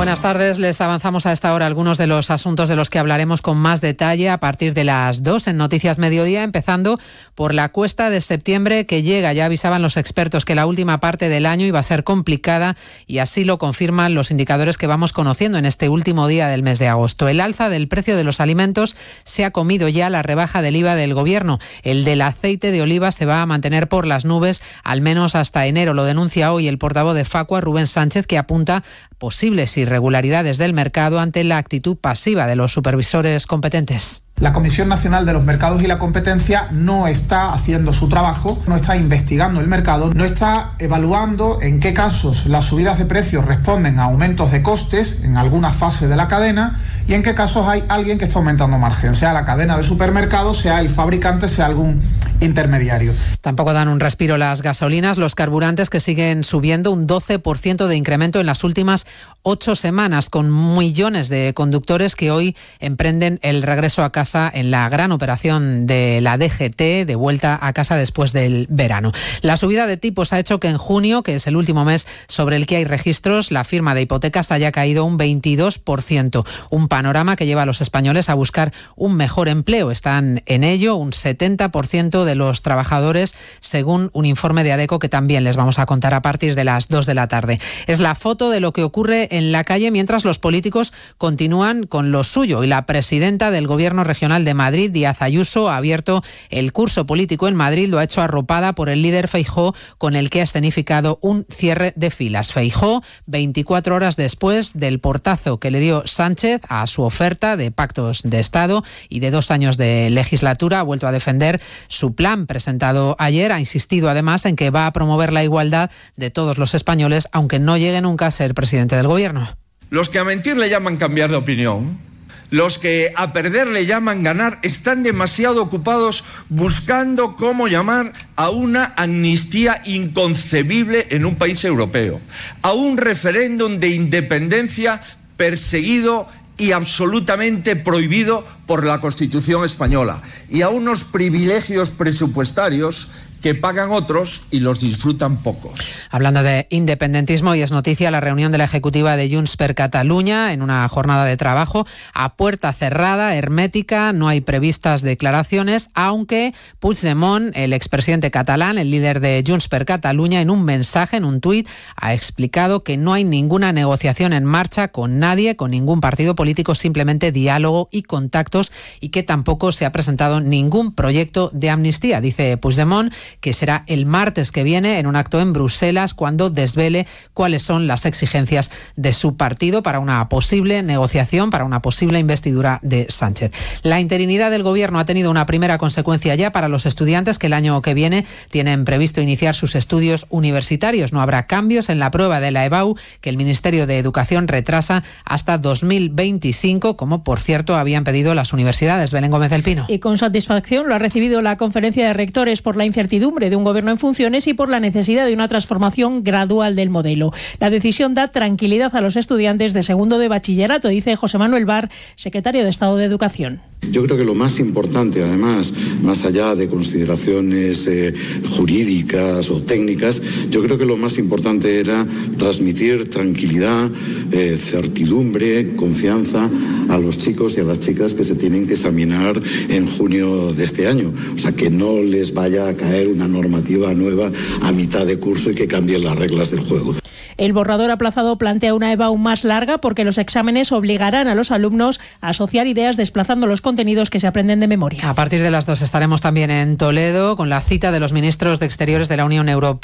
Buenas 0.00 0.22
tardes, 0.22 0.58
les 0.58 0.80
avanzamos 0.80 1.26
a 1.26 1.32
esta 1.32 1.52
hora 1.52 1.66
algunos 1.66 1.98
de 1.98 2.06
los 2.06 2.30
asuntos 2.30 2.70
de 2.70 2.74
los 2.74 2.88
que 2.88 2.98
hablaremos 2.98 3.42
con 3.42 3.58
más 3.58 3.82
detalle 3.82 4.30
a 4.30 4.40
partir 4.40 4.72
de 4.72 4.82
las 4.82 5.22
2 5.22 5.48
en 5.48 5.58
Noticias 5.58 5.98
Mediodía, 5.98 6.42
empezando 6.42 6.98
por 7.34 7.52
la 7.52 7.68
cuesta 7.68 8.08
de 8.08 8.22
septiembre 8.22 8.86
que 8.86 9.02
llega. 9.02 9.34
Ya 9.34 9.44
avisaban 9.44 9.82
los 9.82 9.98
expertos 9.98 10.46
que 10.46 10.54
la 10.54 10.64
última 10.64 11.00
parte 11.00 11.28
del 11.28 11.44
año 11.44 11.66
iba 11.66 11.80
a 11.80 11.82
ser 11.82 12.02
complicada 12.02 12.78
y 13.06 13.18
así 13.18 13.44
lo 13.44 13.58
confirman 13.58 14.14
los 14.14 14.30
indicadores 14.30 14.78
que 14.78 14.86
vamos 14.86 15.12
conociendo 15.12 15.58
en 15.58 15.66
este 15.66 15.90
último 15.90 16.28
día 16.28 16.48
del 16.48 16.62
mes 16.62 16.78
de 16.78 16.88
agosto. 16.88 17.28
El 17.28 17.38
alza 17.38 17.68
del 17.68 17.86
precio 17.86 18.16
de 18.16 18.24
los 18.24 18.40
alimentos 18.40 18.96
se 19.24 19.44
ha 19.44 19.50
comido 19.50 19.86
ya 19.90 20.08
la 20.08 20.22
rebaja 20.22 20.62
del 20.62 20.76
IVA 20.76 20.94
del 20.94 21.12
gobierno. 21.12 21.58
El 21.82 22.04
del 22.04 22.22
aceite 22.22 22.70
de 22.70 22.80
oliva 22.80 23.12
se 23.12 23.26
va 23.26 23.42
a 23.42 23.46
mantener 23.46 23.86
por 23.86 24.06
las 24.06 24.24
nubes 24.24 24.62
al 24.82 25.02
menos 25.02 25.34
hasta 25.34 25.66
enero. 25.66 25.92
Lo 25.92 26.04
denuncia 26.04 26.54
hoy 26.54 26.68
el 26.68 26.78
portavoz 26.78 27.14
de 27.14 27.26
Facua, 27.26 27.60
Rubén 27.60 27.86
Sánchez, 27.86 28.26
que 28.26 28.38
apunta 28.38 28.82
posibles 29.18 29.76
irregularidades 29.90 30.56
del 30.56 30.72
mercado 30.72 31.18
ante 31.18 31.42
la 31.42 31.58
actitud 31.58 31.96
pasiva 31.96 32.46
de 32.46 32.54
los 32.54 32.72
supervisores 32.72 33.46
competentes. 33.46 34.24
La 34.40 34.54
Comisión 34.54 34.88
Nacional 34.88 35.26
de 35.26 35.34
los 35.34 35.44
Mercados 35.44 35.82
y 35.82 35.86
la 35.86 35.98
Competencia 35.98 36.66
no 36.70 37.08
está 37.08 37.52
haciendo 37.52 37.92
su 37.92 38.08
trabajo, 38.08 38.58
no 38.66 38.74
está 38.74 38.96
investigando 38.96 39.60
el 39.60 39.68
mercado, 39.68 40.14
no 40.14 40.24
está 40.24 40.70
evaluando 40.78 41.58
en 41.60 41.78
qué 41.78 41.92
casos 41.92 42.46
las 42.46 42.64
subidas 42.64 42.96
de 42.96 43.04
precios 43.04 43.44
responden 43.44 43.98
a 43.98 44.04
aumentos 44.04 44.50
de 44.50 44.62
costes 44.62 45.24
en 45.24 45.36
alguna 45.36 45.74
fase 45.74 46.08
de 46.08 46.16
la 46.16 46.26
cadena 46.26 46.80
y 47.06 47.12
en 47.12 47.22
qué 47.22 47.34
casos 47.34 47.66
hay 47.68 47.84
alguien 47.90 48.16
que 48.16 48.24
está 48.24 48.38
aumentando 48.38 48.78
margen, 48.78 49.14
sea 49.14 49.34
la 49.34 49.44
cadena 49.44 49.76
de 49.76 49.84
supermercados, 49.84 50.56
sea 50.56 50.80
el 50.80 50.88
fabricante, 50.88 51.46
sea 51.46 51.66
algún 51.66 52.00
intermediario. 52.40 53.12
Tampoco 53.42 53.74
dan 53.74 53.88
un 53.88 54.00
respiro 54.00 54.38
las 54.38 54.62
gasolinas, 54.62 55.18
los 55.18 55.34
carburantes 55.34 55.90
que 55.90 56.00
siguen 56.00 56.44
subiendo 56.44 56.92
un 56.92 57.06
12% 57.06 57.86
de 57.86 57.96
incremento 57.96 58.40
en 58.40 58.46
las 58.46 58.64
últimas 58.64 59.06
ocho 59.42 59.74
semanas, 59.74 60.30
con 60.30 60.76
millones 60.76 61.28
de 61.28 61.52
conductores 61.52 62.16
que 62.16 62.30
hoy 62.30 62.56
emprenden 62.78 63.38
el 63.42 63.62
regreso 63.62 64.02
a 64.02 64.12
casa 64.12 64.29
en 64.34 64.70
la 64.70 64.88
gran 64.88 65.12
operación 65.12 65.86
de 65.86 66.20
la 66.20 66.38
DGT 66.38 67.06
de 67.06 67.14
vuelta 67.16 67.58
a 67.60 67.72
casa 67.72 67.96
después 67.96 68.32
del 68.32 68.66
verano. 68.70 69.12
La 69.42 69.56
subida 69.56 69.86
de 69.86 69.96
tipos 69.96 70.32
ha 70.32 70.38
hecho 70.38 70.60
que 70.60 70.68
en 70.68 70.78
junio, 70.78 71.22
que 71.22 71.34
es 71.34 71.46
el 71.46 71.56
último 71.56 71.84
mes 71.84 72.06
sobre 72.28 72.56
el 72.56 72.66
que 72.66 72.76
hay 72.76 72.84
registros, 72.84 73.50
la 73.50 73.64
firma 73.64 73.94
de 73.94 74.02
hipotecas 74.02 74.52
haya 74.52 74.70
caído 74.70 75.04
un 75.04 75.18
22%, 75.18 76.46
un 76.70 76.88
panorama 76.88 77.34
que 77.34 77.46
lleva 77.46 77.62
a 77.62 77.66
los 77.66 77.80
españoles 77.80 78.28
a 78.28 78.34
buscar 78.34 78.72
un 78.94 79.16
mejor 79.16 79.48
empleo. 79.48 79.90
Están 79.90 80.42
en 80.46 80.62
ello 80.62 80.94
un 80.94 81.10
70% 81.10 82.24
de 82.24 82.34
los 82.36 82.62
trabajadores, 82.62 83.34
según 83.58 84.10
un 84.12 84.26
informe 84.26 84.62
de 84.62 84.72
ADECO 84.72 85.00
que 85.00 85.08
también 85.08 85.42
les 85.42 85.56
vamos 85.56 85.78
a 85.78 85.86
contar 85.86 86.14
a 86.14 86.22
partir 86.22 86.54
de 86.54 86.64
las 86.64 86.88
2 86.88 87.06
de 87.06 87.14
la 87.14 87.26
tarde. 87.26 87.58
Es 87.88 87.98
la 87.98 88.14
foto 88.14 88.50
de 88.50 88.60
lo 88.60 88.72
que 88.72 88.84
ocurre 88.84 89.28
en 89.36 89.50
la 89.50 89.64
calle 89.64 89.90
mientras 89.90 90.24
los 90.24 90.38
políticos 90.38 90.92
continúan 91.18 91.86
con 91.86 92.12
lo 92.12 92.22
suyo 92.22 92.62
y 92.62 92.68
la 92.68 92.86
presidenta 92.86 93.50
del 93.50 93.66
gobierno 93.66 94.04
regional 94.04 94.19
de 94.20 94.52
Madrid, 94.52 94.90
Díaz 94.90 95.22
Ayuso, 95.22 95.70
ha 95.70 95.78
abierto 95.78 96.22
el 96.50 96.74
curso 96.74 97.06
político 97.06 97.48
en 97.48 97.54
Madrid, 97.54 97.88
lo 97.88 97.98
ha 97.98 98.04
hecho 98.04 98.20
arropada 98.20 98.74
por 98.74 98.90
el 98.90 99.00
líder 99.00 99.28
Feijó, 99.28 99.74
con 99.96 100.14
el 100.14 100.28
que 100.28 100.42
ha 100.42 100.44
escenificado 100.44 101.18
un 101.22 101.46
cierre 101.48 101.94
de 101.96 102.10
filas. 102.10 102.52
Feijó, 102.52 103.02
24 103.24 103.94
horas 103.94 104.16
después 104.16 104.78
del 104.78 105.00
portazo 105.00 105.58
que 105.58 105.70
le 105.70 105.80
dio 105.80 106.02
Sánchez 106.04 106.60
a 106.68 106.86
su 106.86 107.02
oferta 107.02 107.56
de 107.56 107.70
pactos 107.70 108.20
de 108.22 108.40
Estado 108.40 108.84
y 109.08 109.20
de 109.20 109.30
dos 109.30 109.50
años 109.50 109.78
de 109.78 110.10
legislatura, 110.10 110.80
ha 110.80 110.82
vuelto 110.82 111.06
a 111.08 111.12
defender 111.12 111.58
su 111.88 112.14
plan 112.14 112.46
presentado 112.46 113.16
ayer, 113.18 113.52
ha 113.52 113.58
insistido 113.58 114.10
además 114.10 114.44
en 114.44 114.54
que 114.54 114.68
va 114.68 114.86
a 114.86 114.92
promover 114.92 115.32
la 115.32 115.44
igualdad 115.44 115.90
de 116.16 116.30
todos 116.30 116.58
los 116.58 116.74
españoles, 116.74 117.26
aunque 117.32 117.58
no 117.58 117.78
llegue 117.78 118.02
nunca 118.02 118.26
a 118.26 118.30
ser 118.30 118.52
presidente 118.54 118.96
del 118.96 119.06
gobierno. 119.06 119.48
Los 119.88 120.10
que 120.10 120.18
a 120.18 120.24
mentir 120.24 120.58
le 120.58 120.68
llaman 120.68 120.98
cambiar 120.98 121.30
de 121.30 121.36
opinión 121.36 122.09
los 122.50 122.78
que 122.78 123.12
a 123.16 123.32
perder 123.32 123.68
le 123.68 123.86
llaman 123.86 124.22
ganar 124.22 124.58
están 124.62 125.02
demasiado 125.02 125.62
ocupados 125.62 126.24
buscando 126.48 127.36
cómo 127.36 127.68
llamar 127.68 128.12
a 128.36 128.50
una 128.50 128.92
amnistía 128.96 129.82
inconcebible 129.86 131.06
en 131.10 131.24
un 131.24 131.36
país 131.36 131.64
europeo, 131.64 132.20
a 132.62 132.72
un 132.72 132.96
referéndum 132.96 133.78
de 133.78 133.90
independencia 133.90 135.00
perseguido 135.36 136.28
y 136.58 136.72
absolutamente 136.72 137.74
prohibido 137.74 138.44
por 138.66 138.84
la 138.84 139.00
Constitución 139.00 139.64
española 139.64 140.20
y 140.50 140.60
a 140.60 140.68
unos 140.68 141.04
privilegios 141.04 141.90
presupuestarios 141.90 143.08
que 143.40 143.54
pagan 143.54 143.90
otros 143.90 144.42
y 144.50 144.60
los 144.60 144.80
disfrutan 144.80 145.38
pocos. 145.38 146.06
Hablando 146.10 146.42
de 146.42 146.66
independentismo, 146.70 147.54
y 147.54 147.62
es 147.62 147.72
noticia 147.72 148.10
la 148.10 148.20
reunión 148.20 148.52
de 148.52 148.58
la 148.58 148.64
ejecutiva 148.64 149.16
de 149.16 149.34
Junts 149.34 149.56
per 149.56 149.74
Cataluña 149.74 150.52
en 150.52 150.62
una 150.62 150.88
jornada 150.88 151.24
de 151.24 151.36
trabajo 151.36 151.86
a 152.12 152.34
puerta 152.34 152.72
cerrada, 152.72 153.34
hermética, 153.34 154.12
no 154.12 154.28
hay 154.28 154.40
previstas 154.40 155.02
declaraciones, 155.02 155.90
aunque 155.94 156.54
Puigdemont, 156.78 157.52
el 157.54 157.72
expresidente 157.72 158.30
catalán, 158.30 158.78
el 158.78 158.90
líder 158.90 159.20
de 159.20 159.42
Junts 159.46 159.68
per 159.68 159.84
Cataluña, 159.84 160.40
en 160.40 160.50
un 160.50 160.64
mensaje, 160.64 161.16
en 161.16 161.24
un 161.24 161.40
tuit, 161.40 161.68
ha 161.96 162.14
explicado 162.14 162.84
que 162.84 162.96
no 162.96 163.12
hay 163.12 163.24
ninguna 163.24 163.72
negociación 163.72 164.32
en 164.32 164.44
marcha 164.44 164.88
con 164.88 165.18
nadie, 165.18 165.56
con 165.56 165.70
ningún 165.70 166.00
partido 166.00 166.34
político, 166.34 166.74
simplemente 166.74 167.32
diálogo 167.32 167.88
y 167.90 168.02
contactos 168.02 168.72
y 169.00 169.08
que 169.08 169.22
tampoco 169.22 169.72
se 169.72 169.86
ha 169.86 169.92
presentado 169.92 170.40
ningún 170.40 170.92
proyecto 170.94 171.50
de 171.52 171.70
amnistía, 171.70 172.20
dice 172.20 172.56
Puigdemont 172.56 173.12
que 173.40 173.52
será 173.52 173.84
el 173.86 174.06
martes 174.06 174.52
que 174.52 174.64
viene 174.64 174.98
en 174.98 175.06
un 175.06 175.16
acto 175.16 175.40
en 175.40 175.52
Bruselas 175.52 176.14
cuando 176.14 176.50
desvele 176.50 177.06
cuáles 177.34 177.62
son 177.62 177.86
las 177.86 178.06
exigencias 178.06 178.70
de 178.96 179.12
su 179.12 179.36
partido 179.36 179.82
para 179.82 180.00
una 180.00 180.28
posible 180.28 180.82
negociación, 180.82 181.50
para 181.50 181.64
una 181.64 181.82
posible 181.82 182.18
investidura 182.18 182.78
de 182.82 183.06
Sánchez. 183.08 183.52
La 183.82 184.00
interinidad 184.00 184.50
del 184.50 184.62
gobierno 184.62 184.98
ha 184.98 185.06
tenido 185.06 185.30
una 185.30 185.46
primera 185.46 185.78
consecuencia 185.78 186.34
ya 186.34 186.52
para 186.52 186.68
los 186.68 186.86
estudiantes 186.86 187.38
que 187.38 187.46
el 187.46 187.52
año 187.52 187.80
que 187.82 187.94
viene 187.94 188.26
tienen 188.50 188.84
previsto 188.84 189.20
iniciar 189.20 189.54
sus 189.54 189.74
estudios 189.74 190.26
universitarios. 190.30 191.12
No 191.12 191.20
habrá 191.20 191.46
cambios 191.46 191.88
en 191.88 191.98
la 191.98 192.10
prueba 192.10 192.40
de 192.40 192.50
la 192.50 192.64
EBAU 192.64 192.96
que 193.20 193.30
el 193.30 193.36
Ministerio 193.36 193.86
de 193.86 193.98
Educación 193.98 194.48
retrasa 194.48 195.02
hasta 195.24 195.58
2025, 195.58 196.96
como 196.96 197.24
por 197.24 197.40
cierto 197.40 197.76
habían 197.76 198.04
pedido 198.04 198.34
las 198.34 198.52
universidades. 198.52 199.12
Belén 199.12 199.30
Gómez 199.30 199.50
del 199.50 199.62
Pino. 199.62 199.86
Y 199.88 199.98
con 199.98 200.18
satisfacción 200.18 200.88
lo 200.88 200.94
ha 200.94 200.98
recibido 200.98 201.42
la 201.42 201.56
conferencia 201.56 202.06
de 202.06 202.12
rectores 202.12 202.62
por 202.62 202.76
la 202.76 202.84
incertidumbre 202.84 203.19
de 203.20 203.56
un 203.56 203.64
gobierno 203.64 203.90
en 203.90 203.98
funciones 203.98 204.46
y 204.46 204.54
por 204.54 204.68
la 204.68 204.80
necesidad 204.80 205.26
de 205.26 205.34
una 205.34 205.46
transformación 205.46 206.24
gradual 206.24 206.74
del 206.74 206.90
modelo. 206.90 207.32
La 207.58 207.70
decisión 207.70 208.14
da 208.14 208.28
tranquilidad 208.28 208.96
a 208.96 209.00
los 209.00 209.16
estudiantes 209.16 209.72
de 209.72 209.82
segundo 209.82 210.18
de 210.18 210.28
bachillerato, 210.28 210.88
dice 210.88 211.16
José 211.16 211.38
Manuel 211.38 211.66
Bar, 211.66 211.90
secretario 212.16 212.64
de 212.64 212.70
Estado 212.70 212.96
de 212.96 213.04
Educación. 213.04 213.60
Yo 213.88 214.04
creo 214.04 214.16
que 214.16 214.24
lo 214.24 214.34
más 214.34 214.60
importante, 214.60 215.22
además, 215.24 215.72
más 216.02 216.24
allá 216.24 216.54
de 216.54 216.68
consideraciones 216.68 217.88
eh, 217.88 218.14
jurídicas 218.50 219.50
o 219.50 219.62
técnicas, 219.62 220.22
yo 220.48 220.62
creo 220.62 220.78
que 220.78 220.86
lo 220.86 220.96
más 220.96 221.18
importante 221.18 221.80
era 221.80 222.06
transmitir 222.38 223.10
tranquilidad, 223.10 223.90
eh, 224.30 224.56
certidumbre, 224.60 225.74
confianza 225.74 226.48
a 226.88 226.98
los 226.98 227.18
chicos 227.18 227.56
y 227.56 227.60
a 227.60 227.64
las 227.64 227.80
chicas 227.80 228.14
que 228.14 228.24
se 228.24 228.36
tienen 228.36 228.66
que 228.68 228.74
examinar 228.74 229.40
en 229.68 229.86
junio 229.86 230.52
de 230.52 230.62
este 230.62 230.86
año. 230.86 231.12
O 231.34 231.38
sea, 231.38 231.52
que 231.52 231.70
no 231.70 232.00
les 232.00 232.32
vaya 232.32 232.68
a 232.68 232.76
caer 232.76 233.08
una 233.08 233.26
normativa 233.26 233.92
nueva 233.94 234.30
a 234.62 234.72
mitad 234.72 235.04
de 235.04 235.18
curso 235.18 235.50
y 235.50 235.54
que 235.54 235.66
cambien 235.66 236.04
las 236.04 236.16
reglas 236.16 236.52
del 236.52 236.60
juego. 236.60 236.99
El 237.40 237.54
borrador 237.54 237.90
aplazado 237.90 238.36
plantea 238.36 238.74
una 238.74 238.92
EVA 238.92 239.06
aún 239.06 239.22
más 239.22 239.44
larga 239.44 239.78
porque 239.78 240.04
los 240.04 240.18
exámenes 240.18 240.72
obligarán 240.72 241.26
a 241.26 241.34
los 241.34 241.50
alumnos 241.50 241.98
a 242.20 242.28
asociar 242.28 242.66
ideas 242.66 242.98
desplazando 242.98 243.46
los 243.46 243.62
contenidos 243.62 244.10
que 244.10 244.20
se 244.20 244.26
aprenden 244.26 244.60
de 244.60 244.68
memoria. 244.68 245.08
A 245.08 245.14
partir 245.14 245.40
de 245.40 245.50
las 245.50 245.64
dos 245.64 245.80
estaremos 245.80 246.20
también 246.20 246.50
en 246.50 246.76
Toledo 246.76 247.38
con 247.38 247.48
la 247.48 247.62
cita 247.62 247.92
de 247.92 247.98
los 247.98 248.12
ministros 248.12 248.60
de 248.60 248.66
Exteriores 248.66 249.08
de 249.08 249.16
la 249.16 249.24
Unión 249.24 249.48
Europea. 249.48 249.80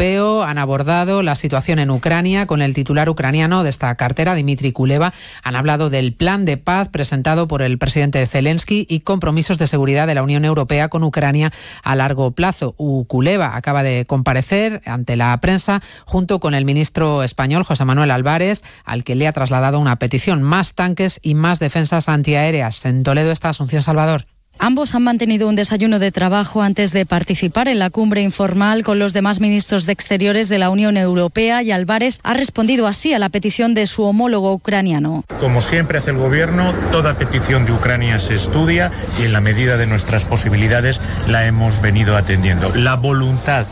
Han 0.46 0.59
abordado 0.59 1.22
la 1.22 1.34
situación 1.34 1.78
en 1.78 1.88
Ucrania 1.88 2.46
con 2.46 2.61
el 2.61 2.74
titular 2.74 3.09
ucraniano 3.09 3.62
de 3.62 3.70
esta 3.70 3.94
cartera, 3.94 4.34
Dimitri 4.34 4.72
Kuleva. 4.72 5.14
Han 5.42 5.57
hablado 5.57 5.88
del 5.88 6.12
plan 6.12 6.44
de 6.44 6.59
paz 6.59 6.90
presentado 6.90 7.48
por 7.48 7.62
el 7.62 7.78
presidente 7.78 8.26
Zelensky 8.26 8.86
y 8.86 9.00
compromisos 9.00 9.57
de 9.57 9.66
seguridad 9.66 10.07
de 10.07 10.14
la 10.14 10.22
Unión 10.22 10.44
Europea 10.44 10.90
con 10.90 11.02
Ucrania 11.04 11.50
a 11.82 11.96
largo 11.96 12.32
plazo. 12.32 12.74
Kuleva 13.09 13.57
acaba 13.57 13.82
de 13.82 14.04
comparecer 14.04 14.82
ante 14.84 15.16
la 15.16 15.40
prensa 15.40 15.80
junto 16.04 16.38
con 16.38 16.52
el 16.52 16.66
ministro 16.66 17.22
español 17.22 17.45
José 17.64 17.84
Manuel 17.84 18.11
Álvarez, 18.11 18.62
al 18.84 19.05
que 19.05 19.14
le 19.14 19.28
ha 19.28 19.32
trasladado 19.32 19.78
una 19.80 19.97
petición, 19.97 20.42
más 20.42 20.74
tanques 20.74 21.20
y 21.22 21.34
más 21.34 21.59
defensas 21.59 22.09
antiaéreas. 22.09 22.84
En 22.84 23.03
Toledo 23.03 23.32
está 23.32 23.51
Asunción 23.51 23.82
Salvador. 23.82 24.24
Ambos 24.59 24.94
han 24.94 25.03
mantenido 25.03 25.49
un 25.49 25.55
desayuno 25.55 25.99
de 25.99 26.12
trabajo 26.12 26.62
antes 26.62 26.92
de 26.92 27.05
participar 27.05 27.68
en 27.68 27.78
la 27.78 27.90
cumbre 27.90 28.22
informal 28.22 28.84
con 28.84 28.99
los 28.99 29.12
demás 29.12 29.38
ministros 29.38 29.84
de 29.84 29.92
Exteriores 29.92 30.49
de 30.49 30.59
la 30.59 30.70
Unión 30.70 30.97
Europea 30.97 31.62
y 31.62 31.72
Álvarez 31.72 32.20
ha 32.22 32.32
respondido 32.32 32.86
así 32.86 33.12
a 33.12 33.18
la 33.18 33.28
petición 33.28 33.74
de 33.74 33.86
su 33.86 34.05
homólogo 34.05 34.53
ucraniano. 34.55 35.24
Como 35.40 35.61
siempre 35.61 35.99
hace 35.99 36.12
el 36.12 36.16
Gobierno, 36.16 36.72
toda 36.90 37.14
petición 37.14 37.66
de 37.66 37.72
Ucrania 37.72 38.18
se 38.18 38.34
estudia 38.34 38.90
y 39.20 39.24
en 39.24 39.34
la 39.34 39.42
medida 39.42 39.76
de 39.76 39.86
nuestras 39.86 40.24
posibilidades 40.24 41.01
la 41.28 41.47
hemos 41.47 41.82
venido 41.82 42.16
atendiendo. 42.16 42.74
La 42.74 42.94
voluntad 42.97 43.66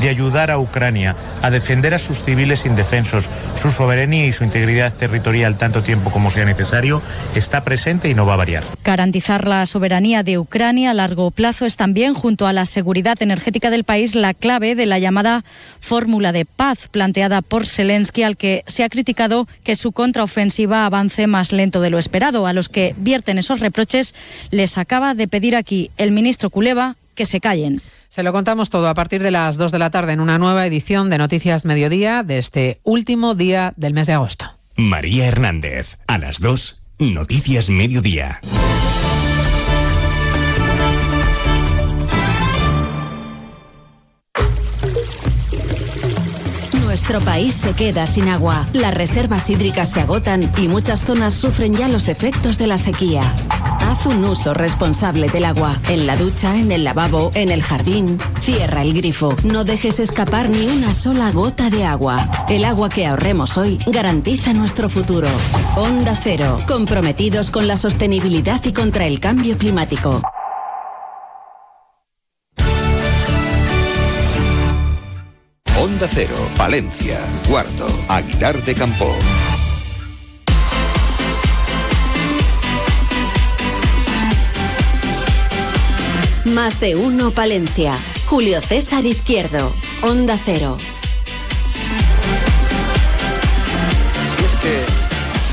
de 0.00 0.08
ayudar 0.08 0.50
a 0.50 0.58
Ucrania 0.58 1.16
a 1.42 1.50
defender 1.50 1.94
a 1.94 1.98
sus 1.98 2.22
civiles 2.22 2.66
indefensos, 2.66 3.28
su 3.56 3.70
soberanía 3.70 4.26
y 4.26 4.32
su 4.32 4.44
integridad 4.44 4.92
territorial 4.92 5.56
tanto 5.56 5.82
tiempo 5.82 6.10
como 6.10 6.30
sea 6.30 6.44
necesario, 6.44 7.02
está 7.34 7.64
presente 7.64 8.08
y 8.08 8.14
no 8.14 8.26
va 8.26 8.34
a 8.34 8.36
variar. 8.36 8.62
Garantizar 8.84 9.46
la 9.46 9.64
soberanía 9.66 10.22
de 10.22 10.38
Ucrania 10.38 10.90
a 10.90 10.94
largo 10.94 11.30
plazo 11.30 11.66
es 11.66 11.76
también, 11.76 12.14
junto 12.14 12.46
a 12.46 12.52
la 12.52 12.66
seguridad 12.66 13.20
energética 13.20 13.70
del 13.70 13.84
país, 13.84 14.14
la 14.14 14.34
clave 14.34 14.74
de 14.74 14.86
la 14.86 14.98
llamada 14.98 15.44
fórmula 15.80 16.32
de 16.32 16.44
paz 16.44 16.88
planteada 16.90 17.42
por 17.42 17.66
Zelensky, 17.66 18.22
al 18.22 18.36
que 18.36 18.64
se 18.66 18.84
ha 18.84 18.88
criticado 18.88 19.46
que 19.62 19.76
su 19.76 19.92
contraofensiva 19.92 20.86
avance 20.86 21.26
más 21.26 21.52
lento 21.52 21.80
de 21.80 21.90
lo 21.90 21.98
esperado. 21.98 22.46
A 22.46 22.52
los 22.52 22.68
que 22.68 22.94
vierten 22.98 23.38
esos 23.38 23.60
reproches 23.60 24.14
les 24.50 24.78
acaba 24.78 25.14
de 25.14 25.28
pedir 25.28 25.56
aquí 25.56 25.90
el 25.96 26.10
ministro 26.10 26.50
Kuleva 26.50 26.96
que 27.14 27.24
se 27.24 27.40
callen. 27.40 27.80
Se 28.16 28.22
lo 28.22 28.32
contamos 28.32 28.70
todo 28.70 28.88
a 28.88 28.94
partir 28.94 29.22
de 29.22 29.30
las 29.30 29.58
2 29.58 29.72
de 29.72 29.78
la 29.78 29.90
tarde 29.90 30.14
en 30.14 30.20
una 30.20 30.38
nueva 30.38 30.64
edición 30.64 31.10
de 31.10 31.18
Noticias 31.18 31.66
Mediodía 31.66 32.22
de 32.22 32.38
este 32.38 32.80
último 32.82 33.34
día 33.34 33.74
del 33.76 33.92
mes 33.92 34.06
de 34.06 34.14
agosto. 34.14 34.46
María 34.74 35.26
Hernández, 35.26 35.98
a 36.06 36.16
las 36.16 36.40
2, 36.40 36.80
Noticias 36.98 37.68
Mediodía. 37.68 38.40
Nuestro 46.86 47.20
país 47.20 47.54
se 47.54 47.74
queda 47.74 48.06
sin 48.06 48.30
agua. 48.30 48.66
Las 48.72 48.94
reservas 48.94 49.50
hídricas 49.50 49.90
se 49.90 50.00
agotan 50.00 50.50
y 50.56 50.68
muchas 50.68 51.02
zonas 51.02 51.34
sufren 51.34 51.74
ya 51.74 51.86
los 51.88 52.08
efectos 52.08 52.56
de 52.56 52.66
la 52.66 52.78
sequía. 52.78 53.20
Haz 53.96 54.06
un 54.06 54.24
uso 54.24 54.52
responsable 54.52 55.28
del 55.28 55.46
agua. 55.46 55.74
En 55.88 56.06
la 56.06 56.16
ducha, 56.16 56.54
en 56.58 56.70
el 56.70 56.84
lavabo, 56.84 57.30
en 57.34 57.50
el 57.50 57.62
jardín. 57.62 58.18
Cierra 58.40 58.82
el 58.82 58.92
grifo. 58.92 59.34
No 59.44 59.64
dejes 59.64 60.00
escapar 60.00 60.50
ni 60.50 60.66
una 60.66 60.92
sola 60.92 61.30
gota 61.32 61.70
de 61.70 61.84
agua. 61.84 62.18
El 62.50 62.66
agua 62.66 62.90
que 62.90 63.06
ahorremos 63.06 63.56
hoy 63.56 63.78
garantiza 63.86 64.52
nuestro 64.52 64.90
futuro. 64.90 65.28
Onda 65.76 66.14
Cero. 66.22 66.58
Comprometidos 66.68 67.50
con 67.50 67.66
la 67.66 67.76
sostenibilidad 67.78 68.62
y 68.66 68.72
contra 68.72 69.06
el 69.06 69.18
cambio 69.18 69.56
climático. 69.56 70.20
Onda 75.78 76.08
Cero, 76.12 76.36
Valencia, 76.58 77.18
Guardo, 77.48 77.88
Aguilar 78.08 78.62
de 78.62 78.74
Campo. 78.74 79.16
Más 86.46 86.78
de 86.80 86.96
uno 86.96 87.30
Palencia. 87.30 87.98
Julio 88.26 88.60
César 88.60 89.04
Izquierdo. 89.04 89.72
Onda 90.02 90.38
Cero. 90.44 90.76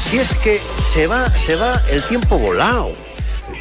Si 0.09 0.17
es 0.19 0.29
que 0.43 0.59
se 0.93 1.07
va, 1.07 1.29
se 1.29 1.55
va 1.55 1.81
el 1.89 2.03
tiempo 2.03 2.37
volado. 2.37 2.91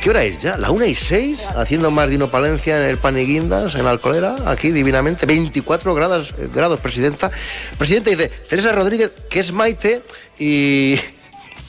¿Qué 0.02 0.10
hora 0.10 0.24
es 0.24 0.42
ya? 0.42 0.56
¿La 0.58 0.70
una 0.70 0.86
y 0.86 0.94
seis? 0.94 1.40
Haciendo 1.56 1.90
más 1.90 2.10
Dino 2.10 2.28
Palencia 2.30 2.76
en 2.82 2.90
el 2.90 2.98
Paniguindas, 2.98 3.74
en 3.74 3.84
la 3.84 3.90
Alcolera, 3.90 4.34
aquí 4.46 4.70
divinamente. 4.70 5.26
24 5.26 5.94
grados, 5.94 6.34
eh, 6.38 6.48
grados, 6.52 6.80
presidenta. 6.80 7.30
Presidenta 7.78 8.10
dice, 8.10 8.28
Teresa 8.48 8.72
Rodríguez, 8.72 9.10
que 9.30 9.40
es 9.40 9.52
Maite, 9.52 10.02
y... 10.38 10.98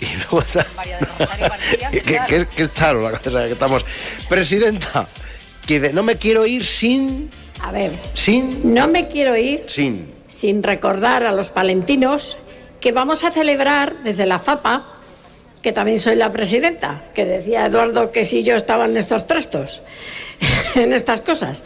Y 0.01 0.07
luego 0.17 0.41
está... 0.41 0.65
que, 1.91 2.01
que- 2.01 2.47
que 2.53 2.63
es 2.63 2.73
Charo, 2.73 3.09
la 3.09 3.17
cosa 3.17 3.45
que 3.45 3.53
estamos... 3.53 3.85
Presidenta, 4.27 5.07
que 5.65 5.79
no 5.93 6.03
me 6.03 6.17
quiero 6.17 6.45
ir 6.45 6.63
sin... 6.63 7.29
A 7.61 7.71
ver, 7.71 7.91
Sin... 8.13 8.73
no 8.73 8.89
me 8.89 9.07
quiero 9.07 9.37
ir 9.37 9.63
Sin... 9.67 10.13
sin 10.27 10.63
recordar 10.63 11.23
a 11.23 11.31
los 11.31 11.49
palentinos 11.49 12.37
que 12.81 12.91
vamos 12.91 13.23
a 13.23 13.31
celebrar 13.31 14.03
desde 14.03 14.25
la 14.25 14.39
FAPA, 14.39 14.99
que 15.61 15.71
también 15.71 15.97
soy 15.97 16.17
la 16.17 16.29
presidenta, 16.29 17.05
que 17.15 17.23
decía 17.23 17.65
Eduardo 17.65 18.11
que 18.11 18.25
si 18.25 18.43
yo 18.43 18.57
estaba 18.57 18.83
en 18.83 18.97
estos 18.97 19.25
trastos, 19.25 19.81
en 20.75 20.91
estas 20.91 21.21
cosas. 21.21 21.63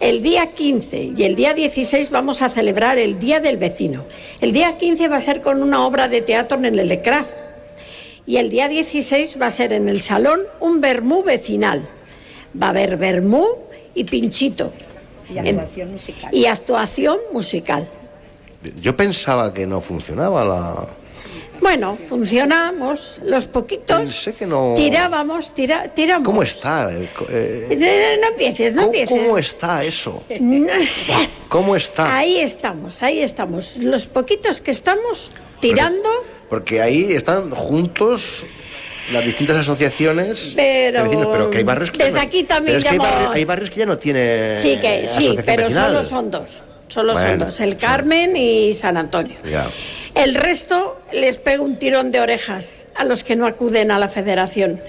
El 0.00 0.22
día 0.22 0.52
15 0.52 1.14
y 1.16 1.22
el 1.24 1.34
día 1.34 1.54
16 1.54 2.10
vamos 2.10 2.42
a 2.42 2.50
celebrar 2.50 2.98
el 2.98 3.18
Día 3.18 3.40
del 3.40 3.56
Vecino. 3.56 4.04
El 4.42 4.52
día 4.52 4.76
15 4.76 5.08
va 5.08 5.16
a 5.16 5.20
ser 5.20 5.40
con 5.40 5.62
una 5.62 5.86
obra 5.86 6.08
de 6.08 6.20
teatro 6.20 6.58
en 6.58 6.78
el 6.78 6.92
ECRAF 6.92 7.26
y 8.26 8.36
el 8.36 8.50
día 8.50 8.68
16 8.68 9.38
va 9.40 9.46
a 9.46 9.50
ser 9.50 9.72
en 9.72 9.88
el 9.88 10.02
salón 10.02 10.42
un 10.60 10.82
vermú 10.82 11.22
vecinal. 11.22 11.88
Va 12.60 12.68
a 12.68 12.70
haber 12.70 12.96
vermú 12.96 13.44
y 13.94 14.04
pinchito. 14.04 14.72
Y 15.28 15.38
En- 15.38 15.48
actuación 15.60 15.92
musical. 15.92 16.34
y 16.34 16.46
actuación 16.46 17.18
musical. 17.32 17.88
Yo 18.80 18.96
pensaba 18.96 19.52
que 19.52 19.66
no 19.66 19.80
funcionaba 19.80 20.44
la... 20.44 20.86
Bueno, 21.60 21.98
funcionamos, 22.08 23.20
los 23.24 23.46
poquitos. 23.46 23.98
Pensé 23.98 24.32
que 24.34 24.46
no... 24.46 24.74
Tirábamos, 24.76 25.52
tira, 25.54 25.92
tiramos. 25.92 26.24
¿Cómo 26.24 26.42
está? 26.42 26.90
el 26.92 27.08
co- 27.08 27.26
eh, 27.28 27.66
Eh, 27.70 28.18
No 28.20 28.28
empieces, 28.28 28.74
no 28.74 28.82
¿Cómo, 28.82 28.94
empieces. 28.94 29.26
cómo 29.26 29.38
está 29.38 29.84
eso? 29.84 30.22
No 30.40 30.80
sé. 30.84 31.14
¿Cómo 31.48 31.76
está? 31.76 32.16
Ahí 32.16 32.38
estamos, 32.40 33.02
ahí 33.02 33.20
estamos. 33.20 33.76
Los 33.78 34.06
poquitos 34.06 34.60
que 34.60 34.70
estamos 34.70 35.32
tirando, 35.60 36.08
Porque 36.48 36.80
ahí 36.80 37.12
están 37.12 37.50
juntos 37.50 38.44
las 39.12 39.24
distintas 39.24 39.56
asociaciones 39.56 40.52
Pero- 40.56 40.98
de 41.02 41.08
vecinos, 41.08 41.28
pero 41.32 41.50
que 41.50 41.58
hay 41.58 41.64
barrios 41.64 41.90
que 41.90 41.98
ya 41.98 42.04
desde 42.04 42.18
no- 42.18 42.22
aquí 42.24 42.44
también 42.44 42.76
pero 42.76 42.78
es 42.78 42.84
que 42.84 42.90
hay, 42.90 42.98
barrios, 42.98 43.34
hay 43.34 43.44
barrios 43.44 43.70
que 43.70 43.76
ya 43.78 43.86
no 43.86 43.98
tiene 43.98 44.56
sí 44.58 44.76
que 44.80 45.08
sí, 45.08 45.36
pero 45.44 45.70
solo 45.70 46.02
son 46.02 46.30
dos. 46.30 46.62
Solo 46.88 47.14
son 47.14 47.38
dos, 47.38 47.60
el 47.60 47.76
Carmen 47.76 48.34
y 48.34 48.72
San 48.72 48.96
Antonio. 48.96 49.36
Ya. 49.44 49.66
El 50.14 50.34
resto 50.34 50.98
les 51.12 51.36
pego 51.36 51.62
un 51.62 51.78
tirón 51.78 52.10
de 52.10 52.20
orejas 52.20 52.88
a 52.96 53.04
los 53.04 53.22
que 53.24 53.36
no 53.36 53.46
acuden 53.46 53.90
a 53.90 53.98
la 53.98 54.08
federación. 54.08 54.80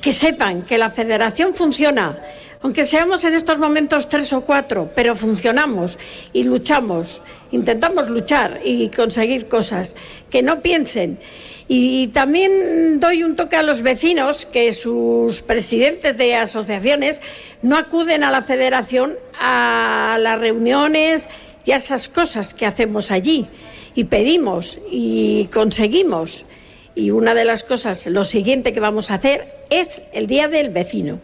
Que 0.00 0.12
sepan 0.12 0.62
que 0.62 0.78
la 0.78 0.90
federación 0.90 1.54
funciona, 1.54 2.18
aunque 2.60 2.84
seamos 2.84 3.22
en 3.24 3.34
estos 3.34 3.58
momentos 3.58 4.08
tres 4.08 4.32
o 4.32 4.40
cuatro, 4.40 4.90
pero 4.96 5.14
funcionamos 5.14 5.96
y 6.32 6.42
luchamos, 6.42 7.22
intentamos 7.52 8.10
luchar 8.10 8.60
y 8.64 8.88
conseguir 8.88 9.46
cosas. 9.48 9.94
Que 10.30 10.42
no 10.42 10.60
piensen. 10.60 11.20
Y 11.66 12.08
también 12.08 13.00
doy 13.00 13.22
un 13.22 13.36
toque 13.36 13.56
a 13.56 13.62
los 13.62 13.80
vecinos 13.80 14.44
que 14.44 14.72
sus 14.72 15.42
presidentes 15.42 16.18
de 16.18 16.34
asociaciones 16.34 17.22
no 17.62 17.78
acuden 17.78 18.22
a 18.22 18.30
la 18.30 18.42
federación 18.42 19.16
a 19.40 20.18
las 20.20 20.38
reuniones 20.38 21.28
y 21.64 21.72
a 21.72 21.76
esas 21.76 22.08
cosas 22.08 22.52
que 22.52 22.66
hacemos 22.66 23.10
allí 23.10 23.46
y 23.94 24.04
pedimos 24.04 24.78
y 24.90 25.46
conseguimos. 25.46 26.46
Y 26.94 27.10
una 27.10 27.34
de 27.34 27.44
las 27.44 27.64
cosas, 27.64 28.06
lo 28.06 28.24
siguiente 28.24 28.72
que 28.72 28.80
vamos 28.80 29.10
a 29.10 29.14
hacer 29.14 29.56
es 29.70 30.02
el 30.12 30.26
Día 30.26 30.48
del 30.48 30.70
Vecino. 30.70 31.20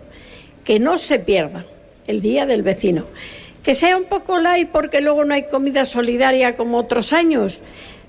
Que 0.64 0.78
no 0.78 0.98
se 0.98 1.18
pierda 1.18 1.64
el 2.06 2.20
Día 2.20 2.46
del 2.46 2.62
Vecino. 2.62 3.06
Que 3.62 3.74
sea 3.74 3.96
un 3.96 4.04
poco 4.04 4.38
light 4.38 4.70
porque 4.70 5.00
luego 5.00 5.24
no 5.24 5.34
hay 5.34 5.44
comida 5.44 5.84
solidaria 5.84 6.54
como 6.54 6.78
otros 6.78 7.12
años. 7.12 7.62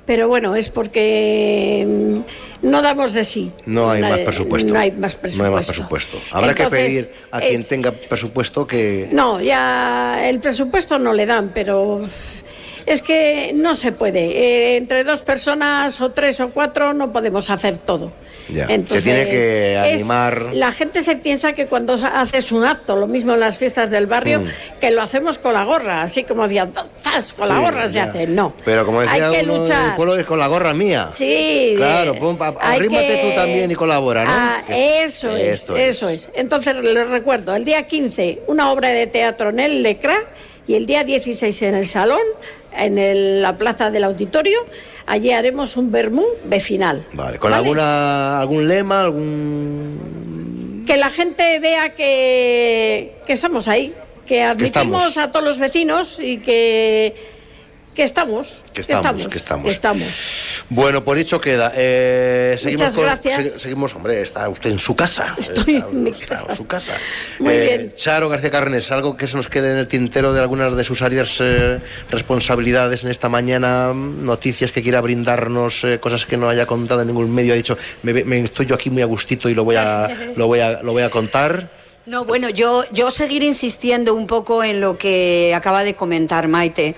Pero 0.06 0.28
bueno, 0.28 0.56
es 0.56 0.70
porque 0.70 1.86
mm, 1.88 2.68
no 2.70 2.82
damos 2.82 3.14
de 3.14 3.24
sí. 3.24 3.52
No 3.66 3.90
hay 3.90 4.02
más 4.02 4.20
presupuesto. 4.20 4.74
No 4.74 4.80
hay 4.80 4.92
más 4.92 5.16
presupuesto. 5.16 5.44
No 5.44 5.50
hay 5.50 5.56
más 5.56 5.68
presupuesto. 5.68 6.18
Habrá 6.32 6.52
Entonces, 6.52 6.80
que 6.80 6.84
pedir 6.86 7.12
a 7.32 7.40
quien 7.40 7.62
es- 7.62 7.68
tenga 7.68 7.92
presupuesto 7.92 8.66
que... 8.68 9.08
no, 9.12 9.40
ya 9.42 10.28
el 10.28 10.40
presupuesto 10.40 10.98
no 11.00 11.14
le 11.14 11.26
dan, 11.26 11.52
pero 11.54 12.02
es 12.86 13.02
que 13.02 13.52
no 13.54 13.74
se 13.74 13.92
puede. 13.92 14.20
Eh, 14.74 14.78
entre 14.78 15.04
dos 15.04 15.22
personas 15.22 16.02
o 16.02 16.12
tres 16.12 16.40
o 16.42 16.50
cuatro 16.50 16.94
no 16.94 17.12
podemos 17.14 17.50
hacer 17.50 17.78
todo. 17.78 18.12
Ya. 18.50 18.66
Entonces, 18.70 19.04
se 19.04 19.10
tiene 19.14 19.30
que 19.30 19.74
es- 19.76 20.02
animar... 20.02 20.50
la 20.54 20.72
gente 20.72 21.02
se 21.02 21.16
piensa 21.16 21.54
que 21.54 21.68
cuando 21.68 21.94
haces 21.94 22.52
un 22.52 22.66
acto, 22.66 22.96
lo 22.96 23.08
mismo 23.08 23.34
en 23.34 23.40
las 23.40 23.58
fiestas 23.58 23.90
del 23.90 24.08
barrio, 24.08 24.40
Mm. 24.42 24.46
que 24.80 24.92
lo 24.92 25.02
hacemos 25.02 25.38
con 25.38 25.54
la 25.54 25.64
gorra, 25.64 26.02
así 26.02 26.24
como 26.24 26.44
decían, 26.44 26.72
¡zas! 27.00 27.34
con 27.34 27.48
la 27.48 27.60
gorra 27.60 27.88
se 27.88 28.00
hace. 28.00 28.28
No. 28.28 28.54
Pero 28.66 28.86
como 28.86 29.02
decía 29.02 29.28
Hay 29.30 29.38
que 29.38 29.44
uno 29.44 29.58
luchar. 29.60 29.86
del 29.88 29.96
pueblo, 29.96 30.18
es 30.18 30.26
con 30.26 30.40
la 30.40 30.48
gorra 30.48 30.74
mía. 30.74 31.10
Sí. 31.14 31.74
Claro, 31.78 32.12
arrímate 32.60 33.08
que- 33.08 33.30
tú 33.30 33.36
también 33.36 33.72
y 33.72 33.76
colabora, 33.76 34.26
¿no? 34.26 34.32
Ah, 34.34 34.64
eso 34.70 35.36
es, 35.36 35.70
eso 35.70 36.10
es. 36.10 36.30
Entonces 36.34 36.76
les 36.76 37.08
recuerdo, 37.10 37.56
el 37.56 37.66
día 37.66 37.88
15 37.88 38.42
una 38.48 38.72
obra 38.72 38.90
de 38.90 39.08
teatro 39.08 39.50
en 39.50 39.60
el 39.60 39.84
Lecra 39.84 40.16
y 40.72 40.76
el 40.76 40.86
día 40.86 41.04
16 41.04 41.62
en 41.64 41.76
el 41.76 41.86
Salón, 41.86 42.22
en 42.78 42.98
el- 42.98 43.42
la 43.42 43.58
plaza 43.58 43.92
del 43.92 44.06
auditorio, 44.06 44.58
allí 45.06 45.32
haremos 45.32 45.76
un 45.76 45.92
vermú 45.92 46.24
vecinal. 46.46 47.06
Vale, 47.12 47.38
¿Con 47.40 47.52
¿Vale? 47.52 47.62
alguna 47.64 48.40
algún 48.40 48.68
lema, 48.70 49.02
algún... 49.02 50.84
que 50.88 50.96
la 50.96 51.10
gente 51.10 51.60
vea 51.60 51.94
que, 51.94 53.16
que 53.26 53.34
estamos 53.34 53.68
ahí, 53.68 53.94
que 54.26 54.44
admitimos 54.44 55.18
a 55.18 55.30
todos 55.30 55.44
los 55.44 55.60
vecinos 55.60 56.20
y 56.22 56.38
que 56.38 57.16
que 57.96 58.04
estamos, 58.04 58.64
que 58.74 58.82
estamos, 58.82 59.28
que 59.28 59.38
estamos. 59.70 60.64
Bueno, 60.70 61.04
por 61.04 61.18
dicho 61.18 61.42
queda. 61.42 61.74
Eh, 61.76 62.56
seguimos 62.58 62.96
Muchas 62.96 62.98
gracias. 63.24 63.62
seguimos, 63.62 63.94
hombre, 63.96 64.22
está 64.22 64.48
usted 64.48 64.72
en 64.72 64.80
su 64.80 64.96
casa. 64.96 65.36
Estoy 65.38 65.76
en 65.76 66.04
mi 66.04 66.12
casa. 66.14 66.48
en 66.52 66.56
su 66.56 66.66
casa. 66.66 66.94
Muy 67.40 67.54
Eh, 67.54 67.62
bien. 67.78 67.94
Charo 67.96 68.30
García 68.30 68.50
Carnes, 68.50 68.90
algo 68.92 69.18
que 69.18 69.28
se 69.28 69.36
nos 69.36 69.50
quede 69.50 69.72
en 69.72 69.78
el 69.78 69.88
tintero 69.90 70.34
de 70.34 70.40
algunas 70.40 70.76
de 70.76 70.84
sus 70.86 71.02
áreas 71.02 71.36
eh, 71.42 71.80
responsabilidades 72.10 73.04
en 73.04 73.10
esta 73.12 73.28
mañana, 73.28 73.92
noticias 73.94 74.72
que 74.72 74.82
quiera 74.82 75.02
brindarnos, 75.02 75.84
eh, 75.84 76.00
cosas 76.00 76.26
que 76.26 76.38
no 76.38 76.48
haya 76.48 76.66
contado 76.66 77.02
en 77.02 77.08
ningún 77.08 77.34
medio. 77.34 77.52
Ha 77.54 77.58
dicho, 77.58 77.78
me, 78.04 78.14
ve- 78.14 78.24
me 78.24 78.40
estoy 78.40 78.66
yo 78.68 78.76
aquí 78.76 78.90
muy 78.90 79.02
a 79.02 79.06
gustito 79.06 79.50
y 79.50 79.54
lo 79.54 79.66
voy 79.66 79.76
a, 79.76 80.08
lo 80.38 80.48
voy 80.48 80.60
a, 80.62 80.82
lo 80.82 80.94
voy 80.94 81.04
a 81.04 81.10
contar. 81.10 81.70
No, 82.06 82.26
bueno, 82.26 82.50
yo, 82.50 82.84
yo 82.92 83.12
seguir 83.12 83.44
insistiendo 83.44 84.16
un 84.16 84.26
poco 84.26 84.64
en 84.64 84.82
lo 84.82 84.98
que 84.98 85.54
acaba 85.56 85.84
de 85.84 85.94
comentar 85.94 86.48
Maite. 86.48 86.96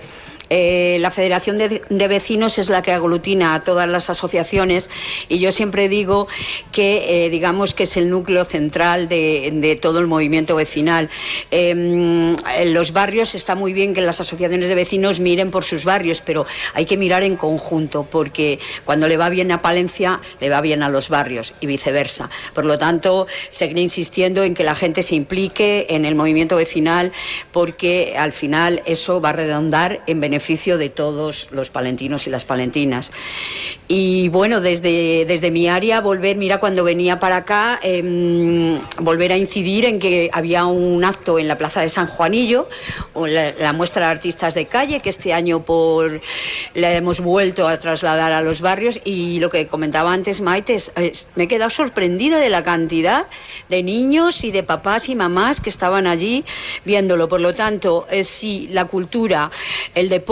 Eh, 0.50 0.98
la 1.00 1.10
Federación 1.10 1.58
de, 1.58 2.08
Vecinos 2.08 2.58
es 2.58 2.68
la 2.68 2.82
que 2.82 2.92
aglutina 2.92 3.54
a 3.54 3.64
todas 3.64 3.88
las 3.88 4.10
asociaciones 4.10 4.90
y 5.28 5.38
yo 5.38 5.52
siempre 5.52 5.88
digo 5.88 6.28
que, 6.70 7.26
eh, 7.26 7.30
digamos, 7.30 7.72
que 7.72 7.84
es 7.84 7.96
el 7.96 8.10
núcleo 8.10 8.44
central 8.44 9.08
de, 9.08 9.78
todo 9.80 9.98
el 9.98 10.06
movimiento 10.06 10.54
vecinal. 10.54 11.08
Eh, 11.50 11.70
en 11.70 12.74
los 12.74 12.92
barrios 12.92 13.34
está 13.34 13.54
muy 13.54 13.72
bien 13.72 13.94
que 13.94 14.00
las 14.00 14.20
asociaciones 14.20 14.68
de 14.68 14.74
vecinos 14.74 15.20
miren 15.20 15.50
por 15.50 15.64
sus 15.64 15.84
barrios, 15.84 16.22
pero 16.24 16.46
hay 16.74 16.84
que 16.84 16.96
mirar 16.96 17.22
en 17.22 17.36
conjunto 17.36 18.06
porque 18.08 18.58
cuando 18.84 19.08
le 19.08 19.16
va 19.16 19.30
bien 19.30 19.50
a 19.50 19.62
Palencia, 19.62 20.20
le 20.40 20.50
va 20.50 20.60
bien 20.60 20.82
a 20.82 20.90
los 20.90 21.08
barrios 21.08 21.54
y 21.60 21.66
viceversa. 21.66 22.30
Por 22.54 22.66
lo 22.66 22.78
tanto, 22.78 23.26
seguiré 23.50 23.80
insistiendo 23.80 24.42
en 24.42 24.54
que 24.54 24.64
la 24.64 24.74
gente 24.74 25.02
se 25.02 25.14
implique 25.14 25.86
en 25.88 26.04
el 26.04 26.14
movimiento 26.14 26.56
vecinal 26.56 27.12
porque 27.50 28.14
al 28.16 28.32
final 28.32 28.82
eso 28.84 29.20
va 29.20 29.30
a 29.30 29.32
redondar 29.32 30.00
en 30.06 30.20
beneficio 30.20 30.33
de 30.78 30.88
todos 30.90 31.48
los 31.50 31.70
palentinos 31.70 32.26
y 32.26 32.30
las 32.30 32.44
palentinas. 32.44 33.10
Y 33.88 34.28
bueno, 34.28 34.60
desde, 34.60 35.24
desde 35.26 35.50
mi 35.50 35.68
área, 35.68 36.00
volver, 36.00 36.36
mira, 36.36 36.58
cuando 36.58 36.84
venía 36.84 37.20
para 37.20 37.36
acá, 37.38 37.78
em, 37.82 38.78
volver 39.00 39.32
a 39.32 39.36
incidir 39.36 39.84
en 39.84 39.98
que 39.98 40.30
había 40.32 40.64
un 40.66 41.04
acto 41.04 41.38
en 41.38 41.48
la 41.48 41.56
Plaza 41.56 41.80
de 41.80 41.88
San 41.88 42.06
Juanillo, 42.06 42.68
la, 43.14 43.52
la 43.52 43.72
muestra 43.72 44.06
de 44.06 44.12
artistas 44.12 44.54
de 44.54 44.66
calle, 44.66 45.00
que 45.00 45.10
este 45.10 45.32
año 45.32 45.64
por 45.64 46.20
la 46.74 46.92
hemos 46.92 47.20
vuelto 47.20 47.68
a 47.68 47.78
trasladar 47.78 48.32
a 48.32 48.42
los 48.42 48.60
barrios. 48.60 49.00
Y 49.04 49.38
lo 49.40 49.50
que 49.50 49.66
comentaba 49.66 50.12
antes 50.12 50.40
Maite, 50.40 50.74
es- 50.74 50.92
es- 50.96 51.28
me 51.34 51.44
he 51.44 51.48
quedado 51.48 51.70
sorprendida 51.70 52.38
de 52.38 52.48
la 52.48 52.62
cantidad 52.62 53.26
de 53.68 53.82
niños 53.82 54.44
y 54.44 54.50
de 54.50 54.62
papás 54.62 55.08
y 55.08 55.14
mamás 55.14 55.60
que 55.60 55.70
estaban 55.70 56.06
allí 56.06 56.44
viéndolo. 56.84 57.28
Por 57.28 57.40
lo 57.40 57.54
tanto, 57.54 58.06
eh, 58.10 58.24
si 58.24 58.68
la 58.70 58.86
cultura, 58.86 59.50
el 59.94 60.08
deporte, 60.08 60.23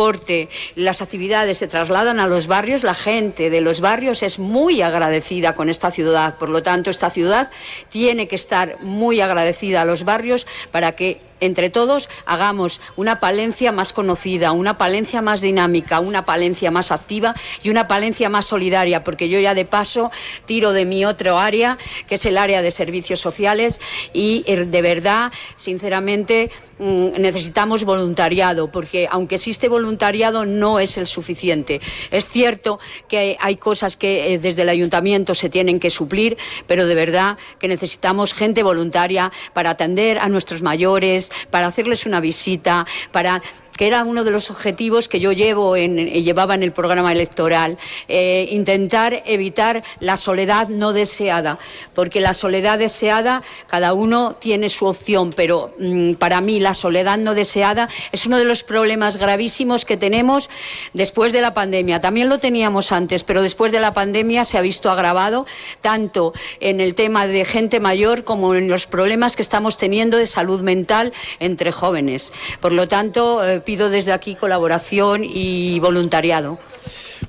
las 0.74 1.02
actividades 1.02 1.58
se 1.58 1.68
trasladan 1.68 2.20
a 2.20 2.26
los 2.26 2.46
barrios, 2.46 2.82
la 2.82 2.94
gente 2.94 3.50
de 3.50 3.60
los 3.60 3.80
barrios 3.80 4.22
es 4.22 4.38
muy 4.38 4.82
agradecida 4.82 5.54
con 5.54 5.68
esta 5.68 5.90
ciudad. 5.90 6.36
Por 6.38 6.48
lo 6.48 6.62
tanto, 6.62 6.90
esta 6.90 7.10
ciudad 7.10 7.50
tiene 7.88 8.28
que 8.28 8.36
estar 8.36 8.78
muy 8.80 9.20
agradecida 9.20 9.82
a 9.82 9.84
los 9.84 10.04
barrios 10.04 10.46
para 10.70 10.92
que 10.92 11.20
entre 11.42 11.70
todos 11.70 12.08
hagamos 12.24 12.80
una 12.96 13.20
Palencia 13.20 13.72
más 13.72 13.92
conocida, 13.92 14.52
una 14.52 14.78
Palencia 14.78 15.22
más 15.22 15.40
dinámica, 15.40 16.00
una 16.00 16.24
Palencia 16.24 16.70
más 16.70 16.92
activa 16.92 17.34
y 17.62 17.70
una 17.70 17.88
Palencia 17.88 18.28
más 18.28 18.46
solidaria, 18.46 19.04
porque 19.04 19.28
yo 19.28 19.40
ya 19.40 19.54
de 19.54 19.64
paso 19.64 20.10
tiro 20.46 20.72
de 20.72 20.86
mi 20.86 21.04
otro 21.04 21.38
área, 21.38 21.78
que 22.06 22.14
es 22.14 22.26
el 22.26 22.38
área 22.38 22.62
de 22.62 22.70
servicios 22.70 23.20
sociales, 23.20 23.80
y 24.12 24.44
eh, 24.46 24.64
de 24.64 24.82
verdad, 24.82 25.32
sinceramente, 25.56 26.50
mm, 26.78 27.20
necesitamos 27.20 27.84
voluntariado, 27.84 28.70
porque 28.70 29.08
aunque 29.10 29.34
existe 29.34 29.68
voluntariado 29.68 30.46
no 30.46 30.78
es 30.78 30.96
el 30.96 31.06
suficiente. 31.06 31.80
Es 32.10 32.28
cierto 32.28 32.78
que 33.08 33.36
hay 33.40 33.56
cosas 33.56 33.96
que 33.96 34.34
eh, 34.34 34.38
desde 34.38 34.62
el 34.62 34.68
ayuntamiento 34.68 35.34
se 35.34 35.48
tienen 35.48 35.80
que 35.80 35.90
suplir, 35.90 36.36
pero 36.68 36.86
de 36.86 36.94
verdad 36.94 37.36
que 37.58 37.66
necesitamos 37.66 38.32
gente 38.32 38.62
voluntaria 38.62 39.32
para 39.52 39.70
atender 39.70 40.18
a 40.18 40.28
nuestros 40.28 40.62
mayores, 40.62 41.31
para 41.50 41.66
hacerles 41.66 42.06
una 42.06 42.20
visita, 42.20 42.86
para 43.10 43.42
que 43.82 43.88
era 43.88 44.04
uno 44.04 44.22
de 44.22 44.30
los 44.30 44.48
objetivos 44.48 45.08
que 45.08 45.18
yo 45.18 45.32
llevo 45.32 45.74
en, 45.74 45.98
eh, 45.98 46.22
llevaba 46.22 46.54
en 46.54 46.62
el 46.62 46.70
programa 46.70 47.10
electoral, 47.10 47.78
eh, 48.06 48.46
intentar 48.52 49.24
evitar 49.26 49.82
la 49.98 50.16
soledad 50.16 50.68
no 50.68 50.92
deseada, 50.92 51.58
porque 51.92 52.20
la 52.20 52.32
soledad 52.32 52.78
deseada 52.78 53.42
cada 53.66 53.92
uno 53.92 54.36
tiene 54.38 54.68
su 54.68 54.86
opción, 54.86 55.32
pero 55.34 55.74
mm, 55.80 56.12
para 56.12 56.40
mí 56.40 56.60
la 56.60 56.74
soledad 56.74 57.18
no 57.18 57.34
deseada 57.34 57.88
es 58.12 58.24
uno 58.24 58.38
de 58.38 58.44
los 58.44 58.62
problemas 58.62 59.16
gravísimos 59.16 59.84
que 59.84 59.96
tenemos 59.96 60.48
después 60.92 61.32
de 61.32 61.40
la 61.40 61.52
pandemia. 61.52 62.00
También 62.00 62.28
lo 62.28 62.38
teníamos 62.38 62.92
antes, 62.92 63.24
pero 63.24 63.42
después 63.42 63.72
de 63.72 63.80
la 63.80 63.92
pandemia 63.92 64.44
se 64.44 64.58
ha 64.58 64.60
visto 64.60 64.92
agravado 64.92 65.44
tanto 65.80 66.34
en 66.60 66.80
el 66.80 66.94
tema 66.94 67.26
de 67.26 67.44
gente 67.44 67.80
mayor 67.80 68.22
como 68.22 68.54
en 68.54 68.68
los 68.68 68.86
problemas 68.86 69.34
que 69.34 69.42
estamos 69.42 69.76
teniendo 69.76 70.18
de 70.18 70.28
salud 70.28 70.60
mental 70.60 71.12
entre 71.40 71.72
jóvenes. 71.72 72.32
Por 72.60 72.70
lo 72.70 72.86
tanto, 72.86 73.44
eh, 73.44 73.60
pido 73.72 73.88
desde 73.88 74.12
aquí 74.12 74.34
colaboración 74.34 75.24
y 75.24 75.80
voluntariado. 75.80 76.58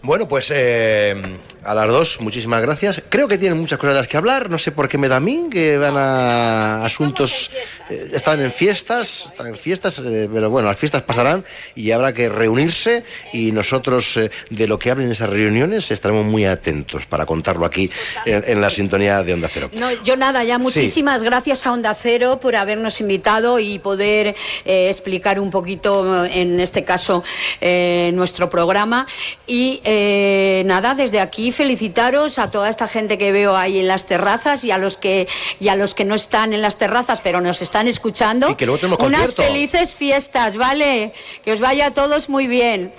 Bueno, 0.02 0.28
pues 0.28 0.52
eh, 0.54 1.16
a 1.64 1.74
las 1.74 1.88
dos, 1.88 2.20
muchísimas 2.20 2.62
gracias. 2.62 3.02
Creo 3.10 3.28
que 3.28 3.38
tienen 3.38 3.58
muchas 3.58 3.80
cosas 3.80 3.96
de 3.96 4.02
las 4.02 4.08
que 4.10 4.18
hablar. 4.18 4.50
No 4.50 4.58
sé 4.58 4.72
por 4.72 4.90
qué 4.90 4.98
me 4.98 5.08
da 5.08 5.18
a 5.18 5.20
mí 5.20 5.48
que 5.52 5.78
van 5.78 5.96
a 5.98 6.84
asuntos. 6.84 7.50
eh, 7.90 8.10
están 8.14 8.42
en 8.42 8.52
fiestas, 8.52 9.28
están 9.28 9.48
en 9.48 9.58
fiestas, 9.58 10.00
eh, 10.00 10.30
pero 10.34 10.50
bueno, 10.50 10.68
las 10.68 10.78
fiestas 10.78 11.04
pasarán 11.04 11.46
y 11.76 11.92
habrá 11.92 12.14
que 12.14 12.28
reunirse. 12.28 13.06
Y 13.32 13.52
nosotros, 13.52 14.18
eh, 14.18 14.32
de 14.50 14.68
lo 14.68 14.78
que 14.78 14.92
hablen 14.92 15.08
en 15.08 15.14
esas 15.14 15.30
reuniones, 15.30 15.90
estaremos 15.92 16.26
muy 16.26 16.46
atentos 16.46 17.06
para 17.06 17.26
contarlo 17.26 17.66
aquí 17.66 17.90
en, 18.26 18.44
en 18.46 18.62
la 18.62 18.70
sintonía 18.70 19.24
de 19.24 19.34
Onda 19.34 19.50
Cero. 19.54 19.70
No, 19.78 19.92
yo 20.04 20.18
nada, 20.18 20.44
ya 20.44 20.58
muchísimas 20.58 21.24
gracias 21.24 21.66
a 21.66 21.72
Onda 21.72 21.94
Cero 21.94 22.40
por 22.42 22.56
habernos 22.56 23.00
invitado 23.00 23.60
y 23.60 23.80
poder 23.80 24.36
explicar 24.66 25.40
un 25.40 25.50
poquito, 25.50 26.26
en 26.26 26.60
este 26.60 26.84
caso, 26.84 27.24
nuestro 27.62 28.50
programa. 28.50 29.08
Y 29.48 29.82
eh, 29.84 30.64
nada, 30.66 30.96
desde 30.96 31.20
aquí 31.20 31.52
felicitaros 31.52 32.40
a 32.40 32.52
toda 32.52 32.70
esta 32.70 32.88
gente 32.88 33.18
que 33.18 33.32
veo 33.32 33.56
ahí 33.56 33.80
en 33.80 33.88
las 33.88 34.06
terrazas 34.06 34.64
y 34.64 34.72
a 34.72 34.78
los 34.78 34.98
que, 34.98 35.28
y 35.60 35.68
a 35.68 35.76
los 35.76 35.94
que 35.94 36.06
no 36.06 36.16
están 36.16 36.54
en 36.54 36.62
las 36.62 36.78
terrazas, 36.78 37.22
pero 37.22 37.42
nos 37.42 37.62
están 37.62 37.88
escuchando. 37.88 38.50
Y 38.50 38.56
que 38.56 38.66
luego 38.66 38.80
tenemos 38.80 39.00
Unas 39.06 39.22
concierto. 39.22 39.44
felices 39.44 39.94
fiestas, 39.94 40.56
¿vale? 40.58 41.14
Que 41.44 41.52
os 41.52 41.60
vaya 41.60 41.88
a 41.88 41.92
todos 41.92 42.30
muy 42.30 42.48
bien. 42.48 42.94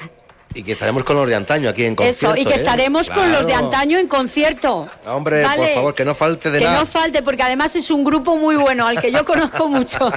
Y 0.56 0.62
que 0.62 0.72
estaremos 0.72 1.02
con 1.02 1.16
los 1.16 1.28
de 1.28 1.34
antaño 1.34 1.68
aquí 1.68 1.84
en 1.84 1.96
concierto. 1.96 2.36
Eso, 2.36 2.40
y 2.40 2.44
que 2.44 2.52
¿eh? 2.52 2.56
estaremos 2.56 3.10
con 3.10 3.32
los 3.32 3.44
de 3.44 3.54
antaño 3.54 3.98
en 3.98 4.06
concierto. 4.06 4.88
Hombre, 5.04 5.42
por 5.42 5.68
favor, 5.74 5.94
que 5.94 6.04
no 6.04 6.14
falte 6.14 6.48
de 6.52 6.60
que 6.60 6.64
nada. 6.64 6.78
no 6.78 6.86
falte, 6.86 7.22
porque 7.22 7.42
además 7.42 7.74
es 7.74 7.90
un 7.90 8.04
grupo 8.04 8.36
muy 8.36 8.54
bueno, 8.54 8.86
al 8.86 9.00
que 9.00 9.10
yo 9.10 9.24
conozco 9.26 9.66
mucho. 9.66 10.12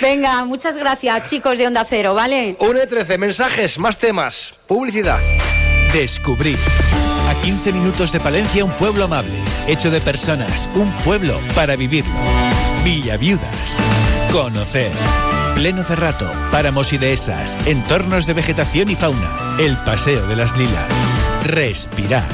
Venga, 0.00 0.44
muchas 0.44 0.76
gracias, 0.76 1.28
chicos 1.28 1.58
de 1.58 1.66
Onda 1.66 1.84
Cero, 1.84 2.14
¿vale? 2.14 2.54
1 2.60 2.72
de 2.78 2.86
13, 2.86 3.18
mensajes, 3.18 3.80
más 3.80 3.98
temas, 3.98 4.54
publicidad. 4.68 5.18
Descubrir. 5.92 6.56
A 7.28 7.34
15 7.42 7.72
minutos 7.72 8.12
de 8.12 8.20
Palencia, 8.20 8.64
un 8.64 8.70
pueblo 8.70 9.04
amable, 9.04 9.42
hecho 9.66 9.90
de 9.90 10.00
personas, 10.00 10.70
un 10.74 10.90
pueblo 10.98 11.40
para 11.54 11.74
vivirlo. 11.74 12.14
Villaviudas. 12.84 13.80
Conocer. 14.30 14.92
Pleno 15.56 15.82
Cerrato, 15.82 16.30
páramos 16.52 16.92
y 16.92 16.98
dehesas, 16.98 17.58
entornos 17.66 18.26
de 18.26 18.34
vegetación 18.34 18.88
y 18.88 18.94
fauna, 18.94 19.56
el 19.58 19.76
paseo 19.78 20.26
de 20.28 20.36
las 20.36 20.56
lilas. 20.56 20.86
Respirar. 21.44 22.28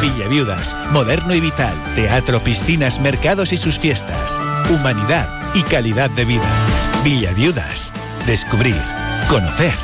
Villaviudas, 0.00 0.76
moderno 0.92 1.34
y 1.34 1.40
vital, 1.40 1.74
teatro, 1.96 2.38
piscinas, 2.40 3.00
mercados 3.00 3.52
y 3.52 3.56
sus 3.56 3.76
fiestas. 3.76 4.38
Humanidad 4.70 5.28
y 5.54 5.62
calidad 5.64 6.10
de 6.10 6.24
vida. 6.24 6.66
Villaviudas. 7.02 7.92
Descubrir. 8.24 8.80
Conocer. 9.28 9.74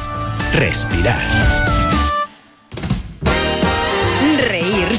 Respirar. 0.53 1.84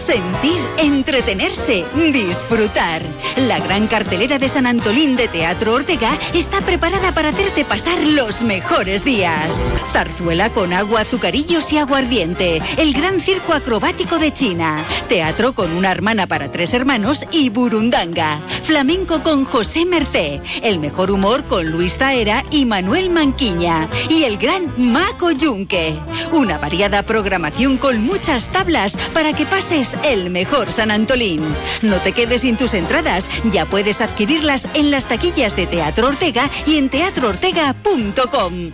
Sentir, 0.06 0.60
entretenerse, 0.78 1.84
disfrutar. 2.14 3.02
La 3.38 3.60
gran 3.60 3.88
cartelera 3.88 4.38
de 4.38 4.48
San 4.48 4.68
Antolín 4.68 5.16
de 5.16 5.28
Teatro 5.28 5.74
Ortega 5.74 6.16
está 6.36 6.62
preparada 6.62 7.12
para 7.12 7.30
hacerte 7.30 7.66
pasar 7.66 7.98
los 8.06 8.44
mejores 8.44 9.04
días. 9.04 9.52
Zarzuela 9.92 10.52
con 10.52 10.74
agua, 10.74 11.02
azucarillos 11.02 11.74
y 11.74 11.80
aguardiente. 11.80 12.62
El 12.78 12.94
gran 12.94 13.20
circo 13.20 13.54
acrobático 13.54 14.20
de 14.20 14.32
China. 14.32 14.78
Teatro 15.10 15.54
con 15.54 15.72
una 15.72 15.92
hermana 15.92 16.28
para 16.28 16.52
tres 16.52 16.76
hermanos 16.76 17.26
y 17.32 17.50
burundanga. 17.50 18.42
Flamenco 18.62 19.24
con 19.24 19.44
José 19.44 19.86
Mercé. 19.88 20.40
El 20.62 20.78
mejor 20.78 21.10
humor 21.10 21.46
con 21.46 21.72
Luis 21.72 21.98
Zaera 21.98 22.44
y 22.52 22.66
Manuel 22.66 23.10
Manquiña. 23.10 23.90
Y 24.08 24.24
el 24.26 24.38
gran 24.38 24.72
Maco 24.78 25.32
Yunque. 25.32 25.98
Una 26.32 26.60
variada 26.60 27.02
programación 27.04 27.80
con 27.80 28.04
muchas 28.04 28.50
tablas 28.50 28.96
para 29.12 29.34
que 29.34 29.48
pases 29.48 29.95
el 30.04 30.30
mejor 30.30 30.72
San 30.72 30.92
Antolín. 30.92 31.42
No 31.82 31.98
te 31.98 32.12
quedes 32.12 32.42
sin 32.42 32.58
tus 32.58 32.74
entradas, 32.74 33.30
ya 33.52 33.66
puedes 33.66 34.02
adquirirlas 34.02 34.68
en 34.74 34.92
las 34.92 35.06
taquillas 35.06 35.56
de 35.56 35.68
Teatro 35.68 36.08
Ortega 36.08 36.50
y 36.66 36.78
en 36.78 36.90
teatroortega.com. 36.90 38.72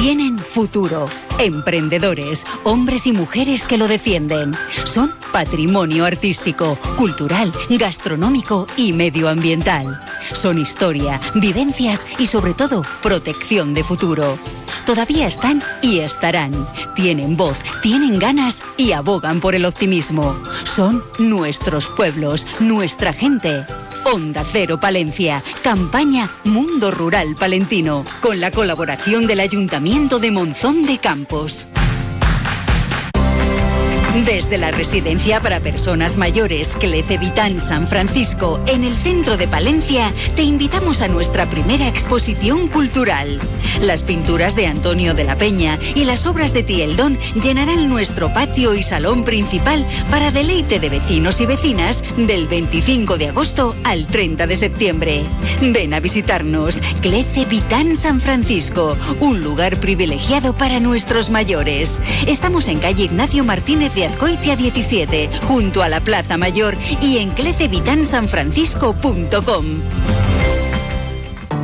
Tienen 0.00 0.38
futuro. 0.38 1.06
Emprendedores, 1.38 2.44
hombres 2.64 3.06
y 3.06 3.12
mujeres 3.12 3.62
que 3.64 3.78
lo 3.78 3.86
defienden. 3.86 4.56
Son 4.84 5.14
patrimonio 5.32 6.04
artístico, 6.04 6.76
cultural, 6.96 7.52
gastronómico 7.70 8.66
y 8.76 8.92
medioambiental. 8.92 10.00
Son 10.32 10.58
historia, 10.58 11.20
vivencias 11.34 12.06
y 12.18 12.26
sobre 12.26 12.54
todo 12.54 12.82
protección 13.02 13.72
de 13.72 13.84
futuro. 13.84 14.36
Todavía 14.84 15.28
están 15.28 15.62
y 15.80 16.00
estarán. 16.00 16.66
Tienen 16.96 17.36
voz, 17.36 17.56
tienen 17.82 18.18
ganas 18.18 18.62
y 18.76 18.92
abogan 18.92 19.40
por 19.40 19.54
el 19.54 19.64
optimismo. 19.64 20.36
Son 20.64 21.04
nuestros 21.18 21.86
pueblos, 21.88 22.46
nuestra 22.60 23.12
gente. 23.12 23.64
Onda 24.10 24.42
Cero 24.42 24.80
Palencia, 24.80 25.42
campaña 25.62 26.30
Mundo 26.44 26.90
Rural 26.90 27.36
Palentino, 27.38 28.06
con 28.20 28.40
la 28.40 28.50
colaboración 28.50 29.26
del 29.26 29.40
Ayuntamiento 29.40 30.18
de 30.18 30.30
Monzón 30.30 30.86
de 30.86 30.96
Campos. 30.96 31.68
Desde 34.24 34.58
la 34.58 34.72
residencia 34.72 35.40
para 35.40 35.60
personas 35.60 36.16
mayores 36.16 36.74
Clece 36.74 37.18
Vitán 37.18 37.60
San 37.60 37.86
Francisco, 37.86 38.60
en 38.66 38.82
el 38.82 38.96
centro 38.96 39.36
de 39.36 39.46
Palencia, 39.46 40.12
te 40.34 40.42
invitamos 40.42 41.02
a 41.02 41.08
nuestra 41.08 41.46
primera 41.46 41.86
exposición 41.86 42.66
cultural. 42.68 43.40
Las 43.80 44.02
pinturas 44.02 44.56
de 44.56 44.66
Antonio 44.66 45.14
de 45.14 45.24
la 45.24 45.36
Peña 45.36 45.78
y 45.94 46.04
las 46.04 46.26
obras 46.26 46.52
de 46.52 46.64
Tieldón 46.64 47.16
llenarán 47.40 47.88
nuestro 47.88 48.32
patio 48.32 48.74
y 48.74 48.82
salón 48.82 49.24
principal 49.24 49.86
para 50.10 50.32
deleite 50.32 50.80
de 50.80 50.88
vecinos 50.88 51.40
y 51.40 51.46
vecinas 51.46 52.02
del 52.16 52.48
25 52.48 53.18
de 53.18 53.28
agosto 53.28 53.76
al 53.84 54.06
30 54.06 54.46
de 54.48 54.56
septiembre. 54.56 55.24
Ven 55.60 55.94
a 55.94 56.00
visitarnos, 56.00 56.76
Clece 57.02 57.44
Vitán 57.44 57.94
San 57.94 58.20
Francisco, 58.20 58.96
un 59.20 59.42
lugar 59.42 59.78
privilegiado 59.78 60.56
para 60.56 60.80
nuestros 60.80 61.30
mayores. 61.30 62.00
Estamos 62.26 62.66
en 62.66 62.78
calle 62.80 63.04
Ignacio 63.04 63.44
Martínez 63.44 63.94
de 63.94 64.07
Azcoitia 64.08 64.56
17, 64.56 65.30
junto 65.46 65.82
a 65.82 65.88
la 65.88 66.00
Plaza 66.00 66.36
Mayor 66.36 66.76
y 67.02 67.18
en 67.18 67.30
clecevitansanfrancisco.com. 67.30 69.64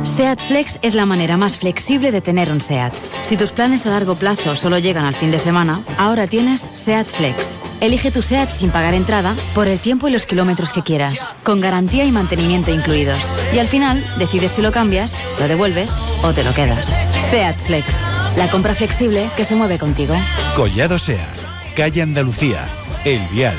SEAT 0.03 0.39
Flex 0.39 0.79
es 0.81 0.93
la 0.93 1.05
manera 1.05 1.35
más 1.35 1.57
flexible 1.57 2.11
de 2.11 2.21
tener 2.21 2.51
un 2.51 2.61
SEAT. 2.61 2.93
Si 3.23 3.35
tus 3.35 3.51
planes 3.51 3.85
a 3.85 3.89
largo 3.89 4.15
plazo 4.15 4.55
solo 4.55 4.77
llegan 4.77 5.03
al 5.03 5.15
fin 5.15 5.31
de 5.31 5.39
semana, 5.39 5.81
ahora 5.97 6.27
tienes 6.27 6.69
SEAT 6.71 7.07
Flex. 7.07 7.59
Elige 7.81 8.11
tu 8.11 8.21
SEAT 8.21 8.49
sin 8.49 8.69
pagar 8.69 8.93
entrada 8.93 9.35
por 9.53 9.67
el 9.67 9.79
tiempo 9.79 10.07
y 10.07 10.11
los 10.11 10.25
kilómetros 10.25 10.71
que 10.71 10.83
quieras, 10.83 11.33
con 11.43 11.59
garantía 11.59 12.05
y 12.05 12.11
mantenimiento 12.11 12.71
incluidos. 12.71 13.37
Y 13.53 13.59
al 13.59 13.67
final, 13.67 14.05
decides 14.17 14.51
si 14.51 14.61
lo 14.61 14.71
cambias, 14.71 15.21
lo 15.39 15.47
devuelves 15.47 15.91
o 16.23 16.31
te 16.31 16.43
lo 16.43 16.53
quedas. 16.53 16.95
SEAT 17.29 17.57
Flex, 17.65 17.97
la 18.37 18.49
compra 18.49 18.75
flexible 18.75 19.29
que 19.35 19.43
se 19.43 19.55
mueve 19.55 19.77
contigo. 19.79 20.15
Collado 20.55 20.97
SEAT, 20.97 21.44
calle 21.75 22.01
Andalucía, 22.01 22.69
El 23.03 23.27
Vial. 23.27 23.57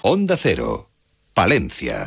Onda 0.00 0.38
Cero, 0.38 0.88
Palencia. 1.34 2.02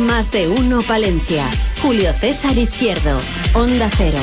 Más 0.00 0.32
de 0.32 0.48
uno 0.48 0.82
Palencia. 0.82 1.44
Julio 1.80 2.12
César 2.12 2.58
Izquierdo. 2.58 3.20
Onda 3.54 3.88
Cero. 3.96 4.18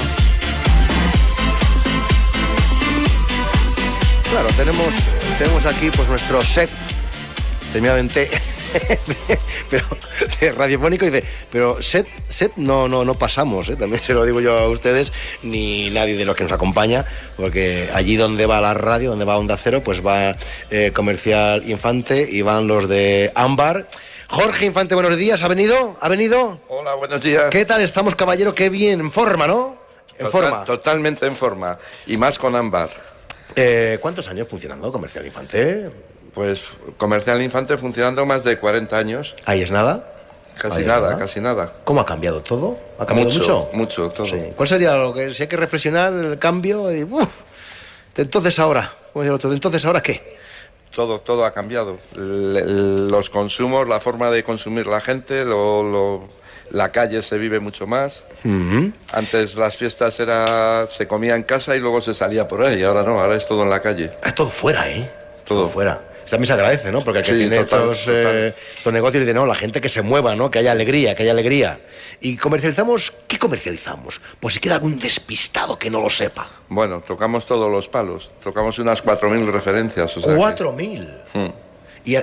Claro, 4.29 4.49
tenemos, 4.57 4.93
tenemos 5.37 5.65
aquí 5.65 5.89
pues 5.95 6.09
nuestro 6.09 6.43
set, 6.43 6.69
terminadamente, 7.71 8.29
pero 9.69 9.85
de 10.39 10.51
radiofónico 10.51 11.05
y 11.05 11.09
de, 11.09 11.23
pero 11.51 11.81
set, 11.81 12.07
set 12.29 12.53
no, 12.57 12.87
no, 12.87 13.05
no 13.05 13.13
pasamos, 13.15 13.69
¿eh? 13.69 13.75
también 13.75 14.01
se 14.01 14.13
lo 14.13 14.25
digo 14.25 14.41
yo 14.41 14.57
a 14.57 14.69
ustedes, 14.69 15.11
ni 15.43 15.89
nadie 15.89 16.15
de 16.17 16.25
los 16.25 16.35
que 16.35 16.43
nos 16.43 16.51
acompaña, 16.53 17.05
porque 17.37 17.89
allí 17.93 18.15
donde 18.17 18.45
va 18.45 18.61
la 18.61 18.73
radio, 18.73 19.11
donde 19.11 19.25
va 19.25 19.37
Onda 19.37 19.57
Cero, 19.57 19.81
pues 19.83 20.05
va 20.05 20.35
eh, 20.71 20.91
Comercial 20.93 21.63
Infante 21.69 22.27
y 22.29 22.41
van 22.41 22.67
los 22.67 22.87
de 22.89 23.31
Ámbar. 23.35 23.87
Jorge 24.29 24.65
Infante, 24.65 24.95
buenos 24.95 25.15
días, 25.17 25.43
¿ha 25.43 25.47
venido? 25.47 25.97
¿Ha 26.01 26.09
venido? 26.09 26.59
Hola, 26.67 26.95
buenos 26.95 27.21
días. 27.21 27.45
¿Qué 27.51 27.65
tal 27.65 27.81
estamos, 27.81 28.15
caballero? 28.15 28.55
Qué 28.55 28.69
bien, 28.69 28.99
en 28.99 29.11
forma, 29.11 29.45
¿no? 29.47 29.77
En 30.17 30.25
Total- 30.25 30.31
forma. 30.31 30.63
Totalmente 30.65 31.25
en 31.27 31.35
forma. 31.35 31.77
Y 32.07 32.17
más 32.17 32.39
con 32.39 32.55
ámbar. 32.55 32.89
Eh, 33.55 33.99
¿Cuántos 34.01 34.27
años 34.27 34.47
funcionando 34.49 34.91
Comercial 34.91 35.25
Infante? 35.25 35.89
Pues 36.35 36.65
Comercial 36.97 37.41
Infante 37.41 37.77
funcionando 37.77 38.25
más 38.25 38.43
de 38.43 38.57
40 38.59 38.95
años. 38.97 39.35
¿Ahí 39.45 39.61
es 39.63 39.71
nada? 39.71 40.11
Casi 40.59 40.79
Ahí 40.81 40.85
nada, 40.85 41.07
nada. 41.11 41.17
casi 41.17 41.39
nada. 41.39 41.73
¿Cómo 41.83 42.01
ha 42.01 42.05
cambiado 42.05 42.41
todo? 42.41 42.77
¿Ha 42.99 43.05
cambiado 43.05 43.31
mucho? 43.31 43.69
Mucho, 43.73 44.09
todo. 44.09 44.25
Sí. 44.27 44.37
¿Cuál 44.55 44.69
sería 44.69 44.95
lo 44.95 45.13
que 45.13 45.33
si 45.33 45.43
hay 45.43 45.49
que 45.49 45.57
reflexionar 45.57 46.13
el 46.13 46.37
cambio? 46.39 46.93
Y, 46.95 47.03
uf, 47.03 47.27
de 48.15 48.23
entonces 48.23 48.57
ahora, 48.59 48.91
decía 49.13 49.27
el 49.29 49.33
otro, 49.33 49.49
de 49.49 49.55
entonces 49.55 49.83
ahora 49.85 50.01
qué? 50.03 50.35
Todo, 50.93 51.19
todo 51.19 51.43
ha 51.45 51.53
cambiado. 51.53 51.97
Los 52.15 53.29
consumos, 53.29 53.87
la 53.87 53.99
forma 53.99 54.29
de 54.31 54.43
consumir 54.45 54.87
la 54.87 55.01
gente, 55.01 55.43
lo- 55.43 55.83
lo- 55.83 56.29
la 56.71 56.91
calle 56.91 57.21
se 57.21 57.37
vive 57.37 57.59
mucho 57.59 57.85
más. 57.85 58.25
Antes 59.13 59.55
las 59.55 59.75
fiestas 59.77 60.19
era 60.19 60.87
se 60.89 61.07
comía 61.07 61.35
en 61.35 61.43
casa 61.43 61.75
y 61.75 61.79
luego 61.79 62.01
se 62.01 62.13
salía 62.13 62.47
por 62.47 62.63
ahí. 62.63 62.81
Ahora 62.83 63.03
no, 63.03 63.19
ahora 63.21 63.35
es 63.35 63.45
todo 63.45 63.63
en 63.63 63.69
la 63.69 63.81
calle. 63.81 64.11
Es 64.25 64.33
todo 64.35 64.49
fuera, 64.49 64.89
¿eh? 64.89 65.09
Todo, 65.43 65.67
fuera. 65.67 66.01
También 66.29 66.47
se 66.47 66.53
agradece, 66.53 66.91
¿no? 66.91 66.99
Porque 66.99 67.19
el 67.19 67.25
que 67.25 67.31
Sí, 67.33 67.37
tiene 67.37 67.57
total, 67.63 67.81
estos, 67.91 68.05
total. 68.05 68.23
eh, 68.35 68.55
estos 68.77 68.93
negocios 68.93 69.21
dice, 69.21 69.33
no, 69.33 69.45
la 69.45 69.55
gente 69.55 69.79
que 69.81 69.89
se 69.89 70.01
mueva, 70.01 70.35
¿no? 70.35 70.49
Que 70.51 70.59
haya 70.59 70.71
alegría, 70.71 71.15
que 71.15 71.23
haya 71.23 71.31
alegría. 71.31 71.79
Y 72.21 72.37
comercializamos, 72.37 73.13
¿qué 73.27 73.37
comercializamos? 73.37 74.21
Pues 74.39 74.55
si 74.55 74.59
queda 74.59 74.75
algún 74.75 74.97
despistado 74.99 75.77
que 75.77 75.89
no 75.89 76.01
lo 76.01 76.09
sepa. 76.09 76.49
Bueno, 76.69 77.01
tocamos 77.05 77.45
todos 77.45 77.71
los 77.71 77.87
palos. 77.87 78.31
Tocamos 78.43 78.79
unas 78.79 79.03
4.000 79.03 79.45
referencias. 79.51 80.17
o 80.17 80.21
sea 80.21 80.31
que- 80.33 80.37
Cuatro 80.37 80.71
mil. 80.71 81.07
Hmm. 81.33 81.47
Y, 82.05 82.15
y- 82.17 82.21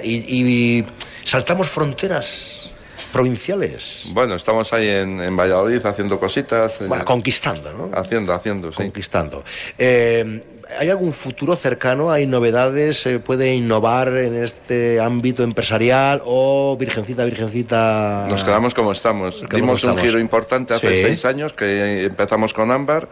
y 0.81 0.87
saltamos 1.25 1.69
fronteras 1.69 2.71
provinciales. 3.13 4.05
Bueno, 4.09 4.35
estamos 4.37 4.73
ahí 4.73 4.89
en, 4.89 5.21
en 5.21 5.37
Valladolid 5.37 5.85
haciendo 5.85 6.19
cositas. 6.19 6.81
eh, 6.81 6.87
Bueno, 6.87 7.05
conquistando, 7.05 7.73
¿no? 7.73 7.91
Haciendo, 7.97 8.33
haciendo, 8.33 8.71
sí. 8.71 8.77
Conquistando. 8.79 9.45
Eh, 9.79 10.43
¿Hay 10.79 10.89
algún 10.89 11.13
futuro 11.13 11.55
cercano? 11.57 12.11
¿Hay 12.11 12.27
novedades? 12.27 12.99
¿Se 13.01 13.19
puede 13.19 13.55
innovar 13.55 14.09
en 14.09 14.37
este 14.37 15.01
ámbito 15.01 15.43
empresarial? 15.43 16.23
¿O 16.25 16.77
virgencita, 16.79 17.25
virgencita? 17.25 18.27
Nos 18.29 18.43
quedamos 18.45 18.75
como 18.75 18.93
estamos. 18.93 19.37
Como 19.37 19.49
Dimos 19.57 19.85
un 19.85 19.91
estamos. 19.91 20.01
giro 20.01 20.19
importante 20.21 20.75
hace 20.75 20.89
Sí. 20.89 21.03
seis 21.03 21.25
años 21.25 21.53
que 21.53 22.05
empezamos 22.05 22.55
con 22.55 22.71
ámbar. 22.71 23.09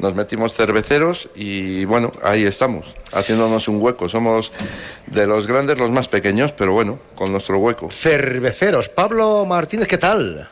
Nos 0.00 0.14
metimos 0.14 0.54
cerveceros 0.54 1.28
y 1.34 1.84
bueno, 1.84 2.12
ahí 2.22 2.44
estamos, 2.44 2.86
haciéndonos 3.12 3.68
un 3.68 3.80
hueco. 3.80 4.08
Somos 4.08 4.52
de 5.06 5.26
los 5.26 5.46
grandes 5.46 5.78
los 5.78 5.90
más 5.90 6.08
pequeños, 6.08 6.52
pero 6.52 6.72
bueno, 6.72 6.98
con 7.14 7.30
nuestro 7.32 7.58
hueco. 7.58 7.90
Cerveceros. 7.90 8.88
Pablo 8.88 9.44
Martínez, 9.46 9.88
¿qué 9.88 9.98
tal? 9.98 10.48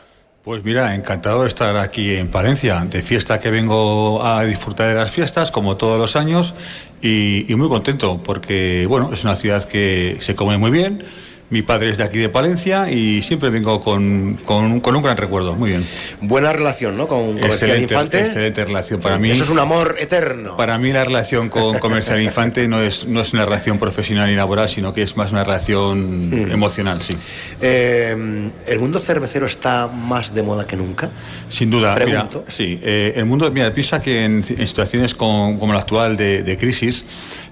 Pues 0.47 0.63
mira, 0.63 0.95
encantado 0.95 1.41
de 1.41 1.49
estar 1.49 1.75
aquí 1.75 2.15
en 2.15 2.29
Palencia, 2.29 2.79
de 2.89 3.01
fiesta 3.01 3.37
que 3.37 3.51
vengo 3.51 4.25
a 4.25 4.45
disfrutar 4.45 4.87
de 4.87 4.93
las 4.93 5.11
fiestas, 5.11 5.51
como 5.51 5.75
todos 5.75 5.99
los 5.99 6.15
años, 6.15 6.55
y, 7.01 7.43
muy 7.57 7.67
contento, 7.67 8.23
porque 8.23 8.85
bueno, 8.87 9.09
es 9.11 9.25
una 9.25 9.35
ciudad 9.35 9.65
que 9.65 10.15
se 10.21 10.35
come 10.35 10.57
muy 10.57 10.71
bien. 10.71 11.03
Mi 11.49 11.61
padre 11.61 11.91
es 11.91 11.97
de 11.97 12.03
aquí 12.03 12.17
de 12.17 12.27
Palencia 12.27 12.91
y 12.91 13.21
siempre 13.21 13.49
vengo 13.49 13.79
con, 13.79 14.33
con- 14.43 14.81
con 14.81 14.95
un 14.97 15.01
gran 15.01 15.15
recuerdo. 15.15 15.55
Muy 15.55 15.69
bien. 15.69 15.85
Buena 16.19 16.51
relación, 16.51 16.97
¿no? 16.97 17.07
Con 17.07 17.19
Comercial 17.39 17.51
Excelente, 17.53 17.93
Infante. 17.93 18.19
excelente 18.19 18.65
relación 18.65 18.99
para 18.99 19.17
mí. 19.17 19.31
Eso 19.31 19.45
es 19.45 19.49
un 19.49 19.59
amor 19.59 19.95
eterno. 19.97 20.57
Para 20.57 20.77
mí 20.77 20.91
la 20.91 21.05
relación 21.05 21.47
con 21.47 21.79
Comercial 21.79 22.21
Infante 22.21 22.67
no 22.67 22.81
es, 22.81 23.07
no 23.07 23.21
es 23.21 23.31
una 23.31 23.45
relación 23.45 23.79
profesional 23.79 24.29
y 24.29 24.35
laboral, 24.35 24.67
sino 24.67 24.93
que 24.93 25.03
es 25.03 25.15
más 25.15 25.31
una 25.31 25.45
relación 25.45 26.49
emocional, 26.51 26.99
sí. 27.01 27.13
Eh, 27.61 28.49
¿El 28.67 28.79
mundo 28.79 28.99
cervecero 28.99 29.45
está 29.45 29.87
más 29.87 30.33
de 30.35 30.43
moda 30.43 30.67
que 30.67 30.75
nunca? 30.75 31.09
Sin 31.47 31.69
duda, 31.69 31.93
mira, 31.93 32.05
Pregunto. 32.27 32.43
sí. 32.49 32.77
eh, 32.83 33.13
el 33.15 33.23
mundo, 33.25 33.49
mira, 33.51 33.71
piensa 33.71 34.01
que 34.01 34.25
en, 34.25 34.43
en 34.49 34.67
situaciones 34.67 35.15
con- 35.15 35.57
como 35.59 35.71
la 35.71 35.79
actual 35.79 36.17
de, 36.17 36.43
de 36.43 36.57
crisis, 36.57 37.05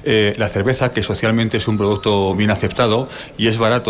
eh, 0.04 0.34
la 0.38 0.50
cerveza, 0.50 0.92
que 0.92 1.02
socialmente 1.02 1.56
es 1.58 1.68
un 1.70 1.78
producto 1.78 2.36
bien 2.36 2.52
aceptado 2.52 3.08
y 3.38 3.48
es 3.48 3.58
barato, 3.58 3.85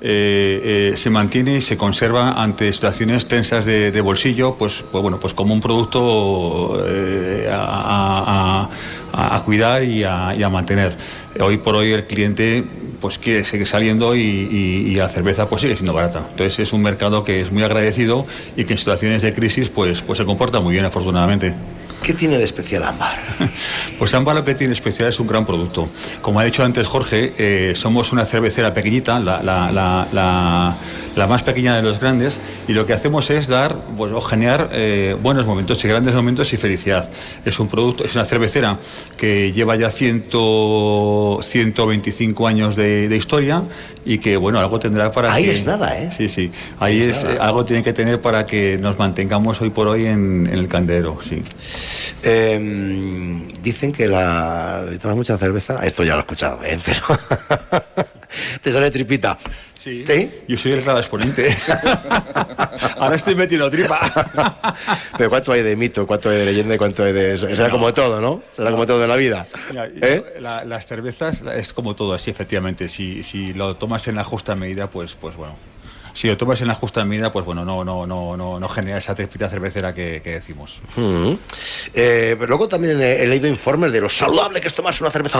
eh, 0.00 0.90
eh, 0.92 0.96
se 0.96 1.10
mantiene 1.10 1.56
y 1.56 1.60
se 1.60 1.76
conserva 1.76 2.32
ante 2.42 2.72
situaciones 2.72 3.26
tensas 3.26 3.64
de, 3.64 4.00
bolsillo, 4.00 4.54
pues, 4.56 4.84
pues 4.90 5.02
bueno, 5.02 5.18
pues 5.18 5.34
como 5.34 5.54
un 5.54 5.60
producto 5.60 6.82
eh, 6.86 7.48
a, 7.52 8.68
cuidar 9.44 9.82
y 9.82 10.04
a, 10.04 10.34
y 10.36 10.42
a 10.42 10.48
mantener. 10.48 10.96
Hoy 11.40 11.58
por 11.58 11.74
hoy 11.76 11.92
el 11.92 12.06
cliente 12.06 12.64
pues 13.00 13.18
quiere 13.18 13.44
seguir 13.44 13.66
saliendo 13.66 14.14
y, 14.16 14.20
y- 14.20 14.90
y 14.90 14.94
la 14.96 15.08
cerveza 15.08 15.48
pues 15.48 15.62
sigue 15.62 15.74
siendo 15.76 15.92
barata. 15.92 16.20
Entonces 16.30 16.58
es 16.58 16.72
un 16.72 16.82
mercado 16.82 17.22
que 17.24 17.40
es 17.40 17.52
muy 17.52 17.62
agradecido 17.62 18.26
y 18.56 18.64
que 18.64 18.72
en 18.74 18.78
situaciones 18.78 19.22
de 19.22 19.32
crisis 19.32 19.68
pues, 19.68 20.02
pues 20.02 20.18
se 20.18 20.24
comporta 20.24 20.60
muy 20.60 20.72
bien 20.72 20.84
afortunadamente. 20.84 21.54
¿Qué 22.02 22.14
tiene 22.14 22.38
de 22.38 22.44
especial 22.44 22.84
Ámbar? 22.84 23.18
Pues 23.98 24.14
Ámbar 24.14 24.36
lo 24.36 24.44
que 24.44 24.54
tiene 24.54 24.72
especial 24.74 25.08
es 25.08 25.18
un 25.18 25.26
gran 25.26 25.44
producto. 25.44 25.88
Como 26.22 26.38
ha 26.38 26.44
dicho 26.44 26.62
antes 26.64 26.86
Jorge, 26.86 27.34
eh, 27.36 27.72
somos 27.74 28.12
una 28.12 28.24
cervecera 28.24 28.72
pequeñita, 28.72 29.18
la, 29.18 29.42
la- 29.42 29.72
la- 29.72 30.06
la- 30.12 30.76
la 31.16 31.26
más 31.26 31.42
pequeña 31.42 31.74
de 31.74 31.82
los 31.82 31.98
grandes, 31.98 32.38
y 32.68 32.72
lo 32.74 32.86
que 32.86 32.92
hacemos 32.92 33.28
es 33.30 33.48
dar 33.48 33.74
pues, 33.96 34.12
o 34.12 34.20
generar 34.20 34.68
eh, 34.72 35.16
buenos 35.20 35.46
momentos 35.46 35.84
y 35.84 35.88
grandes 35.88 36.14
momentos 36.14 36.52
y 36.52 36.56
felicidad. 36.56 37.10
Es 37.44 37.58
un 37.58 37.66
producto, 37.66 38.04
es 38.04 38.14
una 38.14 38.24
cervecera 38.24 38.78
que 39.16 39.52
lleva 39.52 39.74
ya 39.74 39.90
100, 39.90 40.28
125 41.42 42.46
años 42.46 42.76
de, 42.76 43.08
de 43.08 43.16
historia 43.16 43.62
y 44.04 44.18
que 44.18 44.36
bueno, 44.36 44.60
algo 44.60 44.78
tendrá 44.78 45.10
para 45.10 45.32
Ahí 45.32 45.46
que. 45.46 45.52
es 45.54 45.64
nada, 45.64 45.98
¿eh? 45.98 46.10
Sí, 46.16 46.28
sí. 46.28 46.52
Ahí 46.78 47.02
es 47.02 47.24
es, 47.24 47.40
algo 47.40 47.64
tiene 47.64 47.82
que 47.82 47.92
tener 47.92 48.20
para 48.20 48.46
que 48.46 48.78
nos 48.80 48.96
mantengamos 48.98 49.60
hoy 49.60 49.70
por 49.70 49.88
hoy 49.88 50.06
en, 50.06 50.46
en 50.46 50.58
el 50.58 50.68
candero, 50.68 51.18
sí. 51.22 51.42
Eh, 52.22 53.48
dicen 53.62 53.92
que 53.92 54.06
la. 54.08 54.84
¿Le 54.88 54.98
tomas 54.98 55.16
mucha 55.16 55.36
cerveza? 55.38 55.84
Esto 55.84 56.04
ya 56.04 56.12
lo 56.14 56.18
he 56.18 56.22
escuchado, 56.22 56.60
¿eh? 56.64 56.78
Pero. 56.84 57.00
Te 58.62 58.72
sale 58.72 58.90
tripita. 58.90 59.38
Sí. 59.74 60.04
Yo 60.46 60.56
soy 60.58 60.72
el 60.72 60.82
gran 60.82 60.98
exponente. 60.98 61.56
Ahora 62.98 63.16
estoy 63.16 63.34
metiendo 63.34 63.70
tripa. 63.70 64.00
Pero 65.16 65.30
¿cuánto 65.30 65.52
hay 65.52 65.62
de 65.62 65.76
mito? 65.76 66.06
¿Cuánto 66.06 66.28
hay 66.30 66.38
de 66.38 66.44
leyenda? 66.46 66.74
y 66.74 66.78
¿Cuánto 66.78 67.04
hay 67.04 67.12
de 67.12 67.34
eso? 67.34 67.46
Será 67.54 67.68
No. 67.68 67.74
como 67.74 67.94
todo, 67.94 68.20
¿no? 68.20 68.42
Será 68.50 68.70
como 68.70 68.84
todo 68.86 69.02
en 69.02 69.08
la 69.08 69.16
vida. 69.16 69.46
Mira, 69.70 69.88
yo- 69.88 69.94
¿Eh? 70.06 70.24
la- 70.40 70.64
las 70.64 70.84
cervezas 70.86 71.42
es 71.56 71.72
como 71.72 71.94
todo, 71.96 72.12
así 72.12 72.30
efectivamente. 72.30 72.88
Si, 72.88 73.22
si 73.22 73.54
lo 73.54 73.76
tomas 73.76 74.06
en 74.08 74.16
la 74.16 74.24
justa 74.24 74.54
medida, 74.54 74.88
pues, 74.90 75.14
pues 75.14 75.36
bueno. 75.36 75.54
Si 76.14 76.28
lo 76.28 76.36
tomas 76.36 76.60
en 76.60 76.68
la 76.68 76.74
justa 76.74 77.04
medida, 77.04 77.30
pues 77.32 77.44
bueno, 77.44 77.64
no, 77.64 77.84
no, 77.84 78.06
no, 78.06 78.36
no, 78.36 78.58
no 78.60 78.68
genera 78.68 78.98
esa 78.98 79.14
tripita 79.14 79.48
cervecera 79.48 79.92
que, 79.94 80.20
que 80.22 80.30
decimos. 80.32 80.80
Mm. 80.96 81.32
Eh, 81.94 82.34
pero 82.38 82.46
luego 82.48 82.68
también 82.68 83.00
he, 83.00 83.22
he 83.22 83.26
leído 83.26 83.46
informes 83.48 83.92
de 83.92 84.00
lo 84.00 84.08
saludable 84.08 84.60
que 84.60 84.68
es 84.68 84.74
tomarse 84.74 85.02
una 85.02 85.10
cerveza. 85.10 85.38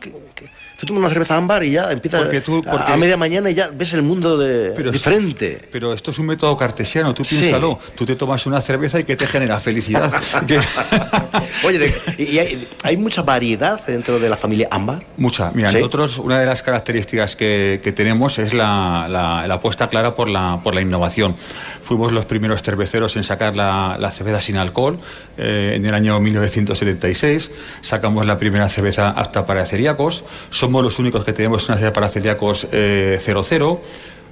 Que- 0.00 0.12
que- 0.34 0.50
Tú 0.82 0.86
tomas 0.86 1.02
una 1.04 1.10
cerveza 1.10 1.36
ámbar 1.36 1.62
y 1.62 1.70
ya 1.70 1.92
empiezas 1.92 2.22
Porque 2.22 2.40
tú- 2.40 2.58
a- 2.66 2.70
porque- 2.72 2.90
a 2.92 2.96
media 2.96 3.16
mañana 3.16 3.48
y 3.48 3.54
ya 3.54 3.68
ves 3.72 3.92
el 3.92 4.02
mundo 4.02 4.36
de 4.36 4.70
diferente. 4.90 5.68
Pero 5.70 5.92
esto 5.92 6.10
es 6.10 6.18
un 6.18 6.26
método 6.26 6.56
cartesiano, 6.56 7.14
tú 7.14 7.24
Sí. 7.24 7.36
piénsalo. 7.38 7.78
Tú 7.94 8.04
te 8.04 8.16
tomas 8.16 8.44
una 8.46 8.60
cerveza 8.60 8.98
y 8.98 9.04
que 9.04 9.14
te 9.14 9.28
genera 9.28 9.60
felicidad. 9.60 10.12
Oye, 11.64 11.78
de- 11.78 11.94
y, 12.18 12.22
y 12.32 12.38
hay, 12.40 12.68
hay 12.82 12.96
mucha 12.96 13.22
variedad 13.22 13.80
dentro 13.86 14.18
de 14.18 14.28
la 14.28 14.36
familia 14.36 14.66
ámbar. 14.72 15.04
Mucha. 15.18 15.52
Mira, 15.52 15.70
¿Sí? 15.70 15.76
nosotros 15.76 16.18
una 16.18 16.40
de 16.40 16.46
las 16.46 16.64
características 16.64 17.36
que, 17.36 17.80
que 17.80 17.92
tenemos 17.92 18.40
es 18.40 18.52
la, 18.52 19.06
la- 19.08 19.46
la 19.46 19.54
apuesta 19.54 19.86
clara 19.86 20.16
por 20.16 20.28
la, 20.28 20.58
por 20.64 20.74
la 20.74 20.80
innovación. 20.80 21.36
Fuimos 21.84 22.10
los 22.10 22.26
primeros 22.26 22.60
cerveceros 22.60 23.14
en 23.14 23.22
sacar 23.22 23.54
la, 23.54 23.96
la 24.00 24.10
cerveza 24.10 24.40
sin 24.40 24.56
alcohol 24.56 24.98
eh, 25.38 25.74
en 25.76 25.86
el 25.86 25.94
año 25.94 26.18
1976. 26.18 27.52
Sacamos 27.82 28.26
la 28.26 28.36
primera 28.36 28.68
cerveza 28.68 29.10
apta 29.10 29.46
para 29.46 29.64
celíacos. 29.64 30.24
Somos 30.50 30.71
los 30.80 30.98
únicos 30.98 31.24
que 31.24 31.32
tenemos 31.32 31.68
una 31.68 31.76
cerveza 31.76 31.92
para 31.92 32.08
celíacos 32.08 32.66
eh, 32.72 33.18
00. 33.20 33.80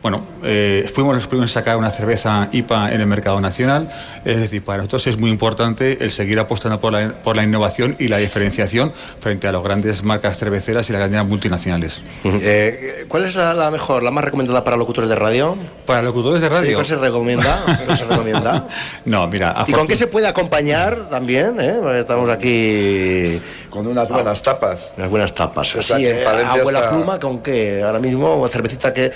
Bueno, 0.03 0.24
eh, 0.43 0.91
fuimos 0.95 1.14
los 1.14 1.26
primeros 1.26 1.51
en 1.51 1.53
sacar 1.53 1.76
una 1.76 1.91
cerveza 1.91 2.49
IPA 2.53 2.95
en 2.95 3.03
el 3.03 3.07
mercado 3.07 3.38
nacional. 3.38 3.91
Es 4.24 4.38
decir, 4.38 4.64
para 4.64 4.78
nosotros 4.78 5.07
es 5.09 5.18
muy 5.18 5.30
importante 5.30 5.99
el 6.03 6.11
seguir 6.11 6.38
apostando 6.38 6.80
por 6.80 6.95
la, 6.95 7.12
por 7.22 7.36
la 7.36 7.43
innovación 7.43 7.97
y 7.99 8.09
la 8.09 8.16
diferenciación 8.16 8.95
frente 9.18 9.47
a 9.47 9.53
las 9.53 9.62
grandes 9.62 10.03
marcas 10.03 10.38
cerveceras 10.38 10.88
y 10.88 10.95
las 10.95 11.01
grandes 11.01 11.26
multinacionales. 11.26 12.03
Eh, 12.43 13.05
¿Cuál 13.09 13.26
es 13.26 13.34
la, 13.34 13.53
la 13.53 13.70
mejor, 13.70 14.03
la 14.03 14.11
más 14.11 14.24
recomendada 14.24 14.64
para 14.64 14.78
locutores 14.78 15.11
de 15.11 15.16
radio? 15.16 15.55
Para 15.84 16.01
locutores 16.01 16.41
de 16.41 16.49
radio. 16.49 16.68
Sí, 16.68 16.72
¿Cuál 16.74 16.86
se 16.86 16.97
recomienda? 16.97 17.62
¿Cuál 17.84 17.99
se 17.99 18.05
recomienda? 18.07 18.68
No, 19.05 19.26
mira, 19.28 19.55
¿Y 19.66 19.72
con 19.72 19.86
qué 19.86 19.97
se 19.97 20.07
puede 20.07 20.26
acompañar 20.28 21.11
también? 21.11 21.61
eh? 21.61 21.78
Estamos 22.01 22.30
aquí... 22.30 23.38
Con 23.71 23.87
unas 23.87 24.09
buenas 24.09 24.43
tapas. 24.43 24.93
Unas 24.97 25.09
buenas 25.11 25.33
tapas. 25.35 25.75
O 25.77 25.83
sea, 25.83 25.97
Sí, 25.97 26.03
que 26.03 26.11
en 26.11 26.16
eh, 26.18 26.45
abuela 26.45 26.79
está- 26.81 26.91
pluma, 26.91 27.21
¿con 27.21 27.39
qué? 27.41 27.83
Ahora 27.83 27.99
mismo, 28.01 28.47
cervecita 28.49 28.93
que... 28.93 29.12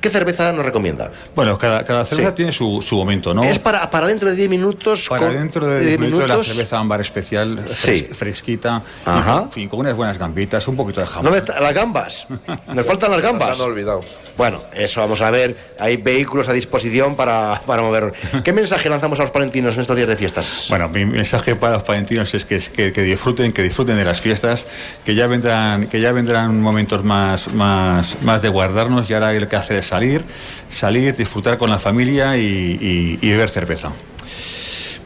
¿Qué 0.00 0.10
cerveza 0.10 0.52
nos 0.52 0.64
recomienda? 0.64 1.10
Bueno, 1.34 1.56
cada, 1.58 1.84
cada 1.84 2.04
cerveza 2.04 2.30
Sí. 2.30 2.34
tiene 2.36 2.52
su, 2.52 2.82
su 2.82 2.96
momento, 2.96 3.32
¿no? 3.32 3.42
Es 3.42 3.58
para, 3.58 3.90
para 3.90 4.06
dentro 4.06 4.28
de 4.28 4.36
10 4.36 4.50
minutos. 4.50 5.06
Para 5.08 5.26
con- 5.26 5.34
dentro 5.36 5.66
de 5.66 5.80
10 5.80 5.98
minutos, 6.00 6.28
la 6.28 6.44
cerveza 6.44 6.78
ámbar 6.78 7.00
especial, 7.00 7.62
Sí. 7.66 7.90
fres- 8.06 8.16
fresquita, 8.16 8.82
y, 9.06 9.08
Ajá. 9.08 9.42
en 9.44 9.52
fin, 9.52 9.68
con 9.68 9.80
unas 9.80 9.96
buenas 9.96 10.18
gambitas, 10.18 10.66
un 10.68 10.76
poquito 10.76 11.00
de 11.00 11.06
jamón. 11.06 11.24
¿Dónde 11.24 11.38
están 11.38 11.62
las 11.62 11.72
gambas? 11.74 12.26
Nos 12.74 12.86
faltan 12.86 13.10
las 13.10 13.20
gambas. 13.22 13.58
Han 13.60 13.66
olvidado. 13.66 14.00
Bueno, 14.36 14.60
eso 14.74 15.00
vamos 15.00 15.20
a 15.20 15.30
ver. 15.30 15.56
Hay 15.80 15.96
vehículos 15.96 16.48
a 16.48 16.52
disposición 16.52 17.16
para, 17.16 17.60
para 17.66 17.82
mover. 17.82 18.12
¿Qué 18.44 18.52
mensaje 18.52 18.88
lanzamos 18.88 19.18
a 19.18 19.22
los 19.22 19.30
palentinos 19.32 19.74
en 19.74 19.80
estos 19.80 19.96
días 19.96 20.08
de 20.08 20.16
fiestas? 20.16 20.66
Bueno, 20.68 20.88
mi 20.88 21.04
mensaje 21.04 21.56
para 21.56 21.74
los 21.74 21.82
palentinos 21.82 22.32
es 22.34 22.44
que, 22.44 22.58
que, 22.60 22.92
que 22.92 23.02
disfruten, 23.02 23.52
que 23.52 23.62
disfruten 23.62 23.96
de 23.96 24.04
las 24.04 24.20
fiestas, 24.20 24.66
que 25.04 25.14
ya 25.14 25.26
vendrán, 25.26 25.88
que 25.88 26.00
ya 26.00 26.12
vendrán 26.12 26.60
momentos 26.60 27.02
más, 27.02 27.52
más, 27.52 28.16
más 28.22 28.42
de 28.42 28.48
guardarnos 28.48 29.08
y 29.10 29.14
ahora 29.14 29.32
lo 29.32 29.48
que 29.48 29.56
hacer 29.56 29.77
es 29.78 29.86
salir, 29.86 30.22
salir, 30.68 31.14
disfrutar 31.16 31.58
con 31.58 31.70
la 31.70 31.78
familia 31.78 32.36
y, 32.36 32.40
y- 32.42 33.18
y 33.20 33.30
beber 33.30 33.50
cerveza. 33.50 33.92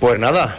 Pues 0.00 0.18
nada, 0.18 0.58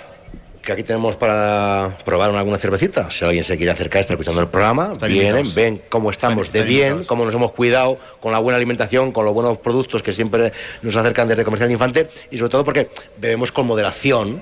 que 0.62 0.72
aquí 0.72 0.84
tenemos 0.84 1.18
para 1.18 1.98
probar 2.06 2.34
alguna 2.34 2.58
cervecita. 2.58 3.12
Si 3.12 3.26
alguien 3.26 3.44
se 3.44 3.58
quiere 3.58 3.72
acercar, 3.74 4.00
está 4.02 4.14
escuchando 4.14 4.40
el 4.42 4.48
programa, 4.48 4.94
vienen, 5.02 5.26
invitados. 5.46 5.56
ven 5.56 5.82
cómo 5.90 6.10
estamos 6.10 6.52
de 6.54 6.64
bien, 6.64 6.80
invitados. 6.88 7.08
cómo 7.08 7.26
nos 7.26 7.34
hemos 7.36 7.52
cuidado 7.52 8.00
con 8.22 8.32
la 8.32 8.40
buena 8.40 8.56
alimentación, 8.58 9.12
con 9.12 9.26
los 9.26 9.34
buenos 9.34 9.58
productos 9.60 10.02
que 10.02 10.14
siempre 10.14 10.54
nos 10.82 10.96
acercan 10.96 11.28
desde 11.28 11.44
Comercial 11.44 11.70
Infante 11.72 12.08
y 12.32 12.38
sobre 12.38 12.52
todo 12.52 12.64
porque 12.64 12.90
bebemos 13.18 13.52
con 13.52 13.68
moderación 13.68 14.42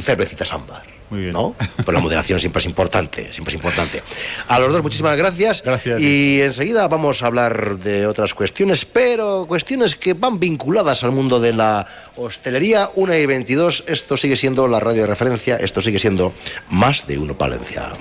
cervecitas 0.00 0.52
ámbar. 0.52 0.82
Muy 1.10 1.20
bien. 1.20 1.32
¿no? 1.32 1.54
Pues 1.76 1.94
la 1.94 2.00
moderación 2.00 2.38
siempre 2.38 2.60
es 2.60 2.66
importante, 2.66 3.32
siempre 3.32 3.50
es 3.50 3.54
importante. 3.54 4.02
A 4.48 4.58
los 4.58 4.72
dos, 4.72 4.82
muchísimas 4.82 5.16
gracias. 5.16 5.62
Gracias. 5.62 6.00
Y 6.00 6.40
enseguida 6.42 6.86
vamos 6.88 7.22
a 7.22 7.26
hablar 7.26 7.78
de 7.78 8.06
otras 8.06 8.34
cuestiones, 8.34 8.84
pero 8.84 9.46
cuestiones 9.48 9.96
que 9.96 10.14
van 10.14 10.38
vinculadas 10.38 11.04
al 11.04 11.12
mundo 11.12 11.40
de 11.40 11.52
la 11.52 11.86
hostelería. 12.16 12.90
1 12.94 13.14
y 13.14 13.26
22, 13.26 13.84
esto 13.86 14.16
sigue 14.16 14.36
siendo 14.36 14.68
la 14.68 14.80
radio 14.80 15.02
de 15.02 15.06
referencia, 15.06 15.56
esto 15.56 15.80
sigue 15.80 15.98
siendo 15.98 16.32
más 16.70 17.06
de 17.06 17.18
uno 17.18 17.36
Palencia. 17.36 17.92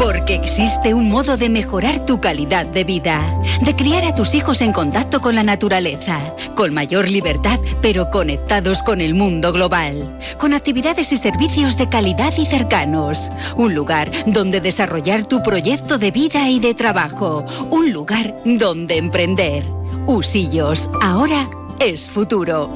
Porque 0.00 0.36
existe 0.36 0.94
un 0.94 1.10
modo 1.10 1.36
de 1.36 1.50
mejorar 1.50 2.06
tu 2.06 2.22
calidad 2.22 2.64
de 2.64 2.84
vida, 2.84 3.38
de 3.60 3.76
criar 3.76 4.06
a 4.06 4.14
tus 4.14 4.34
hijos 4.34 4.62
en 4.62 4.72
contacto 4.72 5.20
con 5.20 5.34
la 5.34 5.42
naturaleza, 5.42 6.34
con 6.54 6.72
mayor 6.72 7.06
libertad, 7.06 7.60
pero 7.82 8.08
conectados 8.08 8.82
con 8.82 9.02
el 9.02 9.12
mundo 9.12 9.52
global, 9.52 10.18
con 10.38 10.54
actividades 10.54 11.12
y 11.12 11.18
servicios 11.18 11.76
de 11.76 11.90
calidad 11.90 12.32
y 12.38 12.46
cercanos, 12.46 13.30
un 13.56 13.74
lugar 13.74 14.10
donde 14.24 14.62
desarrollar 14.62 15.26
tu 15.26 15.42
proyecto 15.42 15.98
de 15.98 16.10
vida 16.10 16.48
y 16.48 16.60
de 16.60 16.72
trabajo, 16.72 17.44
un 17.70 17.92
lugar 17.92 18.34
donde 18.46 18.96
emprender. 18.96 19.66
Usillos, 20.06 20.88
ahora 21.02 21.46
es 21.78 22.08
futuro. 22.08 22.70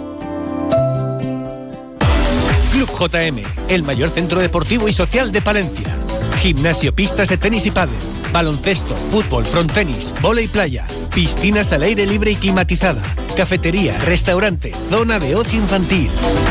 Club 2.71 2.91
JM, 2.91 3.43
el 3.69 3.83
mayor 3.83 4.11
centro 4.11 4.41
deportivo 4.43 4.89
y 4.89 4.93
social 4.93 5.33
de 5.33 5.41
Palencia. 5.41 6.04
Gimnasio, 6.39 6.95
pistas 6.95 7.29
de 7.29 7.37
tenis 7.37 7.67
y 7.67 7.71
pádel, 7.71 7.97
baloncesto, 8.33 8.95
fútbol, 9.11 9.45
frontenis, 9.47 10.15
y 10.43 10.49
playa, 10.49 10.87
piscinas 11.15 11.73
al 11.73 11.83
aire 11.83 12.07
libre 12.07 12.33
y 12.33 12.37
climatizada, 12.37 13.03
cafetería, 13.37 13.99
restaurante, 14.01 14.73
zona 14.89 15.19
de 15.19 15.35
ocio 15.37 15.59
infantil. 15.59 16.11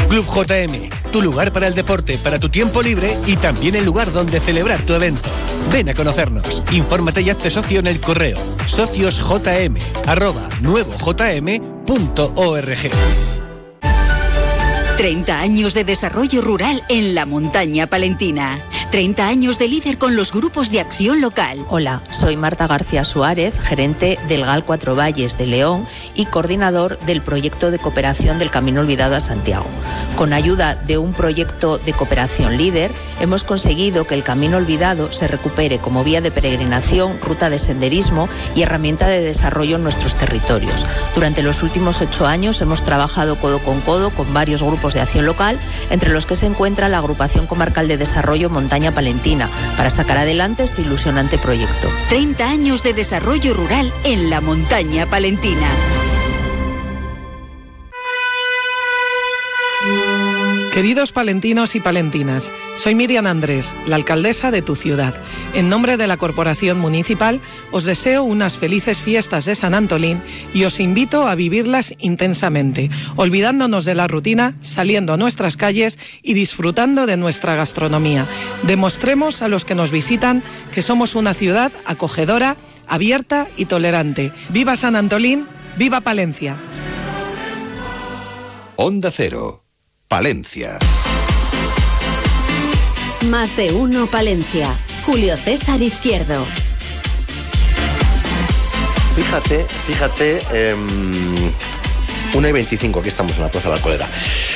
Club 0.10 0.26
JM, 0.26 0.90
tu 1.12 1.22
lugar 1.22 1.52
para 1.52 1.68
el 1.68 1.76
deporte, 1.76 2.18
para 2.18 2.40
tu 2.40 2.50
tiempo 2.50 2.82
libre 2.82 3.18
y 3.28 3.36
también 3.36 3.76
el 3.76 3.86
lugar 3.86 4.12
donde 4.12 4.40
celebrar 4.40 4.80
tu 4.82 4.94
evento. 4.94 5.30
Ven 5.72 5.90
a 5.90 5.94
conocernos. 5.94 6.64
Infórmate 6.72 7.22
y 7.22 7.30
hazte 7.30 7.50
socio 7.50 7.80
en 7.80 7.88
el 7.88 8.00
correo 8.00 8.38
sociosjm 8.68 9.78
arroba 10.06 10.50
nuevojm.org. 10.62 11.54
30 14.98 15.40
años 15.40 15.74
de 15.74 15.84
desarrollo 15.84 16.42
rural 16.42 16.84
en 16.88 17.16
la 17.16 17.26
montaña 17.26 17.88
palentina. 17.88 18.60
30 18.92 19.28
años 19.28 19.58
de 19.58 19.68
líder 19.68 19.98
con 19.98 20.16
los 20.16 20.32
grupos 20.32 20.70
de 20.70 20.80
acción 20.80 21.20
local. 21.20 21.66
Hola, 21.70 22.02
soy 22.12 22.38
Marta 22.38 22.68
García 22.68 23.04
Suárez, 23.04 23.60
gerente 23.60 24.20
del 24.28 24.46
GAL 24.46 24.64
Cuatro 24.64 24.96
Valles 24.96 25.36
de 25.36 25.48
León 25.48 25.88
y 26.14 26.28
coordinador 26.28 27.00
del 27.00 27.22
proyecto 27.22 27.72
de 27.72 27.80
cooperación 27.80 28.38
del 28.38 28.52
Camino 28.52 28.82
Olvidado 28.82 29.16
a 29.16 29.20
Santiago. 29.20 29.66
Con 30.16 30.32
ayuda 30.32 30.76
de 30.76 31.00
un 31.00 31.14
proyecto 31.14 31.80
de 31.80 31.92
cooperación 31.94 32.56
líder, 32.56 32.92
hemos 33.20 33.44
conseguido 33.44 34.06
que 34.06 34.14
el 34.14 34.24
Camino 34.24 34.58
Olvidado 34.58 35.12
se 35.12 35.28
recupere 35.28 35.80
como 35.80 36.04
vía 36.04 36.22
de 36.22 36.30
peregrinación, 36.30 37.20
ruta 37.20 37.50
de 37.50 37.58
senderismo 37.58 38.30
y 38.54 38.62
herramienta 38.62 39.08
de 39.08 39.22
desarrollo 39.22 39.78
en 39.78 39.84
nuestros 39.84 40.14
territorios. 40.14 40.86
Durante 41.16 41.42
los 41.42 41.64
últimos 41.64 42.00
ocho 42.00 42.28
años 42.28 42.62
hemos 42.62 42.86
trabajado 42.86 43.38
codo 43.38 43.58
con 43.58 43.82
codo 43.82 44.12
con 44.12 44.32
varios 44.36 44.62
grupos 44.62 44.83
de 44.92 45.00
acción 45.00 45.26
local, 45.26 45.58
entre 45.90 46.10
los 46.10 46.26
que 46.26 46.36
se 46.36 46.46
encuentra 46.46 46.90
la 46.90 46.98
Agrupación 46.98 47.48
Comarcal 47.48 47.88
de 47.88 47.96
Desarrollo 47.96 48.50
Montaña 48.50 48.92
Palentina, 48.92 49.48
para 49.78 49.90
sacar 49.90 50.18
adelante 50.18 50.64
este 50.64 50.82
ilusionante 50.82 51.38
proyecto. 51.38 51.88
30 52.10 52.50
años 52.50 52.84
de 52.84 52.94
desarrollo 52.94 53.54
rural 53.54 53.90
en 54.04 54.30
la 54.30 54.42
montaña 54.42 55.06
palentina. 55.06 55.68
Queridos 60.74 61.12
palentinos 61.12 61.76
y 61.76 61.80
palentinas, 61.80 62.52
soy 62.78 62.96
Miriam 62.96 63.28
Andrés, 63.28 63.76
la 63.86 63.96
alcaldesa 63.96 64.50
de 64.50 64.64
tu 64.64 64.76
ciudad. 64.76 65.14
En 65.54 65.70
nombre 65.70 65.98
de 65.98 66.08
la 66.08 66.18
Corporación 66.18 66.80
Municipal, 66.80 67.42
os 67.70 67.84
deseo 67.84 68.24
unas 68.24 68.58
felices 68.58 69.00
fiestas 69.00 69.46
de 69.46 69.54
San 69.54 69.76
Antolín 69.76 70.20
y 70.52 70.64
os 70.64 70.80
invito 70.80 71.28
a 71.28 71.36
vivirlas 71.36 71.94
intensamente, 72.00 72.90
olvidándonos 73.16 73.86
de 73.86 73.94
la 73.94 74.08
rutina, 74.08 74.58
saliendo 74.62 75.14
a 75.14 75.18
nuestras 75.18 75.58
calles 75.58 76.00
y 76.24 76.34
disfrutando 76.34 77.06
de 77.06 77.18
nuestra 77.18 77.54
gastronomía. 77.54 78.28
Demostremos 78.64 79.44
a 79.44 79.50
los 79.50 79.66
que 79.66 79.76
nos 79.76 79.92
visitan 79.92 80.42
que 80.74 80.82
somos 80.82 81.14
una 81.14 81.36
ciudad 81.36 81.72
acogedora, 81.86 82.58
abierta 82.88 83.48
y 83.58 83.66
tolerante. 83.66 84.32
¡Viva 84.50 84.76
San 84.76 84.96
Antolín! 84.96 85.46
¡Viva 85.78 86.02
Palencia! 86.02 86.58
Onda 88.76 89.12
Cero. 89.12 89.63
Palencia. 90.14 90.78
Más 93.30 93.58
de 93.58 93.72
uno 93.72 94.06
Palencia. 94.06 94.70
Julio 95.08 95.36
César 95.38 95.82
Izquierdo. 95.82 96.46
Fíjate, 99.16 99.66
fíjate, 99.88 100.44
eh, 100.54 100.76
1 102.32 102.48
y 102.48 102.52
25, 102.52 103.00
aquí 103.00 103.10
estamos 103.10 103.36
en 103.38 103.42
la 103.42 103.48
Plaza 103.48 103.70
de 103.70 103.76
la 103.76 103.82
Colera. 103.82 104.08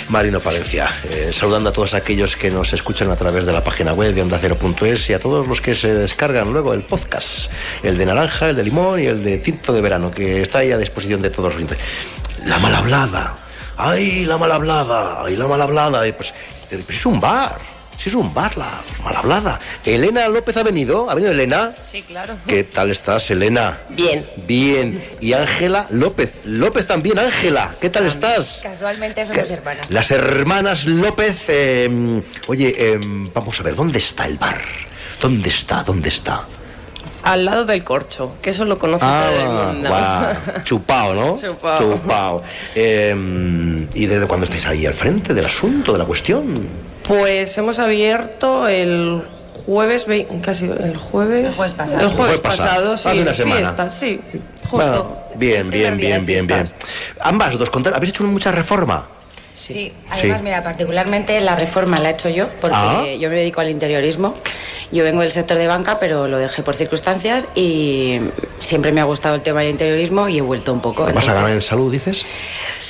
Marino 0.09 0.39
Palencia, 0.39 0.89
eh, 1.09 1.31
saludando 1.33 1.69
a 1.69 1.73
todos 1.73 1.95
aquellos 1.95 2.35
que 2.35 2.51
nos 2.51 2.71
escuchan 2.73 3.09
a 3.09 3.15
través 3.15 3.47
de 3.47 3.51
la 3.51 3.63
página 3.63 3.93
web 3.93 4.13
de 4.13 4.21
ondacero.es 4.21 5.09
y 5.09 5.13
a 5.13 5.19
todos 5.19 5.47
los 5.47 5.59
que 5.59 5.73
se 5.73 5.91
descargan 5.95 6.53
luego 6.53 6.75
el 6.75 6.83
podcast, 6.83 7.49
el 7.81 7.97
de 7.97 8.05
naranja, 8.05 8.51
el 8.51 8.55
de 8.57 8.63
limón 8.63 9.01
y 9.01 9.07
el 9.07 9.23
de 9.23 9.39
tinto 9.39 9.73
de 9.73 9.81
verano, 9.81 10.11
que 10.11 10.43
está 10.43 10.59
ahí 10.59 10.71
a 10.71 10.77
disposición 10.77 11.23
de 11.23 11.31
todos. 11.31 11.55
La 12.45 12.59
mal 12.59 12.75
hablada, 12.75 13.46
¡ay, 13.77 14.25
la 14.25 14.37
mal 14.37 14.51
hablada! 14.51 15.23
¡ay, 15.23 15.35
la 15.35 15.47
mal 15.47 15.61
hablada! 15.61 16.07
Y 16.07 16.11
pues, 16.13 16.33
pues 16.69 16.89
es 16.89 17.05
un 17.05 17.19
bar, 17.19 17.57
sí 17.97 18.09
es 18.09 18.15
un 18.15 18.33
bar, 18.33 18.57
la 18.57 18.69
mal 19.03 19.15
hablada. 19.15 19.59
Elena 19.85 20.27
López 20.27 20.57
ha 20.57 20.63
venido, 20.63 21.09
¿ha 21.09 21.15
venido 21.15 21.31
Elena? 21.31 21.73
Sí, 21.81 22.01
claro. 22.03 22.35
¿Qué 22.45 22.63
tal 22.63 22.91
estás, 22.91 23.29
Elena? 23.31 23.79
Bien. 23.89 24.29
Bien. 24.47 25.03
Y 25.21 25.33
Ángela 25.33 25.87
López. 25.89 26.35
López 26.45 26.85
también, 26.87 27.19
Ángela. 27.19 27.75
¿Qué 27.79 27.89
tal 27.89 28.05
estás? 28.07 28.59
Casualmente 28.63 29.25
somos 29.25 29.49
hermanas. 29.49 29.89
Las 29.89 30.11
hermanas 30.11 30.85
López. 30.85 31.43
eh, 31.47 32.21
oye, 32.47 32.75
eh, 32.77 32.99
vamos 33.33 33.59
a 33.59 33.63
ver, 33.63 33.75
¿dónde 33.75 33.99
está 33.99 34.25
el 34.25 34.37
bar? 34.37 34.61
¿Dónde 35.21 35.49
está? 35.49 35.83
¿Dónde 35.83 36.09
está? 36.09 36.45
Al 37.31 37.45
lado 37.45 37.65
del 37.65 37.83
corcho, 37.83 38.33
que 38.41 38.51
eso 38.51 38.65
lo 38.65 38.79
conoce 38.79 39.05
todo 39.05 39.41
el 39.41 39.73
mundo. 39.73 39.89
Ah. 39.91 40.33
Chupao, 40.63 41.13
¿no? 41.13 41.35
Chupao. 41.35 41.77
Chupao. 41.79 42.43
Eh, 42.75 43.87
¿Y 43.93 44.05
desde 44.05 44.27
cuándo 44.27 44.45
estáis 44.45 44.65
ahí 44.65 44.85
al 44.85 44.93
frente 44.93 45.33
del 45.33 45.45
asunto, 45.45 45.91
de 45.93 45.97
la 45.97 46.05
cuestión? 46.05 46.67
Pues 47.07 47.57
hemos 47.57 47.79
abierto 47.79 48.67
el 48.67 49.23
jueves, 49.65 50.07
casi 50.41 50.65
el 50.65 50.95
jueves. 50.95 51.45
El 51.45 51.53
jueves 51.53 51.73
pasado. 51.73 52.01
El 52.01 52.09
jueves 52.09 52.39
pasado, 52.39 52.97
sí. 52.97 53.09
Hace 53.09 53.21
una 53.21 53.33
semana. 53.33 53.55
Fiesta, 53.57 53.89
sí. 53.89 54.19
Justo. 54.69 54.77
Bueno, 54.77 55.17
bien, 55.35 55.69
bien, 55.69 55.97
bien, 55.97 56.25
bien, 56.25 56.47
bien. 56.47 56.65
Ambas 57.19 57.57
dos, 57.57 57.69
contar, 57.69 57.93
¿habéis 57.93 58.11
hecho 58.11 58.23
mucha 58.23 58.51
reforma? 58.51 59.07
Sí, 59.57 59.91
además, 60.11 60.37
Sí. 60.37 60.43
mira, 60.43 60.61
particularmente 60.63 61.41
la 61.41 61.55
reforma 61.55 61.99
la 61.99 62.09
he 62.09 62.13
hecho 62.13 62.29
yo, 62.29 62.47
porque 62.61 62.75
Ah. 62.77 63.03
yo 63.19 63.27
me 63.29 63.35
dedico 63.37 63.59
al 63.59 63.69
interiorismo. 63.71 64.35
Yo 64.91 65.03
vengo 65.03 65.21
del 65.21 65.31
sector 65.31 65.57
de 65.57 65.65
banca, 65.67 65.97
pero 65.99 66.27
lo 66.27 66.37
dejé 66.37 66.61
por 66.61 66.75
circunstancias 66.75 67.47
y 67.55 68.19
siempre 68.59 68.91
me 68.91 69.01
ha 69.01 69.05
gustado 69.05 69.33
el 69.33 69.41
tema 69.41 69.61
del 69.61 69.71
interiorismo 69.71 70.29
y 70.29 70.37
he 70.37 70.41
vuelto 70.41 70.71
un 70.71 70.79
poco. 70.79 71.05
¿Vas 71.11 71.27
a 71.27 71.33
ganar 71.33 71.49
en 71.49 71.61
salud, 71.63 71.91
dices? 71.91 72.23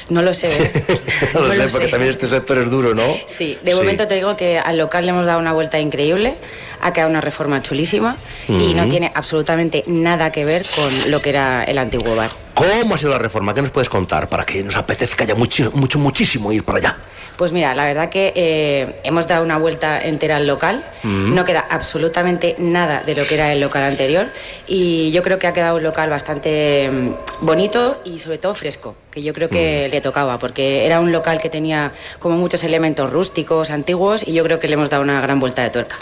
No 0.10 0.22
lo 0.22 0.34
sé. 0.34 0.48
¿eh? 0.48 0.84
no 1.34 1.42
lo 1.42 1.52
sé, 1.52 1.58
lo 1.58 1.68
porque 1.70 1.86
sé. 1.86 1.92
también 1.92 2.12
este 2.12 2.28
sector 2.28 2.58
es 2.58 2.70
duro, 2.70 2.96
¿no? 2.96 3.16
Sí, 3.26 3.58
de 3.64 3.76
momento 3.76 4.08
te 4.08 4.16
digo 4.16 4.38
que 4.38 4.58
al 4.58 4.78
local 4.78 5.06
le 5.06 5.12
hemos 5.12 5.26
dado 5.26 5.40
una 5.40 5.54
vuelta 5.54 5.80
increíble, 5.80 6.36
ha 6.82 6.94
quedado 6.94 7.10
una 7.10 7.22
reforma 7.22 7.62
chulísima 7.62 8.18
y 8.48 8.74
no 8.74 8.88
tiene 8.88 9.12
absolutamente 9.14 9.84
nada 9.88 10.32
que 10.32 10.46
ver 10.46 10.66
con 10.76 11.12
lo 11.12 11.22
que 11.22 11.30
era 11.30 11.64
el 11.64 11.78
antiguo 11.78 12.16
bar. 12.16 12.30
¿Cómo 12.54 12.96
ha 12.96 12.98
sido 12.98 13.12
la 13.12 13.20
reforma? 13.20 13.54
¿Qué 13.54 13.62
nos 13.62 13.72
puedes 13.72 13.90
contar 13.90 14.28
para 14.30 14.46
que 14.46 14.64
nos 14.64 14.76
apetezca 14.78 15.26
ya 15.26 15.36
mucho, 15.36 15.72
mucho 15.74 16.00
muchísimo 16.00 16.52
ir 16.52 16.64
para 16.64 16.80
allá? 16.80 16.98
Pues 17.38 17.54
mira, 17.54 17.76
la 17.76 17.86
verdad 17.86 18.10
que 18.10 18.34
eh, 18.36 19.00
hemos 19.04 19.28
dado 19.28 19.44
una 19.44 19.58
vuelta 19.58 20.02
entera 20.02 20.38
al 20.38 20.48
local. 20.48 20.84
Mm. 21.04 21.36
No 21.36 21.46
queda 21.46 21.68
absolutamente 21.70 22.56
nada 22.58 23.04
de 23.06 23.16
lo 23.16 23.26
que 23.28 23.36
era 23.36 23.54
el 23.54 23.62
local 23.62 23.84
anterior. 23.84 24.28
Y 24.66 25.12
yo 25.12 25.22
creo 25.22 25.38
que 25.38 25.46
ha 25.46 25.54
quedado 25.54 25.78
un 25.78 25.84
local 25.84 26.10
bastante 26.10 26.90
mm, 26.92 27.46
bonito 27.46 28.02
y 28.04 28.18
sobre 28.18 28.40
todo 28.40 28.56
fresco, 28.56 28.96
que 29.12 29.22
yo 29.22 29.34
creo 29.34 29.50
que 29.50 29.88
le 29.88 30.02
tocaba, 30.02 30.40
porque 30.40 30.86
era 30.86 31.00
un 31.00 31.12
local 31.12 31.40
que 31.40 31.50
tenía 31.50 31.94
como 32.20 32.38
muchos 32.38 32.64
elementos 32.64 33.12
rústicos, 33.12 33.70
antiguos, 33.70 34.28
y 34.28 34.34
yo 34.34 34.44
creo 34.44 34.60
que 34.60 34.68
le 34.68 34.74
hemos 34.74 34.90
dado 34.90 35.04
una 35.04 35.22
gran 35.22 35.40
vuelta 35.40 35.62
de 35.62 35.70
tuerca. 35.70 35.98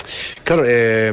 Claro, 0.46 0.64
eh, 0.66 1.12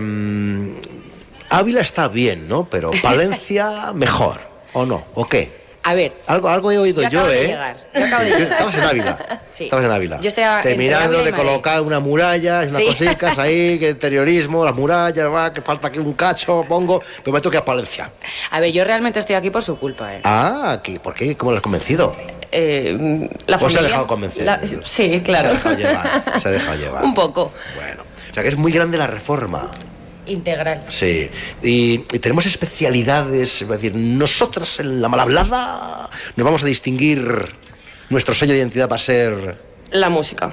Ávila 1.50 1.80
está 1.80 2.06
bien, 2.06 2.46
¿no? 2.46 2.68
Pero 2.70 2.92
Palencia 3.02 3.92
mejor, 3.92 4.40
¿o 4.72 4.86
no? 4.86 5.04
¿O 5.14 5.26
qué? 5.28 5.61
A 5.84 5.94
ver. 5.94 6.12
Algo, 6.26 6.48
algo 6.48 6.70
he 6.70 6.78
oído 6.78 7.02
Yo 7.02 7.08
yo, 7.08 7.18
acabo 7.20 7.32
de 7.32 7.44
¿eh? 7.44 7.46
llegar, 7.48 7.76
yo 7.92 8.04
acabo 8.04 8.22
de 8.22 8.30
llegar. 8.30 8.42
Estabas 8.52 8.74
en 8.74 8.82
Ávila. 8.82 9.18
Sí. 9.52 9.64
Estabas 9.64 9.84
en 9.84 9.90
Ávila. 9.90 10.20
Yo 10.20 10.28
estaba 10.28 10.62
Terminando 10.62 11.22
de 11.22 11.30
colocar 11.32 11.80
una 11.82 12.00
muralla, 12.00 12.60
unas 12.60 12.72
Sí. 12.72 12.86
cositas 12.86 13.38
ahí, 13.38 13.78
que 13.78 13.90
interiorismo, 13.90 14.64
las 14.64 14.74
murallas, 14.74 15.26
va, 15.30 15.52
que 15.52 15.60
falta 15.60 15.88
aquí 15.88 15.98
un 15.98 16.12
cacho, 16.14 16.64
pongo, 16.66 17.02
pero 17.22 17.32
me 17.34 17.40
toca 17.42 17.58
a 17.58 17.64
Palencia. 17.64 18.10
A 18.50 18.60
ver, 18.60 18.72
yo 18.72 18.82
realmente 18.84 19.18
estoy 19.18 19.34
aquí 19.36 19.50
por 19.50 19.62
su 19.62 19.78
culpa, 19.78 20.14
¿eh? 20.14 20.20
Ah, 20.24 20.72
aquí, 20.72 20.98
¿por 20.98 21.12
qué? 21.12 21.36
¿Cómo 21.36 21.50
lo 21.52 21.58
has 21.58 21.62
convencido? 21.62 22.16
Eh, 22.50 23.28
la 23.46 23.56
¿O 23.56 23.58
se 23.58 23.64
ha 23.64 23.68
familia- 23.68 23.82
dejado 23.82 24.06
convencer? 24.06 24.42
la- 24.44 24.60
sí, 24.82 25.20
claro. 25.22 25.50
Se 25.50 25.68
ha 25.68 25.72
dejado 25.74 25.76
llevar, 25.76 26.40
se 26.40 26.48
ha 26.48 26.50
dejado 26.52 26.76
llevar. 26.78 27.04
Un 27.04 27.14
poco. 27.14 27.52
Bueno, 27.76 28.02
o 28.30 28.34
sea 28.34 28.42
que 28.42 28.48
es 28.48 28.56
muy 28.56 28.72
grande 28.72 28.96
la 28.96 29.06
reforma. 29.06 29.70
Integral. 30.26 30.84
Sí, 30.88 31.28
y, 31.62 31.94
y 31.94 32.18
tenemos 32.20 32.46
especialidades, 32.46 33.62
es 33.62 33.68
decir, 33.68 33.94
nosotras 33.94 34.78
en 34.78 35.02
la 35.02 35.08
mal 35.08 35.20
hablada 35.20 36.08
nos 36.36 36.44
vamos 36.44 36.62
a 36.62 36.66
distinguir, 36.66 37.20
nuestro 38.08 38.34
sello 38.34 38.52
de 38.52 38.58
identidad 38.58 38.88
va 38.88 38.96
a 38.96 39.00
ser... 39.00 39.58
La 39.90 40.08
música. 40.10 40.52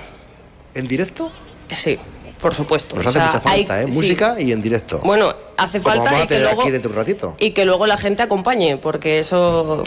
¿En 0.73 0.87
directo? 0.87 1.31
Sí, 1.71 1.99
por 2.39 2.55
supuesto. 2.55 2.95
Nos 2.95 3.05
O 3.05 3.09
hace 3.09 3.17
sea, 3.19 3.27
mucha 3.27 3.39
falta, 3.39 3.75
hay- 3.75 3.83
¿eh? 3.83 3.87
sí. 3.89 3.93
Música 3.93 4.35
y 4.39 4.51
en 4.51 4.61
directo. 4.61 4.99
Bueno, 5.03 5.33
hace 5.57 5.79
Como 5.81 5.93
falta 5.95 6.05
vamos 6.11 6.21
a 6.21 6.23
y 6.23 6.27
que, 6.27 6.39
luego, 6.39 6.61
aquí 6.61 6.71
dentro 6.71 6.89
de 6.89 6.93
un 6.95 6.99
ratito. 7.05 7.35
y 7.39 7.51
que 7.51 7.65
luego 7.65 7.85
la 7.87 7.97
gente 7.97 8.23
acompañe, 8.23 8.77
porque 8.77 9.19
eso 9.19 9.83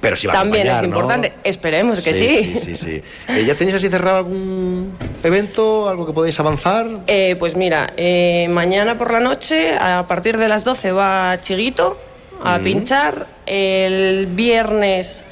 Pero 0.00 0.16
sí 0.16 0.26
va 0.26 0.32
a 0.34 0.36
también 0.36 0.66
es 0.66 0.72
acompañar, 0.74 0.90
¿no? 0.90 0.98
importante. 1.00 1.32
Esperemos 1.44 2.00
que 2.00 2.12
sí. 2.14 2.54
Sí, 2.54 2.60
sí, 2.60 2.76
sí. 2.76 3.02
Eh, 3.28 3.44
¿Ya 3.46 3.54
tenéis 3.54 3.76
así 3.76 3.88
cerrado 3.88 4.18
algún 4.18 4.96
evento, 5.22 5.88
algo 5.88 6.06
que 6.06 6.12
podéis 6.12 6.38
avanzar? 6.40 6.86
Eh, 7.06 7.36
pues 7.38 7.56
mira, 7.56 7.92
eh, 7.96 8.48
mañana 8.50 8.98
por 8.98 9.12
la 9.12 9.20
noche, 9.20 9.76
a 9.78 10.06
partir 10.06 10.36
de 10.36 10.48
las 10.48 10.64
12 10.64 10.92
va 10.92 11.40
Chiguito 11.40 11.96
a 12.42 12.58
Mm. 12.58 12.62
pinchar. 12.62 13.26
El 13.46 14.26
viernes 14.26 15.24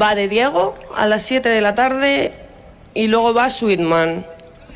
va 0.00 0.14
de 0.14 0.26
Diego 0.28 0.74
a 0.96 1.06
las 1.06 1.22
7 1.22 1.48
de 1.48 1.60
la 1.60 1.74
tarde 1.74 2.32
y 2.94 3.06
luego 3.06 3.32
va 3.34 3.48
Sweetman. 3.50 4.26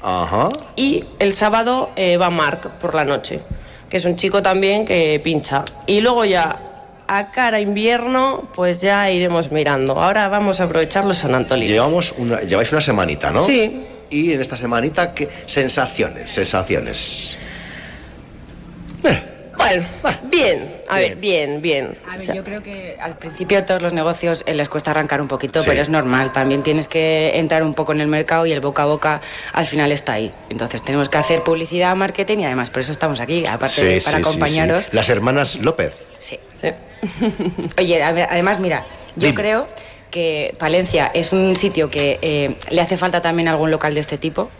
Ajá. 0.02 0.50
Y 0.76 1.04
el 1.18 1.32
sábado 1.32 1.90
eh, 1.96 2.16
va 2.16 2.30
Mark 2.30 2.78
por 2.80 2.94
la 2.94 3.04
noche, 3.04 3.40
que 3.88 3.96
es 3.96 4.04
un 4.04 4.16
chico 4.16 4.42
también 4.42 4.84
que 4.84 5.20
pincha. 5.22 5.64
Y 5.86 6.00
luego 6.00 6.24
ya 6.24 6.60
a 7.08 7.30
cara 7.30 7.60
invierno, 7.60 8.48
pues 8.54 8.80
ya 8.80 9.10
iremos 9.10 9.52
mirando. 9.52 10.00
Ahora 10.00 10.28
vamos 10.28 10.60
a 10.60 10.64
aprovechar 10.64 11.04
los 11.04 11.18
San 11.18 11.34
Antolín. 11.34 11.68
Llevamos 11.68 12.14
una, 12.16 12.40
lleváis 12.40 12.72
una 12.72 12.80
semanita, 12.80 13.30
¿no? 13.30 13.44
Sí. 13.44 13.82
Y 14.10 14.32
en 14.32 14.40
esta 14.40 14.56
semanita, 14.56 15.14
¿qué 15.14 15.28
sensaciones? 15.46 16.30
Sensaciones. 16.30 17.36
Bueno, 20.02 20.18
bien, 20.24 20.76
a 20.88 20.96
ver, 20.98 21.16
bien, 21.16 21.60
bien. 21.62 21.96
A 22.06 22.12
ver, 22.12 22.20
O 22.20 22.22
sea, 22.22 22.34
yo 22.34 22.44
creo 22.44 22.62
que 22.62 22.96
al 23.00 23.16
principio 23.18 23.58
a 23.58 23.66
todos 23.66 23.82
los 23.82 23.92
negocios 23.92 24.42
eh, 24.46 24.54
les 24.54 24.68
cuesta 24.68 24.90
arrancar 24.92 25.20
un 25.20 25.28
poquito, 25.28 25.60
Sí. 25.60 25.66
pero 25.68 25.80
es 25.82 25.88
normal. 25.88 26.32
También 26.32 26.62
tienes 26.62 26.86
que 26.88 27.32
entrar 27.38 27.62
un 27.62 27.74
poco 27.74 27.92
en 27.92 28.00
el 28.00 28.06
mercado 28.08 28.46
y 28.46 28.52
el 28.52 28.60
boca 28.60 28.84
a 28.84 28.86
boca 28.86 29.20
al 29.52 29.66
final 29.66 29.92
está 29.92 30.14
ahí. 30.14 30.32
Entonces 30.50 30.82
tenemos 30.82 31.08
que 31.08 31.18
hacer 31.18 31.42
publicidad, 31.42 31.94
marketing 31.96 32.38
y 32.38 32.44
además 32.44 32.70
por 32.70 32.80
eso 32.80 32.92
estamos 32.92 33.20
aquí, 33.20 33.44
aparte 33.46 33.84
de 33.84 34.00
para 34.00 34.18
sí, 34.18 34.22
sí, 34.22 34.28
acompañaros. 34.28 34.84
sí. 34.84 34.90
Las 34.92 35.08
hermanas 35.08 35.56
López. 35.56 35.96
Sí. 36.18 36.38
Oye, 37.78 38.02
a 38.02 38.12
ver, 38.12 38.26
además, 38.30 38.58
mira, 38.60 38.84
yo 39.16 39.28
Dime. 39.28 39.34
creo 39.34 39.68
que 40.10 40.54
Palencia 40.58 41.10
es 41.12 41.32
un 41.32 41.54
sitio 41.56 41.90
que 41.90 42.18
eh, 42.22 42.56
le 42.70 42.80
hace 42.80 42.96
falta 42.96 43.20
también 43.20 43.48
algún 43.48 43.70
local 43.70 43.94
de 43.94 44.00
este 44.00 44.18
tipo, 44.18 44.50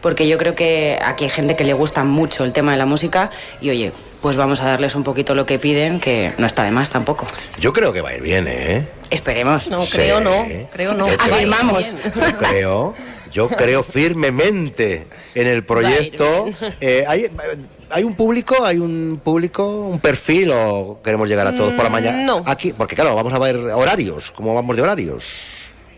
porque 0.00 0.28
yo 0.28 0.38
creo 0.38 0.54
que 0.54 0.98
aquí 1.02 1.24
hay 1.24 1.30
gente 1.30 1.56
que 1.56 1.64
le 1.64 1.72
gusta 1.72 2.04
mucho 2.04 2.44
el 2.44 2.52
tema 2.52 2.72
de 2.72 2.78
la 2.78 2.86
música 2.86 3.30
y 3.60 3.70
oye, 3.70 3.92
pues 4.20 4.36
vamos 4.36 4.60
a 4.60 4.66
darles 4.66 4.94
un 4.94 5.02
poquito 5.04 5.34
lo 5.34 5.46
que 5.46 5.58
piden, 5.58 6.00
que 6.00 6.32
no 6.38 6.46
está 6.46 6.64
de 6.64 6.70
más 6.70 6.90
tampoco. 6.90 7.26
Yo 7.58 7.72
creo 7.72 7.92
que 7.92 8.00
va 8.00 8.10
a 8.10 8.14
ir 8.14 8.22
bien, 8.22 8.46
¿eh? 8.48 8.86
Esperemos. 9.10 9.68
No, 9.70 9.82
Sí. 9.82 9.92
creo 9.96 10.20
no, 10.20 10.46
creo 10.72 10.92
no. 10.94 11.08
Yo 11.08 11.16
creo- 11.16 11.34
Afirmamos. 11.34 11.94
Yo 12.14 12.36
creo, 12.38 12.94
yo 13.32 13.48
creo 13.48 13.82
firmemente 13.82 15.06
en 15.34 15.46
el 15.46 15.64
proyecto. 15.64 16.46
Eh, 16.80 17.04
hay, 17.08 17.26
hay 17.88 18.04
un 18.04 18.14
público, 18.14 18.64
hay 18.64 18.78
un 18.78 19.20
público, 19.22 19.66
un 19.66 20.00
perfil 20.00 20.50
o 20.54 21.00
queremos 21.02 21.28
llegar 21.28 21.46
a 21.46 21.54
todos 21.54 21.72
por 21.72 21.84
la 21.84 21.90
mañana. 21.90 22.18
Mm, 22.22 22.26
no. 22.26 22.42
Aquí, 22.46 22.72
porque 22.72 22.94
claro, 22.94 23.14
vamos 23.14 23.32
a 23.32 23.38
ver 23.38 23.56
horarios, 23.56 24.30
cómo 24.32 24.54
vamos 24.54 24.76
de 24.76 24.82
horarios. 24.82 25.44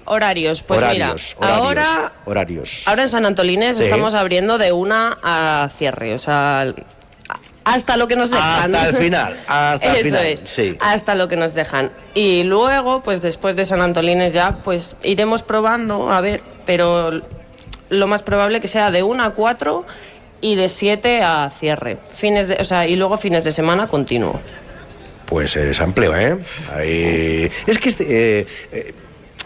Horarios, 0.05 0.63
pues 0.65 0.79
horarios, 0.79 1.37
mira, 1.41 1.53
horarios, 1.61 1.87
ahora, 1.87 2.13
horarios. 2.25 2.83
ahora 2.87 3.03
en 3.03 3.09
San 3.09 3.25
Antolines 3.25 3.77
Sí. 3.77 3.85
estamos 3.85 4.15
abriendo 4.15 4.59
de 4.59 4.73
una 4.73 5.17
a 5.23 5.69
cierre, 5.77 6.15
o 6.15 6.19
sea, 6.19 6.75
hasta 7.65 7.97
lo 7.97 8.09
que 8.09 8.17
nos 8.17 8.31
dejan. 8.31 8.75
Hasta 8.75 8.89
el 8.89 8.97
final, 8.97 9.37
hasta 9.47 9.87
el 9.91 9.97
Eso 9.97 10.05
final. 10.05 10.27
es, 10.27 10.41
Sí. 10.45 10.77
hasta 10.81 11.15
lo 11.15 11.29
que 11.29 11.37
nos 11.37 11.55
dejan. 11.55 11.91
Y 12.15 12.43
luego, 12.45 13.03
pues 13.03 13.23
después 13.23 13.57
de 13.57 13.65
San 13.65 13.81
Antolines 13.81 14.33
ya, 14.33 14.59
pues 14.65 14.97
iremos 15.03 15.43
probando, 15.43 16.11
a 16.11 16.21
ver, 16.21 16.43
pero 16.67 17.11
lo 17.89 18.07
más 18.07 18.23
probable 18.23 18.61
que 18.61 18.69
sea 18.69 18.91
de 18.91 19.03
una 19.03 19.27
a 19.27 19.31
cuatro 19.31 19.87
y 20.41 20.57
de 20.57 20.69
siete 20.69 21.23
a 21.23 21.51
cierre. 21.51 21.99
Fines 22.15 22.49
de, 22.49 22.57
o 22.61 22.65
sea, 22.65 22.87
y 22.87 22.97
luego 22.97 23.17
fines 23.19 23.45
de 23.45 23.53
semana 23.53 23.87
continuo. 23.87 24.41
Pues 25.27 25.57
es 25.57 25.81
amplio, 25.81 26.15
¿eh? 26.17 26.39
Ahí- 26.75 27.51
Es 27.67 27.79
que 27.79 27.89
este, 27.89 28.05
eh, 28.41 28.47
eh, 28.73 28.95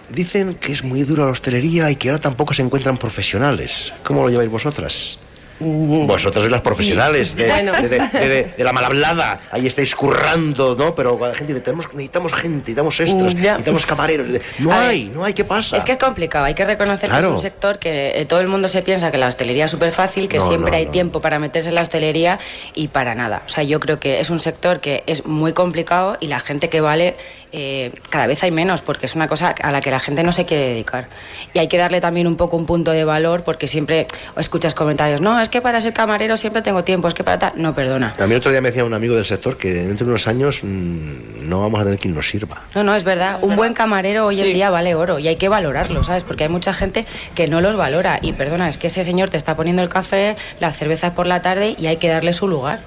dicen 0.09 0.55
que 0.55 0.73
es 0.73 0.83
muy 0.83 1.03
dura 1.03 1.25
la 1.27 1.31
hostelería 1.33 1.91
y 1.91 1.97
que 1.97 2.09
ahora 2.09 2.21
tampoco 2.21 2.55
se 2.55 2.63
encuentran 2.63 2.97
profesionales. 2.97 3.93
¿Cómo 4.03 4.23
lo 4.23 4.31
lleváis 4.31 4.51
vosotras? 4.51 5.19
Vosotras 5.61 6.43
sois 6.43 6.51
las 6.51 6.61
profesionales 6.61 7.35
de, 7.35 7.47
Bueno. 7.47 7.73
de- 7.73 8.53
de- 8.57 8.65
la 8.65 8.73
mal 8.73 8.85
hablada. 8.85 9.41
Ahí 9.51 9.67
estáis 9.67 9.95
currando, 9.95 10.75
¿no? 10.77 10.95
Pero 10.95 11.19
la 11.21 11.35
gente 11.35 11.53
dice, 11.55 11.65
tenemos, 11.65 11.87
necesitamos 11.93 12.33
gente, 12.33 12.59
necesitamos 12.59 13.01
extras, 13.01 13.35
necesitamos 13.35 13.87
camareros. 13.87 14.27
No 14.59 14.73
A 14.73 14.79
ver, 14.81 14.89
hay, 14.89 15.05
no 15.15 15.25
hay, 15.25 15.33
¿qué 15.35 15.45
pasa? 15.45 15.77
Es 15.77 15.85
que 15.85 15.93
es 15.93 15.99
complicado, 15.99 16.45
hay 16.45 16.55
que 16.55 16.65
reconocer 16.65 17.11
que 17.11 17.19
es 17.19 17.25
un 17.27 17.39
sector 17.39 17.79
que 17.79 18.13
eh, 18.21 18.27
todo 18.27 18.41
el 18.41 18.49
mundo 18.49 18.69
se 18.69 18.83
piensa 18.83 19.11
que 19.11 19.19
la 19.19 19.29
hostelería 19.29 19.65
es 19.67 19.71
súper 19.71 19.93
fácil, 19.93 20.29
que 20.29 20.39
No, 20.39 20.47
siempre 20.47 20.71
no, 20.73 20.77
hay 20.77 20.87
no. 20.87 20.93
tiempo 20.93 21.21
para 21.21 21.39
meterse 21.39 21.69
en 21.71 21.75
la 21.77 21.83
hostelería 21.83 22.39
y 22.75 22.89
para 22.89 23.15
nada. 23.15 23.43
O 23.47 23.49
sea, 23.49 23.63
yo 23.65 23.81
creo 23.81 23.99
que 23.99 24.21
es 24.21 24.31
un 24.31 24.39
sector 24.39 24.81
que 24.81 25.05
es 25.07 25.25
muy 25.27 25.53
complicado 25.53 26.17
y 26.21 26.27
la 26.27 26.41
gente 26.41 26.69
que 26.69 26.81
vale 26.81 27.17
eh, 27.53 27.93
cada 28.11 28.27
vez 28.27 28.43
hay 28.43 28.51
menos 28.51 28.83
porque 28.83 29.07
es 29.07 29.15
una 29.15 29.29
cosa 29.29 29.55
a 29.63 29.71
la 29.73 29.81
que 29.81 29.91
la 29.91 30.01
gente 30.01 30.23
no 30.23 30.33
se 30.33 30.45
quiere 30.45 30.69
dedicar. 30.69 31.09
Y 31.55 31.59
hay 31.61 31.69
que 31.69 31.79
darle 31.79 32.01
también 32.01 32.27
un 32.27 32.37
poco 32.37 32.57
un 32.57 32.67
punto 32.67 32.91
de 32.91 33.05
valor 33.05 33.45
porque 33.45 33.67
siempre 33.69 34.07
escuchas 34.37 34.75
comentarios, 34.75 35.21
no, 35.21 35.41
es 35.47 35.51
que 35.51 35.63
para 35.63 35.81
ser 35.81 35.93
camarero 35.93 36.37
siempre 36.37 36.61
tengo 36.61 36.83
tiempo, 36.83 37.07
es 37.07 37.15
que 37.15 37.23
para 37.23 37.39
tal... 37.39 37.53
No, 37.55 37.73
perdona. 37.73 38.15
A 38.19 38.27
mí 38.27 38.33
el 38.33 38.39
otro 38.39 38.51
día 38.51 38.61
me 38.61 38.71
decía 38.71 38.85
un 38.85 38.95
amigo 38.95 39.15
del 39.15 39.25
sector 39.25 39.57
que 39.57 39.73
dentro 39.73 40.05
de 40.05 40.11
unos 40.11 40.27
años 40.27 40.61
mm, 40.65 41.49
no 41.49 41.61
vamos 41.61 41.81
a 41.81 41.85
tener 41.85 42.01
quien 42.01 42.15
nos 42.15 42.29
sirva. 42.29 42.63
No, 42.75 42.83
no, 42.83 42.97
es 42.97 43.05
verdad. 43.05 43.39
Un 43.43 43.55
buen 43.55 43.73
camarero 43.73 44.27
hoy 44.27 44.41
en 44.41 44.53
día 44.53 44.71
vale 44.71 44.97
oro 44.97 45.21
y 45.21 45.29
hay 45.29 45.37
que 45.37 45.49
valorarlo, 45.49 46.03
¿sabes? 46.03 46.25
Porque 46.25 46.43
hay 46.43 46.49
mucha 46.49 46.73
gente 46.73 47.07
que 47.37 47.47
no 47.47 47.61
los 47.61 47.77
valora. 47.77 48.19
Y 48.23 48.33
perdona, 48.33 48.69
es 48.69 48.77
que 48.77 48.89
ese 48.89 49.05
señor 49.05 49.31
te 49.31 49.37
está 49.37 49.55
poniendo 49.55 49.83
el 49.83 49.89
café, 49.89 50.37
las 50.59 50.77
cervezas 50.77 51.13
por 51.13 51.29
la 51.29 51.43
tarde 51.43 51.77
y 51.79 51.87
hay 51.87 51.99
que 51.99 52.09
darle 52.09 52.33
su 52.33 52.49
lugar. 52.49 52.81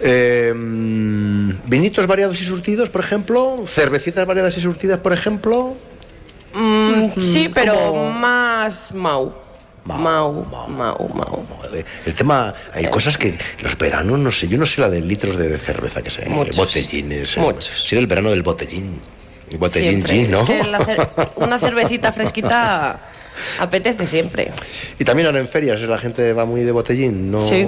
Eh, 0.00 0.52
mm, 0.52 1.50
vinitos 1.66 2.04
variados 2.08 2.40
y 2.40 2.44
surtidos, 2.44 2.90
por 2.90 3.02
ejemplo. 3.02 3.62
Cervecitas 3.68 4.26
variadas 4.26 4.56
y 4.56 4.60
surtidas, 4.60 4.98
por 4.98 5.12
ejemplo. 5.12 5.76
Mm, 6.52 7.10
sí, 7.16 7.48
pero 7.54 8.10
más 8.10 8.92
mau. 8.92 9.49
Mau, 9.84 10.44
mau, 10.44 10.68
mau. 11.14 11.46
El 12.04 12.14
tema, 12.14 12.54
hay 12.72 12.86
cosas 12.90 13.16
que 13.16 13.36
los 13.62 13.76
veranos, 13.78 14.18
no 14.18 14.30
sé, 14.30 14.46
yo 14.46 14.58
no 14.58 14.66
sé 14.66 14.80
la 14.80 14.88
de 14.90 15.00
litros 15.00 15.36
de, 15.38 15.48
de 15.48 15.58
cerveza 15.58 16.02
que 16.02 16.10
sé, 16.10 16.26
Muchos. 16.28 16.56
botellines. 16.56 17.36
eh, 17.36 17.40
Muchos. 17.40 17.84
Sí, 17.88 17.96
del 17.96 18.06
verano 18.06 18.30
del 18.30 18.42
botellín. 18.42 19.00
El 19.50 19.58
botellín 19.58 20.04
Siempre. 20.06 20.12
gin, 20.12 20.30
¿no? 20.30 20.40
Es 20.40 20.44
que 20.44 20.62
cer- 20.62 21.30
una 21.36 21.58
cervecita 21.58 22.12
fresquita 22.12 23.00
apetece 23.58 24.06
siempre. 24.06 24.52
Y 24.98 25.04
también 25.04 25.26
ahora 25.26 25.40
en 25.40 25.48
ferias 25.48 25.80
la 25.80 25.98
gente 25.98 26.32
va 26.32 26.44
muy 26.44 26.62
de 26.62 26.72
botellín, 26.72 27.30
¿no? 27.30 27.44
Sí. 27.44 27.66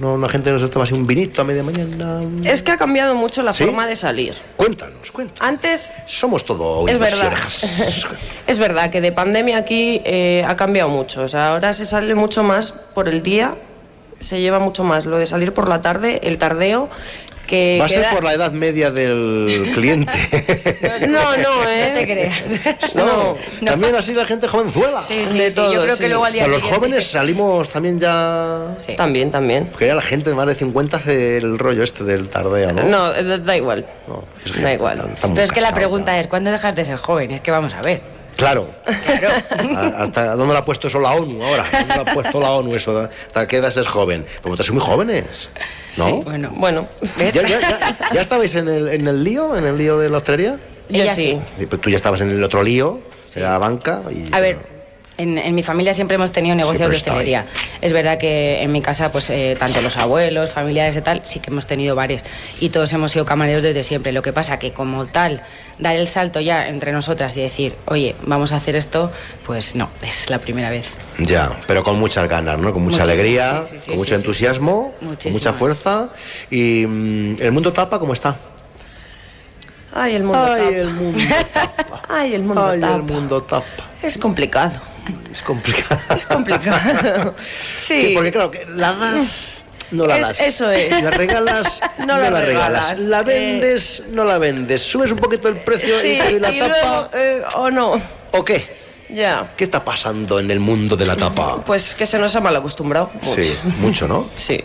no 0.00 0.16
la 0.18 0.28
gente 0.28 0.50
no 0.52 0.58
se 0.58 0.68
toma 0.68 0.84
así 0.84 0.94
un 0.94 1.06
vinito 1.06 1.42
a 1.42 1.44
media 1.44 1.62
mañana. 1.62 2.20
Es 2.44 2.62
que 2.62 2.72
ha 2.72 2.76
cambiado 2.76 3.14
mucho 3.14 3.42
la 3.42 3.52
¿Sí? 3.52 3.64
forma 3.64 3.86
de 3.86 3.94
salir. 3.94 4.34
Cuéntanos, 4.56 5.10
cuéntanos. 5.10 5.40
Antes 5.48 5.92
Somos 6.06 6.44
todo 6.44 6.86
es 6.88 6.98
verdad. 6.98 7.28
orejas. 7.28 8.06
es 8.46 8.58
verdad 8.58 8.90
que 8.90 9.00
de 9.00 9.12
pandemia 9.12 9.58
aquí 9.58 10.00
eh, 10.04 10.44
ha 10.46 10.56
cambiado 10.56 10.88
mucho. 10.88 11.22
O 11.22 11.28
sea, 11.28 11.48
ahora 11.48 11.72
se 11.72 11.84
sale 11.84 12.14
mucho 12.14 12.42
más 12.42 12.72
por 12.72 13.08
el 13.08 13.22
día, 13.22 13.54
se 14.20 14.40
lleva 14.40 14.58
mucho 14.58 14.84
más 14.84 15.06
lo 15.06 15.18
de 15.18 15.26
salir 15.26 15.52
por 15.52 15.68
la 15.68 15.80
tarde, 15.80 16.20
el 16.24 16.38
tardeo. 16.38 16.88
Que 17.50 17.78
Va 17.80 17.86
a 17.86 17.88
ser 17.88 18.06
por 18.14 18.22
la 18.22 18.32
edad 18.32 18.52
media 18.52 18.90
del 18.92 19.70
cliente. 19.74 20.12
No, 21.08 21.36
no, 21.36 21.68
¿eh? 21.68 21.88
No 21.88 21.98
te 21.98 22.04
creas. 22.06 22.60
No, 22.94 23.36
también 23.64 23.94
así 23.96 24.12
la 24.12 24.24
gente 24.24 24.46
jovenzuela. 24.46 25.02
Sí, 25.02 25.26
sí, 25.26 25.50
sí, 25.50 25.60
yo 25.72 25.82
creo 25.82 25.96
que 25.98 26.08
luego 26.08 26.24
al 26.24 26.32
día 26.32 26.44
Pero 26.44 26.58
los 26.58 26.66
jóvenes 26.68 27.06
salimos 27.06 27.68
también 27.68 27.98
ya... 27.98 28.76
También, 28.96 29.30
también. 29.30 29.66
Porque 29.66 29.86
ya 29.88 29.94
la 29.94 30.02
gente 30.02 30.30
de 30.30 30.36
más 30.36 30.46
de 30.46 30.54
50 30.54 30.96
hace 30.98 31.38
el 31.38 31.58
rollo 31.58 31.82
este 31.82 32.04
del 32.04 32.28
tardeo, 32.28 32.72
¿no? 32.72 32.82
No, 32.84 33.14
eh, 33.14 33.38
da 33.38 33.56
igual. 33.56 33.86
da 34.62 34.72
igual. 34.72 35.02
Pero 35.20 35.42
es 35.42 35.50
que 35.52 35.60
la 35.60 35.74
pregunta 35.74 36.18
es, 36.20 36.26
¿cuándo 36.28 36.50
dejas 36.52 36.74
de 36.76 36.84
ser 36.84 36.96
joven? 36.96 37.32
Es 37.32 37.40
que 37.40 37.50
vamos 37.50 37.74
a 37.74 37.82
ver. 37.82 38.02
Claro. 38.36 38.70
A- 38.86 40.02
¿Hasta 40.04 40.36
dónde 40.36 40.52
lo 40.54 40.58
ha 40.60 40.64
puesto 40.64 40.88
eso 40.88 41.00
la 41.00 41.12
ONU 41.12 41.42
ahora? 41.42 41.64
¿Dónde 41.72 41.94
lo 41.96 42.00
ha 42.02 42.14
puesto 42.14 42.40
la 42.40 42.50
ONU 42.52 42.74
eso? 42.74 43.08
¿Hasta 43.26 43.46
qué 43.46 43.56
edad 43.56 43.76
es 43.76 43.86
joven? 43.86 44.24
Porque 44.36 44.50
vosotros 44.50 44.66
sois 44.68 44.78
muy 44.78 44.86
jóvenes, 44.86 45.50
¿no? 45.98 46.04
Sí, 46.04 46.12
bueno. 46.24 46.52
Bueno, 46.56 46.88
¿ves? 47.18 47.34
¿Ya, 47.34 47.42
ya, 47.42 47.60
ya- 47.60 47.96
ya 48.14 48.20
estabais 48.20 48.54
en 48.54 48.68
el, 48.68 48.88
en 48.88 49.06
el 49.08 49.22
lío? 49.24 49.56
¿En 49.56 49.64
el 49.66 49.76
lío 49.78 49.98
de 49.98 50.08
la 50.08 50.18
hostelería? 50.18 50.58
Yo 50.88 51.02
Ella 51.02 51.14
sí. 51.14 51.32
sí. 51.32 51.38
Sí, 51.58 51.66
pero 51.66 51.78
tú 51.80 51.90
ya 51.90 51.96
estabas 51.96 52.20
en 52.20 52.30
el 52.30 52.42
otro 52.42 52.62
lío, 52.62 53.00
de 53.34 53.40
la 53.40 53.58
banca. 53.58 54.02
Y, 54.10 54.24
A 54.34 54.40
ver, 54.40 54.58
en, 55.20 55.38
en 55.38 55.54
mi 55.54 55.62
familia 55.62 55.92
siempre 55.94 56.14
hemos 56.14 56.32
tenido 56.32 56.54
negocios 56.56 56.78
Siempre 56.90 56.96
de 56.98 57.10
hostelería. 57.10 57.46
Es 57.80 57.92
verdad 57.92 58.18
que 58.18 58.62
en 58.62 58.72
mi 58.72 58.80
casa, 58.80 59.12
pues 59.12 59.28
eh, 59.30 59.56
tanto 59.58 59.80
los 59.82 59.96
abuelos, 59.96 60.50
familiares 60.50 60.96
y 60.96 61.00
tal, 61.02 61.20
sí 61.24 61.40
que 61.40 61.50
hemos 61.50 61.66
tenido 61.66 61.94
varios. 61.94 62.22
Y 62.60 62.70
todos 62.70 62.92
hemos 62.92 63.12
sido 63.12 63.24
camareros 63.24 63.62
desde 63.62 63.82
siempre. 63.82 64.12
Lo 64.12 64.22
que 64.22 64.32
pasa 64.32 64.58
que 64.58 64.72
como 64.72 65.06
tal, 65.06 65.42
dar 65.78 65.96
el 65.96 66.08
salto 66.08 66.40
ya 66.40 66.68
entre 66.68 66.92
nosotras 66.92 67.36
y 67.36 67.42
decir, 67.42 67.76
oye, 67.86 68.16
vamos 68.22 68.52
a 68.52 68.56
hacer 68.56 68.76
esto, 68.76 69.12
pues 69.46 69.74
no, 69.74 69.90
es 70.02 70.30
la 70.30 70.38
primera 70.38 70.70
vez. 70.70 70.94
Ya, 71.18 71.58
pero 71.66 71.84
con 71.84 71.98
muchas 71.98 72.28
ganas, 72.28 72.58
¿no? 72.58 72.72
Con 72.72 72.82
mucha 72.82 72.98
Muchísimas, 73.00 73.18
alegría, 73.18 73.62
sí, 73.66 73.76
sí, 73.76 73.80
sí, 73.80 73.86
con 73.90 73.96
mucho 73.98 74.08
sí, 74.16 74.16
sí, 74.16 74.26
entusiasmo, 74.26 74.94
con 75.00 75.32
mucha 75.32 75.52
fuerza. 75.52 76.08
Y 76.50 76.86
mm, 76.86 77.36
el 77.40 77.52
mundo 77.52 77.72
tapa, 77.72 77.98
¿cómo 77.98 78.12
está? 78.14 78.36
Ay, 79.92 80.14
el 80.14 80.22
mundo 80.22 80.44
Ay, 80.44 80.60
tapa. 80.60 80.70
el 80.76 80.88
mundo 80.94 81.20
Ay, 82.08 82.34
el 82.34 82.42
mundo 82.42 82.64
Ay, 82.66 82.80
tapa. 82.80 82.94
el 82.96 83.02
mundo 83.02 83.42
tapa. 83.42 83.66
Es 84.02 84.16
complicado. 84.16 84.72
Es 85.32 85.42
complicado. 85.42 86.00
Es 86.14 86.26
complicado. 86.26 87.34
Sí. 87.76 88.06
Sí, 88.06 88.12
porque 88.14 88.30
claro, 88.30 88.50
que 88.50 88.66
la 88.66 88.92
das, 88.92 89.66
no 89.90 90.06
la 90.06 90.16
Es- 90.16 90.22
das. 90.22 90.40
eso 90.40 90.70
es. 90.70 91.02
La 91.02 91.10
regalas, 91.10 91.80
No 91.98 92.06
no, 92.06 92.18
la 92.18 92.30
la 92.30 92.40
regalas. 92.40 92.90
regalas. 92.90 93.00
La 93.00 93.20
Eh, 93.20 93.24
vendes, 93.24 94.02
no 94.10 94.24
la 94.24 94.38
vendes. 94.38 94.82
Subes 94.82 95.10
un 95.12 95.18
poquito 95.18 95.48
el 95.48 95.56
precio 95.56 95.98
Sí, 96.00 96.18
y, 96.30 96.34
y 96.36 96.38
la 96.40 96.50
y 96.52 96.58
tapa. 96.58 96.68
luego, 96.68 97.10
eh, 97.14 97.42
o 97.56 97.70
no. 97.70 98.00
¿O 98.32 98.44
qué? 98.44 98.78
Ya. 99.08 99.54
¿Qué 99.56 99.64
está 99.64 99.84
pasando 99.84 100.38
en 100.38 100.50
el 100.52 100.60
mundo 100.60 100.96
de 100.96 101.04
la 101.06 101.16
tapa? 101.16 101.64
Pues 101.64 101.96
que 101.96 102.06
se 102.06 102.16
nos 102.18 102.36
ha 102.36 102.40
mal 102.40 102.54
acostumbrado. 102.54 103.10
Mucho. 103.22 103.42
Sí, 103.42 103.58
mucho, 103.80 104.06
¿no? 104.06 104.30
Sí, 104.36 104.62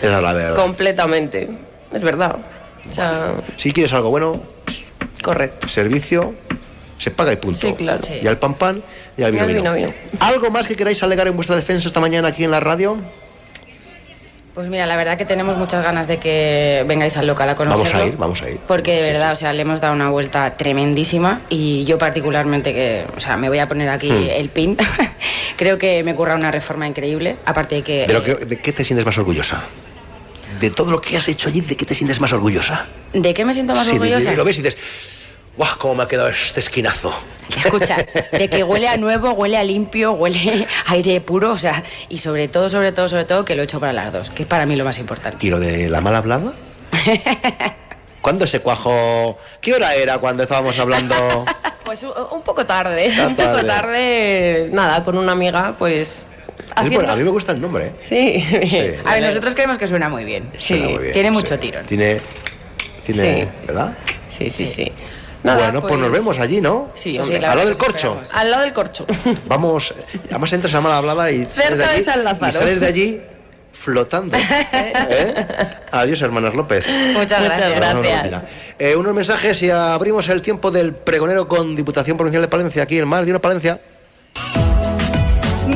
es 0.00 0.08
la 0.10 0.20
verdad. 0.32 0.54
completamente. 0.54 1.50
Es 1.92 2.02
verdad. 2.04 2.36
O 2.88 2.92
sea, 2.92 3.34
Si 3.56 3.72
quieres 3.72 3.92
algo 3.92 4.10
bueno, 4.10 4.40
correcto. 5.22 5.68
servicio, 5.68 6.34
se 7.02 7.10
paga 7.10 7.32
y 7.32 7.36
punto. 7.36 7.58
Sí, 7.58 7.72
claro. 7.74 8.00
Sí. 8.02 8.14
Y 8.22 8.26
al 8.26 8.38
pan 8.38 8.54
pan 8.54 8.82
y 9.16 9.22
al 9.22 9.30
Y 9.30 9.32
vino, 9.32 9.42
al 9.42 9.48
vino. 9.48 9.72
vino, 9.72 9.86
vino. 9.88 9.94
¿Algo 10.20 10.50
más 10.50 10.66
que 10.66 10.76
queráis 10.76 11.02
alegar 11.02 11.26
en 11.28 11.34
vuestra 11.36 11.56
defensa 11.56 11.88
esta 11.88 12.00
mañana 12.00 12.28
aquí 12.28 12.44
en 12.44 12.50
la 12.50 12.60
radio? 12.60 12.96
Pues 14.54 14.68
mira, 14.68 14.84
la 14.84 14.96
verdad 14.96 15.16
que 15.16 15.24
tenemos 15.24 15.56
muchas 15.56 15.82
ganas 15.82 16.06
de 16.06 16.18
que 16.18 16.84
vengáis 16.86 17.16
al 17.16 17.26
local 17.26 17.48
a 17.48 17.54
conocerlo. 17.54 17.84
Vamos 17.90 18.02
a 18.02 18.06
ir, 18.06 18.16
vamos 18.18 18.42
a 18.42 18.50
ir. 18.50 18.58
Porque 18.68 18.92
de 19.00 19.10
verdad, 19.12 19.32
o 19.32 19.34
sea, 19.34 19.52
le 19.54 19.62
hemos 19.62 19.80
dado 19.80 19.94
una 19.94 20.10
vuelta 20.10 20.56
tremendísima 20.58 21.40
y 21.48 21.86
yo 21.86 21.96
particularmente 21.96 22.74
que, 22.74 23.04
o 23.16 23.20
sea, 23.20 23.38
me 23.38 23.48
voy 23.48 23.60
a 23.60 23.66
poner 23.68 23.88
aquí 23.88 24.10
Hmm. 24.10 24.28
el 24.30 24.48
pin. 24.50 24.76
Creo 25.56 25.78
que 25.78 26.04
me 26.04 26.12
ocurra 26.12 26.34
una 26.34 26.50
reforma 26.50 26.86
increíble, 26.86 27.36
aparte 27.46 27.76
de 27.76 27.82
que, 27.82 28.06
¿De, 28.06 28.12
lo 28.12 28.22
que, 28.22 28.34
¿De 28.34 28.58
qué 28.60 28.72
te 28.74 28.84
sientes 28.84 29.06
más 29.06 29.16
orgullosa? 29.16 29.62
De 30.60 30.68
todo 30.70 30.90
lo 30.90 31.00
que 31.00 31.16
has 31.16 31.26
hecho 31.28 31.48
allí, 31.48 31.62
¿de 31.62 31.74
qué 31.74 31.86
te 31.86 31.94
sientes 31.94 32.20
más 32.20 32.32
orgullosa? 32.34 32.86
¿de 33.14 33.34
qué 33.34 33.44
me 33.46 33.52
siento 33.54 33.72
más 33.74 33.84
Sí, 33.86 33.92
de- 33.92 33.98
orgullosa? 34.00 34.30
de- 34.30 34.36
lo 34.36 34.44
ves 34.44 34.58
y 34.58 34.62
dices, 34.62 34.78
¡guau! 35.56 35.78
¿Cómo 35.78 35.94
me 35.96 36.02
ha 36.04 36.08
quedado 36.08 36.28
este 36.28 36.60
esquinazo? 36.60 37.12
Escucha, 37.56 37.96
de 38.32 38.48
que 38.48 38.62
huele 38.62 38.88
a 38.88 38.96
nuevo, 38.96 39.32
huele 39.32 39.56
a 39.56 39.64
limpio, 39.64 40.12
huele 40.12 40.66
a 40.86 40.92
aire 40.92 41.20
puro, 41.20 41.52
o 41.52 41.56
sea, 41.56 41.82
y 42.08 42.18
sobre 42.18 42.48
todo, 42.48 42.68
sobre 42.68 42.92
todo, 42.92 43.08
sobre 43.08 43.24
todo 43.24 43.44
que 43.44 43.54
lo 43.54 43.62
he 43.62 43.64
hecho 43.64 43.80
para 43.80 43.92
las 43.92 44.12
dos, 44.12 44.30
que 44.30 44.44
es 44.44 44.48
para 44.48 44.64
mí 44.66 44.76
lo 44.76 44.84
más 44.84 44.98
importante. 44.98 45.44
¿Y 45.44 45.50
lo 45.50 45.58
de 45.60 45.88
la 45.88 46.00
mala 46.00 46.18
hablada? 46.18 46.52
¿Cuándo 48.22 48.46
se 48.46 48.60
cuajó? 48.60 49.36
¿Qué 49.60 49.74
hora 49.74 49.94
era 49.94 50.18
cuando 50.18 50.44
estábamos 50.44 50.78
hablando? 50.78 51.44
Pues 51.84 52.04
un, 52.04 52.42
poco 52.42 52.64
tarde. 52.64 53.12
Un 53.26 53.34
poco 53.34 53.66
tarde. 53.66 54.68
Nada, 54.70 55.02
con 55.02 55.18
una 55.18 55.32
amiga, 55.32 55.74
pues. 55.76 56.08
Es 56.08 56.26
Haciendo... 56.76 57.00
bueno, 57.00 57.12
a 57.12 57.16
mí 57.16 57.24
me 57.24 57.30
gusta 57.30 57.52
el 57.52 57.60
nombre, 57.60 57.86
¿eh? 57.86 57.92
Sí. 58.04 59.00
A 59.04 59.14
ver, 59.14 59.24
nosotros 59.24 59.54
creemos 59.54 59.78
que 59.78 59.88
suena 59.88 60.08
muy 60.08 60.24
bien. 60.24 60.44
Muy 60.70 60.78
bien, 60.78 61.12
Tiene 61.12 61.28
sí. 61.28 61.32
mucho 61.32 61.58
tirón. 61.58 61.84
Tiene, 61.84 62.20
tiene 63.04 63.20
Sí. 63.42 63.48
¿verdad? 63.66 63.92
Sí, 64.28 64.48
sí, 64.48 64.66
sí. 64.68 64.92
Bueno, 65.42 65.80
pues... 65.80 65.98
nos 65.98 66.10
vemos 66.10 66.38
allí, 66.38 66.60
¿no? 66.60 66.90
Sí, 66.94 67.14
Pues 67.16 67.28
sí, 67.28 67.38
la 67.38 67.50
Al 67.50 67.58
lado 67.58 67.68
del 67.68 67.78
corcho. 67.78 68.20
Al 68.32 68.50
lado 68.50 68.62
del 68.62 68.72
corcho. 68.72 69.06
Vamos, 69.46 69.94
además 70.30 70.52
entras 70.52 70.74
a 70.74 70.80
mala 70.80 70.98
hablada 70.98 71.30
y 71.30 71.46
sales 71.46 71.78
de 71.78 71.84
allí, 71.84 72.02
San 72.02 72.24
Lázaro. 72.24 72.48
y 72.48 72.52
sales 72.52 72.80
de 72.80 72.86
allí 72.86 73.22
flotando. 73.72 74.36
¿Eh? 74.72 75.46
Adiós, 75.90 76.22
hermanas 76.22 76.54
López. 76.54 76.84
Muchas 77.14 77.42
gracias. 77.42 77.74
gracias. 77.74 78.44
Eh, 78.78 78.96
unos 78.96 79.14
mensajes 79.14 79.62
y 79.62 79.70
abrimos 79.70 80.28
el 80.28 80.42
tiempo 80.42 80.70
del 80.70 80.94
pregonero 80.94 81.48
con 81.48 81.74
Diputación 81.74 82.16
Provincial 82.16 82.42
de 82.42 82.48
Palencia, 82.48 82.82
aquí 82.84 82.98
en 82.98 83.08
Mar 83.08 83.24
de 83.24 83.32
una 83.32 83.40
Palencia. 83.40 83.80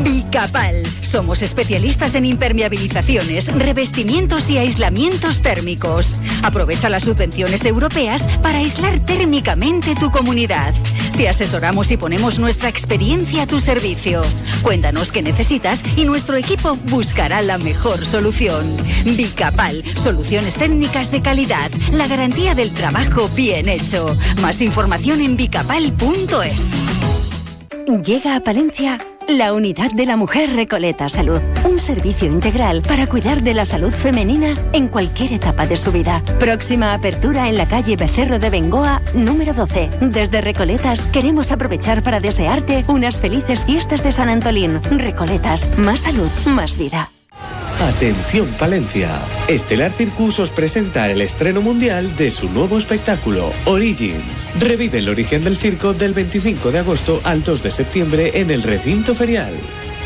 Bicapal. 0.02 0.82
Somos 1.00 1.42
especialistas 1.42 2.14
en 2.14 2.24
impermeabilizaciones, 2.24 3.52
revestimientos 3.54 4.50
y 4.50 4.58
aislamientos 4.58 5.40
térmicos. 5.42 6.16
Aprovecha 6.42 6.88
las 6.88 7.04
subvenciones 7.04 7.64
europeas 7.64 8.26
para 8.42 8.58
aislar 8.58 8.98
térmicamente 9.00 9.94
tu 9.94 10.10
comunidad. 10.10 10.74
Te 11.16 11.28
asesoramos 11.28 11.90
y 11.90 11.96
ponemos 11.96 12.38
nuestra 12.38 12.68
experiencia 12.68 13.44
a 13.44 13.46
tu 13.46 13.60
servicio. 13.60 14.22
Cuéntanos 14.62 15.12
qué 15.12 15.22
necesitas 15.22 15.82
y 15.96 16.04
nuestro 16.04 16.36
equipo 16.36 16.76
buscará 16.84 17.40
la 17.42 17.58
mejor 17.58 18.04
solución. 18.04 18.76
Bicapal. 19.04 19.82
Soluciones 19.96 20.56
técnicas 20.56 21.10
de 21.10 21.22
calidad. 21.22 21.70
La 21.92 22.06
garantía 22.06 22.54
del 22.54 22.72
trabajo 22.72 23.28
bien 23.34 23.68
hecho. 23.68 24.14
Más 24.42 24.60
información 24.60 25.20
en 25.20 25.36
bicapal.es. 25.36 26.72
Llega 28.04 28.36
a 28.36 28.40
Palencia 28.40 28.98
la 29.28 29.52
Unidad 29.52 29.90
de 29.92 30.06
la 30.06 30.16
Mujer 30.16 30.52
Recoleta 30.54 31.08
Salud. 31.08 31.40
Un 31.68 31.78
servicio 31.78 32.26
integral 32.26 32.82
para 32.82 33.06
cuidar 33.06 33.42
de 33.42 33.54
la 33.54 33.64
salud 33.64 33.92
femenina 33.92 34.54
en 34.72 34.88
cualquier 34.88 35.32
etapa 35.32 35.66
de 35.66 35.76
su 35.76 35.92
vida. 35.92 36.22
Próxima 36.38 36.94
apertura 36.94 37.48
en 37.48 37.56
la 37.56 37.66
calle 37.66 37.96
Becerro 37.96 38.38
de 38.38 38.50
Bengoa, 38.50 39.02
número 39.14 39.52
12. 39.54 39.90
Desde 40.00 40.40
Recoletas 40.40 41.06
queremos 41.06 41.52
aprovechar 41.52 42.02
para 42.02 42.20
desearte 42.20 42.84
unas 42.88 43.20
felices 43.20 43.64
fiestas 43.64 44.02
de 44.02 44.12
San 44.12 44.28
Antolín. 44.28 44.80
Recoletas, 44.82 45.76
más 45.78 46.00
salud, 46.00 46.30
más 46.46 46.78
vida. 46.78 47.10
Atención 47.80 48.48
Palencia. 48.58 49.20
Estelar 49.48 49.92
Circus 49.92 50.38
os 50.38 50.50
presenta 50.50 51.10
el 51.10 51.20
estreno 51.20 51.60
mundial 51.60 52.16
de 52.16 52.30
su 52.30 52.48
nuevo 52.48 52.78
espectáculo, 52.78 53.52
Origins. 53.66 54.24
Revive 54.58 54.98
el 54.98 55.10
origen 55.10 55.44
del 55.44 55.58
circo 55.58 55.92
del 55.92 56.14
25 56.14 56.72
de 56.72 56.78
agosto 56.78 57.20
al 57.22 57.44
2 57.44 57.62
de 57.62 57.70
septiembre 57.70 58.30
en 58.40 58.50
el 58.50 58.62
recinto 58.62 59.14
ferial. 59.14 59.52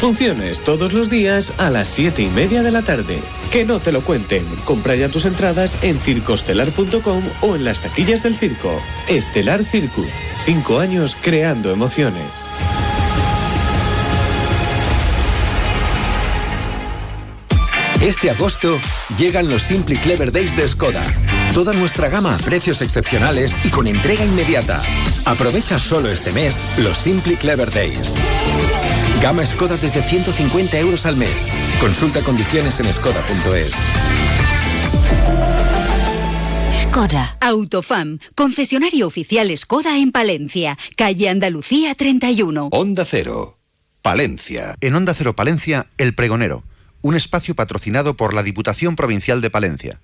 Funciones 0.01 0.65
todos 0.65 0.93
los 0.93 1.09
días 1.11 1.53
a 1.59 1.71
las 1.71 1.87
7 1.89 2.23
y 2.23 2.29
media 2.31 2.65
de 2.65 2.73
la 2.73 2.83
tarde. 2.83 3.21
Que 3.53 3.65
no 3.65 3.79
te 3.79 3.93
lo 3.93 4.01
cuenten. 4.01 4.45
Compra 4.65 4.97
ya 4.97 5.09
tus 5.09 5.25
entradas 5.25 5.85
en 5.85 6.01
circostelar.com 6.01 7.23
o 7.43 7.55
en 7.55 7.65
las 7.65 7.81
taquillas 7.83 8.25
del 8.25 8.35
circo. 8.35 8.83
Estelar 9.09 9.65
Circus. 9.65 10.09
Cinco 10.45 10.81
años 10.81 11.17
creando 11.23 11.71
emociones. 11.71 12.27
Este 18.01 18.31
agosto 18.31 18.81
llegan 19.19 19.47
los 19.51 19.63
Simply 19.63 19.95
Clever 19.97 20.33
Days 20.33 20.57
de 20.57 20.67
Skoda. 20.67 21.05
Toda 21.53 21.75
nuestra 21.75 22.09
gama 22.09 22.35
a 22.35 22.39
precios 22.39 22.81
excepcionales 22.81 23.61
y 23.63 23.69
con 23.69 23.87
entrega 23.87 24.25
inmediata. 24.25 24.81
Aprovecha 25.27 25.79
solo 25.79 26.09
este 26.09 26.33
mes 26.33 26.65
los 26.79 26.97
Simply 26.97 27.37
Clever 27.37 27.71
Days. 27.71 28.15
Gama 29.21 29.45
Skoda 29.45 29.77
desde 29.77 30.03
150 30.03 30.79
euros 30.79 31.05
al 31.05 31.17
mes. 31.17 31.51
Consulta 31.79 32.23
condiciones 32.23 32.81
en 32.81 32.91
skoda.es. 32.91 33.75
Skoda. 36.85 37.37
Autofam. 37.43 38.19
Concesionario 38.35 39.09
oficial 39.09 39.55
Skoda 39.59 39.99
en 39.99 40.11
Palencia. 40.11 40.79
Calle 40.97 41.29
Andalucía 41.29 41.95
31. 41.95 42.71
Onda 42.73 43.05
Cero. 43.05 43.59
Palencia. 44.01 44.75
En 44.81 44.95
Onda 44.95 45.13
Cero 45.13 45.37
Palencia, 45.37 45.89
El 45.99 46.15
Pregonero 46.15 46.65
un 47.03 47.17
espacio 47.17 47.55
patrocinado 47.55 48.17
por 48.17 48.35
la 48.35 48.43
Diputación 48.43 48.97
Provincial 48.97 49.41
de 49.41 49.51
Palencia. 49.51 50.01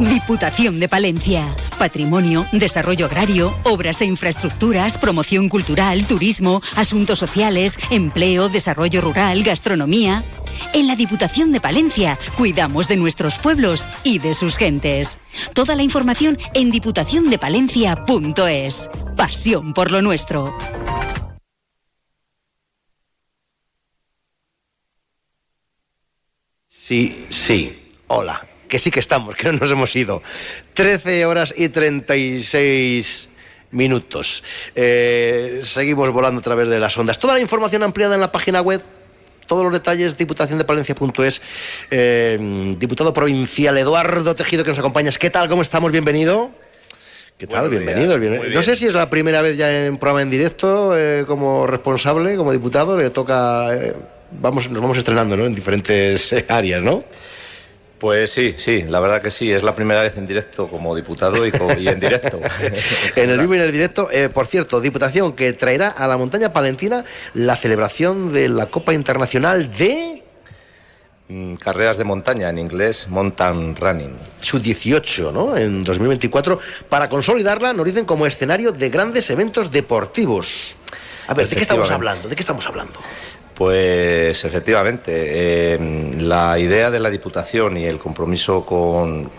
Diputación 0.00 0.80
de 0.80 0.88
Palencia. 0.88 1.54
Patrimonio, 1.78 2.44
desarrollo 2.52 3.06
agrario, 3.06 3.54
obras 3.62 4.00
e 4.00 4.06
infraestructuras, 4.06 4.98
promoción 4.98 5.48
cultural, 5.48 6.04
turismo, 6.06 6.60
asuntos 6.74 7.20
sociales, 7.20 7.78
empleo, 7.90 8.48
desarrollo 8.48 9.00
rural, 9.00 9.44
gastronomía. 9.44 10.24
En 10.72 10.88
la 10.88 10.96
Diputación 10.96 11.52
de 11.52 11.60
Palencia 11.60 12.18
cuidamos 12.36 12.88
de 12.88 12.96
nuestros 12.96 13.38
pueblos 13.38 13.86
y 14.02 14.18
de 14.18 14.34
sus 14.34 14.56
gentes. 14.56 15.18
Toda 15.52 15.76
la 15.76 15.84
información 15.84 16.38
en 16.54 16.72
diputaciondepalencia.es. 16.72 18.90
Pasión 19.16 19.74
por 19.74 19.92
lo 19.92 20.02
nuestro. 20.02 20.52
Sí, 26.84 27.24
sí. 27.30 27.88
Hola. 28.08 28.46
Que 28.68 28.78
sí 28.78 28.90
que 28.90 29.00
estamos, 29.00 29.34
que 29.36 29.50
no 29.50 29.58
nos 29.58 29.70
hemos 29.70 29.96
ido. 29.96 30.20
13 30.74 31.24
horas 31.24 31.54
y 31.56 31.70
36 31.70 33.30
minutos. 33.70 34.44
Eh, 34.74 35.62
seguimos 35.62 36.12
volando 36.12 36.40
a 36.40 36.44
través 36.44 36.68
de 36.68 36.78
las 36.78 36.98
ondas. 36.98 37.18
Toda 37.18 37.32
la 37.32 37.40
información 37.40 37.84
ampliada 37.84 38.16
en 38.16 38.20
la 38.20 38.30
página 38.30 38.60
web 38.60 38.82
todos 39.46 39.64
los 39.64 39.72
detalles, 39.72 40.18
diputaciondepalencia.es. 40.18 41.40
Eh, 41.90 42.76
diputado 42.78 43.14
provincial 43.14 43.78
Eduardo 43.78 44.34
Tejido, 44.34 44.62
que 44.62 44.68
nos 44.68 44.78
acompañas. 44.78 45.16
¿Qué 45.16 45.30
tal? 45.30 45.48
¿Cómo 45.48 45.62
estamos? 45.62 45.90
Bienvenido. 45.90 46.50
¿Qué 47.38 47.46
tal? 47.46 47.70
Bienvenido. 47.70 48.18
No 48.18 48.62
sé 48.62 48.76
si 48.76 48.88
es 48.88 48.92
la 48.92 49.08
primera 49.08 49.40
vez 49.40 49.56
ya 49.56 49.86
en 49.86 49.96
programa 49.96 50.20
en 50.20 50.28
directo 50.28 50.92
eh, 50.98 51.24
como 51.26 51.66
responsable, 51.66 52.36
como 52.36 52.52
diputado. 52.52 52.94
Le 52.98 53.08
toca 53.08 53.70
vamos, 54.30 54.68
nos 54.70 54.80
vamos 54.80 54.98
estrenando 54.98 55.36
¿no? 55.36 55.46
en 55.46 55.54
diferentes 55.54 56.32
eh, 56.32 56.44
áreas, 56.48 56.82
¿no? 56.82 57.00
Pues 57.98 58.32
sí, 58.32 58.54
sí, 58.58 58.82
la 58.82 59.00
verdad 59.00 59.22
que 59.22 59.30
sí, 59.30 59.50
es 59.50 59.62
la 59.62 59.74
primera 59.74 60.02
vez 60.02 60.18
en 60.18 60.26
directo 60.26 60.68
como 60.68 60.94
diputado 60.94 61.46
y, 61.46 61.88
en 61.88 62.00
directo. 62.00 62.38
en 63.16 63.30
el 63.30 63.38
vivo 63.38 63.54
y 63.54 63.58
en 63.58 63.62
el 63.62 63.72
directo, 63.72 64.10
eh, 64.10 64.28
por 64.28 64.46
cierto, 64.46 64.80
Diputación 64.80 65.32
que 65.32 65.52
traerá 65.54 65.88
a 65.88 66.06
la 66.06 66.18
montaña 66.18 66.52
palentina 66.52 67.04
la 67.32 67.56
celebración 67.56 68.32
de 68.32 68.48
la 68.48 68.66
Copa 68.66 68.92
Internacional 68.92 69.74
de... 69.74 70.22
Mm, 71.28 71.54
carreras 71.54 71.96
de 71.96 72.04
montaña, 72.04 72.50
en 72.50 72.58
inglés 72.58 73.08
Mountain 73.08 73.74
Running. 73.76 74.14
Su 74.38 74.58
18, 74.58 75.32
¿no? 75.32 75.56
En 75.56 75.82
2024, 75.82 76.58
para 76.90 77.08
consolidarla, 77.08 77.72
nos 77.72 77.86
dicen 77.86 78.04
como 78.04 78.26
escenario 78.26 78.72
de 78.72 78.90
grandes 78.90 79.30
eventos 79.30 79.70
deportivos. 79.70 80.76
A 81.26 81.32
ver, 81.32 81.48
¿de 81.48 81.56
qué 81.56 81.62
estamos 81.62 81.90
hablando? 81.90 82.28
¿De 82.28 82.36
qué 82.36 82.42
estamos 82.42 82.66
hablando? 82.66 83.00
Pues 83.54 84.44
efectivamente, 84.44 85.12
eh, 85.74 86.16
la 86.18 86.58
idea 86.58 86.90
de 86.90 86.98
la 86.98 87.08
Diputación 87.08 87.76
y 87.76 87.84
el 87.84 88.00
compromiso 88.00 88.66
con, 88.66 89.30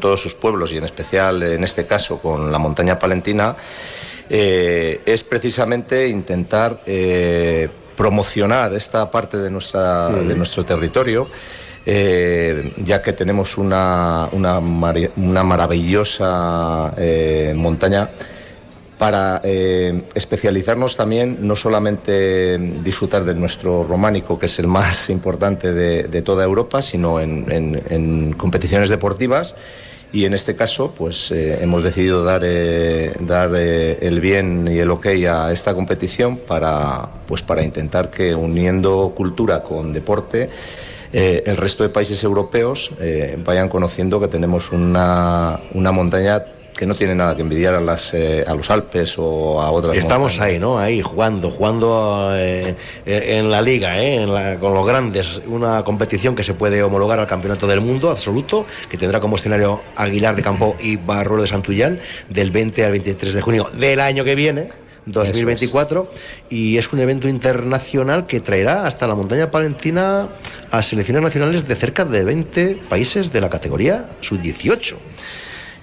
todos 0.00 0.20
sus 0.20 0.34
pueblos 0.34 0.72
y 0.72 0.78
en 0.78 0.84
especial 0.84 1.42
en 1.42 1.62
este 1.62 1.84
caso 1.84 2.18
con 2.18 2.50
la 2.50 2.58
montaña 2.58 2.98
palentina 2.98 3.54
eh, 4.30 5.02
es 5.04 5.24
precisamente 5.24 6.08
intentar 6.08 6.80
eh, 6.86 7.68
promocionar 7.94 8.72
esta 8.72 9.10
parte 9.10 9.36
de, 9.36 9.50
nuestra, 9.50 10.08
de 10.08 10.34
nuestro 10.34 10.64
territorio. 10.64 11.28
ya 11.84 13.02
que 13.02 13.12
tenemos 13.12 13.58
una, 13.58 14.26
una, 14.32 14.58
una 14.58 15.42
maravillosa 15.42 16.94
montaña 17.54 18.08
para 19.02 19.40
eh, 19.42 20.04
especializarnos 20.14 20.96
también, 20.96 21.38
no 21.40 21.56
solamente 21.56 22.56
disfrutar 22.56 23.24
de 23.24 23.34
nuestro 23.34 23.82
románico, 23.82 24.38
que 24.38 24.46
es 24.46 24.60
el 24.60 24.68
más 24.68 25.10
importante 25.18 25.72
de, 25.72 26.22
toda 26.22 26.44
Europa, 26.44 26.82
sino 26.82 27.18
en, 27.18 28.32
competiciones 28.34 28.88
deportivas. 28.88 29.56
Y 30.12 30.24
en 30.24 30.34
este 30.34 30.54
caso, 30.54 30.94
pues 30.96 31.32
eh, 31.32 31.58
hemos 31.60 31.82
decidido 31.82 32.22
dar, 32.22 32.42
eh, 32.44 33.12
dar 33.18 33.52
el 33.56 34.20
bien 34.20 34.68
y 34.70 34.78
el 34.78 34.92
ok 34.92 35.06
a 35.28 35.50
esta 35.50 35.74
competición 35.74 36.36
para, 36.36 37.08
pues, 37.26 37.42
para 37.42 37.64
intentar 37.64 38.08
que 38.08 38.36
uniendo 38.36 39.14
cultura 39.16 39.64
con 39.64 39.92
deporte, 39.92 40.48
el 41.12 41.56
resto 41.56 41.82
de 41.82 41.88
países 41.88 42.22
europeos 42.22 42.92
vayan 43.44 43.68
conociendo 43.68 44.18
que 44.20 44.28
tenemos 44.28 44.70
una, 44.70 45.60
una 45.74 45.90
montaña 45.92 46.42
que 46.76 46.86
no 46.86 46.94
tiene 46.94 47.14
nada 47.14 47.36
que 47.36 47.42
envidiar 47.42 47.74
a, 47.74 47.80
las, 47.80 48.14
eh, 48.14 48.44
a 48.46 48.54
los 48.54 48.70
Alpes 48.70 49.14
o 49.18 49.60
a 49.60 49.70
otras. 49.70 49.96
Estamos 49.96 50.40
ahí, 50.40 50.58
¿no? 50.58 50.78
Ahí 50.78 51.02
jugando, 51.02 51.50
jugando 51.50 52.30
eh, 52.34 52.76
en 53.04 53.50
la 53.50 53.60
liga, 53.60 54.02
¿eh? 54.02 54.56
con 54.58 54.74
los 54.74 54.86
grandes, 54.86 55.42
una 55.46 55.84
competición 55.84 56.34
que 56.34 56.44
se 56.44 56.54
puede 56.54 56.82
homologar 56.82 57.18
al 57.20 57.26
Campeonato 57.26 57.66
del 57.66 57.80
Mundo 57.80 58.10
absoluto, 58.10 58.66
que 58.88 58.96
tendrá 58.96 59.20
como 59.20 59.36
escenario 59.36 59.80
Aguilar 59.96 60.36
de 60.36 60.42
Campo 60.42 60.76
y 60.80 60.96
Barruelo 60.96 61.42
de 61.42 61.48
Santullán 61.48 62.00
del 62.28 62.50
20 62.50 62.84
al 62.84 62.92
23 62.92 63.34
de 63.34 63.40
junio 63.40 63.68
del 63.74 64.00
año 64.00 64.24
que 64.24 64.34
viene. 64.34 64.68
2024 65.04 66.10
y 66.48 66.78
es 66.78 66.92
un 66.92 67.00
evento 67.00 67.28
internacional 67.28 68.26
que 68.26 68.40
traerá 68.40 68.86
hasta 68.86 69.08
la 69.08 69.16
montaña 69.16 69.50
palentina 69.50 70.28
a 70.70 70.82
selecciones 70.82 71.22
nacionales 71.22 71.66
de 71.66 71.74
cerca 71.74 72.04
de 72.04 72.22
20 72.22 72.78
países 72.88 73.32
de 73.32 73.40
la 73.40 73.50
categoría 73.50 74.08
sub-18. 74.20 74.94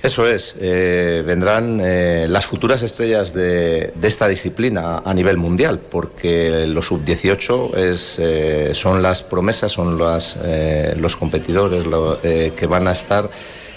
Eso 0.02 0.26
es, 0.26 0.56
eh, 0.58 1.24
vendrán 1.26 1.82
eh, 1.84 2.26
las 2.30 2.46
futuras 2.46 2.82
estrellas 2.84 3.34
de, 3.34 3.92
de, 3.94 4.08
esta 4.08 4.30
disciplina 4.30 5.02
a 5.04 5.14
nivel 5.14 5.36
mundial, 5.36 5.80
porque 5.80 6.66
los 6.68 6.88
sub-18 6.88 7.72
eh, 7.76 8.72
son 8.74 9.02
las 9.02 9.24
promesas, 9.24 9.74
son 9.74 9.98
las, 9.98 10.38
eh, 10.42 10.96
los 10.98 11.18
competidores 11.18 11.86
lo, 11.86 12.22
que 12.22 12.66
van 12.66 12.88
a 12.88 12.94
estar 12.94 13.30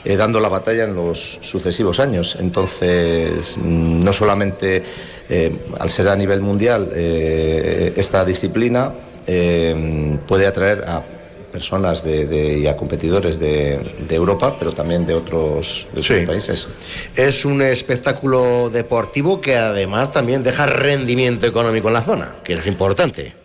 dando 0.04 0.38
la 0.38 0.48
batalla 0.48 0.84
en 0.84 0.94
los 0.94 1.38
sucesivos 1.40 1.98
años. 1.98 2.36
Entonces, 2.38 3.56
mm, 3.56 4.04
no 4.04 4.12
solamente 4.12 4.82
al 5.78 5.90
ser 5.90 6.08
a 6.08 6.14
nivel 6.14 6.40
mundial 6.40 6.92
esta 6.94 8.24
disciplina 8.24 8.92
puede 9.24 10.46
atraer 10.46 10.84
a 10.86 11.02
personas 11.52 12.02
de, 12.02 12.26
de, 12.26 12.58
y 12.58 12.66
a 12.66 12.76
competidores 12.76 13.38
de, 13.38 13.94
de, 14.08 14.14
Europa, 14.14 14.56
pero 14.58 14.72
también 14.72 15.04
de 15.06 15.14
otros, 15.14 15.86
de 15.92 16.00
otros 16.00 16.18
sí. 16.18 16.26
países. 16.26 16.68
Es 17.14 17.44
un 17.44 17.62
espectáculo 17.62 18.70
deportivo 18.70 19.40
que 19.40 19.56
además 19.56 20.10
también 20.10 20.42
deja 20.42 20.66
rendimiento 20.66 21.46
económico 21.46 21.88
en 21.88 21.94
la 21.94 22.02
zona, 22.02 22.36
que 22.42 22.54
es 22.54 22.66
importante. 22.66 23.41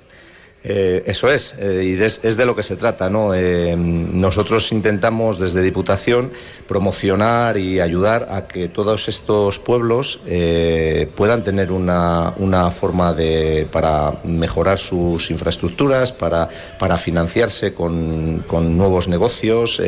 Eh, 0.63 1.03
eso 1.05 1.29
es, 1.29 1.55
eh, 1.59 1.83
y 1.85 2.03
es, 2.03 2.19
es, 2.23 2.35
de 2.35 2.45
lo 2.45 2.55
que 2.55 2.63
se 2.63 2.75
trata. 2.75 3.09
¿no? 3.09 3.33
Eh, 3.33 3.75
nosotros 3.77 4.71
intentamos 4.71 5.39
desde 5.39 5.61
Diputación 5.61 6.31
promocionar 6.67 7.57
y 7.57 7.79
ayudar 7.79 8.27
a 8.31 8.47
que 8.47 8.67
todos 8.67 9.07
estos 9.07 9.59
pueblos 9.59 10.19
eh, 10.25 11.09
puedan 11.15 11.43
tener 11.43 11.71
una, 11.71 12.33
una, 12.37 12.71
forma 12.71 13.13
de, 13.13 13.67
para 13.71 14.19
mejorar 14.23 14.79
sus 14.79 15.29
infraestructuras, 15.29 16.11
para, 16.11 16.49
para 16.79 16.97
financiarse 16.97 17.73
con, 17.73 18.43
con 18.47 18.77
nuevos 18.77 19.07
negocios, 19.07 19.81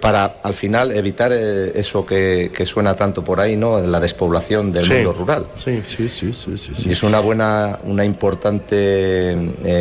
para 0.00 0.36
al 0.42 0.54
final 0.54 0.92
evitar 0.92 1.32
eso 1.32 2.06
que, 2.06 2.50
que, 2.54 2.64
suena 2.64 2.94
tanto 2.94 3.24
por 3.24 3.40
ahí, 3.40 3.56
¿no? 3.56 3.80
la 3.80 4.00
despoblación 4.00 4.72
del 4.72 4.86
sí. 4.86 4.92
mundo 4.94 5.12
rural. 5.12 5.46
Sí, 5.56 5.82
sí, 5.86 6.08
sí, 6.08 6.32
sí, 6.32 6.56
sí, 6.56 6.72
Y 6.88 6.92
es 6.92 7.02
una 7.02 7.20
buena, 7.20 7.80
una 7.84 8.04
importante 8.04 9.36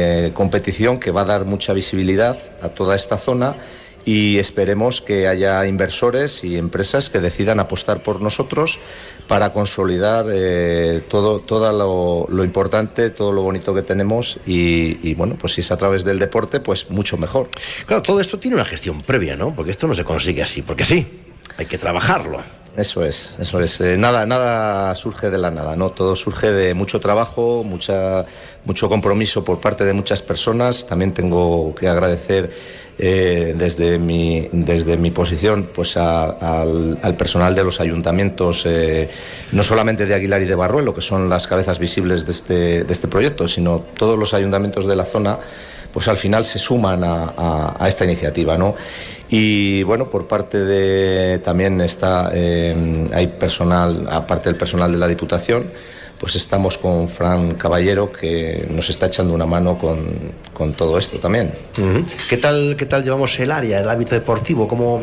eh, 0.07 0.31
competición 0.34 0.99
que 0.99 1.11
va 1.11 1.21
a 1.21 1.25
dar 1.25 1.43
mucha 1.43 1.73
visibilidad 1.73 2.38
a 2.61 2.69
toda 2.69 2.95
esta 2.95 3.17
zona 3.17 3.57
y 4.05 4.38
esperemos 4.38 5.01
que 5.01 5.27
haya 5.27 5.65
inversores 5.65 6.45
y 6.45 6.55
empresas 6.55 7.09
que 7.09 7.19
decidan 7.19 7.59
apostar 7.59 8.03
por 8.03 8.21
nosotros 8.21 8.79
para 9.27 9.51
consolidar 9.51 10.27
eh, 10.31 11.03
todo, 11.09 11.41
todo 11.41 12.27
lo, 12.29 12.43
importante, 12.45 13.09
todo 13.09 13.34
lo 13.34 13.41
bonito 13.41 13.73
que 13.73 13.81
tenemos 13.81 14.39
y, 14.47 14.97
y, 15.05 15.13
bueno, 15.13 15.35
pues 15.38 15.55
si 15.55 15.61
es 15.61 15.71
a 15.71 15.77
través 15.77 16.05
del 16.05 16.19
deporte, 16.19 16.61
pues 16.61 16.89
mucho 16.89 17.17
mejor. 17.17 17.49
Claro, 17.85 18.01
todo 18.01 18.21
esto 18.21 18.39
tiene 18.39 18.55
una 18.55 18.65
gestión 18.65 19.01
previa, 19.01 19.35
¿no? 19.35 19.53
Porque 19.53 19.71
esto 19.71 19.88
no 19.88 19.93
se 19.93 20.05
consigue 20.05 20.41
así, 20.41 20.61
porque 20.61 20.85
sí, 20.85 21.05
hay 21.57 21.65
que 21.65 21.77
trabajarlo. 21.77 22.39
Eso 22.77 23.03
es, 23.03 23.34
eso 23.39 23.59
es. 23.59 23.81
Eh, 23.81 23.97
nada, 23.97 24.27
nada 24.27 24.93
surge 24.93 25.31
de 25.31 25.39
la 25.39 25.49
nada, 25.49 25.75
¿no? 25.75 25.89
Todo 25.89 26.15
surge 26.15 26.51
de 26.51 26.75
mucho 26.75 26.99
trabajo, 26.99 27.63
mucha, 27.63 28.23
mucho 28.65 28.88
compromiso 28.88 29.43
por 29.43 29.59
parte 29.59 29.84
de 29.84 29.93
muchas 29.93 30.21
personas. 30.21 30.85
También 30.85 31.11
tengo 31.11 31.73
que 31.73 31.88
agradecer 31.88 32.51
eh, 32.99 33.55
desde, 33.57 33.97
mi, 33.97 34.47
desde 34.51 34.95
mi 34.95 35.09
posición 35.09 35.71
pues 35.73 35.97
a, 35.97 36.25
al, 36.25 36.99
al, 37.01 37.17
personal 37.17 37.55
de 37.55 37.63
los 37.63 37.79
ayuntamientos, 37.79 38.63
eh, 38.67 39.09
no 39.53 39.63
solamente 39.63 40.05
de 40.05 40.13
Aguilar 40.13 40.43
y 40.43 40.45
de 40.45 40.53
Barruelo, 40.53 40.93
que 40.93 41.01
son 41.01 41.29
las 41.29 41.47
cabezas 41.47 41.79
visibles 41.79 42.27
de 42.27 42.31
este, 42.31 42.84
de 42.84 42.93
este 42.93 43.07
proyecto, 43.07 43.47
sino 43.47 43.79
todos 43.97 44.19
los 44.19 44.35
ayuntamientos 44.35 44.85
de 44.85 44.95
la 44.95 45.05
zona 45.05 45.39
pues 45.98 46.07
al 46.10 46.18
final 46.18 46.45
se 46.45 46.60
suman 46.60 47.02
a, 47.03 47.76
esta 47.88 48.06
iniciativa, 48.06 48.56
¿no? 48.56 48.76
Y 49.30 49.82
bueno, 49.82 50.11
por 50.11 50.28
parte 50.28 50.64
de 50.64 51.40
también 51.40 51.82
está 51.82 52.30
eh, 52.36 53.07
hay 53.11 53.26
personal, 53.26 54.07
aparte 54.11 54.48
del 54.49 54.60
personal 54.60 54.91
de 54.91 54.99
la 54.99 55.07
Diputación, 55.07 55.72
pues 56.19 56.36
estamos 56.36 56.78
con 56.78 57.07
Fran 57.07 57.56
Caballero 57.56 58.11
que 58.11 58.68
nos 58.69 58.91
está 58.91 59.07
echando 59.07 59.34
una 59.34 59.48
mano 59.48 59.80
con, 59.80 60.74
todo 60.74 60.99
esto 60.99 61.18
también. 61.18 61.52
¿Qué 62.30 62.38
tal 62.38 62.76
qué 62.78 62.86
tal 62.86 63.03
llevamos 63.03 63.40
el 63.40 63.52
área, 63.52 63.80
el 63.80 63.90
ámbito 63.90 64.14
deportivo? 64.14 64.68
¿Cómo 64.68 65.02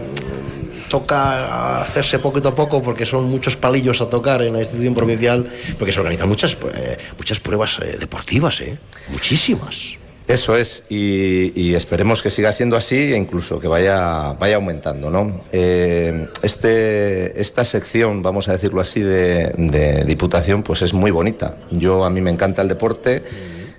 toca 0.88 1.82
hacerse 1.82 2.20
poquito 2.20 2.50
a 2.50 2.54
poco 2.54 2.80
porque 2.80 3.04
son 3.04 3.24
muchos 3.24 3.56
palillos 3.56 4.00
a 4.00 4.08
tocar 4.08 4.42
en 4.42 4.52
la 4.52 4.60
institución 4.60 4.94
provincial 4.94 5.50
porque 5.76 5.90
se 5.90 5.98
organizan 5.98 6.28
muchas 6.28 6.56
eh, 6.72 6.98
muchas 7.18 7.40
pruebas 7.40 7.80
eh, 7.82 7.96
deportivas, 7.98 8.60
eh, 8.60 8.78
muchísimas. 9.08 10.03
Eso 10.26 10.56
es, 10.56 10.84
y, 10.88 11.74
esperemos 11.74 12.22
que 12.22 12.30
siga 12.30 12.50
siendo 12.52 12.78
así 12.78 12.96
e 12.96 13.16
incluso 13.16 13.60
que 13.60 13.68
vaya, 13.68 14.32
vaya 14.32 14.56
aumentando. 14.56 15.10
¿no? 15.10 15.42
Eh, 15.52 16.28
este, 16.42 17.38
esta 17.38 17.64
sección, 17.66 18.22
vamos 18.22 18.48
a 18.48 18.52
decirlo 18.52 18.80
así, 18.80 19.00
de, 19.00 19.52
de, 19.58 20.04
Diputación, 20.04 20.62
pues 20.62 20.80
es 20.80 20.94
muy 20.94 21.10
bonita. 21.10 21.56
Yo 21.70 22.06
a 22.06 22.10
mí 22.10 22.22
me 22.22 22.30
encanta 22.30 22.62
el 22.62 22.68
deporte, 22.68 23.22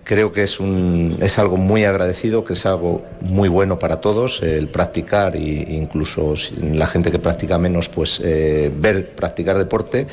creo 0.04 0.32
que 0.32 0.44
es, 0.44 0.60
un, 0.60 1.18
es 1.20 1.40
algo 1.40 1.58
muy 1.58 1.84
agradecido, 1.84 2.46
que 2.46 2.54
es 2.54 2.66
algo 2.68 3.04
muy 3.22 3.50
bueno 3.50 3.80
para 3.80 4.00
todos, 4.00 4.44
el 4.44 4.68
practicar 4.68 5.36
e 5.36 5.40
incluso 5.40 6.36
la 6.62 6.86
gente 6.86 7.10
que 7.10 7.18
practica 7.18 7.58
menos, 7.58 7.90
pues 7.90 8.22
eh, 8.24 8.72
ver 8.74 9.16
practicar 9.16 9.58
deporte 9.58 10.06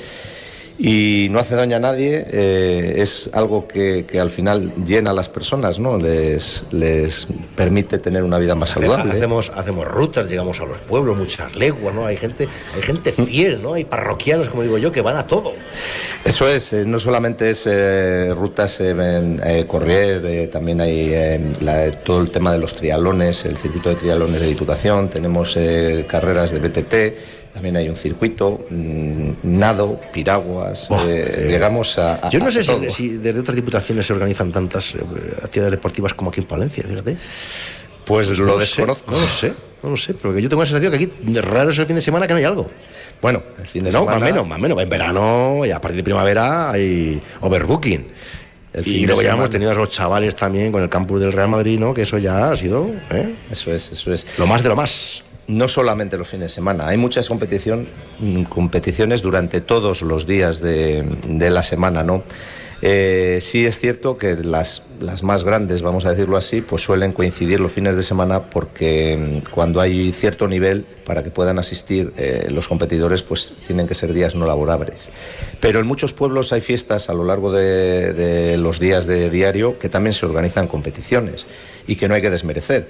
y 0.79 1.29
no 1.31 1.39
hace 1.39 1.55
daño 1.55 1.77
a 1.77 1.81
nadie, 1.81 2.27
eh, 2.31 2.95
es 2.97 3.31
algo 3.33 3.69
que, 3.69 4.05
que, 4.07 4.19
al 4.19 4.31
final 4.31 4.73
llena 4.85 5.11
a 5.11 5.15
las 5.15 5.29
personas, 5.29 5.79
¿no? 5.79 5.99
Les, 5.99 6.65
les 6.71 7.29
permite 7.55 7.99
tener 7.99 8.23
una 8.23 8.39
vida 8.39 8.55
más 8.55 8.71
saludable. 8.71 9.13
Hacemos, 9.13 9.53
hacemos 9.55 9.87
rutas, 9.87 10.29
llegamos 10.29 10.61
a 10.61 10.65
los 10.65 10.79
pueblos, 10.81 11.17
muchas 11.17 11.55
leguas, 11.55 11.95
¿no? 11.95 12.07
Hay 12.07 12.17
gente, 12.17 12.49
hay 12.75 12.83
gente 12.83 13.13
fiel, 13.13 13.63
¿no? 13.63 13.75
Hay 13.75 13.85
parroquianos, 13.85 14.49
como 14.49 14.63
digo 14.63 14.79
yo, 14.79 14.93
que 14.93 15.03
van 15.03 15.17
a 15.17 15.27
todo. 15.27 15.53
Eso 16.25 16.49
es, 16.49 16.73
eh, 16.73 16.85
no 16.87 16.99
solamente 16.99 17.51
es 17.51 17.67
eh, 17.67 18.33
rutas 18.35 18.79
eh, 18.81 19.65
correr, 19.67 20.49
también 20.51 20.81
hay 20.81 21.53
la, 21.61 21.91
todo 21.91 22.21
el 22.21 22.31
tema 22.31 22.53
de 22.53 22.59
los 22.59 22.75
trialones, 22.75 23.45
el 23.45 23.57
circuito 23.57 23.91
de 23.91 23.97
trialones 23.97 24.41
de 24.41 24.47
Diputación, 24.47 25.09
tenemos 25.11 25.57
carreras 26.07 26.51
de 26.51 26.59
BTT, 26.59 27.42
también 27.53 27.77
hay 27.77 27.89
un 27.89 27.97
circuito, 27.97 28.65
mmm, 28.71 29.33
nado, 29.43 30.01
piraguas, 30.13 30.91
oh, 30.91 31.05
eh, 31.07 31.47
llegamos 31.49 31.99
a, 31.99 32.27
a, 32.27 32.31
Yo 32.31 32.39
no 32.39 32.51
sé 32.51 32.63
si, 32.63 32.91
si, 32.91 33.09
desde 33.19 33.41
otras 33.41 33.57
diputaciones 33.57 34.07
se 34.07 34.13
organizan 34.13 34.51
tantas 34.51 34.95
eh, 34.95 34.99
actividades 35.43 35.73
deportivas 35.73 36.15
como 36.15 36.31
aquí 36.31 36.41
en 36.41 36.47
Palencia, 36.47 36.83
fíjate. 36.89 37.17
Pues 38.07 38.37
lo 38.39 38.47
no 38.47 38.59
desconozco. 38.59 39.11
Sé, 39.11 39.15
no 39.15 39.21
lo 39.21 39.29
sé, 39.29 39.53
no 39.83 39.91
lo 39.91 39.97
sé, 39.97 40.15
porque 40.15 40.41
yo 40.41 40.49
tengo 40.49 40.63
la 40.63 40.67
sensación 40.67 40.91
que 40.91 40.97
aquí 40.97 41.41
raro 41.41 41.71
es 41.71 41.79
el 41.79 41.87
fin 41.87 41.97
de 41.97 42.03
semana 42.03 42.27
que 42.27 42.33
no 42.33 42.39
hay 42.39 42.45
algo. 42.45 42.69
Bueno, 43.21 43.43
el 43.59 43.67
fin 43.67 43.85
de 43.85 43.91
no, 43.91 44.01
semana... 44.01 44.19
más 44.19 44.31
menos, 44.31 44.49
más 44.49 44.59
menos. 44.59 44.83
En 44.83 44.89
verano 44.89 45.65
y 45.65 45.71
a 45.71 45.81
partir 45.81 45.99
de 45.99 46.05
primavera 46.05 46.71
hay 46.71 47.23
overbooking. 47.41 48.09
El 48.73 48.89
y 48.89 49.07
luego 49.07 49.21
ya 49.21 49.35
hemos 49.35 49.51
tenido 49.51 49.71
a 49.71 49.75
los 49.75 49.91
chavales 49.91 50.35
también 50.35 50.73
con 50.73 50.83
el 50.83 50.89
campus 50.89 51.21
del 51.21 51.33
Real 51.33 51.49
Madrid, 51.49 51.79
¿no? 51.79 51.93
Que 51.93 52.03
eso 52.03 52.17
ya 52.17 52.51
ha 52.51 52.57
sido... 52.57 52.91
¿eh? 53.11 53.35
Eso 53.51 53.71
es, 53.71 53.93
eso 53.93 54.13
es. 54.13 54.27
Lo 54.39 54.47
más 54.47 54.63
de 54.63 54.71
lo 54.71 54.77
más 54.77 55.23
no 55.49 55.69
solamente 55.69 56.17
los 56.17 56.29
fines 56.29 56.47
de 56.47 56.55
semana, 56.55 56.89
hay 56.89 56.97
muchas 56.97 57.29
competición, 57.29 57.89
competiciones 58.49 59.23
durante 59.23 59.61
todos 59.61 60.03
los 60.03 60.27
días 60.27 60.61
de, 60.61 61.05
la 61.51 61.63
semana, 61.63 62.03
¿no? 62.03 62.23
Eh, 62.85 63.39
sí 63.41 63.65
es 63.65 63.79
cierto 63.79 64.19
que 64.19 64.35
las, 64.35 64.83
las, 64.99 65.23
más 65.23 65.45
grandes, 65.45 65.83
vamos 65.83 66.05
a 66.05 66.11
decirlo 66.11 66.37
así, 66.37 66.63
pues 66.63 66.83
suelen 66.83 67.13
coincidir 67.13 67.61
los 67.61 67.71
fines 67.71 67.95
de 67.95 68.03
semana 68.03 68.51
porque 68.51 69.17
mm, 69.45 69.51
cuando 69.53 69.81
hay 69.81 70.11
cierto 70.11 70.49
nivel 70.49 70.85
para 71.05 71.23
que 71.23 71.31
puedan 71.31 71.61
asistir 71.61 72.13
eh, 72.17 72.49
los 72.51 72.67
competidores, 72.67 73.23
pues 73.23 73.53
tienen 73.65 73.87
que 73.87 73.95
ser 73.95 74.13
días 74.13 74.35
no 74.35 74.47
laborables. 74.47 75.11
Pero 75.61 75.79
en 75.79 75.87
muchos 75.87 76.13
pueblos 76.13 76.53
hay 76.53 76.61
fiestas 76.61 77.09
a 77.09 77.15
lo 77.15 77.23
largo 77.23 77.53
de, 77.53 78.15
de 78.15 78.57
los 78.57 78.81
días 78.81 79.07
de 79.07 79.31
diario 79.31 79.79
que 79.79 79.89
también 79.89 80.13
se 80.13 80.27
organizan 80.27 80.67
competiciones 80.67 81.47
y 81.87 81.95
que 81.95 82.09
no 82.09 82.15
hay 82.15 82.23
que 82.23 82.31
desmerecer. 82.31 82.89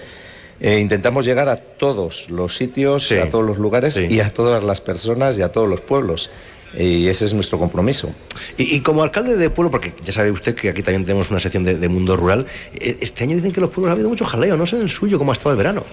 Eh, 0.63 0.79
intentamos 0.79 1.25
llegar 1.25 1.49
a 1.49 1.57
todos 1.57 2.31
los 2.31 2.57
sitios, 2.57 3.09
sí, 3.09 3.17
a 3.17 3.29
todos 3.29 3.45
los 3.45 3.59
lugares 3.59 3.95
sí. 3.95 4.07
y 4.09 4.21
a 4.21 4.33
todas 4.33 4.63
las 4.63 4.81
personas 4.81 5.37
y 5.37 5.43
a 5.43 5.51
todos 5.51 5.69
los 5.69 5.81
pueblos. 5.81 6.31
Y 6.79 7.09
ese 7.09 7.25
es 7.27 7.35
nuestro 7.35 7.59
compromiso. 7.59 8.15
Y, 8.57 8.77
y, 8.77 8.81
como 8.81 9.03
alcalde 9.03 9.37
de 9.37 9.51
pueblo, 9.51 9.71
porque 9.73 9.93
ya 10.05 10.13
sabe 10.13 10.31
usted 10.31 10.55
que 10.55 10.71
aquí 10.71 10.83
también 10.83 11.05
tenemos 11.05 11.31
una 11.31 11.41
sección 11.41 11.65
de, 11.65 11.75
de 11.75 11.89
mundo 11.89 12.17
rural, 12.17 12.47
eh, 12.75 12.97
este 13.01 13.25
año 13.25 13.35
dicen 13.37 13.53
que 13.53 13.61
los 13.61 13.71
pueblos 13.71 13.91
ha 13.91 13.93
habido 13.93 14.09
mucho 14.09 14.25
jaleo, 14.25 14.57
no 14.57 14.67
sé 14.67 14.77
en 14.77 14.83
el 14.83 14.89
suyo 14.89 15.19
cómo 15.19 15.33
ha 15.33 15.35
estado 15.35 15.51
el 15.51 15.57
verano. 15.59 15.85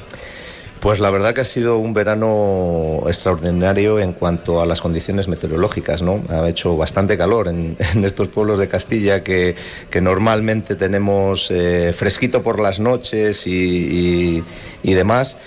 Pues 0.79 1.01
la 1.01 1.11
verdad 1.11 1.33
que 1.33 1.41
ha 1.41 1.45
sido 1.45 1.77
un 1.77 1.93
verano 1.93 3.03
extraordinario 3.07 3.99
en 3.99 4.13
cuanto 4.13 4.61
a 4.61 4.65
las 4.65 4.81
condiciones 4.81 5.27
meteorológicas, 5.27 6.01
¿no? 6.01 6.23
Ha 6.29 6.47
hecho 6.47 6.77
bastante 6.77 7.17
calor 7.17 7.49
en, 7.49 7.75
en 7.93 8.05
estos 8.05 8.29
pueblos 8.29 8.59
de 8.59 8.67
Castilla 8.67 9.23
que, 9.23 9.55
que 9.89 10.01
normalmente 10.01 10.75
tenemos 10.75 11.51
eh, 11.51 11.91
fresquito 11.93 12.43
por 12.43 12.59
las 12.59 12.79
noches 12.79 13.45
y, 13.45 13.51
y, 13.51 14.43
y 14.83 14.93
demás 14.93 15.37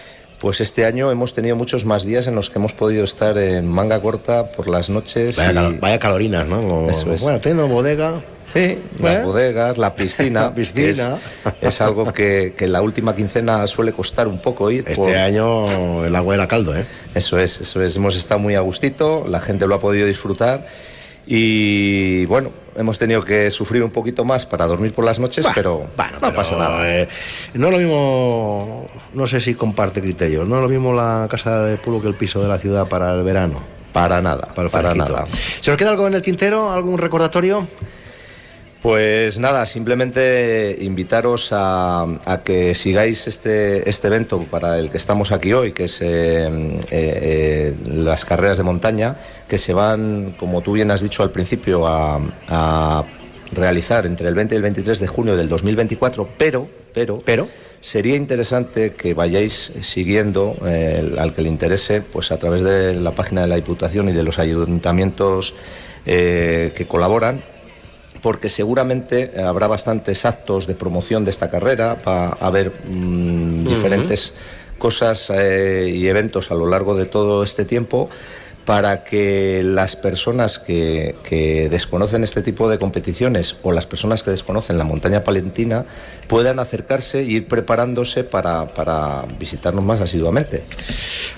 pues 0.42 0.60
este 0.60 0.84
año 0.84 1.12
hemos 1.12 1.34
tenido 1.34 1.54
muchos 1.54 1.86
más 1.86 2.04
días 2.04 2.26
en 2.26 2.34
los 2.34 2.50
que 2.50 2.59
hemos 2.59 2.74
podido 2.74 3.04
estar 3.04 3.38
en 3.38 3.68
manga 3.68 4.02
corta 4.02 4.50
por 4.50 4.66
las 4.66 4.90
noches. 4.90 5.36
Vaya, 5.36 5.52
y... 5.52 5.54
cal 5.54 5.78
vaya 5.78 5.98
calorinas, 6.00 6.48
¿no? 6.48 6.90
Eso 6.90 7.12
es. 7.14 7.22
Bueno, 7.22 7.38
tengo 7.38 7.68
bodega. 7.68 8.20
Sí, 8.53 8.79
las 8.99 9.19
¿eh? 9.19 9.23
bodegas, 9.24 9.79
la 9.79 9.95
piscina. 9.95 10.41
La 10.43 10.55
piscina. 10.55 11.19
Es, 11.45 11.53
es 11.62 11.81
algo 11.81 12.12
que, 12.12 12.55
que 12.57 12.69
la 12.69 12.83
última 12.83 13.15
quincena 13.16 13.66
suele 13.66 13.93
costar 13.93 14.29
un 14.29 14.41
poco 14.43 14.70
ir. 14.70 14.85
Este 14.87 15.16
año 15.16 16.05
el 16.05 16.15
agua 16.15 16.35
era 16.35 16.47
caldo, 16.49 16.77
¿eh? 16.77 16.85
Eso 17.15 17.39
es, 17.39 17.61
eso 17.61 17.81
es. 17.83 17.97
Hemos 17.97 18.16
estado 18.16 18.41
muy 18.41 18.55
a 18.55 18.61
gustito, 18.61 19.24
la 19.27 19.41
gente 19.41 19.66
lo 19.66 19.74
ha 19.77 19.81
podido 19.81 20.07
disfrutar 20.07 20.66
y 21.27 22.27
bueno, 22.27 22.51
hemos 22.77 22.99
tenido 22.99 23.23
que 23.23 23.51
sufrir 23.51 23.83
un 23.85 23.91
poquito 23.91 24.24
más 24.24 24.45
para 24.45 24.66
dormir 24.66 24.93
por 24.93 25.05
las 25.05 25.19
noches, 25.20 25.45
Bueno, 25.45 25.55
pero 25.55 25.77
bueno, 25.97 26.12
no 26.15 26.19
pero, 26.20 26.35
pasa 26.35 26.57
nada. 26.57 26.97
eh, 26.99 27.09
no 27.55 27.69
es 27.69 27.73
lo 27.73 27.79
mismo, 27.79 28.89
no 29.15 29.27
sé 29.27 29.41
si 29.41 29.55
comparte 29.55 30.01
criterios, 30.01 30.49
no 30.49 30.57
es 30.57 30.62
lo 30.62 30.69
mismo 30.69 30.93
la 30.93 31.29
casa 31.31 31.62
de 31.65 31.77
pueblo 31.77 32.03
que 32.03 32.09
el 32.09 32.16
piso 32.16 32.43
de 32.43 32.49
la 32.49 32.59
ciudad 32.59 32.89
para 32.89 33.15
el 33.15 33.23
verano. 33.23 33.62
Para 33.93 34.20
nada, 34.23 34.49
para, 34.55 34.69
para 34.70 34.95
nada. 34.95 35.24
¿Se 35.61 35.70
nos 35.70 35.79
queda 35.79 35.91
algo 35.91 36.07
en 36.09 36.15
el 36.15 36.23
tintero? 36.23 36.73
¿Algún 36.73 36.97
recordatorio? 36.99 37.69
Pues 38.82 39.38
nada, 39.38 39.64
simplemente 39.66 40.76
invitaros 40.80 41.50
a, 41.52 42.02
a 42.24 42.42
que 42.42 42.74
sigáis 42.74 43.28
este, 43.28 43.88
este 43.88 44.09
evento 44.09 44.42
para 44.50 44.76
el 44.80 44.90
que 44.90 44.96
estamos 44.96 45.30
aquí 45.30 45.52
hoy, 45.52 45.70
que 45.70 45.84
es 45.84 46.02
eh, 46.02 46.48
eh, 46.48 46.80
eh, 46.90 47.76
las 47.86 48.24
carreras 48.24 48.56
de 48.56 48.64
montaña, 48.64 49.18
que 49.46 49.56
se 49.56 49.72
van, 49.72 50.34
como 50.36 50.62
tú 50.62 50.72
bien 50.72 50.90
has 50.90 51.00
dicho 51.00 51.22
al 51.22 51.30
principio, 51.30 51.86
a, 51.86 52.20
a 52.48 53.04
realizar 53.52 54.04
entre 54.06 54.28
el 54.28 54.34
20 54.34 54.54
y 54.54 54.56
el 54.56 54.62
23 54.62 54.98
de 54.98 55.06
junio 55.06 55.36
del 55.36 55.48
2024, 55.48 56.28
pero, 56.36 56.68
pero, 56.92 57.22
pero, 57.24 57.48
sería 57.80 58.16
interesante 58.16 58.94
que 58.94 59.14
vayáis 59.14 59.72
siguiendo 59.80 60.56
eh, 60.66 61.14
al 61.18 61.34
que 61.34 61.42
le 61.42 61.48
interese, 61.48 62.00
pues 62.00 62.32
a 62.32 62.38
través 62.38 62.62
de 62.62 62.94
la 62.94 63.12
página 63.12 63.42
de 63.42 63.46
la 63.46 63.56
Diputación 63.56 64.09
y 64.09 64.12
de 64.12 64.22
los 64.22 64.38
ayuntamientos 64.38 65.54
eh, 66.04 66.72
que 66.74 66.86
colaboran, 66.86 67.44
porque 68.23 68.49
seguramente 68.49 69.32
habrá 69.43 69.66
bastantes 69.66 70.24
actos 70.24 70.66
de 70.66 70.74
promoción 70.74 71.24
de 71.24 71.31
esta 71.31 71.51
carrera, 71.51 71.99
va 72.07 72.28
a 72.28 72.47
haber 72.47 72.73
mm, 72.89 73.65
diferentes 73.65 74.32
cosas 74.78 75.31
eh, 75.35 75.93
y 75.94 76.07
eventos 76.07 76.51
a 76.51 76.55
lo 76.55 76.66
largo 76.66 76.94
de 76.94 77.07
todo 77.07 77.43
este 77.43 77.65
tiempo 77.65 78.09
para 78.64 79.05
que 79.05 79.62
las 79.64 79.97
personas 79.97 80.59
que, 80.59 81.16
que 81.24 81.68
desconocen 81.68 82.24
este 82.24 82.43
tipo 82.43 82.68
de 82.68 82.78
competiciones 82.78 83.56
o 83.62 83.72
las 83.72 83.86
personas 83.86 84.22
que 84.22 84.30
desconocen 84.30 84.78
la 84.78 84.84
montaña 84.84 85.24
palentina 85.24 85.84
puedan 86.28 86.59
acercarse 86.59 87.22
y 87.22 87.36
ir 87.36 87.48
preparándose 87.48 88.24
para, 88.24 88.72
para 88.74 89.24
visitarnos 89.39 89.84
más 89.84 90.01
asiduamente. 90.01 90.64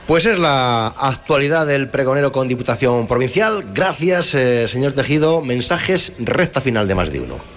Pues 0.06 0.26
es 0.26 0.38
la 0.38 0.88
actualidad 0.88 1.66
del 1.66 1.88
pregonero 1.88 2.32
con 2.32 2.48
Diputación 2.48 3.06
Provincial. 3.06 3.72
Gracias, 3.72 4.34
eh, 4.34 4.68
señor 4.68 4.92
Tejido. 4.92 5.40
Mensajes, 5.40 6.12
recta 6.18 6.60
final 6.60 6.88
de 6.88 6.94
más 6.94 7.10
de 7.12 7.20
uno. 7.20 7.55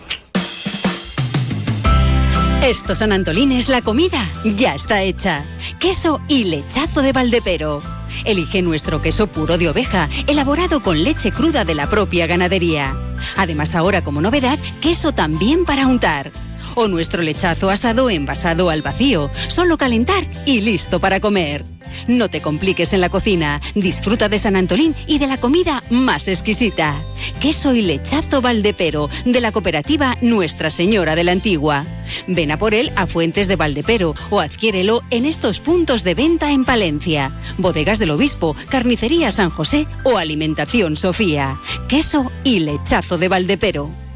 Estos 2.63 2.97
San 2.97 3.11
Antolines, 3.11 3.69
la 3.69 3.81
comida 3.81 4.19
ya 4.43 4.73
está 4.73 5.01
hecha. 5.01 5.45
Queso 5.79 6.19
y 6.27 6.45
lechazo 6.45 7.01
de 7.01 7.13
Valdepero. 7.13 7.81
Elige 8.25 8.61
nuestro 8.61 9.01
queso 9.01 9.27
puro 9.27 9.57
de 9.57 9.69
oveja, 9.69 10.09
elaborado 10.27 10.81
con 10.81 11.03
leche 11.03 11.31
cruda 11.31 11.65
de 11.65 11.75
la 11.75 11.89
propia 11.89 12.27
ganadería. 12.27 12.95
Además, 13.35 13.75
ahora 13.75 14.03
como 14.03 14.21
novedad, 14.21 14.59
queso 14.81 15.13
también 15.13 15.65
para 15.65 15.87
untar. 15.87 16.31
O 16.79 16.87
nuestro 16.87 17.23
lechazo 17.23 17.71
asado 17.71 18.11
envasado 18.11 18.69
al 18.69 18.83
vacío, 18.83 19.31
solo 19.47 19.79
calentar 19.79 20.27
y 20.45 20.61
listo 20.61 20.99
para 20.99 21.19
comer. 21.19 21.63
No 22.07 22.29
te 22.29 22.39
compliques 22.39 22.93
en 22.93 23.01
la 23.01 23.09
cocina, 23.09 23.59
disfruta 23.73 24.29
de 24.29 24.37
San 24.37 24.55
Antolín 24.55 24.93
y 25.07 25.17
de 25.17 25.25
la 25.25 25.37
comida 25.37 25.81
más 25.89 26.27
exquisita. 26.27 27.03
Queso 27.39 27.73
y 27.73 27.81
lechazo 27.81 28.41
Valdepero, 28.41 29.09
de 29.25 29.41
la 29.41 29.51
cooperativa 29.51 30.19
Nuestra 30.21 30.69
Señora 30.69 31.15
de 31.15 31.23
la 31.23 31.31
Antigua. 31.31 31.83
Ven 32.27 32.51
a 32.51 32.59
por 32.59 32.75
él 32.75 32.91
a 32.95 33.07
Fuentes 33.07 33.47
de 33.47 33.55
Valdepero 33.55 34.13
o 34.29 34.39
adquiérelo 34.39 35.01
en 35.09 35.25
estos 35.25 35.59
puntos 35.59 36.03
de 36.03 36.13
venta 36.13 36.51
en 36.51 36.63
Palencia. 36.63 37.31
Bodegas 37.57 37.97
del 37.97 38.11
Obispo, 38.11 38.55
Carnicería 38.69 39.31
San 39.31 39.49
José 39.49 39.87
o 40.03 40.19
Alimentación 40.19 40.95
Sofía. 40.95 41.59
Queso 41.87 42.31
y 42.43 42.59
lechazo 42.59 43.17
de 43.17 43.29
Valdepero. 43.29 44.06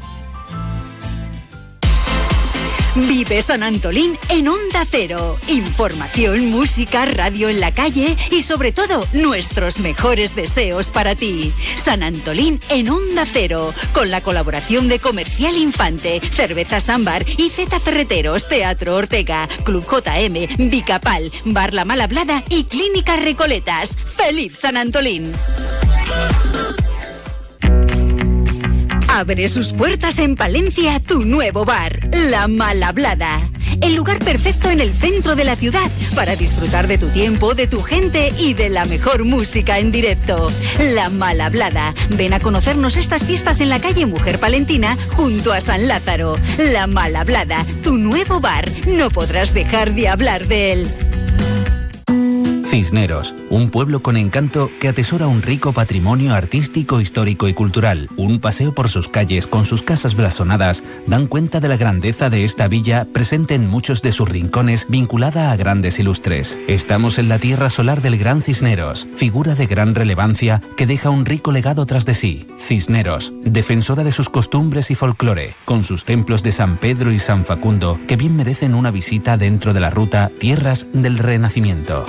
Vive 2.94 3.40
San 3.40 3.62
Antolín 3.62 4.18
en 4.28 4.48
Onda 4.48 4.84
Cero. 4.88 5.38
Información, 5.48 6.50
música, 6.50 7.06
radio 7.06 7.48
en 7.48 7.58
la 7.58 7.72
calle 7.72 8.18
y 8.30 8.42
sobre 8.42 8.70
todo 8.70 9.06
nuestros 9.14 9.80
mejores 9.80 10.34
deseos 10.34 10.90
para 10.90 11.14
ti. 11.14 11.54
San 11.76 12.02
Antolín 12.02 12.60
en 12.68 12.90
Onda 12.90 13.24
Cero, 13.24 13.72
con 13.94 14.10
la 14.10 14.20
colaboración 14.20 14.88
de 14.88 14.98
Comercial 14.98 15.56
Infante, 15.56 16.20
Cervezas 16.20 16.90
Ámbar 16.90 17.24
y 17.38 17.48
Z 17.48 17.80
Ferreteros, 17.80 18.46
Teatro 18.46 18.96
Ortega, 18.96 19.48
Club 19.64 19.86
JM, 19.86 20.68
Bicapal, 20.70 21.32
Bar 21.46 21.72
La 21.72 21.86
Malhablada 21.86 22.42
y 22.50 22.64
Clínica 22.64 23.16
Recoletas. 23.16 23.96
¡Feliz 23.96 24.58
San 24.58 24.76
Antolín! 24.76 25.32
Abre 29.14 29.46
sus 29.48 29.74
puertas 29.74 30.18
en 30.18 30.36
Palencia 30.36 30.98
tu 30.98 31.22
nuevo 31.22 31.66
bar, 31.66 32.08
La 32.12 32.48
Malhablada. 32.48 33.38
El 33.82 33.94
lugar 33.94 34.18
perfecto 34.18 34.70
en 34.70 34.80
el 34.80 34.94
centro 34.94 35.36
de 35.36 35.44
la 35.44 35.54
ciudad 35.54 35.90
para 36.14 36.34
disfrutar 36.34 36.86
de 36.86 36.96
tu 36.96 37.08
tiempo, 37.08 37.54
de 37.54 37.66
tu 37.66 37.82
gente 37.82 38.32
y 38.38 38.54
de 38.54 38.70
la 38.70 38.86
mejor 38.86 39.24
música 39.24 39.78
en 39.78 39.92
directo. 39.92 40.50
La 40.94 41.10
Malhablada. 41.10 41.92
Ven 42.16 42.32
a 42.32 42.40
conocernos 42.40 42.96
estas 42.96 43.24
fiestas 43.24 43.60
en 43.60 43.68
la 43.68 43.80
calle 43.80 44.06
Mujer 44.06 44.38
Palentina 44.38 44.96
junto 45.14 45.52
a 45.52 45.60
San 45.60 45.88
Lázaro. 45.88 46.38
La 46.56 46.86
Malhablada, 46.86 47.66
tu 47.84 47.98
nuevo 47.98 48.40
bar. 48.40 48.70
No 48.86 49.10
podrás 49.10 49.52
dejar 49.52 49.92
de 49.92 50.08
hablar 50.08 50.46
de 50.48 50.72
él. 50.72 50.88
Cisneros, 52.72 53.34
un 53.50 53.68
pueblo 53.68 54.00
con 54.00 54.16
encanto 54.16 54.70
que 54.80 54.88
atesora 54.88 55.26
un 55.26 55.42
rico 55.42 55.74
patrimonio 55.74 56.32
artístico, 56.32 57.02
histórico 57.02 57.46
y 57.46 57.52
cultural. 57.52 58.08
Un 58.16 58.40
paseo 58.40 58.74
por 58.74 58.88
sus 58.88 59.08
calles 59.08 59.46
con 59.46 59.66
sus 59.66 59.82
casas 59.82 60.14
blasonadas 60.14 60.82
dan 61.06 61.26
cuenta 61.26 61.60
de 61.60 61.68
la 61.68 61.76
grandeza 61.76 62.30
de 62.30 62.46
esta 62.46 62.68
villa 62.68 63.06
presente 63.12 63.56
en 63.56 63.68
muchos 63.68 64.00
de 64.00 64.10
sus 64.10 64.26
rincones 64.26 64.86
vinculada 64.88 65.52
a 65.52 65.56
grandes 65.56 65.98
ilustres. 65.98 66.58
Estamos 66.66 67.18
en 67.18 67.28
la 67.28 67.38
tierra 67.38 67.68
solar 67.68 68.00
del 68.00 68.16
Gran 68.16 68.40
Cisneros, 68.40 69.06
figura 69.16 69.54
de 69.54 69.66
gran 69.66 69.94
relevancia 69.94 70.62
que 70.74 70.86
deja 70.86 71.10
un 71.10 71.26
rico 71.26 71.52
legado 71.52 71.84
tras 71.84 72.06
de 72.06 72.14
sí. 72.14 72.46
Cisneros, 72.58 73.34
defensora 73.44 74.02
de 74.02 74.12
sus 74.12 74.30
costumbres 74.30 74.90
y 74.90 74.94
folclore, 74.94 75.56
con 75.66 75.84
sus 75.84 76.06
templos 76.06 76.42
de 76.42 76.52
San 76.52 76.78
Pedro 76.78 77.12
y 77.12 77.18
San 77.18 77.44
Facundo 77.44 78.00
que 78.08 78.16
bien 78.16 78.34
merecen 78.34 78.74
una 78.74 78.90
visita 78.90 79.36
dentro 79.36 79.74
de 79.74 79.80
la 79.80 79.90
ruta 79.90 80.30
Tierras 80.38 80.86
del 80.94 81.18
Renacimiento. 81.18 82.06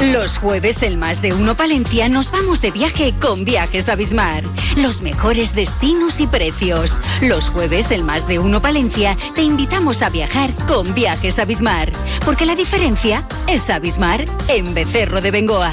Los 0.00 0.38
jueves 0.38 0.84
en 0.84 0.96
Más 0.96 1.20
de 1.20 1.32
Uno 1.32 1.56
Palencia 1.56 2.08
nos 2.08 2.30
vamos 2.30 2.60
de 2.60 2.70
viaje 2.70 3.12
con 3.20 3.44
Viajes 3.44 3.88
a 3.88 3.96
Bismar. 3.96 4.44
Los 4.76 5.02
mejores 5.02 5.56
destinos 5.56 6.20
y 6.20 6.28
precios. 6.28 7.00
Los 7.20 7.48
jueves 7.48 7.90
en 7.90 8.06
Más 8.06 8.28
de 8.28 8.38
Uno 8.38 8.62
Palencia 8.62 9.16
te 9.34 9.42
invitamos 9.42 10.02
a 10.02 10.10
viajar 10.10 10.54
con 10.66 10.94
Viajes 10.94 11.40
a 11.40 11.44
Bismar. 11.44 11.90
Porque 12.24 12.46
la 12.46 12.54
diferencia 12.54 13.26
es 13.48 13.68
Abismar 13.70 14.24
en 14.46 14.72
Becerro 14.72 15.20
de 15.20 15.32
Bengoa. 15.32 15.72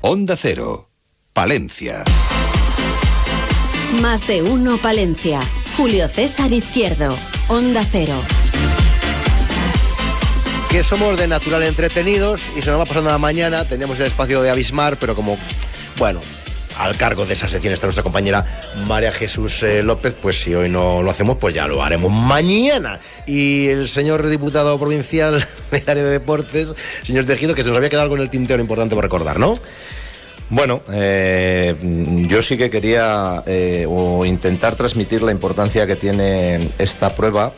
Onda 0.00 0.36
Cero, 0.36 0.90
Palencia. 1.32 2.02
Más 4.00 4.26
de 4.26 4.42
uno 4.42 4.76
Palencia. 4.78 5.40
Julio 5.76 6.08
César 6.08 6.52
Izquierdo. 6.52 7.16
Onda 7.48 7.86
Cero. 7.90 8.20
Que 10.70 10.82
somos 10.82 11.16
de 11.16 11.26
natural 11.26 11.62
entretenidos 11.62 12.40
y 12.56 12.62
se 12.62 12.70
nos 12.70 12.80
va 12.80 12.84
pasando 12.84 13.10
la 13.10 13.18
mañana. 13.18 13.64
Teníamos 13.64 13.98
el 13.98 14.06
espacio 14.06 14.42
de 14.42 14.50
Abismar, 14.50 14.96
pero 14.98 15.14
como, 15.14 15.38
bueno, 15.98 16.20
al 16.76 16.96
cargo 16.96 17.24
de 17.24 17.34
esa 17.34 17.48
sección 17.48 17.72
está 17.72 17.86
nuestra 17.86 18.02
compañera 18.02 18.44
María 18.86 19.10
Jesús 19.10 19.62
eh, 19.62 19.82
López, 19.82 20.14
pues 20.20 20.42
si 20.42 20.54
hoy 20.54 20.68
no 20.68 21.02
lo 21.02 21.10
hacemos, 21.10 21.38
pues 21.38 21.54
ya 21.54 21.66
lo 21.66 21.82
haremos 21.82 22.12
mañana. 22.12 23.00
Y 23.26 23.68
el 23.68 23.88
señor 23.88 24.26
diputado 24.28 24.78
provincial 24.78 25.46
del 25.70 25.82
área 25.86 26.04
de 26.04 26.10
deportes, 26.10 26.68
señor 27.04 27.24
Tejido, 27.24 27.54
que 27.54 27.62
se 27.62 27.70
nos 27.70 27.78
había 27.78 27.88
quedado 27.88 28.04
algo 28.04 28.16
en 28.16 28.22
el 28.22 28.30
tintero 28.30 28.60
importante 28.60 28.94
por 28.94 29.04
recordar, 29.04 29.38
¿no? 29.38 29.54
Bueno, 30.48 30.82
eh, 30.92 31.74
yo 32.28 32.40
sí 32.40 32.56
que 32.56 32.70
quería 32.70 33.42
eh, 33.46 33.84
o 33.88 34.24
intentar 34.24 34.76
transmitir 34.76 35.22
la 35.22 35.32
importancia 35.32 35.86
que 35.86 35.96
tiene 35.96 36.68
esta 36.78 37.14
prueba 37.14 37.52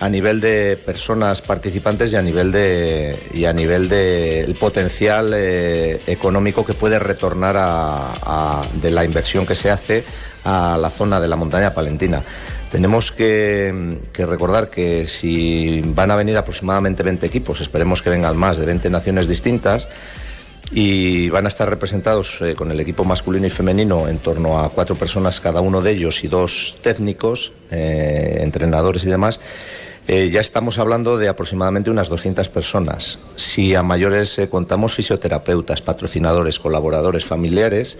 a 0.00 0.08
nivel 0.08 0.40
de 0.40 0.78
personas 0.84 1.42
participantes 1.42 2.12
y 2.12 2.16
a 2.16 2.22
nivel 2.22 2.50
de 2.52 3.16
y 3.34 3.44
a 3.44 3.52
nivel 3.52 3.88
de 3.88 4.40
el 4.40 4.54
potencial 4.54 5.32
eh, 5.36 6.00
económico 6.06 6.64
que 6.64 6.72
puede 6.74 6.98
retornar 6.98 7.56
a- 7.58 8.62
de 8.80 8.90
la 8.90 9.04
inversión 9.04 9.44
que 9.46 9.54
se 9.54 9.70
hace 9.70 10.02
a 10.44 10.78
la 10.80 10.88
zona 10.90 11.20
de 11.20 11.28
la 11.28 11.36
montaña 11.36 11.74
palentina. 11.74 12.22
Tenemos 12.72 13.12
que, 13.12 13.98
que 14.12 14.24
recordar 14.24 14.70
que 14.70 15.06
si 15.06 15.82
van 15.84 16.10
a 16.10 16.16
venir 16.16 16.36
aproximadamente 16.38 17.02
20 17.02 17.26
equipos, 17.26 17.60
esperemos 17.60 18.00
que 18.00 18.08
vengan 18.10 18.36
más 18.36 18.56
de 18.56 18.64
20 18.64 18.88
naciones 18.90 19.28
distintas, 19.28 19.88
y 20.72 21.28
van 21.30 21.46
a 21.46 21.48
estar 21.48 21.68
representados 21.68 22.40
eh, 22.42 22.54
con 22.54 22.70
el 22.70 22.78
equipo 22.78 23.02
masculino 23.04 23.44
y 23.44 23.50
femenino 23.50 24.06
en 24.08 24.18
torno 24.18 24.60
a 24.60 24.70
cuatro 24.70 24.94
personas 24.94 25.40
cada 25.40 25.60
uno 25.60 25.82
de 25.82 25.90
ellos 25.90 26.22
y 26.22 26.28
dos 26.28 26.76
técnicos, 26.80 27.52
eh, 27.72 28.38
entrenadores 28.40 29.02
y 29.02 29.08
demás. 29.08 29.40
Eh, 30.08 30.30
ya 30.30 30.40
estamos 30.40 30.78
hablando 30.78 31.18
de 31.18 31.28
aproximadamente 31.28 31.90
unas 31.90 32.08
200 32.08 32.48
personas. 32.48 33.18
Si 33.36 33.74
a 33.74 33.82
mayores 33.82 34.38
eh, 34.38 34.48
contamos 34.48 34.94
fisioterapeutas, 34.94 35.82
patrocinadores, 35.82 36.58
colaboradores, 36.58 37.24
familiares, 37.24 37.98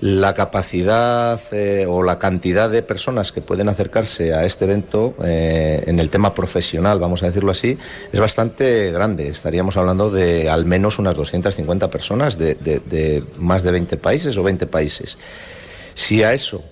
la 0.00 0.34
capacidad 0.34 1.40
eh, 1.52 1.86
o 1.88 2.02
la 2.02 2.18
cantidad 2.18 2.70
de 2.70 2.82
personas 2.82 3.32
que 3.32 3.40
pueden 3.40 3.68
acercarse 3.68 4.34
a 4.34 4.44
este 4.44 4.66
evento 4.66 5.14
en 5.20 5.98
el 5.98 6.10
tema 6.10 6.34
profesional, 6.34 7.00
vamos 7.00 7.22
a 7.22 7.26
decirlo 7.26 7.50
así, 7.50 7.78
es 8.12 8.20
bastante 8.20 8.92
grande. 8.92 9.28
Estaríamos 9.28 9.76
hablando 9.76 10.10
de 10.10 10.48
al 10.48 10.66
menos 10.66 10.98
unas 10.98 11.14
250 11.14 11.90
personas 11.90 12.38
de, 12.38 12.54
de 12.54 13.24
más 13.38 13.62
de 13.62 13.72
20 13.72 13.96
países 13.96 14.36
o 14.36 14.42
20 14.42 14.66
países. 14.66 15.18
Si 15.94 16.22
a 16.22 16.32
eso 16.32 16.62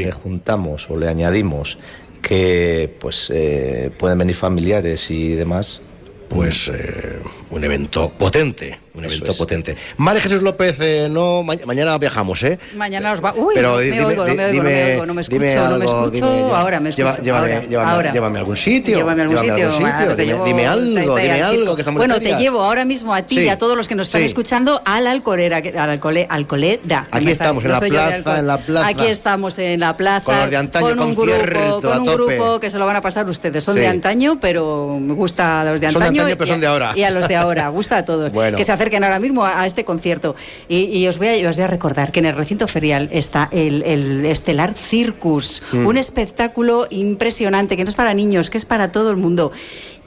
le 0.00 0.12
juntamos 0.12 0.88
o 0.90 0.96
le 0.96 1.08
añadimos 1.08 1.78
que 2.22 2.94
pues 3.00 3.30
eh, 3.34 3.90
pueden 3.98 4.18
venir 4.18 4.34
familiares 4.34 5.10
y 5.10 5.34
demás. 5.34 5.82
Pues 6.28 6.70
eh, 6.72 7.18
un 7.50 7.62
evento 7.62 8.10
potente. 8.16 8.78
Un 8.94 9.04
evento 9.06 9.32
potente. 9.34 9.74
María 9.96 10.20
Jesús 10.20 10.42
López, 10.42 10.76
eh, 10.80 11.08
no, 11.10 11.42
mañana 11.42 11.96
viajamos, 11.96 12.42
¿eh? 12.42 12.58
Mañana 12.76 13.12
os 13.12 13.24
va. 13.24 13.32
Uy, 13.34 13.54
no, 13.62 13.76
me, 13.76 14.04
oigo, 14.04 14.26
no 14.26 14.34
me 14.34 14.44
oigo, 14.44 14.62
no 14.62 14.68
me 14.68 14.92
oigo, 14.92 15.06
no 15.06 15.14
me 15.14 15.20
escucho, 15.22 15.68
no 15.70 15.78
me 15.78 15.84
escucho. 15.86 16.54
ahora 16.56 16.78
me 16.78 16.90
escucho. 16.90 17.22
llévame, 17.22 17.52
ahora, 17.54 17.66
llévame, 17.66 17.90
ahora. 17.90 18.12
llévame 18.12 18.36
a 18.38 18.40
algún 18.40 18.56
sitio. 18.56 18.96
Llévame 18.96 19.22
a 19.22 19.24
algún 19.24 19.38
sitio. 19.38 19.54
Algún 19.54 19.72
sitio. 19.72 20.16
Dime, 20.16 20.24
llevo, 20.26 20.44
dime 20.44 20.66
algo, 20.66 21.16
dime 21.16 21.42
algo. 21.42 21.74
Que 21.74 21.82
estamos 21.82 21.98
bueno, 22.00 22.20
te 22.20 22.34
llevo 22.36 22.60
ahora 22.62 22.84
mismo 22.84 23.14
a 23.14 23.22
ti 23.22 23.36
Sí. 23.36 23.44
y 23.44 23.48
a 23.48 23.56
todos 23.56 23.76
los 23.76 23.88
que 23.88 23.94
nos 23.94 24.08
están 24.08 24.20
Sí. 24.20 24.26
escuchando 24.26 24.82
a 24.84 25.00
la 25.00 25.10
Alcolera, 25.10 25.62
que- 25.62 25.70
a 25.70 25.86
la 25.86 25.92
alcole, 25.94 26.26
Alcolera. 26.28 27.06
Aquí 27.10 27.30
estamos, 27.30 27.64
en 27.64 27.70
no 27.70 27.74
la 27.74 27.80
plaza, 27.80 28.38
en 28.40 28.46
la 28.46 28.58
plaza. 28.58 28.86
Aquí 28.88 29.06
estamos 29.06 29.58
en 29.58 29.80
la 29.80 29.96
plaza. 29.96 30.24
Con 30.26 30.36
los 30.36 30.50
de 30.50 30.56
antaño, 30.58 30.88
con 30.88 31.00
un 31.00 31.14
grupo, 31.14 31.80
con 31.80 31.98
un 32.00 32.06
grupo 32.06 32.60
que 32.60 32.68
se 32.68 32.78
lo 32.78 32.84
van 32.84 32.96
a 32.96 33.00
pasar 33.00 33.26
ustedes. 33.28 33.64
Son 33.64 33.74
de 33.74 33.86
antaño, 33.86 34.38
pero 34.38 34.98
me 35.00 35.14
gusta 35.14 35.62
a 35.62 35.64
los 35.64 35.80
de 35.80 35.90
Son 35.90 36.00
de 36.00 36.06
antaño. 36.08 36.22
antaño, 36.22 36.36
pero 36.36 36.44
y 36.46 36.48
son 36.50 36.58
a- 36.58 36.60
de 36.60 36.66
ahora. 36.66 36.92
Y 36.94 37.02
a 37.04 37.10
los 37.10 37.26
de 37.26 37.36
ahora. 37.36 37.68
Gusta 37.68 37.96
a 37.98 38.04
todos. 38.04 38.30
Bueno. 38.32 38.56
Que 38.58 38.64
se 38.64 38.72
acerquen 38.82 39.04
ahora 39.04 39.18
mismo 39.20 39.44
a, 39.44 39.62
a 39.62 39.66
este 39.66 39.84
concierto. 39.84 40.34
Y, 40.68 40.84
y 40.98 41.06
os, 41.08 41.18
voy 41.18 41.28
a, 41.28 41.48
os 41.48 41.56
voy 41.56 41.64
a 41.64 41.68
recordar 41.68 42.10
que 42.12 42.20
en 42.20 42.26
el 42.26 42.36
recinto 42.36 42.66
ferial 42.66 43.08
está 43.12 43.48
el, 43.52 43.82
el 43.84 44.26
Estelar 44.26 44.74
Circus, 44.74 45.62
Mm. 45.72 45.86
un 45.86 45.96
espectáculo 45.96 46.86
impresionante 46.90 47.76
que 47.76 47.84
no 47.84 47.90
es 47.90 47.96
para 47.96 48.12
niños, 48.14 48.50
que 48.50 48.58
es 48.58 48.66
para 48.66 48.90
todo 48.92 49.10
el 49.10 49.16
mundo. 49.16 49.52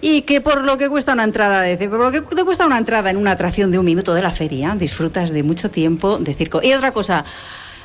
Y 0.01 0.21
que 0.23 0.41
por 0.41 0.63
lo 0.63 0.77
que 0.77 0.89
cuesta 0.89 1.13
una 1.13 1.23
entrada, 1.23 1.61
de, 1.61 1.77
por 1.89 1.99
lo 1.99 2.11
que 2.11 2.21
te 2.21 2.43
cuesta 2.43 2.65
una 2.65 2.77
entrada 2.77 3.09
en 3.09 3.17
una 3.17 3.31
atracción 3.31 3.71
de 3.71 3.79
un 3.79 3.85
minuto 3.85 4.13
de 4.13 4.21
la 4.21 4.31
feria, 4.31 4.75
disfrutas 4.77 5.31
de 5.31 5.41
mucho 5.43 5.71
tiempo 5.71 6.17
de 6.19 6.33
circo. 6.33 6.59
Y 6.61 6.73
otra 6.73 6.91
cosa. 6.91 7.25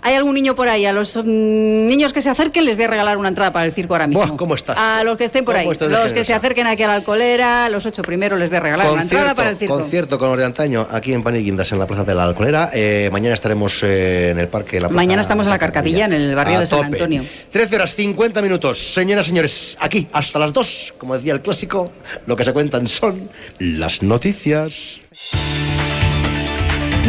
¿Hay 0.03 0.15
algún 0.15 0.35
niño 0.35 0.55
por 0.55 0.69
ahí? 0.69 0.87
A 0.87 0.93
los 0.93 1.17
mm, 1.17 1.23
niños 1.25 2.13
que 2.13 2.21
se 2.21 2.31
acerquen 2.31 2.65
les 2.65 2.77
voy 2.77 2.85
a 2.87 2.89
regalar 2.89 3.17
una 3.17 3.29
entrada 3.29 3.53
para 3.53 3.67
el 3.67 3.73
circo 3.73 3.95
ahora 3.95 4.07
mismo. 4.07 4.27
Buah, 4.27 4.37
¿cómo 4.37 4.55
estás? 4.55 4.77
A 4.79 5.05
los 5.05 5.17
que 5.17 5.25
estén 5.25 5.45
por 5.45 5.57
¿Cómo 5.57 5.71
ahí. 5.71 5.89
Los 5.89 6.13
que 6.13 6.25
se 6.25 6.35
acerquen 6.35 6.67
aquí 6.67 6.83
a 6.83 6.89
la 6.89 6.95
alcolera, 6.95 7.69
los 7.69 7.87
ocho 7.87 8.03
primeros 8.03 8.39
les 8.39 8.49
voy 8.49 8.59
a 8.59 8.61
regalar 8.61 8.91
una 8.91 9.03
entrada 9.03 9.35
para 9.35 9.51
el 9.51 9.57
circo. 9.57 9.79
concierto 9.79 10.19
con 10.19 10.31
los 10.31 10.39
de 10.39 10.45
antaño 10.45 10.87
aquí 10.91 11.13
en 11.13 11.23
Pan 11.23 11.37
y 11.37 11.41
Guindas, 11.41 11.71
en 11.73 11.79
la 11.79 11.87
Plaza 11.87 12.05
de 12.05 12.15
la 12.15 12.25
Alcolera. 12.25 12.71
Eh, 12.73 13.09
mañana 13.13 13.35
estaremos 13.35 13.83
eh, 13.83 14.31
en 14.31 14.39
el 14.39 14.49
Parque 14.49 14.77
de 14.77 14.83
la 14.83 14.89
Plaza 14.89 14.97
Mañana 14.97 15.23
estamos 15.23 15.47
en 15.47 15.51
la 15.51 15.59
Carcapilla, 15.59 16.05
en 16.07 16.13
el 16.13 16.35
barrio 16.35 16.61
de 16.61 16.67
San 16.67 16.79
tope. 16.81 16.97
Antonio. 16.97 17.25
13 17.51 17.77
horas 17.77 17.95
50 17.95 18.43
minutos. 18.43 18.93
Señoras 18.95 19.27
y 19.27 19.31
señores, 19.31 19.77
aquí 19.81 20.09
hasta 20.13 20.39
las 20.39 20.53
2, 20.53 20.95
como 20.99 21.15
decía 21.15 21.33
el 21.33 21.41
clásico, 21.41 21.91
lo 22.27 22.37
que 22.37 22.45
se 22.45 22.53
cuentan 22.53 22.89
son 22.89 23.31
las 23.59 24.03
noticias. 24.03 25.01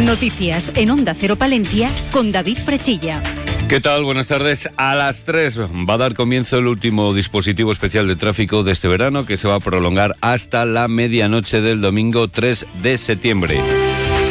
Noticias 0.00 0.72
en 0.76 0.90
Onda 0.90 1.14
Cero 1.14 1.36
Palencia 1.36 1.90
con 2.12 2.32
David 2.32 2.56
Frechilla. 2.64 3.22
¿Qué 3.68 3.78
tal? 3.80 4.04
Buenas 4.04 4.26
tardes. 4.26 4.68
A 4.76 4.94
las 4.94 5.22
3 5.24 5.60
va 5.60 5.94
a 5.94 5.98
dar 5.98 6.14
comienzo 6.14 6.56
el 6.56 6.66
último 6.66 7.12
dispositivo 7.12 7.70
especial 7.70 8.08
de 8.08 8.16
tráfico 8.16 8.62
de 8.62 8.72
este 8.72 8.88
verano 8.88 9.26
que 9.26 9.36
se 9.36 9.48
va 9.48 9.56
a 9.56 9.60
prolongar 9.60 10.16
hasta 10.22 10.64
la 10.64 10.88
medianoche 10.88 11.60
del 11.60 11.82
domingo 11.82 12.28
3 12.28 12.66
de 12.82 12.96
septiembre. 12.96 13.60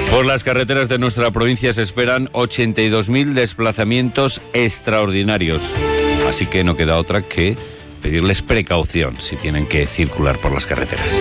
Por 0.10 0.26
las 0.26 0.44
carreteras 0.44 0.90
de 0.90 0.98
nuestra 0.98 1.30
provincia 1.32 1.74
se 1.74 1.84
esperan 1.84 2.28
82.000 2.30 3.34
desplazamientos 3.34 4.42
extraordinarios. 4.54 5.62
Así 6.28 6.48
que 6.48 6.64
no 6.64 6.76
queda 6.76 6.98
otra 6.98 7.22
que 7.22 7.56
pedirles 8.02 8.42
precaución 8.42 9.16
si 9.16 9.36
tienen 9.36 9.68
que 9.68 9.86
circular 9.86 10.40
por 10.40 10.52
las 10.52 10.66
carreteras. 10.66 11.16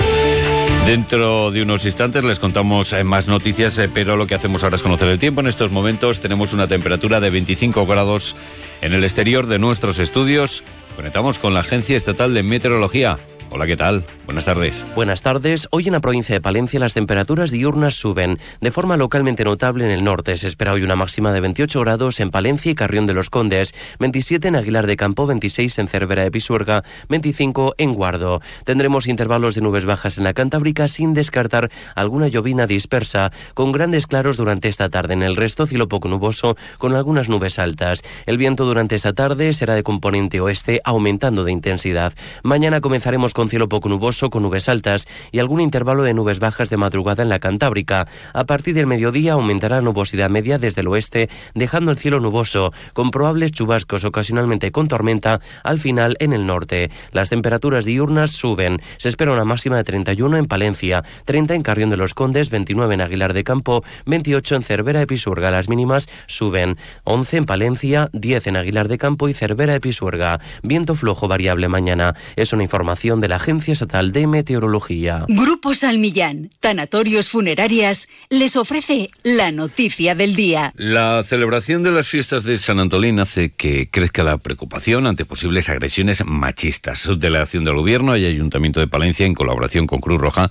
Dentro 0.86 1.50
de 1.50 1.62
unos 1.62 1.84
instantes 1.84 2.24
les 2.24 2.38
contamos 2.38 2.92
eh, 2.92 3.04
más 3.04 3.28
noticias, 3.28 3.78
eh, 3.78 3.88
pero 3.92 4.16
lo 4.16 4.26
que 4.26 4.34
hacemos 4.34 4.64
ahora 4.64 4.76
es 4.76 4.82
conocer 4.82 5.08
el 5.08 5.18
tiempo. 5.18 5.40
En 5.40 5.46
estos 5.46 5.70
momentos 5.70 6.20
tenemos 6.20 6.52
una 6.52 6.66
temperatura 6.66 7.20
de 7.20 7.30
25 7.30 7.86
grados 7.86 8.34
en 8.80 8.92
el 8.92 9.04
exterior 9.04 9.46
de 9.46 9.58
nuestros 9.58 9.98
estudios. 9.98 10.64
Conectamos 10.96 11.38
con 11.38 11.54
la 11.54 11.60
Agencia 11.60 11.96
Estatal 11.96 12.34
de 12.34 12.42
Meteorología. 12.42 13.16
Hola, 13.52 13.66
¿qué 13.66 13.76
tal? 13.76 14.04
Buenas 14.26 14.44
tardes. 14.44 14.86
Buenas 14.94 15.22
tardes. 15.22 15.66
Hoy 15.72 15.88
en 15.88 15.92
la 15.94 16.00
provincia 16.00 16.32
de 16.32 16.40
Palencia 16.40 16.78
las 16.78 16.94
temperaturas 16.94 17.50
diurnas 17.50 17.94
suben. 17.94 18.38
De 18.60 18.70
forma 18.70 18.96
localmente 18.96 19.42
notable 19.42 19.84
en 19.84 19.90
el 19.90 20.04
norte 20.04 20.36
se 20.36 20.46
espera 20.46 20.72
hoy 20.72 20.84
una 20.84 20.94
máxima 20.94 21.32
de 21.32 21.40
28 21.40 21.80
grados 21.80 22.20
en 22.20 22.30
Palencia 22.30 22.70
y 22.70 22.76
Carrión 22.76 23.06
de 23.06 23.14
los 23.14 23.28
Condes, 23.28 23.74
27 23.98 24.46
en 24.46 24.54
Aguilar 24.54 24.86
de 24.86 24.96
Campo, 24.96 25.26
26 25.26 25.80
en 25.80 25.88
Cervera 25.88 26.22
de 26.22 26.30
Pisuerga, 26.30 26.84
25 27.08 27.74
en 27.76 27.92
Guardo. 27.92 28.40
Tendremos 28.64 29.08
intervalos 29.08 29.56
de 29.56 29.62
nubes 29.62 29.84
bajas 29.84 30.16
en 30.16 30.22
la 30.22 30.32
Cantábrica 30.32 30.86
sin 30.86 31.12
descartar 31.12 31.72
alguna 31.96 32.28
llovina 32.28 32.68
dispersa, 32.68 33.32
con 33.54 33.72
grandes 33.72 34.06
claros 34.06 34.36
durante 34.36 34.68
esta 34.68 34.90
tarde. 34.90 35.14
En 35.14 35.24
el 35.24 35.34
resto 35.34 35.66
cielo 35.66 35.88
poco 35.88 36.06
nuboso 36.06 36.56
con 36.78 36.94
algunas 36.94 37.28
nubes 37.28 37.58
altas. 37.58 38.02
El 38.26 38.38
viento 38.38 38.64
durante 38.64 38.94
esta 38.94 39.12
tarde 39.12 39.52
será 39.54 39.74
de 39.74 39.82
componente 39.82 40.40
oeste 40.40 40.80
aumentando 40.84 41.42
de 41.42 41.50
intensidad. 41.50 42.12
Mañana 42.44 42.80
comenzaremos 42.80 43.34
con 43.34 43.39
cielo 43.48 43.68
poco 43.68 43.88
nuboso 43.88 44.30
con 44.30 44.42
nubes 44.42 44.68
altas 44.68 45.06
y 45.32 45.38
algún 45.38 45.60
intervalo 45.60 46.02
de 46.02 46.14
nubes 46.14 46.40
bajas 46.40 46.70
de 46.70 46.76
madrugada 46.76 47.22
en 47.22 47.28
la 47.28 47.38
Cantábrica. 47.38 48.06
A 48.32 48.44
partir 48.44 48.74
del 48.74 48.86
mediodía 48.86 49.32
aumentará 49.32 49.76
la 49.76 49.82
nubosidad 49.82 50.30
media 50.30 50.58
desde 50.58 50.82
el 50.82 50.88
oeste, 50.88 51.30
dejando 51.54 51.90
el 51.90 51.98
cielo 51.98 52.20
nuboso, 52.20 52.72
con 52.92 53.10
probables 53.10 53.52
chubascos 53.52 54.04
ocasionalmente 54.04 54.72
con 54.72 54.88
tormenta 54.88 55.40
al 55.62 55.78
final 55.78 56.16
en 56.20 56.32
el 56.32 56.46
norte. 56.46 56.90
Las 57.12 57.30
temperaturas 57.30 57.84
diurnas 57.84 58.32
suben. 58.32 58.80
Se 58.98 59.08
espera 59.08 59.32
una 59.32 59.44
máxima 59.44 59.76
de 59.76 59.84
31 59.84 60.36
en 60.36 60.46
Palencia, 60.46 61.04
30 61.24 61.54
en 61.54 61.62
Carrión 61.62 61.90
de 61.90 61.96
los 61.96 62.14
Condes, 62.14 62.50
29 62.50 62.94
en 62.94 63.00
Aguilar 63.00 63.32
de 63.32 63.44
Campo, 63.44 63.84
28 64.06 64.56
en 64.56 64.62
Cervera 64.62 65.00
de 65.00 65.06
Pisuerga. 65.06 65.50
Las 65.50 65.68
mínimas 65.68 66.08
suben. 66.26 66.76
11 67.04 67.36
en 67.38 67.46
Palencia, 67.46 68.10
10 68.12 68.48
en 68.48 68.56
Aguilar 68.56 68.88
de 68.88 68.98
Campo 68.98 69.28
y 69.28 69.32
Cervera 69.32 69.72
de 69.72 69.80
Pisuerga. 69.80 70.40
Viento 70.62 70.94
flojo 70.94 71.28
variable 71.28 71.68
mañana. 71.68 72.14
Es 72.36 72.52
una 72.52 72.62
información 72.62 73.20
de 73.20 73.28
la 73.30 73.36
Agencia 73.36 73.72
Estatal 73.72 74.10
de 74.10 74.26
Meteorología. 74.26 75.24
Grupo 75.28 75.72
Salmillán, 75.72 76.50
Tanatorios 76.58 77.30
Funerarias, 77.30 78.08
les 78.28 78.56
ofrece 78.56 79.10
la 79.22 79.52
noticia 79.52 80.16
del 80.16 80.34
día. 80.34 80.72
La 80.74 81.22
celebración 81.22 81.84
de 81.84 81.92
las 81.92 82.08
fiestas 82.08 82.42
de 82.42 82.58
San 82.58 82.80
Antolín 82.80 83.20
hace 83.20 83.50
que 83.50 83.88
crezca 83.88 84.24
la 84.24 84.38
preocupación 84.38 85.06
ante 85.06 85.24
posibles 85.24 85.68
agresiones 85.68 86.24
machistas. 86.26 86.98
Subdelegación 86.98 87.62
del 87.62 87.76
Gobierno 87.76 88.16
y 88.16 88.26
Ayuntamiento 88.26 88.80
de 88.80 88.88
Palencia, 88.88 89.26
en 89.26 89.34
colaboración 89.34 89.86
con 89.86 90.00
Cruz 90.00 90.20
Roja, 90.20 90.50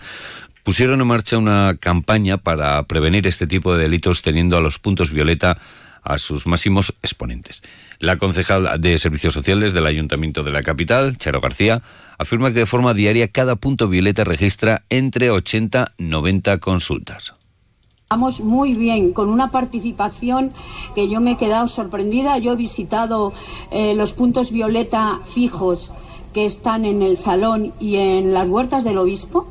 pusieron 0.63 1.01
en 1.01 1.07
marcha 1.07 1.37
una 1.37 1.75
campaña 1.81 2.37
para 2.37 2.81
prevenir 2.83 3.27
este 3.27 3.45
tipo 3.45 3.75
de 3.75 3.83
delitos 3.83 4.21
teniendo 4.21 4.55
a 4.55 4.61
los 4.61 4.79
puntos 4.79 5.11
violeta 5.11 5.59
a 6.01 6.17
sus 6.17 6.47
máximos 6.47 6.93
exponentes. 7.03 7.61
La 7.99 8.17
concejal 8.17 8.79
de 8.79 8.97
Servicios 8.97 9.33
Sociales 9.33 9.73
del 9.73 9.85
Ayuntamiento 9.85 10.43
de 10.43 10.51
la 10.51 10.63
capital, 10.63 11.17
Charo 11.17 11.41
García, 11.41 11.81
afirma 12.17 12.47
que 12.53 12.59
de 12.59 12.65
forma 12.65 12.93
diaria 12.93 13.27
cada 13.27 13.57
punto 13.57 13.89
violeta 13.89 14.23
registra 14.23 14.83
entre 14.89 15.31
80 15.31 15.95
y 15.97 16.03
90 16.03 16.59
consultas. 16.59 17.33
Vamos 18.09 18.39
muy 18.39 18.73
bien, 18.73 19.11
con 19.11 19.27
una 19.27 19.51
participación 19.51 20.53
que 20.95 21.09
yo 21.09 21.19
me 21.19 21.31
he 21.31 21.37
quedado 21.37 21.67
sorprendida. 21.67 22.37
Yo 22.37 22.53
he 22.53 22.55
visitado 22.55 23.33
eh, 23.69 23.93
los 23.95 24.13
puntos 24.13 24.51
violeta 24.51 25.19
fijos 25.25 25.93
que 26.33 26.45
están 26.45 26.85
en 26.85 27.01
el 27.01 27.17
salón 27.17 27.73
y 27.81 27.97
en 27.97 28.33
las 28.33 28.47
huertas 28.47 28.85
del 28.85 28.97
obispo 28.97 29.47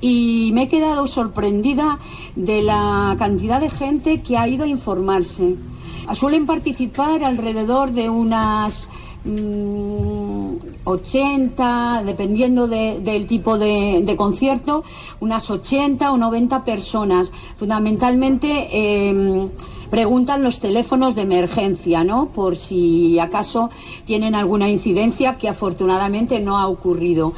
y 0.00 0.50
me 0.54 0.64
he 0.64 0.68
quedado 0.68 1.06
sorprendida 1.06 2.00
de 2.34 2.62
la 2.62 3.14
cantidad 3.18 3.60
de 3.60 3.70
gente 3.70 4.22
que 4.22 4.36
ha 4.36 4.48
ido 4.48 4.64
a 4.64 4.68
informarse. 4.68 5.54
Suelen 6.14 6.46
participar 6.46 7.22
alrededor 7.24 7.90
de 7.92 8.08
unas 8.10 8.90
mm, 9.24 10.54
80, 10.84 12.02
dependiendo 12.04 12.68
de- 12.68 13.00
del 13.00 13.26
tipo 13.26 13.58
de, 13.58 14.02
concierto, 14.16 14.84
unas 15.20 15.50
80 15.50 16.12
o 16.12 16.16
90 16.16 16.64
personas. 16.64 17.32
Fundamentalmente 17.58 18.68
eh, 18.70 19.48
preguntan 19.90 20.42
los 20.42 20.60
teléfonos 20.60 21.14
de 21.14 21.22
emergencia, 21.22 22.04
¿no? 22.04 22.26
Por 22.26 22.56
si 22.56 23.18
acaso 23.18 23.70
tienen 24.04 24.34
alguna 24.34 24.68
incidencia 24.68 25.36
que 25.36 25.48
afortunadamente 25.48 26.40
no 26.40 26.58
ha 26.58 26.68
ocurrido. 26.68 27.32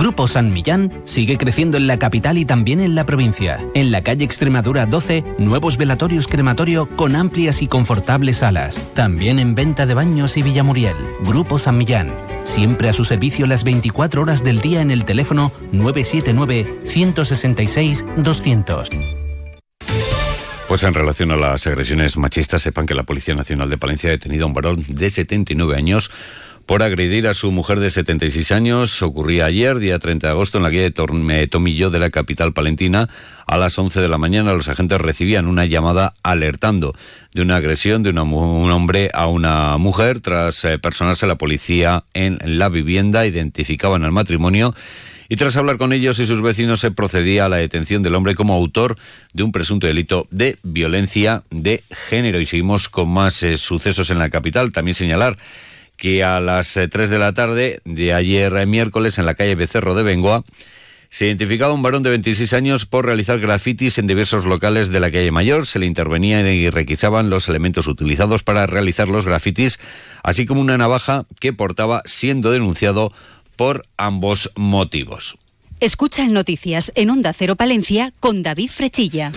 Grupo 0.00 0.26
San 0.26 0.52
Millán 0.52 1.02
sigue 1.04 1.36
creciendo 1.36 1.76
en 1.76 1.86
la 1.86 1.98
capital 1.98 2.38
y 2.38 2.46
también 2.46 2.80
en 2.80 2.94
la 2.94 3.04
provincia. 3.04 3.60
En 3.74 3.90
la 3.90 4.02
calle 4.02 4.24
Extremadura 4.24 4.86
12, 4.86 5.24
nuevos 5.38 5.76
velatorios 5.76 6.26
crematorio 6.26 6.88
con 6.96 7.16
amplias 7.16 7.60
y 7.60 7.66
confortables 7.66 8.38
salas. 8.38 8.80
También 8.94 9.38
en 9.38 9.54
venta 9.54 9.84
de 9.84 9.92
baños 9.92 10.38
y 10.38 10.42
Villamuriel. 10.42 10.96
Grupo 11.24 11.58
San 11.58 11.76
Millán. 11.76 12.14
Siempre 12.44 12.88
a 12.88 12.94
su 12.94 13.04
servicio 13.04 13.46
las 13.46 13.62
24 13.62 14.22
horas 14.22 14.42
del 14.42 14.60
día 14.60 14.80
en 14.80 14.90
el 14.90 15.04
teléfono 15.04 15.52
979 15.72 16.78
166 16.86 18.04
200. 18.16 18.90
Pues 20.70 20.84
en 20.84 20.94
relación 20.94 21.32
a 21.32 21.36
las 21.36 21.66
agresiones 21.66 22.16
machistas, 22.16 22.62
sepan 22.62 22.86
que 22.86 22.94
la 22.94 23.02
Policía 23.02 23.34
Nacional 23.34 23.68
de 23.68 23.76
Palencia 23.76 24.08
ha 24.08 24.12
detenido 24.12 24.44
a 24.44 24.46
un 24.46 24.54
varón 24.54 24.84
de 24.86 25.10
79 25.10 25.74
años 25.74 26.12
por 26.64 26.84
agredir 26.84 27.26
a 27.26 27.34
su 27.34 27.50
mujer 27.50 27.80
de 27.80 27.90
76 27.90 28.52
años. 28.52 29.02
Ocurría 29.02 29.46
ayer, 29.46 29.80
día 29.80 29.98
30 29.98 30.28
de 30.28 30.30
agosto, 30.30 30.58
en 30.58 30.62
la 30.62 30.70
calle 30.70 30.92
de 30.92 31.48
Tomillo 31.48 31.90
de 31.90 31.98
la 31.98 32.10
capital 32.10 32.52
palentina. 32.52 33.08
A 33.48 33.58
las 33.58 33.76
11 33.76 34.00
de 34.00 34.06
la 34.06 34.16
mañana 34.16 34.52
los 34.52 34.68
agentes 34.68 35.00
recibían 35.00 35.48
una 35.48 35.64
llamada 35.64 36.14
alertando 36.22 36.94
de 37.34 37.42
una 37.42 37.56
agresión 37.56 38.04
de 38.04 38.10
un 38.10 38.70
hombre 38.70 39.10
a 39.12 39.26
una 39.26 39.76
mujer. 39.76 40.20
Tras 40.20 40.64
eh, 40.64 40.78
personarse 40.78 41.26
la 41.26 41.34
policía 41.34 42.04
en 42.14 42.38
la 42.44 42.68
vivienda, 42.68 43.26
identificaban 43.26 44.04
al 44.04 44.12
matrimonio 44.12 44.76
y 45.30 45.36
tras 45.36 45.56
hablar 45.56 45.78
con 45.78 45.92
ellos 45.92 46.18
y 46.18 46.26
sus 46.26 46.42
vecinos 46.42 46.80
se 46.80 46.90
procedía 46.90 47.44
a 47.44 47.48
la 47.48 47.58
detención 47.58 48.02
del 48.02 48.16
hombre 48.16 48.34
como 48.34 48.52
autor 48.52 48.96
de 49.32 49.44
un 49.44 49.52
presunto 49.52 49.86
delito 49.86 50.26
de 50.32 50.58
violencia 50.64 51.44
de 51.50 51.84
género. 52.08 52.40
Y 52.40 52.46
seguimos 52.46 52.88
con 52.88 53.08
más 53.08 53.40
eh, 53.44 53.56
sucesos 53.56 54.10
en 54.10 54.18
la 54.18 54.28
capital. 54.28 54.72
También 54.72 54.96
señalar 54.96 55.38
que 55.96 56.24
a 56.24 56.40
las 56.40 56.74
3 56.74 56.92
eh, 56.92 57.06
de 57.06 57.18
la 57.18 57.32
tarde 57.32 57.80
de 57.84 58.12
ayer 58.12 58.56
eh, 58.56 58.66
miércoles 58.66 59.18
en 59.18 59.26
la 59.26 59.34
calle 59.34 59.54
Becerro 59.54 59.94
de 59.94 60.02
Bengoa 60.02 60.42
se 61.10 61.26
identificaba 61.26 61.74
un 61.74 61.82
varón 61.82 62.02
de 62.02 62.10
26 62.10 62.52
años 62.52 62.86
por 62.86 63.04
realizar 63.04 63.38
grafitis 63.38 63.98
en 63.98 64.08
diversos 64.08 64.46
locales 64.46 64.88
de 64.88 64.98
la 64.98 65.12
calle 65.12 65.30
Mayor. 65.30 65.66
Se 65.66 65.78
le 65.78 65.86
intervenían 65.86 66.48
y 66.48 66.70
requisaban 66.70 67.30
los 67.30 67.48
elementos 67.48 67.86
utilizados 67.86 68.42
para 68.42 68.66
realizar 68.66 69.08
los 69.08 69.26
grafitis, 69.26 69.78
así 70.24 70.46
como 70.46 70.60
una 70.60 70.78
navaja 70.78 71.26
que 71.38 71.52
portaba 71.52 72.02
siendo 72.04 72.50
denunciado 72.50 73.12
por 73.60 73.84
ambos 73.98 74.50
motivos. 74.56 75.36
Escucha 75.80 76.24
en 76.24 76.32
Noticias 76.32 76.92
en 76.94 77.10
Onda 77.10 77.34
Cero 77.34 77.56
Palencia 77.56 78.14
con 78.18 78.42
David 78.42 78.70
Frechilla. 78.70 79.32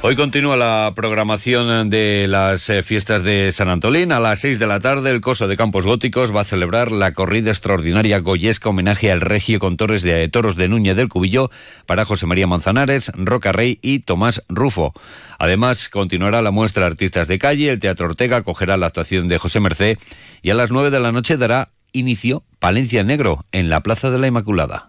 Hoy 0.00 0.16
continúa 0.16 0.56
la 0.56 0.94
programación 0.96 1.90
de 1.90 2.26
las 2.26 2.70
eh, 2.70 2.82
fiestas 2.82 3.22
de 3.24 3.52
San 3.52 3.68
Antolín. 3.68 4.12
A 4.12 4.20
las 4.20 4.38
6 4.38 4.58
de 4.58 4.66
la 4.66 4.80
tarde, 4.80 5.10
el 5.10 5.20
Coso 5.20 5.46
de 5.46 5.58
Campos 5.58 5.84
Góticos 5.84 6.34
va 6.34 6.40
a 6.40 6.44
celebrar 6.44 6.90
la 6.90 7.12
corrida 7.12 7.50
extraordinaria 7.50 8.18
goyesca 8.20 8.70
homenaje 8.70 9.12
al 9.12 9.20
regio 9.20 9.58
con 9.58 9.76
torres 9.76 10.00
de 10.00 10.26
toros 10.30 10.56
de 10.56 10.70
Núñez 10.70 10.96
del 10.96 11.10
Cubillo 11.10 11.50
para 11.84 12.06
José 12.06 12.24
María 12.24 12.46
Manzanares, 12.46 13.12
Roca 13.14 13.52
Rey 13.52 13.78
y 13.82 13.98
Tomás 13.98 14.42
Rufo. 14.48 14.94
Además, 15.38 15.90
continuará 15.90 16.40
la 16.40 16.50
muestra 16.50 16.84
de 16.84 16.92
artistas 16.92 17.28
de 17.28 17.38
calle. 17.38 17.68
El 17.68 17.78
Teatro 17.78 18.06
Ortega 18.06 18.38
acogerá 18.38 18.78
la 18.78 18.86
actuación 18.86 19.28
de 19.28 19.36
José 19.36 19.60
Merced 19.60 19.98
y 20.40 20.48
a 20.48 20.54
las 20.54 20.70
9 20.70 20.88
de 20.88 21.00
la 21.00 21.12
noche 21.12 21.36
dará 21.36 21.72
inicio 21.92 22.42
Palencia 22.58 23.02
Negro 23.02 23.44
en 23.52 23.68
la 23.68 23.80
Plaza 23.80 24.10
de 24.10 24.18
la 24.18 24.26
Inmaculada. 24.26 24.88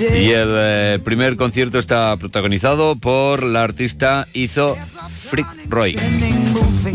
Y 0.00 0.30
el 0.30 0.54
eh, 0.56 0.98
primer 1.04 1.36
concierto 1.36 1.78
está 1.78 2.16
protagonizado 2.16 2.96
por 2.96 3.42
la 3.42 3.62
artista 3.64 4.26
Izo 4.32 4.76
Frick 5.30 5.46
Roy. 5.68 5.96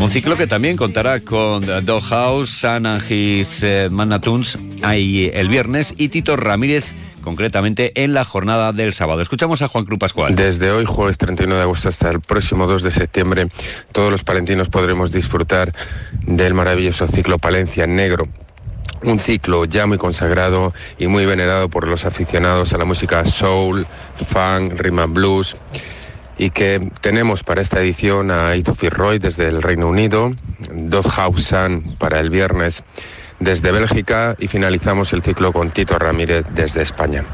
Un 0.00 0.10
ciclo 0.10 0.36
que 0.36 0.46
también 0.46 0.76
contará 0.76 1.20
con 1.20 1.64
Doghouse, 1.84 2.50
San 2.50 2.86
and 2.86 3.10
His 3.10 3.62
eh, 3.62 3.88
Manatuns 3.90 4.58
ahí 4.82 5.30
el 5.32 5.48
viernes 5.48 5.94
y 5.96 6.08
Tito 6.08 6.36
Ramírez 6.36 6.94
concretamente 7.26 8.04
en 8.04 8.14
la 8.14 8.24
jornada 8.24 8.72
del 8.72 8.94
sábado. 8.94 9.20
Escuchamos 9.20 9.60
a 9.60 9.66
Juan 9.66 9.84
Cruz 9.84 9.98
Pascual. 9.98 10.36
Desde 10.36 10.70
hoy, 10.70 10.84
jueves 10.84 11.18
31 11.18 11.56
de 11.56 11.62
agosto, 11.62 11.88
hasta 11.88 12.08
el 12.08 12.20
próximo 12.20 12.68
2 12.68 12.84
de 12.84 12.92
septiembre, 12.92 13.48
todos 13.90 14.12
los 14.12 14.22
palentinos 14.22 14.68
podremos 14.68 15.10
disfrutar 15.10 15.72
del 16.22 16.54
maravilloso 16.54 17.08
ciclo 17.08 17.38
Palencia 17.38 17.84
Negro, 17.88 18.28
un 19.02 19.18
ciclo 19.18 19.64
ya 19.64 19.88
muy 19.88 19.98
consagrado 19.98 20.72
y 20.98 21.08
muy 21.08 21.26
venerado 21.26 21.68
por 21.68 21.88
los 21.88 22.04
aficionados 22.04 22.72
a 22.72 22.78
la 22.78 22.84
música 22.84 23.24
soul, 23.24 23.88
funk, 24.14 24.74
rhythm 24.78 25.00
and 25.00 25.14
blues 25.14 25.56
y 26.38 26.50
que 26.50 26.92
tenemos 27.00 27.42
para 27.42 27.60
esta 27.60 27.80
edición 27.80 28.30
a 28.30 28.54
Ito 28.54 28.72
Roy 28.88 29.18
desde 29.18 29.48
el 29.48 29.62
Reino 29.62 29.88
Unido, 29.88 30.30
House 31.10 31.46
Sun 31.46 31.96
para 31.98 32.20
el 32.20 32.30
viernes 32.30 32.84
desde 33.40 33.72
Bélgica 33.72 34.36
y 34.38 34.48
finalizamos 34.48 35.12
el 35.12 35.22
ciclo 35.22 35.52
con 35.52 35.70
Tito 35.70 35.98
Ramírez 35.98 36.44
desde 36.54 36.82
España. 36.82 37.24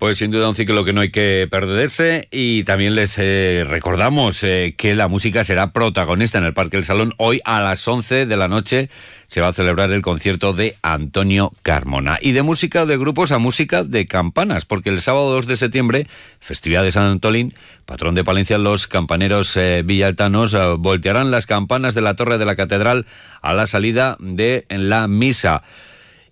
Pues 0.00 0.16
sin 0.16 0.30
duda 0.30 0.48
un 0.48 0.54
ciclo 0.54 0.82
que 0.82 0.94
no 0.94 1.02
hay 1.02 1.10
que 1.10 1.46
perderse 1.50 2.26
y 2.30 2.64
también 2.64 2.94
les 2.94 3.18
eh, 3.18 3.66
recordamos 3.68 4.42
eh, 4.44 4.74
que 4.74 4.94
la 4.94 5.08
música 5.08 5.44
será 5.44 5.74
protagonista 5.74 6.38
en 6.38 6.44
el 6.44 6.54
Parque 6.54 6.78
del 6.78 6.86
Salón 6.86 7.12
hoy 7.18 7.42
a 7.44 7.60
las 7.60 7.86
11 7.86 8.24
de 8.24 8.36
la 8.38 8.48
noche 8.48 8.88
se 9.26 9.42
va 9.42 9.48
a 9.48 9.52
celebrar 9.52 9.92
el 9.92 10.00
concierto 10.00 10.54
de 10.54 10.74
Antonio 10.80 11.52
Carmona. 11.62 12.18
Y 12.18 12.32
de 12.32 12.40
música 12.40 12.86
de 12.86 12.96
grupos 12.96 13.30
a 13.30 13.36
música 13.36 13.84
de 13.84 14.06
campanas, 14.06 14.64
porque 14.64 14.88
el 14.88 15.02
sábado 15.02 15.32
2 15.32 15.46
de 15.46 15.56
septiembre, 15.56 16.06
festividad 16.40 16.82
de 16.82 16.92
San 16.92 17.04
Antolín, 17.04 17.52
patrón 17.84 18.14
de 18.14 18.24
Palencia, 18.24 18.56
los 18.56 18.86
campaneros 18.86 19.54
eh, 19.58 19.82
villaltanos 19.84 20.56
voltearán 20.78 21.30
las 21.30 21.44
campanas 21.44 21.94
de 21.94 22.00
la 22.00 22.16
torre 22.16 22.38
de 22.38 22.46
la 22.46 22.56
catedral 22.56 23.04
a 23.42 23.52
la 23.52 23.66
salida 23.66 24.16
de 24.18 24.64
la 24.70 25.08
misa. 25.08 25.62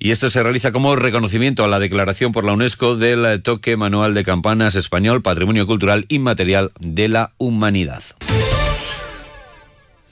Y 0.00 0.12
esto 0.12 0.30
se 0.30 0.42
realiza 0.42 0.70
como 0.70 0.94
reconocimiento 0.94 1.64
a 1.64 1.68
la 1.68 1.80
declaración 1.80 2.32
por 2.32 2.44
la 2.44 2.52
UNESCO 2.52 2.96
del 2.96 3.42
toque 3.42 3.76
manual 3.76 4.14
de 4.14 4.24
campanas 4.24 4.76
español, 4.76 5.22
patrimonio 5.22 5.66
cultural 5.66 6.06
inmaterial 6.08 6.70
de 6.78 7.08
la 7.08 7.32
humanidad. 7.38 8.04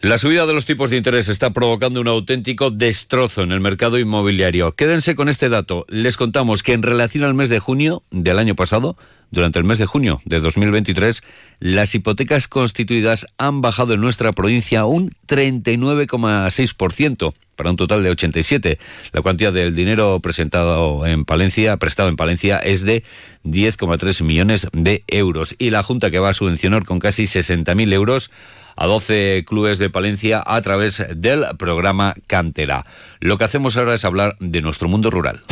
La 0.03 0.19
subida 0.19 0.47
de 0.47 0.53
los 0.53 0.67
tipos 0.67 0.91
de 0.91 0.99
interés 0.99 1.29
está 1.29 1.51
provocando 1.51 2.01
un 2.01 2.09
auténtico 2.09 2.71
destrozo 2.71 3.43
en 3.43 3.51
el 3.51 3.61
mercado 3.61 3.99
inmobiliario. 3.99 4.73
Quédense 4.73 5.15
con 5.15 5.29
este 5.29 5.49
dato. 5.49 5.87
Les 5.89 6.17
contamos 6.17 6.63
que 6.63 6.75
en 6.75 6.83
relación 6.83 7.25
al 7.25 7.35
mes 7.35 7.49
de 7.49 7.61
junio 7.61 8.03
del 8.11 8.39
año 8.39 8.55
pasado, 8.55 8.97
durante 9.31 9.59
el 9.59 9.65
mes 9.65 9.79
de 9.79 9.87
junio 9.87 10.21
de 10.25 10.41
2023, 10.41 11.23
las 11.59 11.95
hipotecas 11.95 12.49
constituidas 12.49 13.27
han 13.39 13.61
bajado 13.61 13.95
en 13.95 14.01
nuestra 14.01 14.33
provincia 14.33 14.85
un 14.85 15.11
39,6% 15.27 17.35
para 17.57 17.71
un 17.71 17.77
total 17.77 18.03
de 18.03 18.11
87. 18.11 18.79
La 19.13 19.23
cuantía 19.23 19.51
del 19.51 19.75
dinero 19.75 20.21
presentado 20.21 21.07
en 21.07 21.25
Palencia, 21.25 21.77
prestado 21.79 22.09
en 22.09 22.17
Palencia, 22.17 22.59
es 22.59 22.83
de 22.83 23.03
10,3 23.45 24.23
millones 24.23 24.69
de 24.73 25.03
euros. 25.09 25.57
Y 25.59 25.71
la 25.71 25.83
Junta 25.83 26.11
que 26.11 26.19
va 26.19 26.29
a 26.29 26.35
subvencionar 26.35 26.85
con 26.85 26.99
casi 26.99 27.25
60.000 27.25 27.93
euros 27.93 28.31
a 28.77 28.87
12 28.87 29.45
clubes 29.47 29.79
de 29.79 29.91
Palencia 29.91 30.43
a 30.45 30.61
través 30.61 31.03
del 31.15 31.47
programa 31.59 32.15
Cantera. 32.27 32.85
Lo 33.21 33.39
que 33.39 33.45
hacemos 33.45 33.77
ahora 33.77 33.95
es 33.95 34.05
hablar 34.05 34.37
de 34.39 34.61
nuestro 34.61 34.89
mundo 34.89 35.11
rural. 35.11 35.43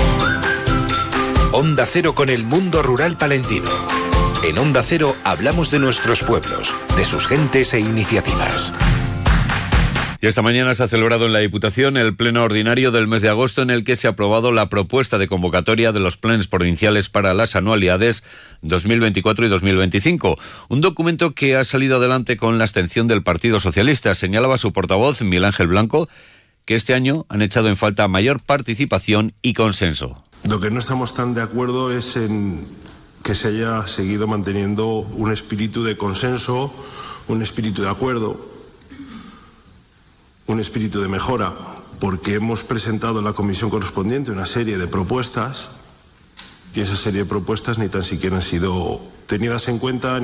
Onda 1.57 1.87
Cero 1.87 2.17
con 2.17 2.31
el 2.31 2.43
mundo 2.43 2.83
rural 2.83 3.17
palentino. 3.17 3.71
En 4.43 4.59
Onda 4.59 4.83
Cero 4.83 5.15
hablamos 5.23 5.71
de 5.71 5.79
nuestros 5.79 6.25
pueblos, 6.25 6.75
de 6.97 7.05
sus 7.05 7.29
gentes 7.29 7.73
e 7.75 7.79
iniciativas. 7.79 8.75
Y 10.21 10.27
esta 10.27 10.43
mañana 10.43 10.75
se 10.75 10.83
ha 10.83 10.89
celebrado 10.89 11.27
en 11.27 11.33
la 11.33 11.39
Diputación 11.39 11.97
el 11.97 12.17
pleno 12.17 12.43
ordinario 12.43 12.91
del 12.91 13.07
mes 13.07 13.23
de 13.23 13.29
agosto 13.29 13.63
en 13.63 13.71
el 13.71 13.85
que 13.85 13.95
se 13.95 14.09
ha 14.09 14.11
aprobado 14.11 14.51
la 14.51 14.69
propuesta 14.69 15.17
de 15.17 15.29
convocatoria 15.29 15.93
de 15.93 16.01
los 16.01 16.17
planes 16.17 16.49
provinciales 16.49 17.09
para 17.09 17.35
las 17.35 17.55
anualidades 17.55 18.25
2024 18.63 19.47
y 19.47 19.49
2025. 19.49 20.37
Un 20.71 20.81
documento 20.81 21.37
que 21.37 21.55
ha 21.55 21.63
salido 21.63 21.99
adelante 21.99 22.37
con 22.37 22.59
la 22.59 22.65
abstención 22.65 23.07
del 23.07 23.23
Partido 23.23 23.61
Socialista. 23.61 24.17
Señalaba 24.17 24.59
su 24.59 24.73
portavoz, 24.73 25.23
Miguel 25.23 25.45
Ángel 25.45 25.69
Blanco, 25.69 26.09
que 26.65 26.75
este 26.75 26.95
año 26.95 27.27
han 27.29 27.43
echado 27.43 27.69
en 27.69 27.77
falta 27.77 28.09
mayor 28.09 28.43
participación 28.43 29.35
y 29.41 29.55
consenso. 29.55 30.25
Lo 30.49 30.61
que 30.61 30.71
no 30.71 30.79
estamos 30.79 31.15
tan 31.15 31.35
de 31.35 31.43
acuerdo 31.43 31.91
es 31.91 32.17
en 32.17 32.67
que 33.23 33.35
se 33.35 33.49
haya 33.49 33.87
seguido 33.87 34.27
manteniendo 34.27 34.99
un 34.99 35.33
espíritu 35.33 35.83
de 35.83 35.97
consenso, 35.97 36.73
un 37.29 37.43
espíritu 37.43 37.83
de 37.83 37.89
acuerdo 37.89 38.55
un 40.47 40.61
espíritu 40.61 41.01
de 41.01 41.09
mejora 41.09 41.55
porque 42.01 42.35
hemos 42.35 42.65
presentado 42.65 43.21
en 43.21 43.25
la 43.25 43.33
comisión 43.33 43.71
correspondiente 43.71 44.31
una 44.31 44.47
serie 44.47 44.77
de 44.77 44.87
propuestas 44.87 45.69
y 46.75 46.81
esa 46.81 46.97
serie 46.97 47.21
de 47.21 47.29
propuestas 47.29 47.79
ni 47.79 47.89
tan 47.89 48.05
siquiera 48.05 48.37
han 48.37 48.43
sido 48.43 49.01
tenidas 49.27 49.69
en 49.69 49.79
cuenta. 49.79 50.23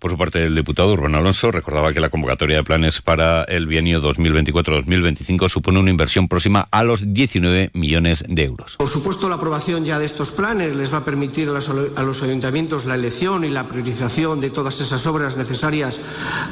Por 0.00 0.10
su 0.10 0.16
parte, 0.16 0.42
el 0.42 0.54
diputado 0.54 0.90
Urbano 0.94 1.18
Alonso 1.18 1.52
recordaba 1.52 1.92
que 1.92 2.00
la 2.00 2.08
convocatoria 2.08 2.56
de 2.56 2.64
planes 2.64 3.02
para 3.02 3.44
el 3.44 3.66
bienio 3.66 4.00
2024-2025 4.00 5.50
supone 5.50 5.78
una 5.78 5.90
inversión 5.90 6.26
próxima 6.26 6.66
a 6.70 6.82
los 6.84 7.12
19 7.12 7.72
millones 7.74 8.24
de 8.26 8.44
euros. 8.44 8.78
Por 8.78 8.88
supuesto, 8.88 9.28
la 9.28 9.34
aprobación 9.34 9.84
ya 9.84 9.98
de 9.98 10.06
estos 10.06 10.32
planes 10.32 10.74
les 10.74 10.90
va 10.90 10.98
a 10.98 11.04
permitir 11.04 11.50
a 11.50 12.02
los 12.02 12.22
ayuntamientos 12.22 12.86
la 12.86 12.94
elección 12.94 13.44
y 13.44 13.50
la 13.50 13.68
priorización 13.68 14.40
de 14.40 14.48
todas 14.48 14.80
esas 14.80 15.06
obras 15.06 15.36
necesarias 15.36 16.00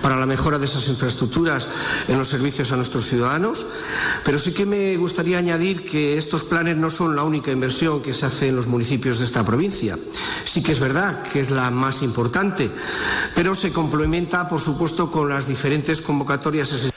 para 0.02 0.16
la 0.16 0.26
mejora 0.26 0.58
de 0.58 0.66
esas 0.66 0.86
infraestructuras 0.88 1.70
en 2.06 2.18
los 2.18 2.28
servicios 2.28 2.70
a 2.72 2.76
nuestros 2.76 3.06
ciudadanos. 3.06 3.64
Pero 4.26 4.38
sí 4.38 4.52
que 4.52 4.66
me 4.66 4.94
gustaría 4.98 5.38
añadir 5.38 5.86
que 5.86 6.18
estos 6.18 6.44
planes 6.44 6.76
no 6.76 6.90
son 6.90 7.16
la 7.16 7.22
única 7.22 7.50
inversión 7.50 8.02
que 8.02 8.12
se 8.12 8.26
hace 8.26 8.48
en 8.48 8.56
los 8.56 8.66
municipios 8.66 9.20
de 9.20 9.24
esta 9.24 9.42
provincia. 9.42 9.98
Sí 10.44 10.62
que 10.62 10.72
es 10.72 10.80
verdad 10.80 11.22
que 11.22 11.40
es 11.40 11.50
la 11.50 11.70
más 11.70 12.02
importante 12.02 12.70
pero 13.38 13.54
se 13.54 13.70
complementa, 13.70 14.48
por 14.48 14.60
supuesto, 14.60 15.12
con 15.12 15.28
las 15.28 15.46
diferentes 15.46 16.02
convocatorias. 16.02 16.90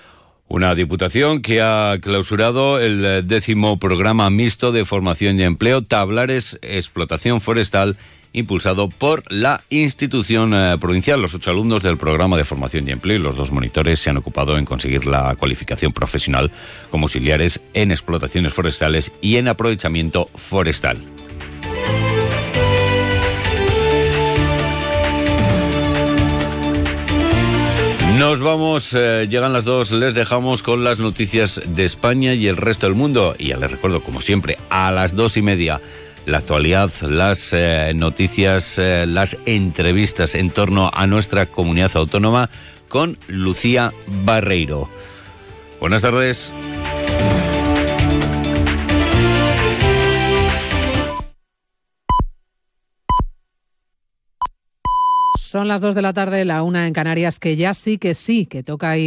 Una 0.47 0.73
diputación 0.73 1.43
que 1.43 1.61
ha 1.61 1.99
clausurado 2.01 2.80
el 2.80 3.27
décimo 3.27 3.77
programa 3.77 4.27
mixto 4.31 4.72
de 4.72 4.84
formación 4.84 5.39
y 5.39 5.43
empleo 5.43 5.84
Tablares 5.84 6.57
Explotación 6.63 7.41
Forestal 7.41 7.95
impulsado 8.34 8.89
por 8.89 9.23
la 9.31 9.61
institución 9.69 10.55
eh, 10.55 10.77
provincial. 10.81 11.22
Los 11.22 11.35
ocho 11.35 11.51
alumnos 11.51 11.84
del 11.84 11.97
programa 11.97 12.38
de 12.38 12.45
formación 12.45 12.88
y 12.88 12.91
empleo 12.91 13.18
y 13.18 13.22
los 13.22 13.35
dos 13.35 13.51
monitores 13.51 13.99
se 13.99 14.09
han 14.09 14.18
ocupado 14.18 14.57
en 14.57 14.65
conseguir 14.65 15.05
la 15.05 15.35
cualificación 15.35 15.91
profesional 15.91 16.49
como 16.89 17.05
auxiliares 17.05 17.61
en 17.76 17.91
explotaciones 17.91 18.51
forestales 18.51 19.11
y 19.22 19.35
en 19.35 19.47
aprovechamiento 19.47 20.26
forestal. 20.34 20.97
Nos 28.22 28.39
vamos, 28.39 28.93
eh, 28.93 29.26
llegan 29.27 29.52
las 29.52 29.65
dos, 29.65 29.89
les 29.89 30.14
dejamos 30.14 30.61
con 30.61 30.84
las 30.84 30.99
noticias 30.99 31.60
de 31.65 31.85
España 31.85 32.35
y 32.35 32.45
el 32.45 32.56
resto 32.56 32.85
del 32.85 32.93
mundo. 32.93 33.34
Y 33.39 33.48
ya 33.48 33.57
les 33.57 33.72
recuerdo, 33.72 33.99
como 34.03 34.22
siempre, 34.22 34.60
a 34.69 34.91
las 34.91 35.15
dos 35.15 35.38
y 35.38 35.41
media, 35.41 35.81
la 36.27 36.38
actualidad, 36.38 36.91
las 37.02 37.52
eh, 37.52 37.93
noticias, 37.95 38.77
eh, 38.77 39.06
las 39.07 39.38
entrevistas 39.48 40.35
en 40.35 40.52
torno 40.52 40.91
a 40.93 41.07
nuestra 41.07 41.48
comunidad 41.48 41.89
autónoma 41.95 42.52
con 42.89 43.18
Lucía 43.27 43.91
Barreiro. 44.23 44.88
Buenas 45.80 46.03
tardes. 46.03 46.53
Son 55.41 55.68
las 55.68 55.81
dos 55.81 55.95
de 55.95 56.03
la 56.03 56.13
tarde, 56.13 56.45
la 56.45 56.61
una 56.61 56.85
en 56.85 56.93
Canarias, 56.93 57.39
que 57.39 57.55
ya 57.55 57.73
sí 57.73 57.97
que 57.97 58.13
sí, 58.13 58.45
que 58.45 58.61
toca 58.61 58.91
ahí. 58.91 58.99